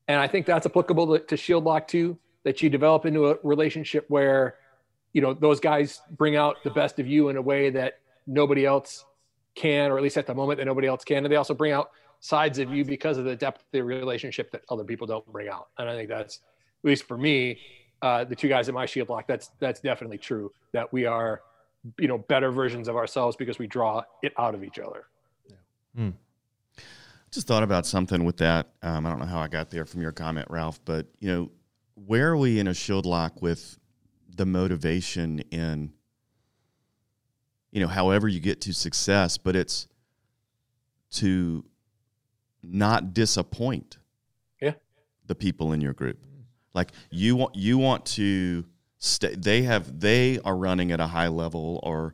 And 0.07 0.19
i 0.19 0.27
think 0.27 0.45
that's 0.45 0.65
applicable 0.65 1.17
to, 1.17 1.25
to 1.25 1.37
shield 1.37 1.63
lock 1.63 1.87
too 1.87 2.17
that 2.43 2.61
you 2.61 2.69
develop 2.69 3.05
into 3.05 3.29
a 3.29 3.37
relationship 3.43 4.05
where 4.09 4.55
you 5.13 5.21
know 5.21 5.33
those 5.33 5.59
guys 5.59 6.01
bring 6.11 6.35
out 6.35 6.57
the 6.63 6.69
best 6.69 6.99
of 6.99 7.07
you 7.07 7.29
in 7.29 7.37
a 7.37 7.41
way 7.41 7.69
that 7.69 7.99
nobody 8.27 8.65
else 8.65 9.05
can 9.55 9.91
or 9.91 9.97
at 9.97 10.03
least 10.03 10.17
at 10.17 10.27
the 10.27 10.35
moment 10.35 10.57
that 10.59 10.65
nobody 10.65 10.87
else 10.87 11.05
can. 11.05 11.23
And 11.23 11.31
they 11.31 11.37
also 11.37 11.53
bring 11.53 11.71
out 11.71 11.91
sides 12.19 12.59
of 12.59 12.73
you 12.73 12.83
because 12.83 13.17
of 13.17 13.23
the 13.23 13.35
depth 13.35 13.61
of 13.61 13.67
the 13.71 13.81
relationship 13.81 14.51
that 14.51 14.63
other 14.67 14.83
people 14.83 15.07
don't 15.07 15.25
bring 15.31 15.47
out. 15.47 15.69
And 15.77 15.89
i 15.89 15.93
think 15.95 16.09
that's 16.09 16.41
at 16.83 16.87
least 16.89 17.03
for 17.03 17.17
me 17.17 17.57
uh, 18.05 18.23
the 18.23 18.35
two 18.35 18.47
guys 18.47 18.69
in 18.69 18.75
my 18.75 18.85
shield 18.85 19.09
lock 19.09 19.25
that's 19.27 19.49
that's 19.59 19.79
definitely 19.81 20.17
true 20.17 20.51
that 20.71 20.91
we 20.93 21.05
are 21.05 21.41
you 21.97 22.07
know 22.07 22.17
better 22.17 22.51
versions 22.51 22.87
of 22.87 22.95
ourselves 22.95 23.35
because 23.35 23.57
we 23.59 23.67
draw 23.67 24.03
it 24.21 24.31
out 24.37 24.53
of 24.55 24.63
each 24.63 24.79
other 24.79 25.05
Just 27.31 27.47
thought 27.47 27.63
about 27.63 27.85
something 27.85 28.23
with 28.23 28.37
that. 28.37 28.69
Um, 28.81 29.05
I 29.05 29.09
don't 29.09 29.19
know 29.19 29.25
how 29.25 29.39
I 29.39 29.49
got 29.49 29.69
there 29.69 29.85
from 29.85 30.01
your 30.01 30.13
comment, 30.13 30.47
Ralph, 30.49 30.79
but 30.85 31.07
you 31.19 31.27
know, 31.29 31.51
where 31.95 32.29
are 32.31 32.37
we 32.37 32.59
in 32.59 32.67
a 32.67 32.73
shield 32.73 33.05
lock 33.05 33.41
with 33.41 33.77
the 34.33 34.45
motivation 34.45 35.39
in, 35.51 35.91
you 37.71 37.81
know, 37.81 37.87
however 37.87 38.29
you 38.29 38.39
get 38.39 38.61
to 38.61 38.73
success, 38.73 39.37
but 39.37 39.53
it's 39.55 39.87
to 41.11 41.65
not 42.63 43.13
disappoint 43.13 43.97
Yeah. 44.61 44.75
the 45.25 45.35
people 45.35 45.73
in 45.73 45.81
your 45.81 45.93
group. 45.93 46.19
Like 46.75 46.91
you 47.09 47.35
want 47.35 47.55
you 47.55 47.77
want 47.77 48.05
to 48.07 48.65
stay 48.99 49.33
they 49.33 49.63
have 49.63 49.99
they 49.99 50.39
are 50.39 50.55
running 50.55 50.91
at 50.91 50.99
a 50.99 51.07
high 51.07 51.29
level 51.29 51.79
or 51.83 52.13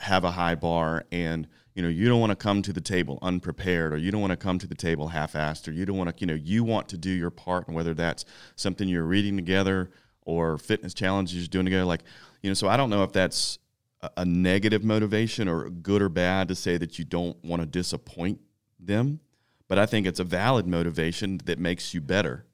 have 0.00 0.24
a 0.24 0.30
high 0.30 0.54
bar 0.54 1.04
and 1.12 1.46
you 1.74 1.82
know 1.82 1.88
you 1.88 2.08
don't 2.08 2.20
want 2.20 2.30
to 2.30 2.36
come 2.36 2.62
to 2.62 2.72
the 2.72 2.80
table 2.80 3.18
unprepared 3.22 3.92
or 3.92 3.96
you 3.96 4.10
don't 4.10 4.20
want 4.20 4.32
to 4.32 4.36
come 4.36 4.58
to 4.58 4.66
the 4.66 4.74
table 4.74 5.08
half-assed 5.08 5.68
or 5.68 5.72
you 5.72 5.84
don't 5.84 5.96
want 5.96 6.08
to 6.08 6.20
you 6.20 6.26
know 6.26 6.34
you 6.34 6.64
want 6.64 6.88
to 6.88 6.96
do 6.96 7.10
your 7.10 7.30
part 7.30 7.66
and 7.66 7.76
whether 7.76 7.94
that's 7.94 8.24
something 8.56 8.88
you're 8.88 9.04
reading 9.04 9.36
together 9.36 9.90
or 10.22 10.58
fitness 10.58 10.94
challenges 10.94 11.36
you're 11.36 11.46
doing 11.46 11.66
together 11.66 11.84
like 11.84 12.02
you 12.42 12.50
know 12.50 12.54
so 12.54 12.68
i 12.68 12.76
don't 12.76 12.90
know 12.90 13.02
if 13.02 13.12
that's 13.12 13.58
a, 14.00 14.10
a 14.18 14.24
negative 14.24 14.82
motivation 14.82 15.48
or 15.48 15.68
good 15.68 16.02
or 16.02 16.08
bad 16.08 16.48
to 16.48 16.54
say 16.54 16.76
that 16.76 16.98
you 16.98 17.04
don't 17.04 17.36
want 17.44 17.60
to 17.60 17.66
disappoint 17.66 18.40
them 18.80 19.20
but 19.68 19.78
i 19.78 19.86
think 19.86 20.06
it's 20.06 20.20
a 20.20 20.24
valid 20.24 20.66
motivation 20.66 21.38
that 21.44 21.58
makes 21.58 21.92
you 21.92 22.00
better 22.00 22.45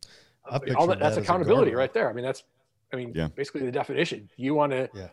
I 0.53 0.75
all 0.75 0.87
that, 0.87 0.99
that's 0.99 1.17
that 1.17 1.23
accountability 1.25 1.75
right 1.75 1.93
there. 1.93 2.09
I 2.09 2.13
mean 2.13 2.25
that's 2.25 2.45
i 2.93 2.97
mean 2.97 3.13
Yeah. 3.15 3.29
basically 3.29 3.63
the 3.65 3.73
definition. 3.73 4.29
You 4.37 4.55
want 4.55 4.73
to 4.73 4.89
Yeah. 4.95 5.09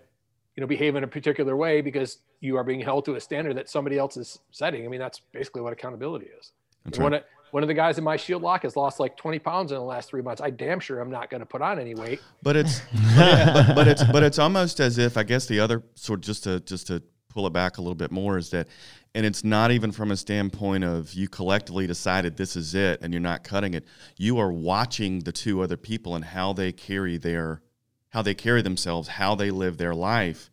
you 0.55 0.61
know 0.61 0.67
behave 0.67 0.95
in 0.95 1.03
a 1.03 1.07
particular 1.07 1.55
way 1.55 1.81
because 1.81 2.19
you 2.41 2.57
are 2.57 2.63
being 2.63 2.79
held 2.81 3.05
to 3.05 3.15
a 3.15 3.19
standard 3.19 3.55
that 3.57 3.69
somebody 3.69 3.97
else 3.97 4.17
is 4.17 4.39
setting. 4.51 4.85
I 4.85 4.89
mean 4.89 4.99
that's 4.99 5.21
basically 5.31 5.61
what 5.61 5.73
accountability 5.73 6.27
is. 6.39 6.51
That's 6.85 6.97
one, 6.99 7.11
right. 7.11 7.21
of, 7.21 7.27
one 7.51 7.63
of 7.63 7.67
the 7.67 7.73
guys 7.73 7.97
in 7.97 8.03
my 8.03 8.15
shield 8.15 8.41
lock 8.41 8.63
has 8.63 8.75
lost 8.77 8.99
like 8.99 9.17
20 9.17 9.39
pounds 9.39 9.71
in 9.71 9.77
the 9.77 9.83
last 9.83 10.09
three 10.09 10.21
months. 10.21 10.41
I 10.41 10.49
damn 10.49 10.79
sure 10.79 11.01
i'm 11.01 11.11
not 11.11 11.29
going 11.29 11.41
to 11.41 11.45
put 11.45 11.61
on 11.61 11.79
any 11.79 11.93
weight. 11.95 12.21
But 12.41 12.55
it's 12.55 12.81
but, 13.17 13.75
but 13.75 13.87
it's 13.87 14.03
but 14.03 14.23
it's 14.23 14.39
almost 14.39 14.79
as 14.79 14.97
if 14.97 15.17
I 15.17 15.23
guess 15.23 15.45
the 15.45 15.59
other 15.59 15.83
sort 15.95 16.21
just 16.21 16.43
to 16.45 16.59
just 16.61 16.87
to 16.87 17.01
pull 17.29 17.47
it 17.47 17.53
back 17.53 17.77
a 17.77 17.81
little 17.81 17.95
bit 17.95 18.11
more 18.11 18.37
is 18.37 18.49
that 18.49 18.67
and 19.15 19.25
it's 19.25 19.43
not 19.43 19.71
even 19.71 19.91
from 19.91 20.11
a 20.11 20.17
standpoint 20.17 20.83
of 20.83 21.13
you 21.13 21.27
collectively 21.27 21.87
decided 21.87 22.37
this 22.37 22.55
is 22.55 22.75
it 22.75 22.99
and 23.01 23.13
you're 23.13 23.21
not 23.21 23.43
cutting 23.43 23.73
it. 23.73 23.85
You 24.17 24.37
are 24.39 24.51
watching 24.51 25.19
the 25.21 25.31
two 25.31 25.61
other 25.61 25.77
people 25.77 26.15
and 26.15 26.23
how 26.23 26.53
they 26.53 26.71
carry 26.71 27.17
their 27.17 27.61
how 28.09 28.21
they 28.23 28.33
carry 28.33 28.61
themselves, 28.61 29.07
how 29.07 29.35
they 29.35 29.51
live 29.51 29.77
their 29.77 29.93
life, 29.93 30.49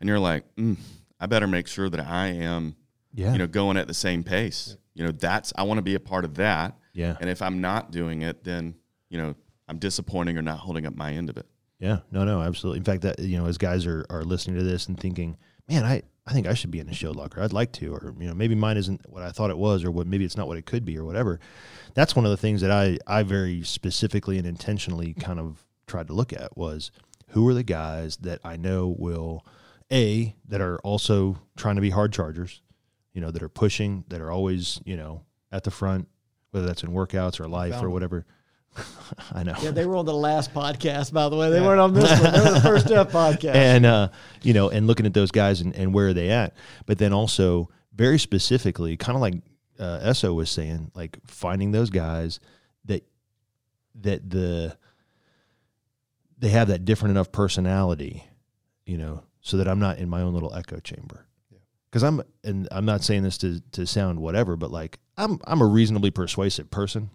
and 0.00 0.08
you're 0.08 0.18
like, 0.18 0.44
mm, 0.56 0.76
I 1.18 1.26
better 1.26 1.46
make 1.46 1.66
sure 1.66 1.88
that 1.88 2.00
I 2.00 2.26
am, 2.28 2.76
yeah, 3.14 3.32
you 3.32 3.38
know, 3.38 3.46
going 3.46 3.76
at 3.78 3.88
the 3.88 3.94
same 3.94 4.22
pace. 4.22 4.76
You 4.94 5.04
know, 5.04 5.12
that's 5.12 5.52
I 5.56 5.62
want 5.62 5.78
to 5.78 5.82
be 5.82 5.94
a 5.94 6.00
part 6.00 6.24
of 6.24 6.34
that. 6.36 6.76
yeah, 6.92 7.16
And 7.20 7.30
if 7.30 7.40
I'm 7.42 7.60
not 7.60 7.90
doing 7.92 8.22
it, 8.22 8.44
then 8.44 8.74
you 9.10 9.18
know 9.18 9.34
I'm 9.68 9.78
disappointing 9.78 10.36
or 10.38 10.42
not 10.42 10.58
holding 10.58 10.86
up 10.86 10.94
my 10.96 11.12
end 11.12 11.28
of 11.30 11.36
it. 11.36 11.46
yeah. 11.78 12.00
No, 12.10 12.24
no, 12.24 12.40
absolutely. 12.42 12.78
In 12.78 12.84
fact, 12.84 13.02
that 13.02 13.18
you 13.18 13.38
know, 13.38 13.46
as 13.46 13.58
guys 13.58 13.86
are 13.86 14.04
are 14.10 14.24
listening 14.24 14.56
to 14.58 14.64
this 14.64 14.86
and 14.88 14.98
thinking, 14.98 15.36
man, 15.68 15.84
I 15.84 16.02
I 16.28 16.32
think 16.32 16.46
I 16.46 16.52
should 16.52 16.70
be 16.70 16.78
in 16.78 16.90
a 16.90 16.92
shield 16.92 17.16
locker. 17.16 17.40
I'd 17.40 17.54
like 17.54 17.72
to, 17.72 17.94
or 17.94 18.14
you 18.20 18.26
know, 18.26 18.34
maybe 18.34 18.54
mine 18.54 18.76
isn't 18.76 19.08
what 19.08 19.22
I 19.22 19.30
thought 19.30 19.48
it 19.48 19.56
was, 19.56 19.82
or 19.82 19.90
what 19.90 20.06
maybe 20.06 20.26
it's 20.26 20.36
not 20.36 20.46
what 20.46 20.58
it 20.58 20.66
could 20.66 20.84
be, 20.84 20.98
or 20.98 21.04
whatever. 21.04 21.40
That's 21.94 22.14
one 22.14 22.26
of 22.26 22.30
the 22.30 22.36
things 22.36 22.60
that 22.60 22.70
I 22.70 22.98
I 23.06 23.22
very 23.22 23.62
specifically 23.62 24.36
and 24.36 24.46
intentionally 24.46 25.14
kind 25.14 25.40
of 25.40 25.64
tried 25.86 26.06
to 26.08 26.12
look 26.12 26.34
at 26.34 26.54
was 26.54 26.90
who 27.28 27.48
are 27.48 27.54
the 27.54 27.62
guys 27.62 28.18
that 28.18 28.40
I 28.44 28.58
know 28.58 28.94
will 28.98 29.46
a 29.90 30.36
that 30.46 30.60
are 30.60 30.78
also 30.80 31.38
trying 31.56 31.76
to 31.76 31.80
be 31.80 31.90
hard 31.90 32.12
chargers, 32.12 32.60
you 33.14 33.22
know, 33.22 33.30
that 33.30 33.42
are 33.42 33.48
pushing, 33.48 34.04
that 34.08 34.20
are 34.20 34.30
always 34.30 34.82
you 34.84 34.98
know 34.98 35.22
at 35.50 35.64
the 35.64 35.70
front, 35.70 36.08
whether 36.50 36.66
that's 36.66 36.82
in 36.82 36.90
workouts 36.90 37.40
or 37.40 37.48
life 37.48 37.82
or 37.82 37.88
whatever. 37.88 38.26
I 39.32 39.42
know. 39.42 39.54
Yeah, 39.62 39.70
they 39.70 39.86
were 39.86 39.96
on 39.96 40.04
the 40.06 40.14
last 40.14 40.52
podcast, 40.52 41.12
by 41.12 41.28
the 41.28 41.36
way. 41.36 41.50
They 41.50 41.60
weren't 41.60 41.80
on 41.80 41.94
this 41.94 42.10
one. 42.20 42.32
They 42.32 42.40
were 42.40 42.54
the 42.54 42.60
first 42.60 42.86
step 42.86 43.08
podcast. 43.12 43.54
and 43.54 43.86
uh, 43.86 44.08
you 44.42 44.52
know, 44.52 44.70
and 44.70 44.86
looking 44.86 45.06
at 45.06 45.14
those 45.14 45.30
guys 45.30 45.60
and, 45.60 45.74
and 45.74 45.94
where 45.94 46.08
are 46.08 46.14
they 46.14 46.30
at, 46.30 46.54
but 46.86 46.98
then 46.98 47.12
also 47.12 47.70
very 47.94 48.18
specifically, 48.18 48.96
kind 48.96 49.16
of 49.16 49.22
like 49.22 49.34
uh, 49.78 50.00
Esso 50.02 50.34
was 50.34 50.50
saying, 50.50 50.90
like 50.94 51.18
finding 51.26 51.72
those 51.72 51.90
guys 51.90 52.40
that 52.84 53.04
that 54.00 54.28
the 54.28 54.76
they 56.38 56.50
have 56.50 56.68
that 56.68 56.84
different 56.84 57.10
enough 57.10 57.32
personality, 57.32 58.24
you 58.86 58.96
know, 58.98 59.22
so 59.40 59.56
that 59.56 59.68
I'm 59.68 59.80
not 59.80 59.98
in 59.98 60.08
my 60.08 60.20
own 60.22 60.34
little 60.34 60.54
echo 60.54 60.78
chamber. 60.80 61.26
Because 61.90 62.02
I'm, 62.02 62.22
and 62.44 62.68
I'm 62.70 62.84
not 62.84 63.02
saying 63.02 63.22
this 63.22 63.38
to 63.38 63.60
to 63.72 63.86
sound 63.86 64.20
whatever, 64.20 64.56
but 64.56 64.70
like 64.70 64.98
I'm 65.16 65.40
I'm 65.44 65.62
a 65.62 65.66
reasonably 65.66 66.10
persuasive 66.10 66.70
person, 66.70 67.10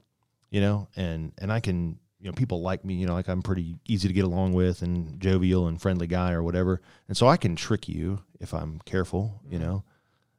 you 0.53 0.61
know, 0.61 0.87
and 0.95 1.33
and 1.39 1.51
I 1.51 1.59
can 1.59 1.97
you 2.19 2.27
know 2.29 2.33
people 2.33 2.61
like 2.61 2.85
me 2.85 2.93
you 2.93 3.05
know 3.05 3.15
like 3.15 3.27
i'm 3.27 3.41
pretty 3.41 3.75
easy 3.85 4.07
to 4.07 4.13
get 4.13 4.23
along 4.23 4.53
with 4.53 4.81
and 4.81 5.19
jovial 5.19 5.67
and 5.67 5.81
friendly 5.81 6.07
guy 6.07 6.31
or 6.31 6.41
whatever. 6.41 6.79
And 7.09 7.17
so 7.17 7.27
i 7.27 7.35
can 7.35 7.57
trick 7.57 7.89
you 7.89 8.21
if 8.39 8.53
i'm 8.53 8.79
careful 8.85 9.41
you 9.49 9.59
know. 9.59 9.83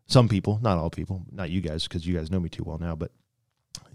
Some 0.06 0.28
people 0.28 0.58
not 0.62 0.78
all 0.78 0.88
people 0.88 1.26
not 1.30 1.50
you 1.50 1.60
guys 1.60 1.82
because 1.84 2.06
you 2.06 2.16
guys 2.16 2.30
know 2.30 2.40
me 2.40 2.48
too 2.48 2.62
well 2.64 2.78
now 2.78 2.94
but 2.94 3.10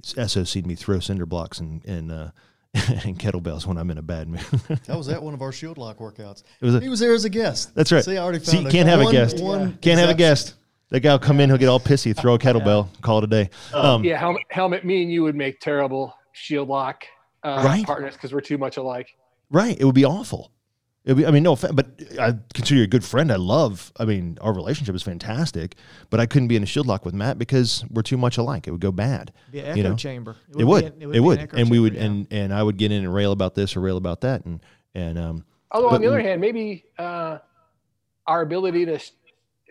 SOC'd 0.04 0.68
me 0.68 0.76
throw 0.76 1.00
cinder 1.00 1.26
blocks 1.26 1.60
and 1.60 1.84
and 1.86 2.12
uh 2.12 2.30
and 2.74 3.18
kettlebells 3.18 3.66
when 3.66 3.78
i'm 3.78 3.90
in 3.90 3.98
a 3.98 4.04
bad 4.04 4.28
mood. 4.28 4.46
That 4.86 4.98
was 4.98 5.10
at 5.10 5.24
one 5.24 5.34
of 5.34 5.42
our 5.42 5.52
shield 5.52 5.80
lock 5.80 5.98
workouts. 5.98 6.44
it 6.62 6.66
was 6.66 6.76
a, 6.76 6.80
He 6.82 6.90
was 6.90 7.00
there 7.00 7.14
as 7.16 7.26
a 7.26 7.30
guest. 7.30 7.74
that's 7.74 7.92
right. 7.92 8.04
See, 8.04 8.18
I 8.18 8.22
already 8.22 8.38
found 8.38 8.66
you 8.66 8.70
can't 8.70 8.88
have 8.88 9.00
a 9.00 9.12
guest. 9.12 9.42
one 9.42 9.80
can't 9.82 10.00
have 10.00 10.10
a 10.10 10.14
guest 10.14 10.54
that 10.90 11.02
guy 11.02 11.12
will 11.12 11.20
come 11.20 11.40
in 11.40 11.50
he'll 11.50 11.58
get 11.58 11.68
all 11.70 11.80
pissy 11.80 12.16
throw 12.16 12.34
a 12.36 12.40
kettlebell 12.46 12.88
call 13.02 13.18
it 13.20 13.24
a 13.24 13.28
day 13.28 13.50
um 13.74 14.04
Yeah, 14.04 14.18
helmet, 14.18 14.44
helmet. 14.50 14.84
Me 14.86 15.02
and 15.04 15.12
you 15.12 15.24
would 15.24 15.36
make 15.36 15.60
terrible 15.60 16.16
shield 16.32 16.68
lock 16.70 17.06
uh, 17.44 17.62
Right. 17.66 17.86
partners 17.86 18.14
because 18.14 18.34
we're 18.34 18.42
too 18.42 18.58
much 18.58 18.78
alike. 18.78 19.16
Right. 19.50 19.80
It 19.80 19.86
would 19.86 19.96
be 19.96 20.06
awful. 20.06 20.52
It 21.06 21.14
would 21.14 21.18
be, 21.18 21.26
I 21.26 21.32
mean, 21.32 21.44
no 21.44 21.54
offense, 21.54 21.74
but 21.74 21.88
I 22.20 22.34
consider 22.54 22.80
you 22.80 22.84
a 22.84 22.88
good 22.88 23.06
friend. 23.06 23.32
I 23.32 23.38
love, 23.38 23.92
I 23.98 24.04
mean, 24.06 24.38
our 24.42 24.54
relationship 24.54 24.94
is 24.94 25.02
fantastic, 25.02 25.76
but 26.10 26.20
I 26.20 26.26
couldn't 26.26 26.50
be 26.50 26.58
in 26.58 26.64
a 26.64 26.66
shield 26.66 26.86
lock 26.88 27.06
with 27.06 27.14
Matt 27.14 27.40
because 27.40 27.86
we're 27.90 28.02
too 28.02 28.18
much 28.18 28.38
alike. 28.38 28.68
It 28.68 28.72
would 28.72 28.82
go 28.82 28.92
bad. 28.92 29.32
Be 29.52 29.62
echo 29.62 29.76
you 29.78 29.84
know? 29.84 29.96
chamber. 29.96 30.36
It 30.58 30.66
would. 30.66 30.82
be 31.00 31.06
an- 31.06 31.10
It 31.12 31.14
be 31.14 31.20
would. 31.22 31.38
an 31.40 31.44
echo 31.46 31.58
And 31.58 31.72
we 31.72 31.80
would, 31.80 31.94
yeah. 31.96 32.04
and, 32.04 32.28
and 32.32 32.54
I 32.54 32.62
would 32.62 32.78
get 32.78 32.92
in 32.92 33.04
and 33.06 33.14
rail 33.14 33.32
about 33.32 33.56
this 33.56 33.76
or 33.78 33.80
rail 33.80 33.96
about 33.98 34.22
that. 34.22 34.44
And, 34.46 34.60
and, 34.94 35.18
um, 35.18 35.46
Although 35.72 35.90
But 35.90 35.96
on 35.96 36.02
the 36.02 36.08
other 36.08 36.18
we- 36.18 36.24
hand, 36.24 36.42
maybe 36.42 36.84
uh, 36.98 37.38
our 38.28 38.42
ability 38.42 38.86
to 38.88 39.00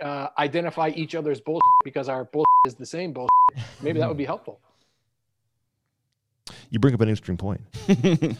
uh, 0.02 0.28
identify 0.38 0.90
each 0.94 1.14
other's 1.14 1.40
bullshit 1.40 1.62
because 1.84 2.08
our 2.08 2.24
bullshit 2.24 2.46
is 2.66 2.74
the 2.74 2.86
same 2.86 3.12
bullshit, 3.12 3.30
maybe 3.82 3.98
that 4.00 4.08
would 4.08 4.16
be 4.18 4.24
helpful. 4.34 4.60
you 6.70 6.78
bring 6.78 6.94
up 6.94 7.00
an 7.00 7.08
interesting 7.08 7.36
point. 7.36 7.60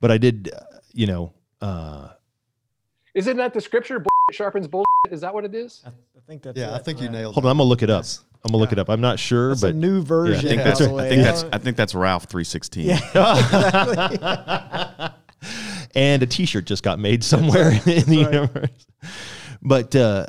but 0.00 0.10
I 0.10 0.18
did, 0.18 0.50
uh, 0.54 0.60
you 0.92 1.06
know, 1.06 1.32
uh, 1.60 2.08
Isn't 3.14 3.36
that 3.36 3.52
the 3.54 3.60
scripture? 3.60 3.98
Bullshit 3.98 4.34
sharpens 4.36 4.66
bullshit. 4.68 4.86
Is 5.10 5.20
that 5.22 5.32
what 5.34 5.44
it 5.44 5.54
is? 5.54 5.82
I, 5.84 5.88
I 5.88 5.92
think 6.26 6.42
that's 6.42 6.58
Yeah, 6.58 6.74
I 6.74 6.78
think 6.78 6.98
you 7.00 7.06
Yeah. 7.06 7.10
nailed 7.12 7.34
hold 7.34 7.44
it. 7.44 7.48
on, 7.48 7.52
I'm 7.52 7.56
going 7.58 7.66
to 7.66 7.68
look 7.70 7.82
it 7.82 7.90
up. 7.90 8.00
Yes. 8.00 8.20
I'm 8.44 8.52
going 8.52 8.58
to 8.58 8.62
look 8.62 8.70
Yeah. 8.70 8.74
it 8.76 8.78
up. 8.80 8.88
I'm 8.88 9.00
not 9.00 9.18
sure, 9.18 9.48
That's 9.50 9.60
but 9.62 9.70
a 9.70 9.74
new 9.74 10.02
version. 10.02 10.36
I 10.46 10.48
think 10.48 10.60
by 10.62 10.64
that's 10.68 10.80
I 10.80 10.90
way. 10.92 11.08
think 11.10 11.22
that's 11.22 11.44
I 11.52 11.58
think 11.58 11.76
that's 11.76 11.94
Ralph 11.94 12.24
three 12.24 12.44
sixteen. 12.44 12.86
Yeah, 12.86 12.96
exactly. 13.14 15.08
and 15.94 16.22
a 16.22 16.26
T-shirt 16.26 16.64
just 16.64 16.82
got 16.82 16.98
made 16.98 17.22
somewhere 17.24 17.70
in 17.70 18.04
the 18.06 18.16
universe. 18.30 18.86
But 19.62 19.94
uh, 19.94 20.26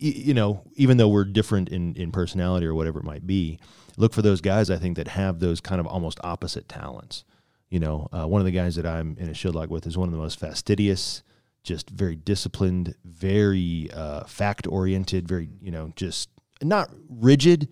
y- 0.00 0.12
you 0.16 0.34
know, 0.34 0.62
even 0.74 0.96
though 0.96 1.08
we're 1.08 1.24
different 1.24 1.68
in 1.68 1.94
in 1.94 2.12
personality 2.12 2.66
or 2.66 2.74
whatever 2.74 2.98
it 3.00 3.04
might 3.04 3.26
be, 3.26 3.58
look 3.96 4.12
for 4.12 4.22
those 4.22 4.40
guys. 4.40 4.70
I 4.70 4.76
think 4.76 4.96
that 4.96 5.08
have 5.08 5.40
those 5.40 5.60
kind 5.60 5.80
of 5.80 5.86
almost 5.86 6.18
opposite 6.22 6.68
talents. 6.68 7.24
You 7.70 7.80
know, 7.80 8.08
uh, 8.12 8.26
one 8.26 8.40
of 8.40 8.44
the 8.44 8.52
guys 8.52 8.76
that 8.76 8.86
I'm 8.86 9.16
in 9.18 9.28
a 9.28 9.34
shield 9.34 9.54
lock 9.54 9.70
with 9.70 9.86
is 9.86 9.96
one 9.98 10.08
of 10.08 10.12
the 10.12 10.20
most 10.20 10.38
fastidious, 10.38 11.22
just 11.62 11.90
very 11.90 12.14
disciplined, 12.14 12.94
very 13.04 13.88
uh, 13.92 14.24
fact 14.24 14.66
oriented, 14.66 15.26
very 15.26 15.48
you 15.60 15.70
know, 15.70 15.92
just 15.96 16.28
not 16.62 16.90
rigid. 17.08 17.68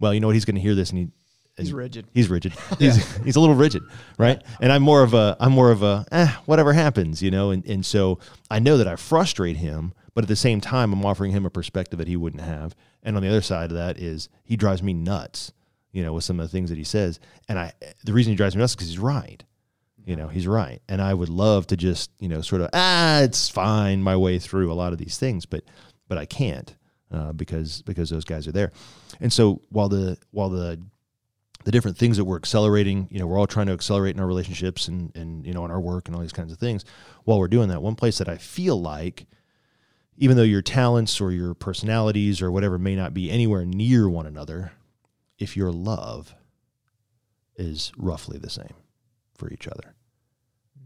Well, 0.00 0.14
you 0.14 0.20
know 0.20 0.28
what? 0.28 0.34
He's 0.36 0.46
going 0.46 0.56
to 0.56 0.60
hear 0.62 0.74
this 0.74 0.90
and 0.90 0.98
he. 0.98 1.08
He's 1.60 1.72
rigid. 1.72 2.06
He's 2.12 2.28
rigid. 2.28 2.52
He's 2.78 3.16
he's 3.22 3.36
a 3.36 3.40
little 3.40 3.54
rigid, 3.54 3.82
right? 4.18 4.42
And 4.60 4.72
I'm 4.72 4.82
more 4.82 5.02
of 5.02 5.14
a 5.14 5.36
I'm 5.40 5.52
more 5.52 5.70
of 5.70 5.82
a 5.82 6.06
eh, 6.12 6.32
whatever 6.46 6.72
happens, 6.72 7.22
you 7.22 7.30
know. 7.30 7.50
And 7.50 7.64
and 7.66 7.84
so 7.84 8.18
I 8.50 8.58
know 8.58 8.76
that 8.78 8.88
I 8.88 8.96
frustrate 8.96 9.56
him, 9.56 9.92
but 10.14 10.24
at 10.24 10.28
the 10.28 10.36
same 10.36 10.60
time, 10.60 10.92
I'm 10.92 11.04
offering 11.04 11.32
him 11.32 11.46
a 11.46 11.50
perspective 11.50 11.98
that 11.98 12.08
he 12.08 12.16
wouldn't 12.16 12.42
have. 12.42 12.74
And 13.02 13.16
on 13.16 13.22
the 13.22 13.28
other 13.28 13.42
side 13.42 13.70
of 13.70 13.76
that 13.76 13.98
is 13.98 14.28
he 14.42 14.56
drives 14.56 14.82
me 14.82 14.92
nuts, 14.92 15.52
you 15.92 16.02
know, 16.02 16.12
with 16.12 16.24
some 16.24 16.38
of 16.40 16.44
the 16.44 16.52
things 16.52 16.70
that 16.70 16.78
he 16.78 16.84
says. 16.84 17.20
And 17.48 17.58
I 17.58 17.72
the 18.04 18.12
reason 18.12 18.32
he 18.32 18.36
drives 18.36 18.54
me 18.54 18.60
nuts 18.60 18.72
is 18.72 18.76
because 18.76 18.88
he's 18.88 18.98
right. 18.98 19.42
You 20.04 20.16
know, 20.16 20.28
he's 20.28 20.46
right. 20.46 20.80
And 20.88 21.00
I 21.00 21.12
would 21.14 21.28
love 21.28 21.66
to 21.68 21.76
just, 21.76 22.10
you 22.18 22.28
know, 22.28 22.40
sort 22.40 22.62
of, 22.62 22.70
ah, 22.72 23.20
it's 23.20 23.48
fine 23.48 24.02
my 24.02 24.16
way 24.16 24.38
through 24.38 24.72
a 24.72 24.74
lot 24.74 24.92
of 24.92 24.98
these 24.98 25.18
things, 25.18 25.46
but 25.46 25.62
but 26.08 26.18
I 26.18 26.24
can't 26.24 26.74
uh, 27.12 27.32
because 27.32 27.82
because 27.82 28.10
those 28.10 28.24
guys 28.24 28.46
are 28.48 28.52
there. 28.52 28.72
And 29.20 29.32
so 29.32 29.62
while 29.68 29.88
the 29.88 30.18
while 30.30 30.48
the 30.48 30.80
the 31.64 31.72
different 31.72 31.98
things 31.98 32.16
that 32.16 32.24
we're 32.24 32.36
accelerating, 32.36 33.08
you 33.10 33.18
know, 33.18 33.26
we're 33.26 33.38
all 33.38 33.46
trying 33.46 33.66
to 33.66 33.72
accelerate 33.72 34.14
in 34.14 34.20
our 34.20 34.26
relationships 34.26 34.88
and 34.88 35.14
and 35.14 35.46
you 35.46 35.52
know 35.52 35.64
in 35.64 35.70
our 35.70 35.80
work 35.80 36.08
and 36.08 36.14
all 36.14 36.22
these 36.22 36.32
kinds 36.32 36.52
of 36.52 36.58
things. 36.58 36.84
While 37.24 37.38
we're 37.38 37.48
doing 37.48 37.68
that, 37.68 37.82
one 37.82 37.96
place 37.96 38.18
that 38.18 38.28
I 38.28 38.36
feel 38.36 38.80
like 38.80 39.26
even 40.16 40.36
though 40.36 40.42
your 40.42 40.62
talents 40.62 41.20
or 41.20 41.32
your 41.32 41.54
personalities 41.54 42.42
or 42.42 42.50
whatever 42.50 42.78
may 42.78 42.94
not 42.94 43.14
be 43.14 43.30
anywhere 43.30 43.64
near 43.64 44.08
one 44.08 44.26
another, 44.26 44.72
if 45.38 45.56
your 45.56 45.72
love 45.72 46.34
is 47.56 47.92
roughly 47.96 48.38
the 48.38 48.50
same 48.50 48.74
for 49.34 49.50
each 49.50 49.66
other, 49.66 49.94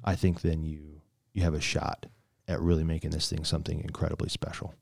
I 0.04 0.16
think 0.16 0.40
then 0.40 0.64
you 0.64 1.00
you 1.32 1.42
have 1.42 1.54
a 1.54 1.60
shot 1.60 2.06
at 2.46 2.60
really 2.60 2.84
making 2.84 3.10
this 3.10 3.28
thing 3.28 3.44
something 3.44 3.80
incredibly 3.80 4.28
special. 4.28 4.74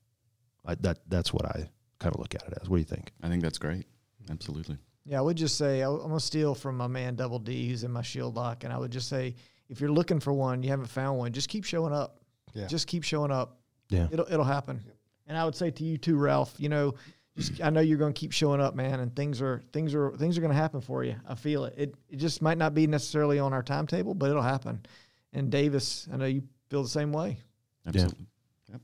I, 0.64 0.74
that 0.76 0.98
that's 1.08 1.32
what 1.32 1.46
I 1.46 1.70
kind 1.98 2.14
of 2.14 2.20
look 2.20 2.34
at 2.34 2.42
it 2.42 2.58
as. 2.60 2.68
What 2.68 2.76
do 2.76 2.80
you 2.80 2.86
think? 2.86 3.12
I 3.22 3.28
think 3.28 3.42
that's 3.42 3.58
great. 3.58 3.86
Absolutely. 4.30 4.78
Yeah, 5.04 5.18
I 5.18 5.22
would 5.22 5.36
just 5.36 5.56
say 5.56 5.82
I- 5.82 5.90
I'm 5.90 5.98
gonna 6.08 6.20
steal 6.20 6.54
from 6.54 6.76
my 6.76 6.86
man 6.86 7.16
Double 7.16 7.38
D, 7.38 7.68
who's 7.68 7.84
in 7.84 7.90
my 7.90 8.02
shield 8.02 8.36
lock, 8.36 8.64
and 8.64 8.72
I 8.72 8.78
would 8.78 8.92
just 8.92 9.08
say 9.08 9.34
if 9.68 9.80
you're 9.80 9.90
looking 9.90 10.20
for 10.20 10.32
one, 10.32 10.62
you 10.62 10.68
haven't 10.70 10.86
found 10.86 11.18
one, 11.18 11.32
just 11.32 11.48
keep 11.48 11.64
showing 11.64 11.92
up. 11.92 12.20
Yeah. 12.54 12.66
Just 12.66 12.86
keep 12.86 13.02
showing 13.02 13.30
up. 13.30 13.58
Yeah. 13.88 14.08
It'll 14.10 14.26
it'll 14.30 14.44
happen. 14.44 14.80
And 15.26 15.36
I 15.38 15.44
would 15.44 15.54
say 15.54 15.70
to 15.70 15.84
you 15.84 15.96
too, 15.98 16.16
Ralph. 16.16 16.54
You 16.58 16.68
know, 16.68 16.94
just 17.36 17.62
I 17.62 17.70
know 17.70 17.80
you're 17.80 17.98
gonna 17.98 18.12
keep 18.12 18.32
showing 18.32 18.60
up, 18.60 18.74
man, 18.74 19.00
and 19.00 19.14
things 19.16 19.40
are 19.40 19.62
things 19.72 19.94
are 19.94 20.14
things 20.16 20.36
are 20.36 20.40
gonna 20.40 20.54
happen 20.54 20.80
for 20.80 21.02
you. 21.04 21.16
I 21.26 21.34
feel 21.34 21.64
it. 21.64 21.74
It 21.76 21.94
it 22.10 22.16
just 22.16 22.42
might 22.42 22.58
not 22.58 22.74
be 22.74 22.86
necessarily 22.86 23.38
on 23.38 23.52
our 23.52 23.62
timetable, 23.62 24.14
but 24.14 24.28
it'll 24.30 24.42
happen. 24.42 24.84
And 25.32 25.50
Davis, 25.50 26.06
I 26.12 26.16
know 26.16 26.26
you 26.26 26.42
feel 26.68 26.82
the 26.82 26.88
same 26.88 27.12
way. 27.12 27.38
Absolutely. 27.86 28.26
yeah 28.68 28.76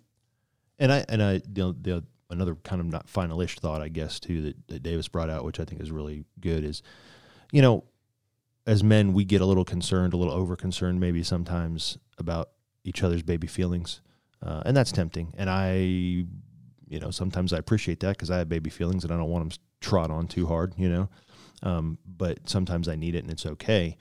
And 0.79 0.93
I 0.93 1.05
and 1.09 1.23
I 1.23 1.39
the, 1.39 1.75
the 1.81 2.05
another 2.31 2.55
kind 2.57 2.81
of 2.81 2.87
not 2.87 3.07
finalish 3.07 3.59
thought 3.59 3.81
I 3.81 3.89
guess 3.89 4.21
too 4.21 4.43
that, 4.43 4.69
that 4.69 4.83
Davis 4.83 5.09
brought 5.09 5.31
out, 5.31 5.45
which 5.45 5.61
I 5.61 5.65
think 5.65 5.81
is 5.81 5.91
really 5.91 6.25
good, 6.41 6.65
is 6.65 6.83
you 7.53 7.63
know, 7.63 7.85
as 8.67 8.85
men 8.85 9.15
we 9.15 9.25
get 9.25 9.41
a 9.41 9.47
little 9.47 9.65
concerned, 9.65 10.13
a 10.13 10.17
little 10.17 10.35
over 10.35 10.55
concerned 10.55 11.01
maybe 11.01 11.23
sometimes 11.23 11.99
about 12.19 12.51
each 12.85 13.03
other's 13.03 13.23
baby 13.23 13.47
feelings, 13.47 14.03
uh, 14.43 14.63
and 14.67 14.77
that's 14.77 14.93
tempting. 14.93 15.33
And 15.39 15.49
I, 15.49 15.77
you 15.77 17.01
know, 17.01 17.11
sometimes 17.11 17.53
I 17.53 17.59
appreciate 17.59 18.01
that 18.01 18.11
because 18.11 18.31
I 18.31 18.39
have 18.39 18.49
baby 18.49 18.71
feelings 18.71 19.05
and 19.05 19.13
I 19.13 19.17
don't 19.17 19.31
want 19.31 19.49
them 19.49 19.59
trod 19.81 20.11
on 20.11 20.27
too 20.27 20.47
hard, 20.47 20.75
you 20.77 20.89
know. 20.89 21.09
Um, 21.63 21.99
but 22.07 22.49
sometimes 22.49 22.89
I 22.89 22.97
need 22.97 23.15
it 23.15 23.25
and 23.25 23.31
it's 23.31 23.47
okay. 23.47 23.97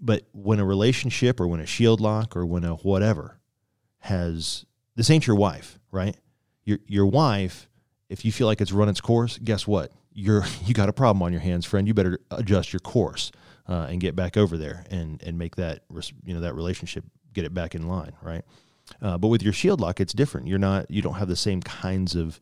But 0.00 0.28
when 0.32 0.60
a 0.60 0.64
relationship 0.64 1.40
or 1.40 1.46
when 1.46 1.60
a 1.60 1.66
shield 1.66 2.00
lock 2.00 2.36
or 2.36 2.44
when 2.44 2.64
a 2.64 2.74
whatever 2.74 3.40
has 4.00 4.64
this 4.94 5.10
ain't 5.10 5.26
your 5.26 5.36
wife, 5.36 5.78
right? 5.90 6.16
Your 6.68 6.78
your 6.86 7.06
wife, 7.06 7.66
if 8.10 8.26
you 8.26 8.32
feel 8.32 8.46
like 8.46 8.60
it's 8.60 8.72
run 8.72 8.90
its 8.90 9.00
course, 9.00 9.38
guess 9.38 9.66
what? 9.66 9.90
You're 10.12 10.44
you 10.66 10.74
got 10.74 10.90
a 10.90 10.92
problem 10.92 11.22
on 11.22 11.32
your 11.32 11.40
hands, 11.40 11.64
friend. 11.64 11.88
You 11.88 11.94
better 11.94 12.18
adjust 12.30 12.74
your 12.74 12.80
course 12.80 13.32
uh, 13.66 13.86
and 13.88 14.02
get 14.02 14.14
back 14.14 14.36
over 14.36 14.58
there 14.58 14.84
and 14.90 15.22
and 15.22 15.38
make 15.38 15.56
that 15.56 15.84
you 16.24 16.34
know 16.34 16.40
that 16.40 16.54
relationship 16.54 17.04
get 17.32 17.46
it 17.46 17.54
back 17.54 17.74
in 17.74 17.88
line, 17.88 18.12
right? 18.20 18.44
Uh, 19.00 19.16
but 19.16 19.28
with 19.28 19.42
your 19.42 19.54
shield 19.54 19.80
lock, 19.80 19.98
it's 19.98 20.12
different. 20.12 20.46
You're 20.46 20.58
not 20.58 20.90
you 20.90 21.00
don't 21.00 21.14
have 21.14 21.28
the 21.28 21.36
same 21.36 21.62
kinds 21.62 22.14
of 22.14 22.38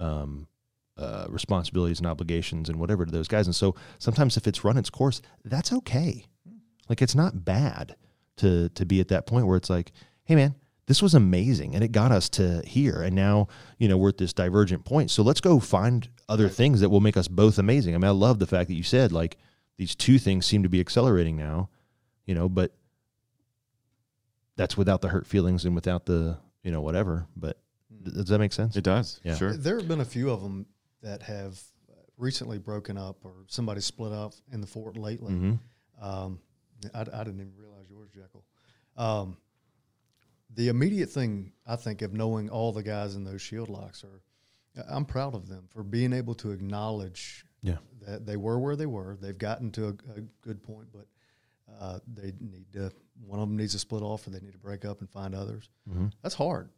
um, 0.00 0.48
uh, 0.96 1.26
responsibilities 1.28 1.98
and 1.98 2.06
obligations 2.08 2.68
and 2.68 2.80
whatever 2.80 3.06
to 3.06 3.12
those 3.12 3.28
guys. 3.28 3.46
And 3.46 3.54
so 3.54 3.76
sometimes 4.00 4.36
if 4.36 4.48
it's 4.48 4.64
run 4.64 4.76
its 4.76 4.90
course, 4.90 5.22
that's 5.44 5.72
okay. 5.72 6.24
Like 6.88 7.00
it's 7.00 7.14
not 7.14 7.44
bad 7.44 7.94
to 8.38 8.70
to 8.70 8.84
be 8.84 8.98
at 8.98 9.06
that 9.08 9.28
point 9.28 9.46
where 9.46 9.56
it's 9.56 9.70
like, 9.70 9.92
hey 10.24 10.34
man, 10.34 10.56
this 10.88 11.00
was 11.00 11.14
amazing 11.14 11.74
and 11.74 11.84
it 11.84 11.92
got 11.92 12.10
us 12.10 12.28
to 12.28 12.60
here 12.66 13.00
and 13.02 13.14
now 13.14 13.46
you 13.78 13.86
know 13.88 13.96
we're 13.96 14.08
at 14.08 14.18
this 14.18 14.32
divergent 14.32 14.84
point 14.84 15.10
so 15.10 15.22
let's 15.22 15.40
go 15.40 15.60
find 15.60 16.08
other 16.28 16.48
things 16.48 16.80
that 16.80 16.88
will 16.90 17.00
make 17.00 17.16
us 17.16 17.28
both 17.28 17.58
amazing 17.58 17.94
i 17.94 17.98
mean 17.98 18.08
i 18.08 18.10
love 18.10 18.38
the 18.40 18.46
fact 18.46 18.66
that 18.68 18.74
you 18.74 18.82
said 18.82 19.12
like 19.12 19.36
these 19.76 19.94
two 19.94 20.18
things 20.18 20.44
seem 20.44 20.62
to 20.64 20.68
be 20.68 20.80
accelerating 20.80 21.36
now 21.36 21.68
you 22.26 22.34
know 22.34 22.48
but 22.48 22.72
that's 24.56 24.76
without 24.76 25.00
the 25.00 25.08
hurt 25.08 25.26
feelings 25.26 25.64
and 25.64 25.74
without 25.74 26.06
the 26.06 26.36
you 26.64 26.72
know 26.72 26.80
whatever 26.80 27.26
but 27.36 27.58
th- 28.04 28.14
does 28.16 28.26
that 28.28 28.38
make 28.38 28.52
sense 28.52 28.76
It 28.76 28.84
does. 28.84 29.20
Yeah. 29.22 29.36
Sure. 29.36 29.52
There 29.56 29.76
have 29.78 29.86
been 29.88 30.00
a 30.00 30.04
few 30.04 30.30
of 30.30 30.42
them 30.42 30.66
that 31.02 31.22
have 31.22 31.60
recently 32.16 32.58
broken 32.58 32.98
up 32.98 33.18
or 33.24 33.32
somebody 33.46 33.80
split 33.80 34.12
up 34.12 34.32
in 34.52 34.60
the 34.60 34.66
fort 34.66 34.96
lately. 34.96 35.32
hmm 35.32 35.52
Um, 36.02 36.40
I, 36.94 37.00
I 37.02 37.24
didn't 37.24 37.40
even 37.40 37.52
realize 37.56 37.86
yours, 37.88 38.10
Jekyll. 38.12 38.44
Um, 38.96 39.36
the 40.58 40.66
immediate 40.68 41.08
thing 41.08 41.52
I 41.64 41.76
think 41.76 42.02
of 42.02 42.12
knowing 42.12 42.50
all 42.50 42.72
the 42.72 42.82
guys 42.82 43.14
in 43.14 43.22
those 43.22 43.40
shield 43.40 43.68
locks 43.68 44.02
are, 44.02 44.22
I'm 44.90 45.04
proud 45.04 45.36
of 45.36 45.46
them 45.48 45.68
for 45.70 45.84
being 45.84 46.12
able 46.12 46.34
to 46.36 46.50
acknowledge 46.50 47.44
Yeah. 47.62 47.76
that 48.04 48.26
they 48.26 48.36
were 48.36 48.58
where 48.58 48.74
they 48.74 48.86
were. 48.86 49.16
They've 49.20 49.38
gotten 49.38 49.70
to 49.72 49.86
a, 49.86 49.90
a 50.16 50.20
good 50.40 50.60
point, 50.64 50.88
but 50.92 51.06
uh, 51.80 52.00
they 52.12 52.32
need 52.40 52.72
to. 52.72 52.90
One 53.24 53.38
of 53.38 53.48
them 53.48 53.56
needs 53.56 53.72
to 53.74 53.78
split 53.78 54.02
off, 54.02 54.26
or 54.26 54.30
they 54.30 54.40
need 54.40 54.52
to 54.52 54.58
break 54.58 54.84
up 54.84 54.98
and 55.00 55.08
find 55.08 55.32
others. 55.32 55.70
hmm 55.88 56.06
That's 56.22 56.34
hard, 56.34 56.70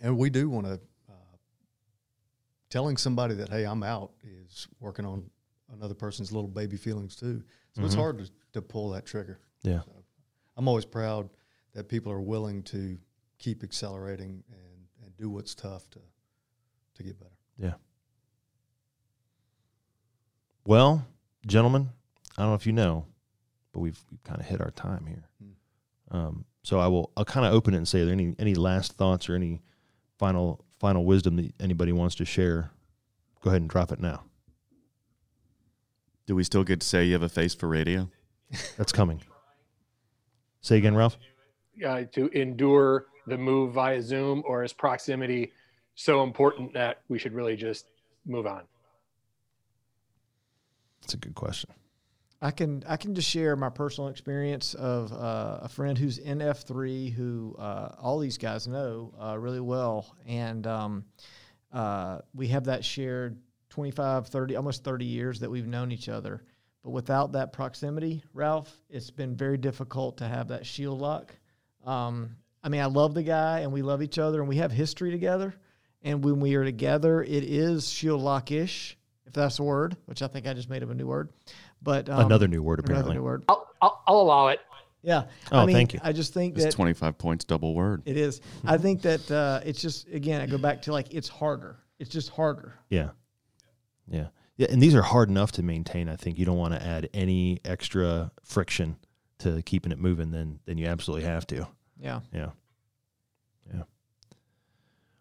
and 0.00 0.16
we 0.16 0.30
do 0.30 0.48
want 0.48 0.66
to. 0.66 0.74
Uh, 1.08 1.36
telling 2.70 2.96
somebody 2.96 3.34
that 3.34 3.48
hey, 3.48 3.64
I'm 3.64 3.82
out 3.82 4.12
is 4.22 4.68
working 4.80 5.04
on 5.04 5.28
another 5.72 5.94
person's 5.94 6.30
little 6.32 6.48
baby 6.48 6.76
feelings 6.76 7.16
too. 7.16 7.42
So 7.74 7.84
it's 7.84 7.94
Mhm. 7.94 7.98
hard 7.98 8.18
to, 8.18 8.30
to 8.54 8.62
pull 8.62 8.90
that 8.90 9.04
trigger. 9.06 9.40
Yeah. 9.62 9.80
So 9.82 9.92
I'm 10.56 10.68
always 10.68 10.84
proud 10.84 11.28
that 11.74 11.88
people 11.88 12.10
are 12.12 12.20
willing 12.20 12.62
to 12.64 12.98
keep 13.38 13.62
accelerating 13.62 14.42
and, 14.50 15.04
and 15.04 15.16
do 15.16 15.28
what's 15.30 15.54
tough 15.54 15.88
to 15.90 15.98
to 16.96 17.02
get 17.02 17.18
better. 17.18 17.30
Yeah. 17.58 17.74
Well 20.64 21.06
gentlemen 21.46 21.90
i 22.38 22.42
don't 22.42 22.50
know 22.50 22.54
if 22.54 22.66
you 22.66 22.72
know 22.72 23.04
but 23.72 23.80
we've, 23.80 23.98
we've 24.10 24.22
kind 24.24 24.40
of 24.40 24.46
hit 24.46 24.62
our 24.62 24.70
time 24.70 25.04
here 25.06 25.28
Hmm. 25.42 26.16
um, 26.16 26.44
so 26.62 26.78
i 26.78 26.86
will 26.88 27.10
i'll 27.18 27.24
kind 27.26 27.44
of 27.44 27.52
open 27.52 27.74
it 27.74 27.76
and 27.76 27.86
say 27.86 28.00
are 28.00 28.06
there 28.06 28.14
any 28.14 28.34
any 28.38 28.54
last 28.54 28.92
thoughts 28.94 29.28
or 29.28 29.34
any 29.34 29.60
final 30.18 30.64
final 30.80 31.04
wisdom 31.04 31.36
that 31.36 31.52
anybody 31.60 31.92
wants 31.92 32.14
to 32.14 32.24
share 32.24 32.70
go 33.42 33.50
ahead 33.50 33.60
and 33.60 33.68
drop 33.68 33.92
it 33.92 34.00
now 34.00 34.22
Do 36.26 36.34
we 36.34 36.44
still 36.44 36.64
get 36.64 36.80
to 36.80 36.86
say 36.86 37.04
you 37.04 37.12
have 37.12 37.22
a 37.22 37.28
face 37.28 37.54
for 37.54 37.68
radio? 37.68 38.08
that's 38.78 38.90
coming 38.92 39.20
say 40.62 40.78
again 40.78 40.94
ralph 40.94 41.18
uh, 41.86 42.02
to 42.12 42.28
endure 42.28 43.06
the 43.26 43.38
move 43.38 43.74
via 43.74 44.02
Zoom, 44.02 44.42
or 44.46 44.64
is 44.64 44.72
proximity 44.72 45.52
so 45.94 46.22
important 46.22 46.74
that 46.74 47.00
we 47.08 47.18
should 47.18 47.32
really 47.32 47.56
just 47.56 47.86
move 48.26 48.46
on? 48.46 48.62
that's 51.00 51.14
a 51.14 51.18
good 51.18 51.34
question 51.34 51.70
I 52.44 52.50
can 52.50 52.84
I 52.86 52.98
can 52.98 53.14
just 53.14 53.30
share 53.30 53.56
my 53.56 53.70
personal 53.70 54.10
experience 54.10 54.74
of 54.74 55.10
uh, 55.12 55.60
a 55.62 55.68
friend 55.68 55.96
who's 55.96 56.18
in 56.18 56.42
F 56.42 56.64
three 56.64 57.08
who 57.08 57.56
uh, 57.58 57.94
all 57.98 58.18
these 58.18 58.36
guys 58.36 58.68
know 58.68 59.14
uh, 59.18 59.38
really 59.38 59.60
well, 59.60 60.14
and 60.26 60.66
um, 60.66 61.04
uh, 61.72 62.18
we 62.34 62.48
have 62.48 62.64
that 62.64 62.84
shared 62.84 63.38
25, 63.70 64.28
30, 64.28 64.56
almost 64.56 64.84
30 64.84 65.04
years 65.06 65.40
that 65.40 65.50
we've 65.50 65.66
known 65.66 65.90
each 65.90 66.08
other. 66.08 66.44
But 66.82 66.90
without 66.90 67.32
that 67.32 67.52
proximity, 67.52 68.22
Ralph, 68.34 68.72
it's 68.90 69.10
been 69.10 69.34
very 69.34 69.56
difficult 69.56 70.18
to 70.18 70.28
have 70.28 70.48
that 70.48 70.66
shield 70.66 71.00
lock. 71.00 71.34
Um, 71.84 72.36
I 72.62 72.68
mean, 72.68 72.80
I 72.80 72.86
love 72.86 73.14
the 73.14 73.22
guy, 73.22 73.60
and 73.60 73.72
we 73.72 73.82
love 73.82 74.02
each 74.02 74.18
other, 74.18 74.40
and 74.40 74.48
we 74.48 74.56
have 74.56 74.72
history 74.72 75.10
together. 75.10 75.54
And 76.02 76.24
when 76.24 76.40
we 76.40 76.54
are 76.54 76.64
together, 76.64 77.22
it 77.22 77.44
is 77.44 77.88
shield 77.88 78.20
lock 78.20 78.50
ish, 78.50 78.96
if 79.26 79.32
that's 79.32 79.58
a 79.58 79.62
word, 79.62 79.96
which 80.06 80.22
I 80.22 80.26
think 80.26 80.46
I 80.46 80.52
just 80.52 80.68
made 80.68 80.82
up 80.82 80.90
a 80.90 80.94
new 80.94 81.06
word. 81.06 81.30
But 81.82 82.08
um, 82.08 82.26
another 82.26 82.48
new 82.48 82.62
word 82.62 82.80
apparently. 82.80 83.12
another 83.12 83.20
new 83.20 83.24
word. 83.24 83.44
I'll, 83.48 83.68
I'll, 83.80 84.02
I'll 84.06 84.20
allow 84.20 84.48
it. 84.48 84.60
Yeah. 85.02 85.24
Oh, 85.52 85.60
I 85.60 85.66
mean, 85.66 85.76
thank 85.76 85.92
you. 85.92 86.00
I 86.02 86.12
just 86.12 86.32
think 86.32 86.54
It's 86.54 86.64
that 86.64 86.72
25 86.72 87.18
points, 87.18 87.44
double 87.44 87.74
word. 87.74 88.02
it 88.06 88.16
is. 88.16 88.40
I 88.64 88.78
think 88.78 89.02
that 89.02 89.30
uh, 89.30 89.60
it's 89.64 89.80
just 89.80 90.08
again, 90.08 90.40
I 90.40 90.46
go 90.46 90.56
back 90.56 90.82
to 90.82 90.92
like 90.92 91.12
it's 91.12 91.28
harder. 91.28 91.76
It's 91.98 92.10
just 92.10 92.30
harder. 92.30 92.74
Yeah. 92.88 93.10
Yeah. 94.08 94.28
Yeah. 94.56 94.68
And 94.70 94.82
these 94.82 94.94
are 94.94 95.02
hard 95.02 95.28
enough 95.28 95.52
to 95.52 95.62
maintain. 95.62 96.08
I 96.08 96.16
think 96.16 96.38
you 96.38 96.46
don't 96.46 96.56
want 96.56 96.72
to 96.74 96.82
add 96.82 97.10
any 97.12 97.60
extra 97.64 98.32
friction 98.42 98.96
to 99.44 99.62
keeping 99.62 99.92
it 99.92 99.98
moving 99.98 100.30
then 100.30 100.58
then 100.66 100.76
you 100.78 100.86
absolutely 100.86 101.24
have 101.26 101.46
to. 101.48 101.66
Yeah. 101.98 102.20
Yeah. 102.32 102.50
Yeah. 103.72 103.82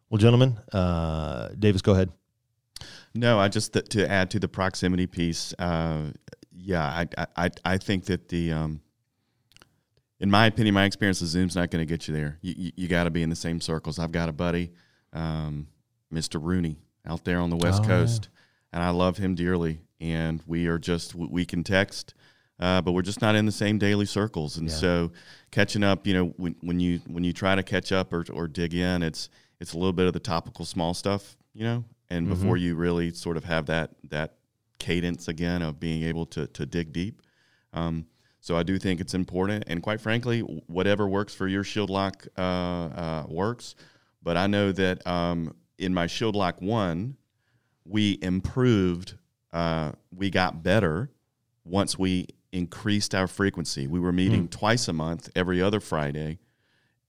Well, 0.09 0.17
gentlemen, 0.19 0.59
uh, 0.71 1.49
Davis, 1.57 1.82
go 1.82 1.93
ahead. 1.93 2.11
No, 3.15 3.39
I 3.39 3.47
just 3.47 3.74
th- 3.74 3.88
to 3.89 4.09
add 4.09 4.30
to 4.32 4.39
the 4.39 4.47
proximity 4.47 5.07
piece. 5.07 5.53
Uh, 5.57 6.11
yeah, 6.51 6.84
I, 6.84 7.07
I- 7.17 7.45
I 7.45 7.49
I 7.65 7.78
think 7.78 8.05
that 8.05 8.28
the 8.30 8.51
um, 8.51 8.82
in 10.19 10.30
my 10.30 10.45
opinion, 10.47 10.74
my 10.76 10.86
experience 10.86 11.21
with 11.21 11.30
Zoom's 11.30 11.55
not 11.55 11.71
going 11.71 11.86
to 11.86 11.91
get 11.91 12.07
you 12.07 12.13
there. 12.13 12.38
You 12.41 12.53
you, 12.57 12.71
you 12.76 12.88
got 12.88 13.05
to 13.05 13.11
be 13.11 13.24
in 13.24 13.30
the 13.30 13.36
same 13.36 13.61
circles. 13.61 13.97
I've 13.99 14.11
got 14.11 14.30
a 14.30 14.34
buddy, 14.34 14.71
um, 15.13 15.67
Mr. 16.13 16.39
Rooney, 16.41 16.78
out 17.05 17.24
there 17.24 17.39
on 17.39 17.49
the 17.49 17.55
West 17.57 17.84
Oh, 17.84 17.88
Coast, 17.88 18.30
and 18.71 18.84
I 18.84 18.89
love 18.89 19.17
him 19.17 19.36
dearly. 19.36 19.82
And 19.99 20.41
we 20.45 20.67
are 20.67 20.78
just 20.80 21.15
we- 21.15 21.28
we 21.28 21.45
can 21.45 21.63
text. 21.63 22.13
Uh, 22.60 22.82
but 22.82 22.91
we're 22.91 23.01
just 23.01 23.22
not 23.22 23.36
in 23.36 23.45
the 23.45 23.51
same 23.51 23.78
daily 23.78 24.06
circles, 24.06 24.58
and 24.58 24.70
Yeah. 24.70 24.76
so 24.76 25.12
catching 25.51 25.84
up, 25.84 26.06
you 26.08 26.14
know, 26.14 26.26
when, 26.38 26.56
when 26.62 26.80
you 26.80 26.99
when 27.08 27.24
you 27.24 27.34
try 27.34 27.56
to 27.56 27.64
catch 27.64 27.91
up 27.91 28.14
or, 28.14 28.24
or 28.32 28.47
dig 28.47 28.74
in, 28.74 29.01
it's 29.04 29.30
it's 29.60 29.74
a 29.74 29.78
little 29.78 29.93
bit 29.93 30.06
of 30.08 30.14
the 30.14 30.20
topical 30.20 30.64
small 30.66 30.93
stuff, 30.93 31.36
you 31.54 31.64
know, 31.64 31.84
and 32.10 32.28
Mhm. 32.28 32.30
before 32.30 32.58
you 32.58 32.76
really 32.76 33.12
sort 33.12 33.38
of 33.38 33.43
have 33.45 33.66
that 33.66 33.91
that 34.10 34.36
cadence 34.80 35.28
again 35.28 35.62
of 35.62 35.80
being 35.80 36.04
able 36.04 36.26
to 36.28 36.45
to 36.47 36.66
dig 36.66 36.93
deep. 36.93 37.22
Um, 37.74 38.06
so 38.39 38.56
I 38.56 38.64
do 38.64 38.78
think 38.78 39.01
it's 39.01 39.14
important, 39.16 39.64
and 39.68 39.82
quite 39.82 39.99
frankly, 39.99 40.41
whatever 40.41 41.08
works 41.08 41.34
for 41.34 41.47
your 41.47 41.64
shield 41.64 41.89
lock 41.89 42.28
uh, 42.38 42.41
uh, 42.41 43.26
works. 43.30 43.74
But 44.22 44.38
I 44.38 44.47
know 44.47 44.72
that 44.74 45.06
um, 45.08 45.56
in 45.80 45.93
my 45.93 46.08
shield 46.08 46.36
lock 46.36 46.62
one, 46.62 47.18
we 47.84 48.20
improved. 48.22 49.16
Uh, 49.51 49.91
we 50.16 50.30
got 50.30 50.62
better 50.64 51.10
once 51.66 51.97
we 51.97 52.28
increased 52.54 53.14
our 53.16 53.28
frequency. 53.28 53.88
We 53.88 53.99
were 53.99 54.12
meeting 54.14 54.47
twice 54.47 54.88
a 54.88 54.93
month, 54.93 55.30
every 55.36 55.62
other 55.62 55.80
Friday, 55.80 56.38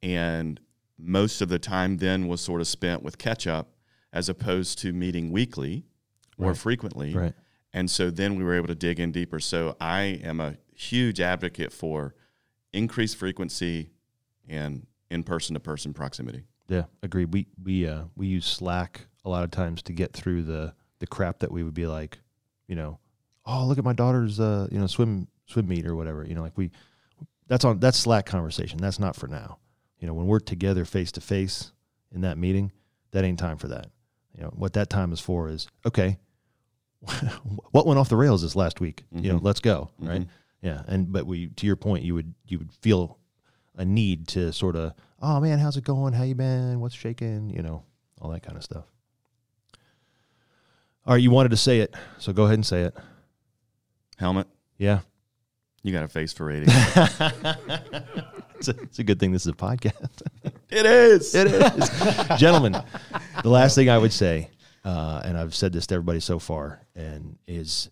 and 0.03 0.59
most 0.99 1.40
of 1.42 1.49
the 1.49 1.59
time 1.59 1.99
then 1.99 2.26
was 2.28 2.40
sort 2.40 2.61
of 2.61 2.66
spent 2.66 3.03
with 3.03 3.18
catch 3.18 3.47
up 3.47 3.68
as 4.12 4.28
opposed 4.28 4.78
to 4.78 4.92
meeting 4.92 5.30
weekly 5.30 5.84
or 6.38 6.49
Right. 6.49 6.57
frequently. 6.57 7.14
Right. 7.14 7.34
And 7.72 7.90
so 7.90 8.11
then 8.11 8.36
we 8.36 8.45
were 8.45 8.55
able 8.55 8.68
to 8.68 8.74
dig 8.74 8.99
in 8.99 9.12
deeper. 9.12 9.38
So 9.40 9.76
I 9.80 10.03
am 10.24 10.40
a 10.40 10.57
huge 10.74 11.20
advocate 11.20 11.72
for 11.72 12.14
increased 12.72 13.16
frequency 13.16 13.90
and 14.49 14.86
in 15.11 15.24
person 15.24 15.55
to 15.55 15.61
person 15.61 15.92
proximity. 15.92 16.45
Yeah, 16.68 16.84
agreed. 17.03 17.32
We 17.35 17.47
we 17.62 17.86
uh 17.86 18.05
we 18.16 18.27
use 18.28 18.47
Slack 18.47 19.06
a 19.24 19.28
lot 19.28 19.44
of 19.44 19.51
times 19.51 19.82
to 19.82 19.93
get 19.93 20.12
through 20.14 20.43
the 20.44 20.74
the 21.01 21.06
crap 21.06 21.40
that 21.40 21.52
we 21.52 21.62
would 21.62 21.74
be 21.74 21.86
like, 21.86 22.18
you 22.66 22.74
know, 22.77 22.98
oh 23.44 23.66
look 23.66 23.77
at 23.78 23.85
my 23.85 23.93
daughter's 23.93 24.40
uh 24.40 24.68
you 24.70 24.78
know 24.78 24.86
swim 24.86 25.28
swim 25.46 25.68
meet 25.68 25.86
or 25.86 25.94
whatever. 25.96 26.24
You 26.26 26.34
know, 26.34 26.42
like 26.42 26.56
we 26.56 26.70
that's 27.46 27.64
on 27.64 27.78
that's 27.80 27.98
Slack 27.98 28.26
conversation. 28.26 28.78
That's 28.78 28.98
not 28.98 29.16
for 29.16 29.26
now. 29.28 29.58
You 29.98 30.06
know, 30.06 30.14
when 30.14 30.26
we're 30.26 30.40
together 30.40 30.84
face 30.84 31.12
to 31.12 31.20
face 31.20 31.72
in 32.12 32.22
that 32.22 32.38
meeting, 32.38 32.72
that 33.12 33.24
ain't 33.24 33.38
time 33.38 33.56
for 33.58 33.68
that. 33.68 33.86
You 34.36 34.42
know, 34.42 34.52
what 34.56 34.72
that 34.74 34.90
time 34.90 35.12
is 35.12 35.20
for 35.20 35.48
is 35.48 35.66
okay. 35.86 36.18
what 37.70 37.86
went 37.86 37.98
off 37.98 38.08
the 38.08 38.16
rails 38.16 38.42
this 38.42 38.56
last 38.56 38.80
week? 38.80 39.04
You 39.12 39.32
know, 39.32 39.38
Mhm. 39.38 39.44
let's 39.44 39.60
go. 39.60 39.90
Right. 39.98 40.22
Mhm. 40.22 40.28
Yeah, 40.62 40.82
and 40.86 41.12
but 41.12 41.26
we 41.26 41.48
to 41.48 41.66
your 41.66 41.76
point, 41.76 42.04
you 42.04 42.14
would 42.14 42.34
you 42.46 42.58
would 42.58 42.72
feel 42.72 43.18
a 43.76 43.84
need 43.84 44.28
to 44.28 44.52
sort 44.52 44.76
of, 44.76 44.94
oh 45.20 45.40
man, 45.40 45.58
how's 45.58 45.76
it 45.76 45.84
going? 45.84 46.14
How 46.14 46.22
you 46.22 46.34
been? 46.34 46.80
What's 46.80 46.94
shaking? 46.94 47.50
You 47.50 47.62
know, 47.62 47.82
all 48.20 48.30
that 48.30 48.42
kind 48.42 48.56
of 48.56 48.64
stuff. 48.64 48.84
All 51.06 51.12
right, 51.14 51.22
you 51.22 51.30
wanted 51.30 51.50
to 51.50 51.56
say 51.58 51.80
it, 51.80 51.94
so 52.18 52.32
go 52.32 52.44
ahead 52.44 52.54
and 52.54 52.64
say 52.64 52.82
it. 52.82 52.94
Helmet, 54.16 54.46
Yeah, 54.78 55.00
you 55.85 55.93
got 55.93 56.02
a 56.02 56.09
face 56.09 56.32
for 56.32 56.47
radio. 56.47 56.65
it's, 58.56 58.69
a, 58.69 58.81
it's 58.82 58.98
a 58.98 59.05
good 59.05 59.20
thing 59.20 59.32
this 59.32 59.43
is 59.43 59.52
a 59.52 59.52
podcast. 59.52 60.23
it 60.70 60.86
is. 60.86 61.35
It 61.35 61.47
is, 61.47 62.39
gentlemen. 62.40 62.73
The 63.43 63.51
last 63.51 63.74
thing 63.74 63.90
I 63.90 63.98
would 63.98 64.12
say, 64.12 64.51
uh, 64.82 65.20
and 65.24 65.36
I've 65.36 65.55
said 65.55 65.74
this 65.74 65.86
to 65.89 65.94
everybody 65.97 66.20
so 66.20 66.39
far, 66.39 66.81
and 66.97 67.39
is 67.47 67.90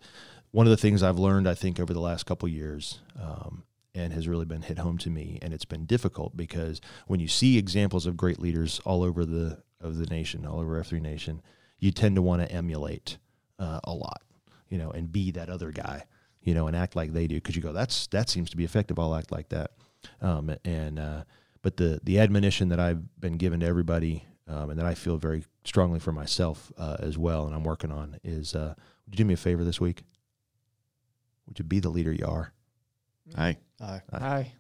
one 0.53 0.67
of 0.67 0.71
the 0.71 0.79
things 0.79 1.03
I've 1.03 1.19
learned, 1.19 1.47
I 1.47 1.55
think, 1.55 1.79
over 1.79 1.93
the 1.93 2.01
last 2.01 2.25
couple 2.25 2.49
years, 2.49 3.01
um, 3.21 3.65
and 3.95 4.15
has 4.15 4.27
really 4.27 4.47
been 4.47 4.63
hit 4.63 4.79
home 4.79 4.97
to 4.99 5.11
me, 5.11 5.39
and 5.43 5.53
it's 5.53 5.67
been 5.67 5.85
difficult 5.85 6.35
because 6.35 6.81
when 7.07 7.21
you 7.21 7.29
see 7.29 7.59
examples 7.59 8.07
of 8.07 8.17
great 8.17 8.41
leaders 8.41 8.81
all 8.87 9.03
over 9.03 9.27
the 9.27 9.63
of 9.83 9.99
the 9.99 10.07
nation, 10.07 10.47
all 10.47 10.61
over 10.61 10.79
F 10.81 10.87
three 10.87 11.01
Nation, 11.01 11.43
you 11.79 11.91
tend 11.91 12.17
to 12.17 12.23
want 12.23 12.41
to 12.41 12.51
emulate 12.51 13.19
uh, 13.59 13.81
a 13.85 13.93
lot, 13.93 14.23
you 14.71 14.79
know, 14.79 14.91
and 14.91 15.13
be 15.13 15.31
that 15.33 15.51
other 15.51 15.73
guy, 15.73 16.05
you 16.43 16.55
know, 16.55 16.67
and 16.67 16.77
act 16.77 16.97
like 16.97 17.13
they 17.13 17.27
do 17.27 17.37
because 17.37 17.57
you 17.57 17.63
go, 17.63 17.73
that's 17.73 18.07
that 18.09 18.29
seems 18.29 18.51
to 18.51 18.57
be 18.57 18.65
effective. 18.65 18.99
I'll 18.99 19.15
act 19.15 19.33
like 19.33 19.49
that, 19.51 19.73
um, 20.21 20.55
and 20.65 20.99
uh, 20.99 21.25
but 21.63 21.77
the 21.77 22.01
the 22.03 22.19
admonition 22.19 22.69
that 22.71 22.81
I've 22.81 23.21
been 23.21 23.35
given 23.35 23.61
to 23.61 23.67
everybody, 23.67 24.25
um, 24.49 24.71
and 24.71 24.79
that 24.79 24.87
I 24.87 24.95
feel 24.95 25.17
very 25.17 25.45
strongly 25.65 26.01
for 26.01 26.13
myself 26.13 26.73
uh, 26.77 26.97
as 27.01 27.17
well, 27.17 27.47
and 27.47 27.55
I'm 27.55 27.65
working 27.65 27.93
on 27.93 28.19
is: 28.25 28.55
uh, 28.55 28.75
Would 29.07 29.15
you 29.15 29.25
do 29.25 29.25
me 29.25 29.35
a 29.35 29.37
favor 29.37 29.65
this 29.65 29.81
week? 29.81 30.03
Would 31.47 31.59
you 31.59 31.65
be 31.65 31.81
the 31.81 31.91
leader 31.91 32.13
you 32.13 32.27
are? 32.27 32.53
Aye. 33.37 33.57
Aye. 33.81 34.03
Hi. 34.13 34.53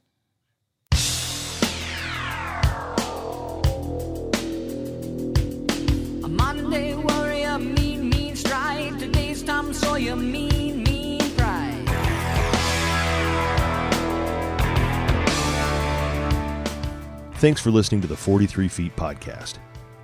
A 6.24 6.28
modern 6.28 6.70
day 6.70 6.94
warrior, 6.94 7.58
mean, 7.58 8.08
mean 8.10 8.36
stride. 8.36 8.98
Today's 8.98 9.42
Tom 9.42 9.72
Sawyer, 9.72 10.16
mean, 10.16 10.71
Thanks 17.42 17.60
for 17.60 17.72
listening 17.72 18.00
to 18.02 18.06
the 18.06 18.16
43 18.16 18.68
Feet 18.68 18.94
podcast. 18.94 19.54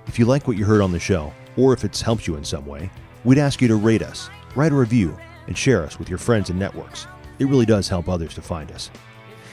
If 0.07 0.19
you 0.19 0.25
like 0.25 0.45
what 0.45 0.57
you 0.57 0.65
heard 0.65 0.81
on 0.81 0.91
the 0.91 0.99
show, 0.99 1.31
or 1.55 1.71
if 1.71 1.85
it's 1.85 2.01
helped 2.01 2.27
you 2.27 2.35
in 2.35 2.43
some 2.43 2.65
way, 2.65 2.91
we'd 3.23 3.37
ask 3.37 3.61
you 3.61 3.69
to 3.69 3.77
rate 3.77 4.01
us, 4.01 4.29
write 4.57 4.73
a 4.73 4.75
review, 4.75 5.17
and 5.47 5.57
share 5.57 5.85
us 5.85 5.97
with 5.97 6.09
your 6.09 6.17
friends 6.17 6.49
and 6.49 6.59
networks. 6.59 7.07
It 7.39 7.45
really 7.45 7.65
does 7.65 7.87
help 7.87 8.09
others 8.09 8.33
to 8.33 8.41
find 8.41 8.73
us. 8.73 8.91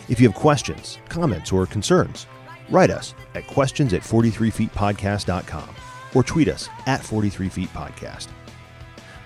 If 0.08 0.18
you 0.18 0.26
have 0.26 0.36
questions, 0.36 0.98
comments, 1.08 1.52
or 1.52 1.64
concerns, 1.64 2.26
write 2.70 2.90
us 2.90 3.14
at 3.36 3.46
questions 3.46 3.92
at 3.92 4.02
43feetpodcast.com 4.02 5.76
or 6.12 6.24
tweet 6.24 6.48
us 6.48 6.68
at 6.86 7.02
43feetpodcast. 7.02 8.26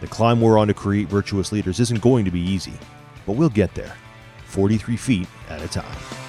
The 0.03 0.07
climb 0.07 0.39
we're 0.39 0.59
on 0.59 0.69
to 0.69 0.75
create 0.75 1.09
virtuous 1.09 1.51
leaders 1.51 1.81
isn't 1.81 2.03
going 2.03 2.27
to 2.27 2.31
be 2.31 2.41
easy, 2.41 2.75
but 3.25 3.37
we'll 3.37 3.49
get 3.49 3.75
there, 3.75 3.97
43 4.45 4.99
feet 4.99 5.29
at 5.49 5.63
a 5.63 5.69
time. 5.69 6.20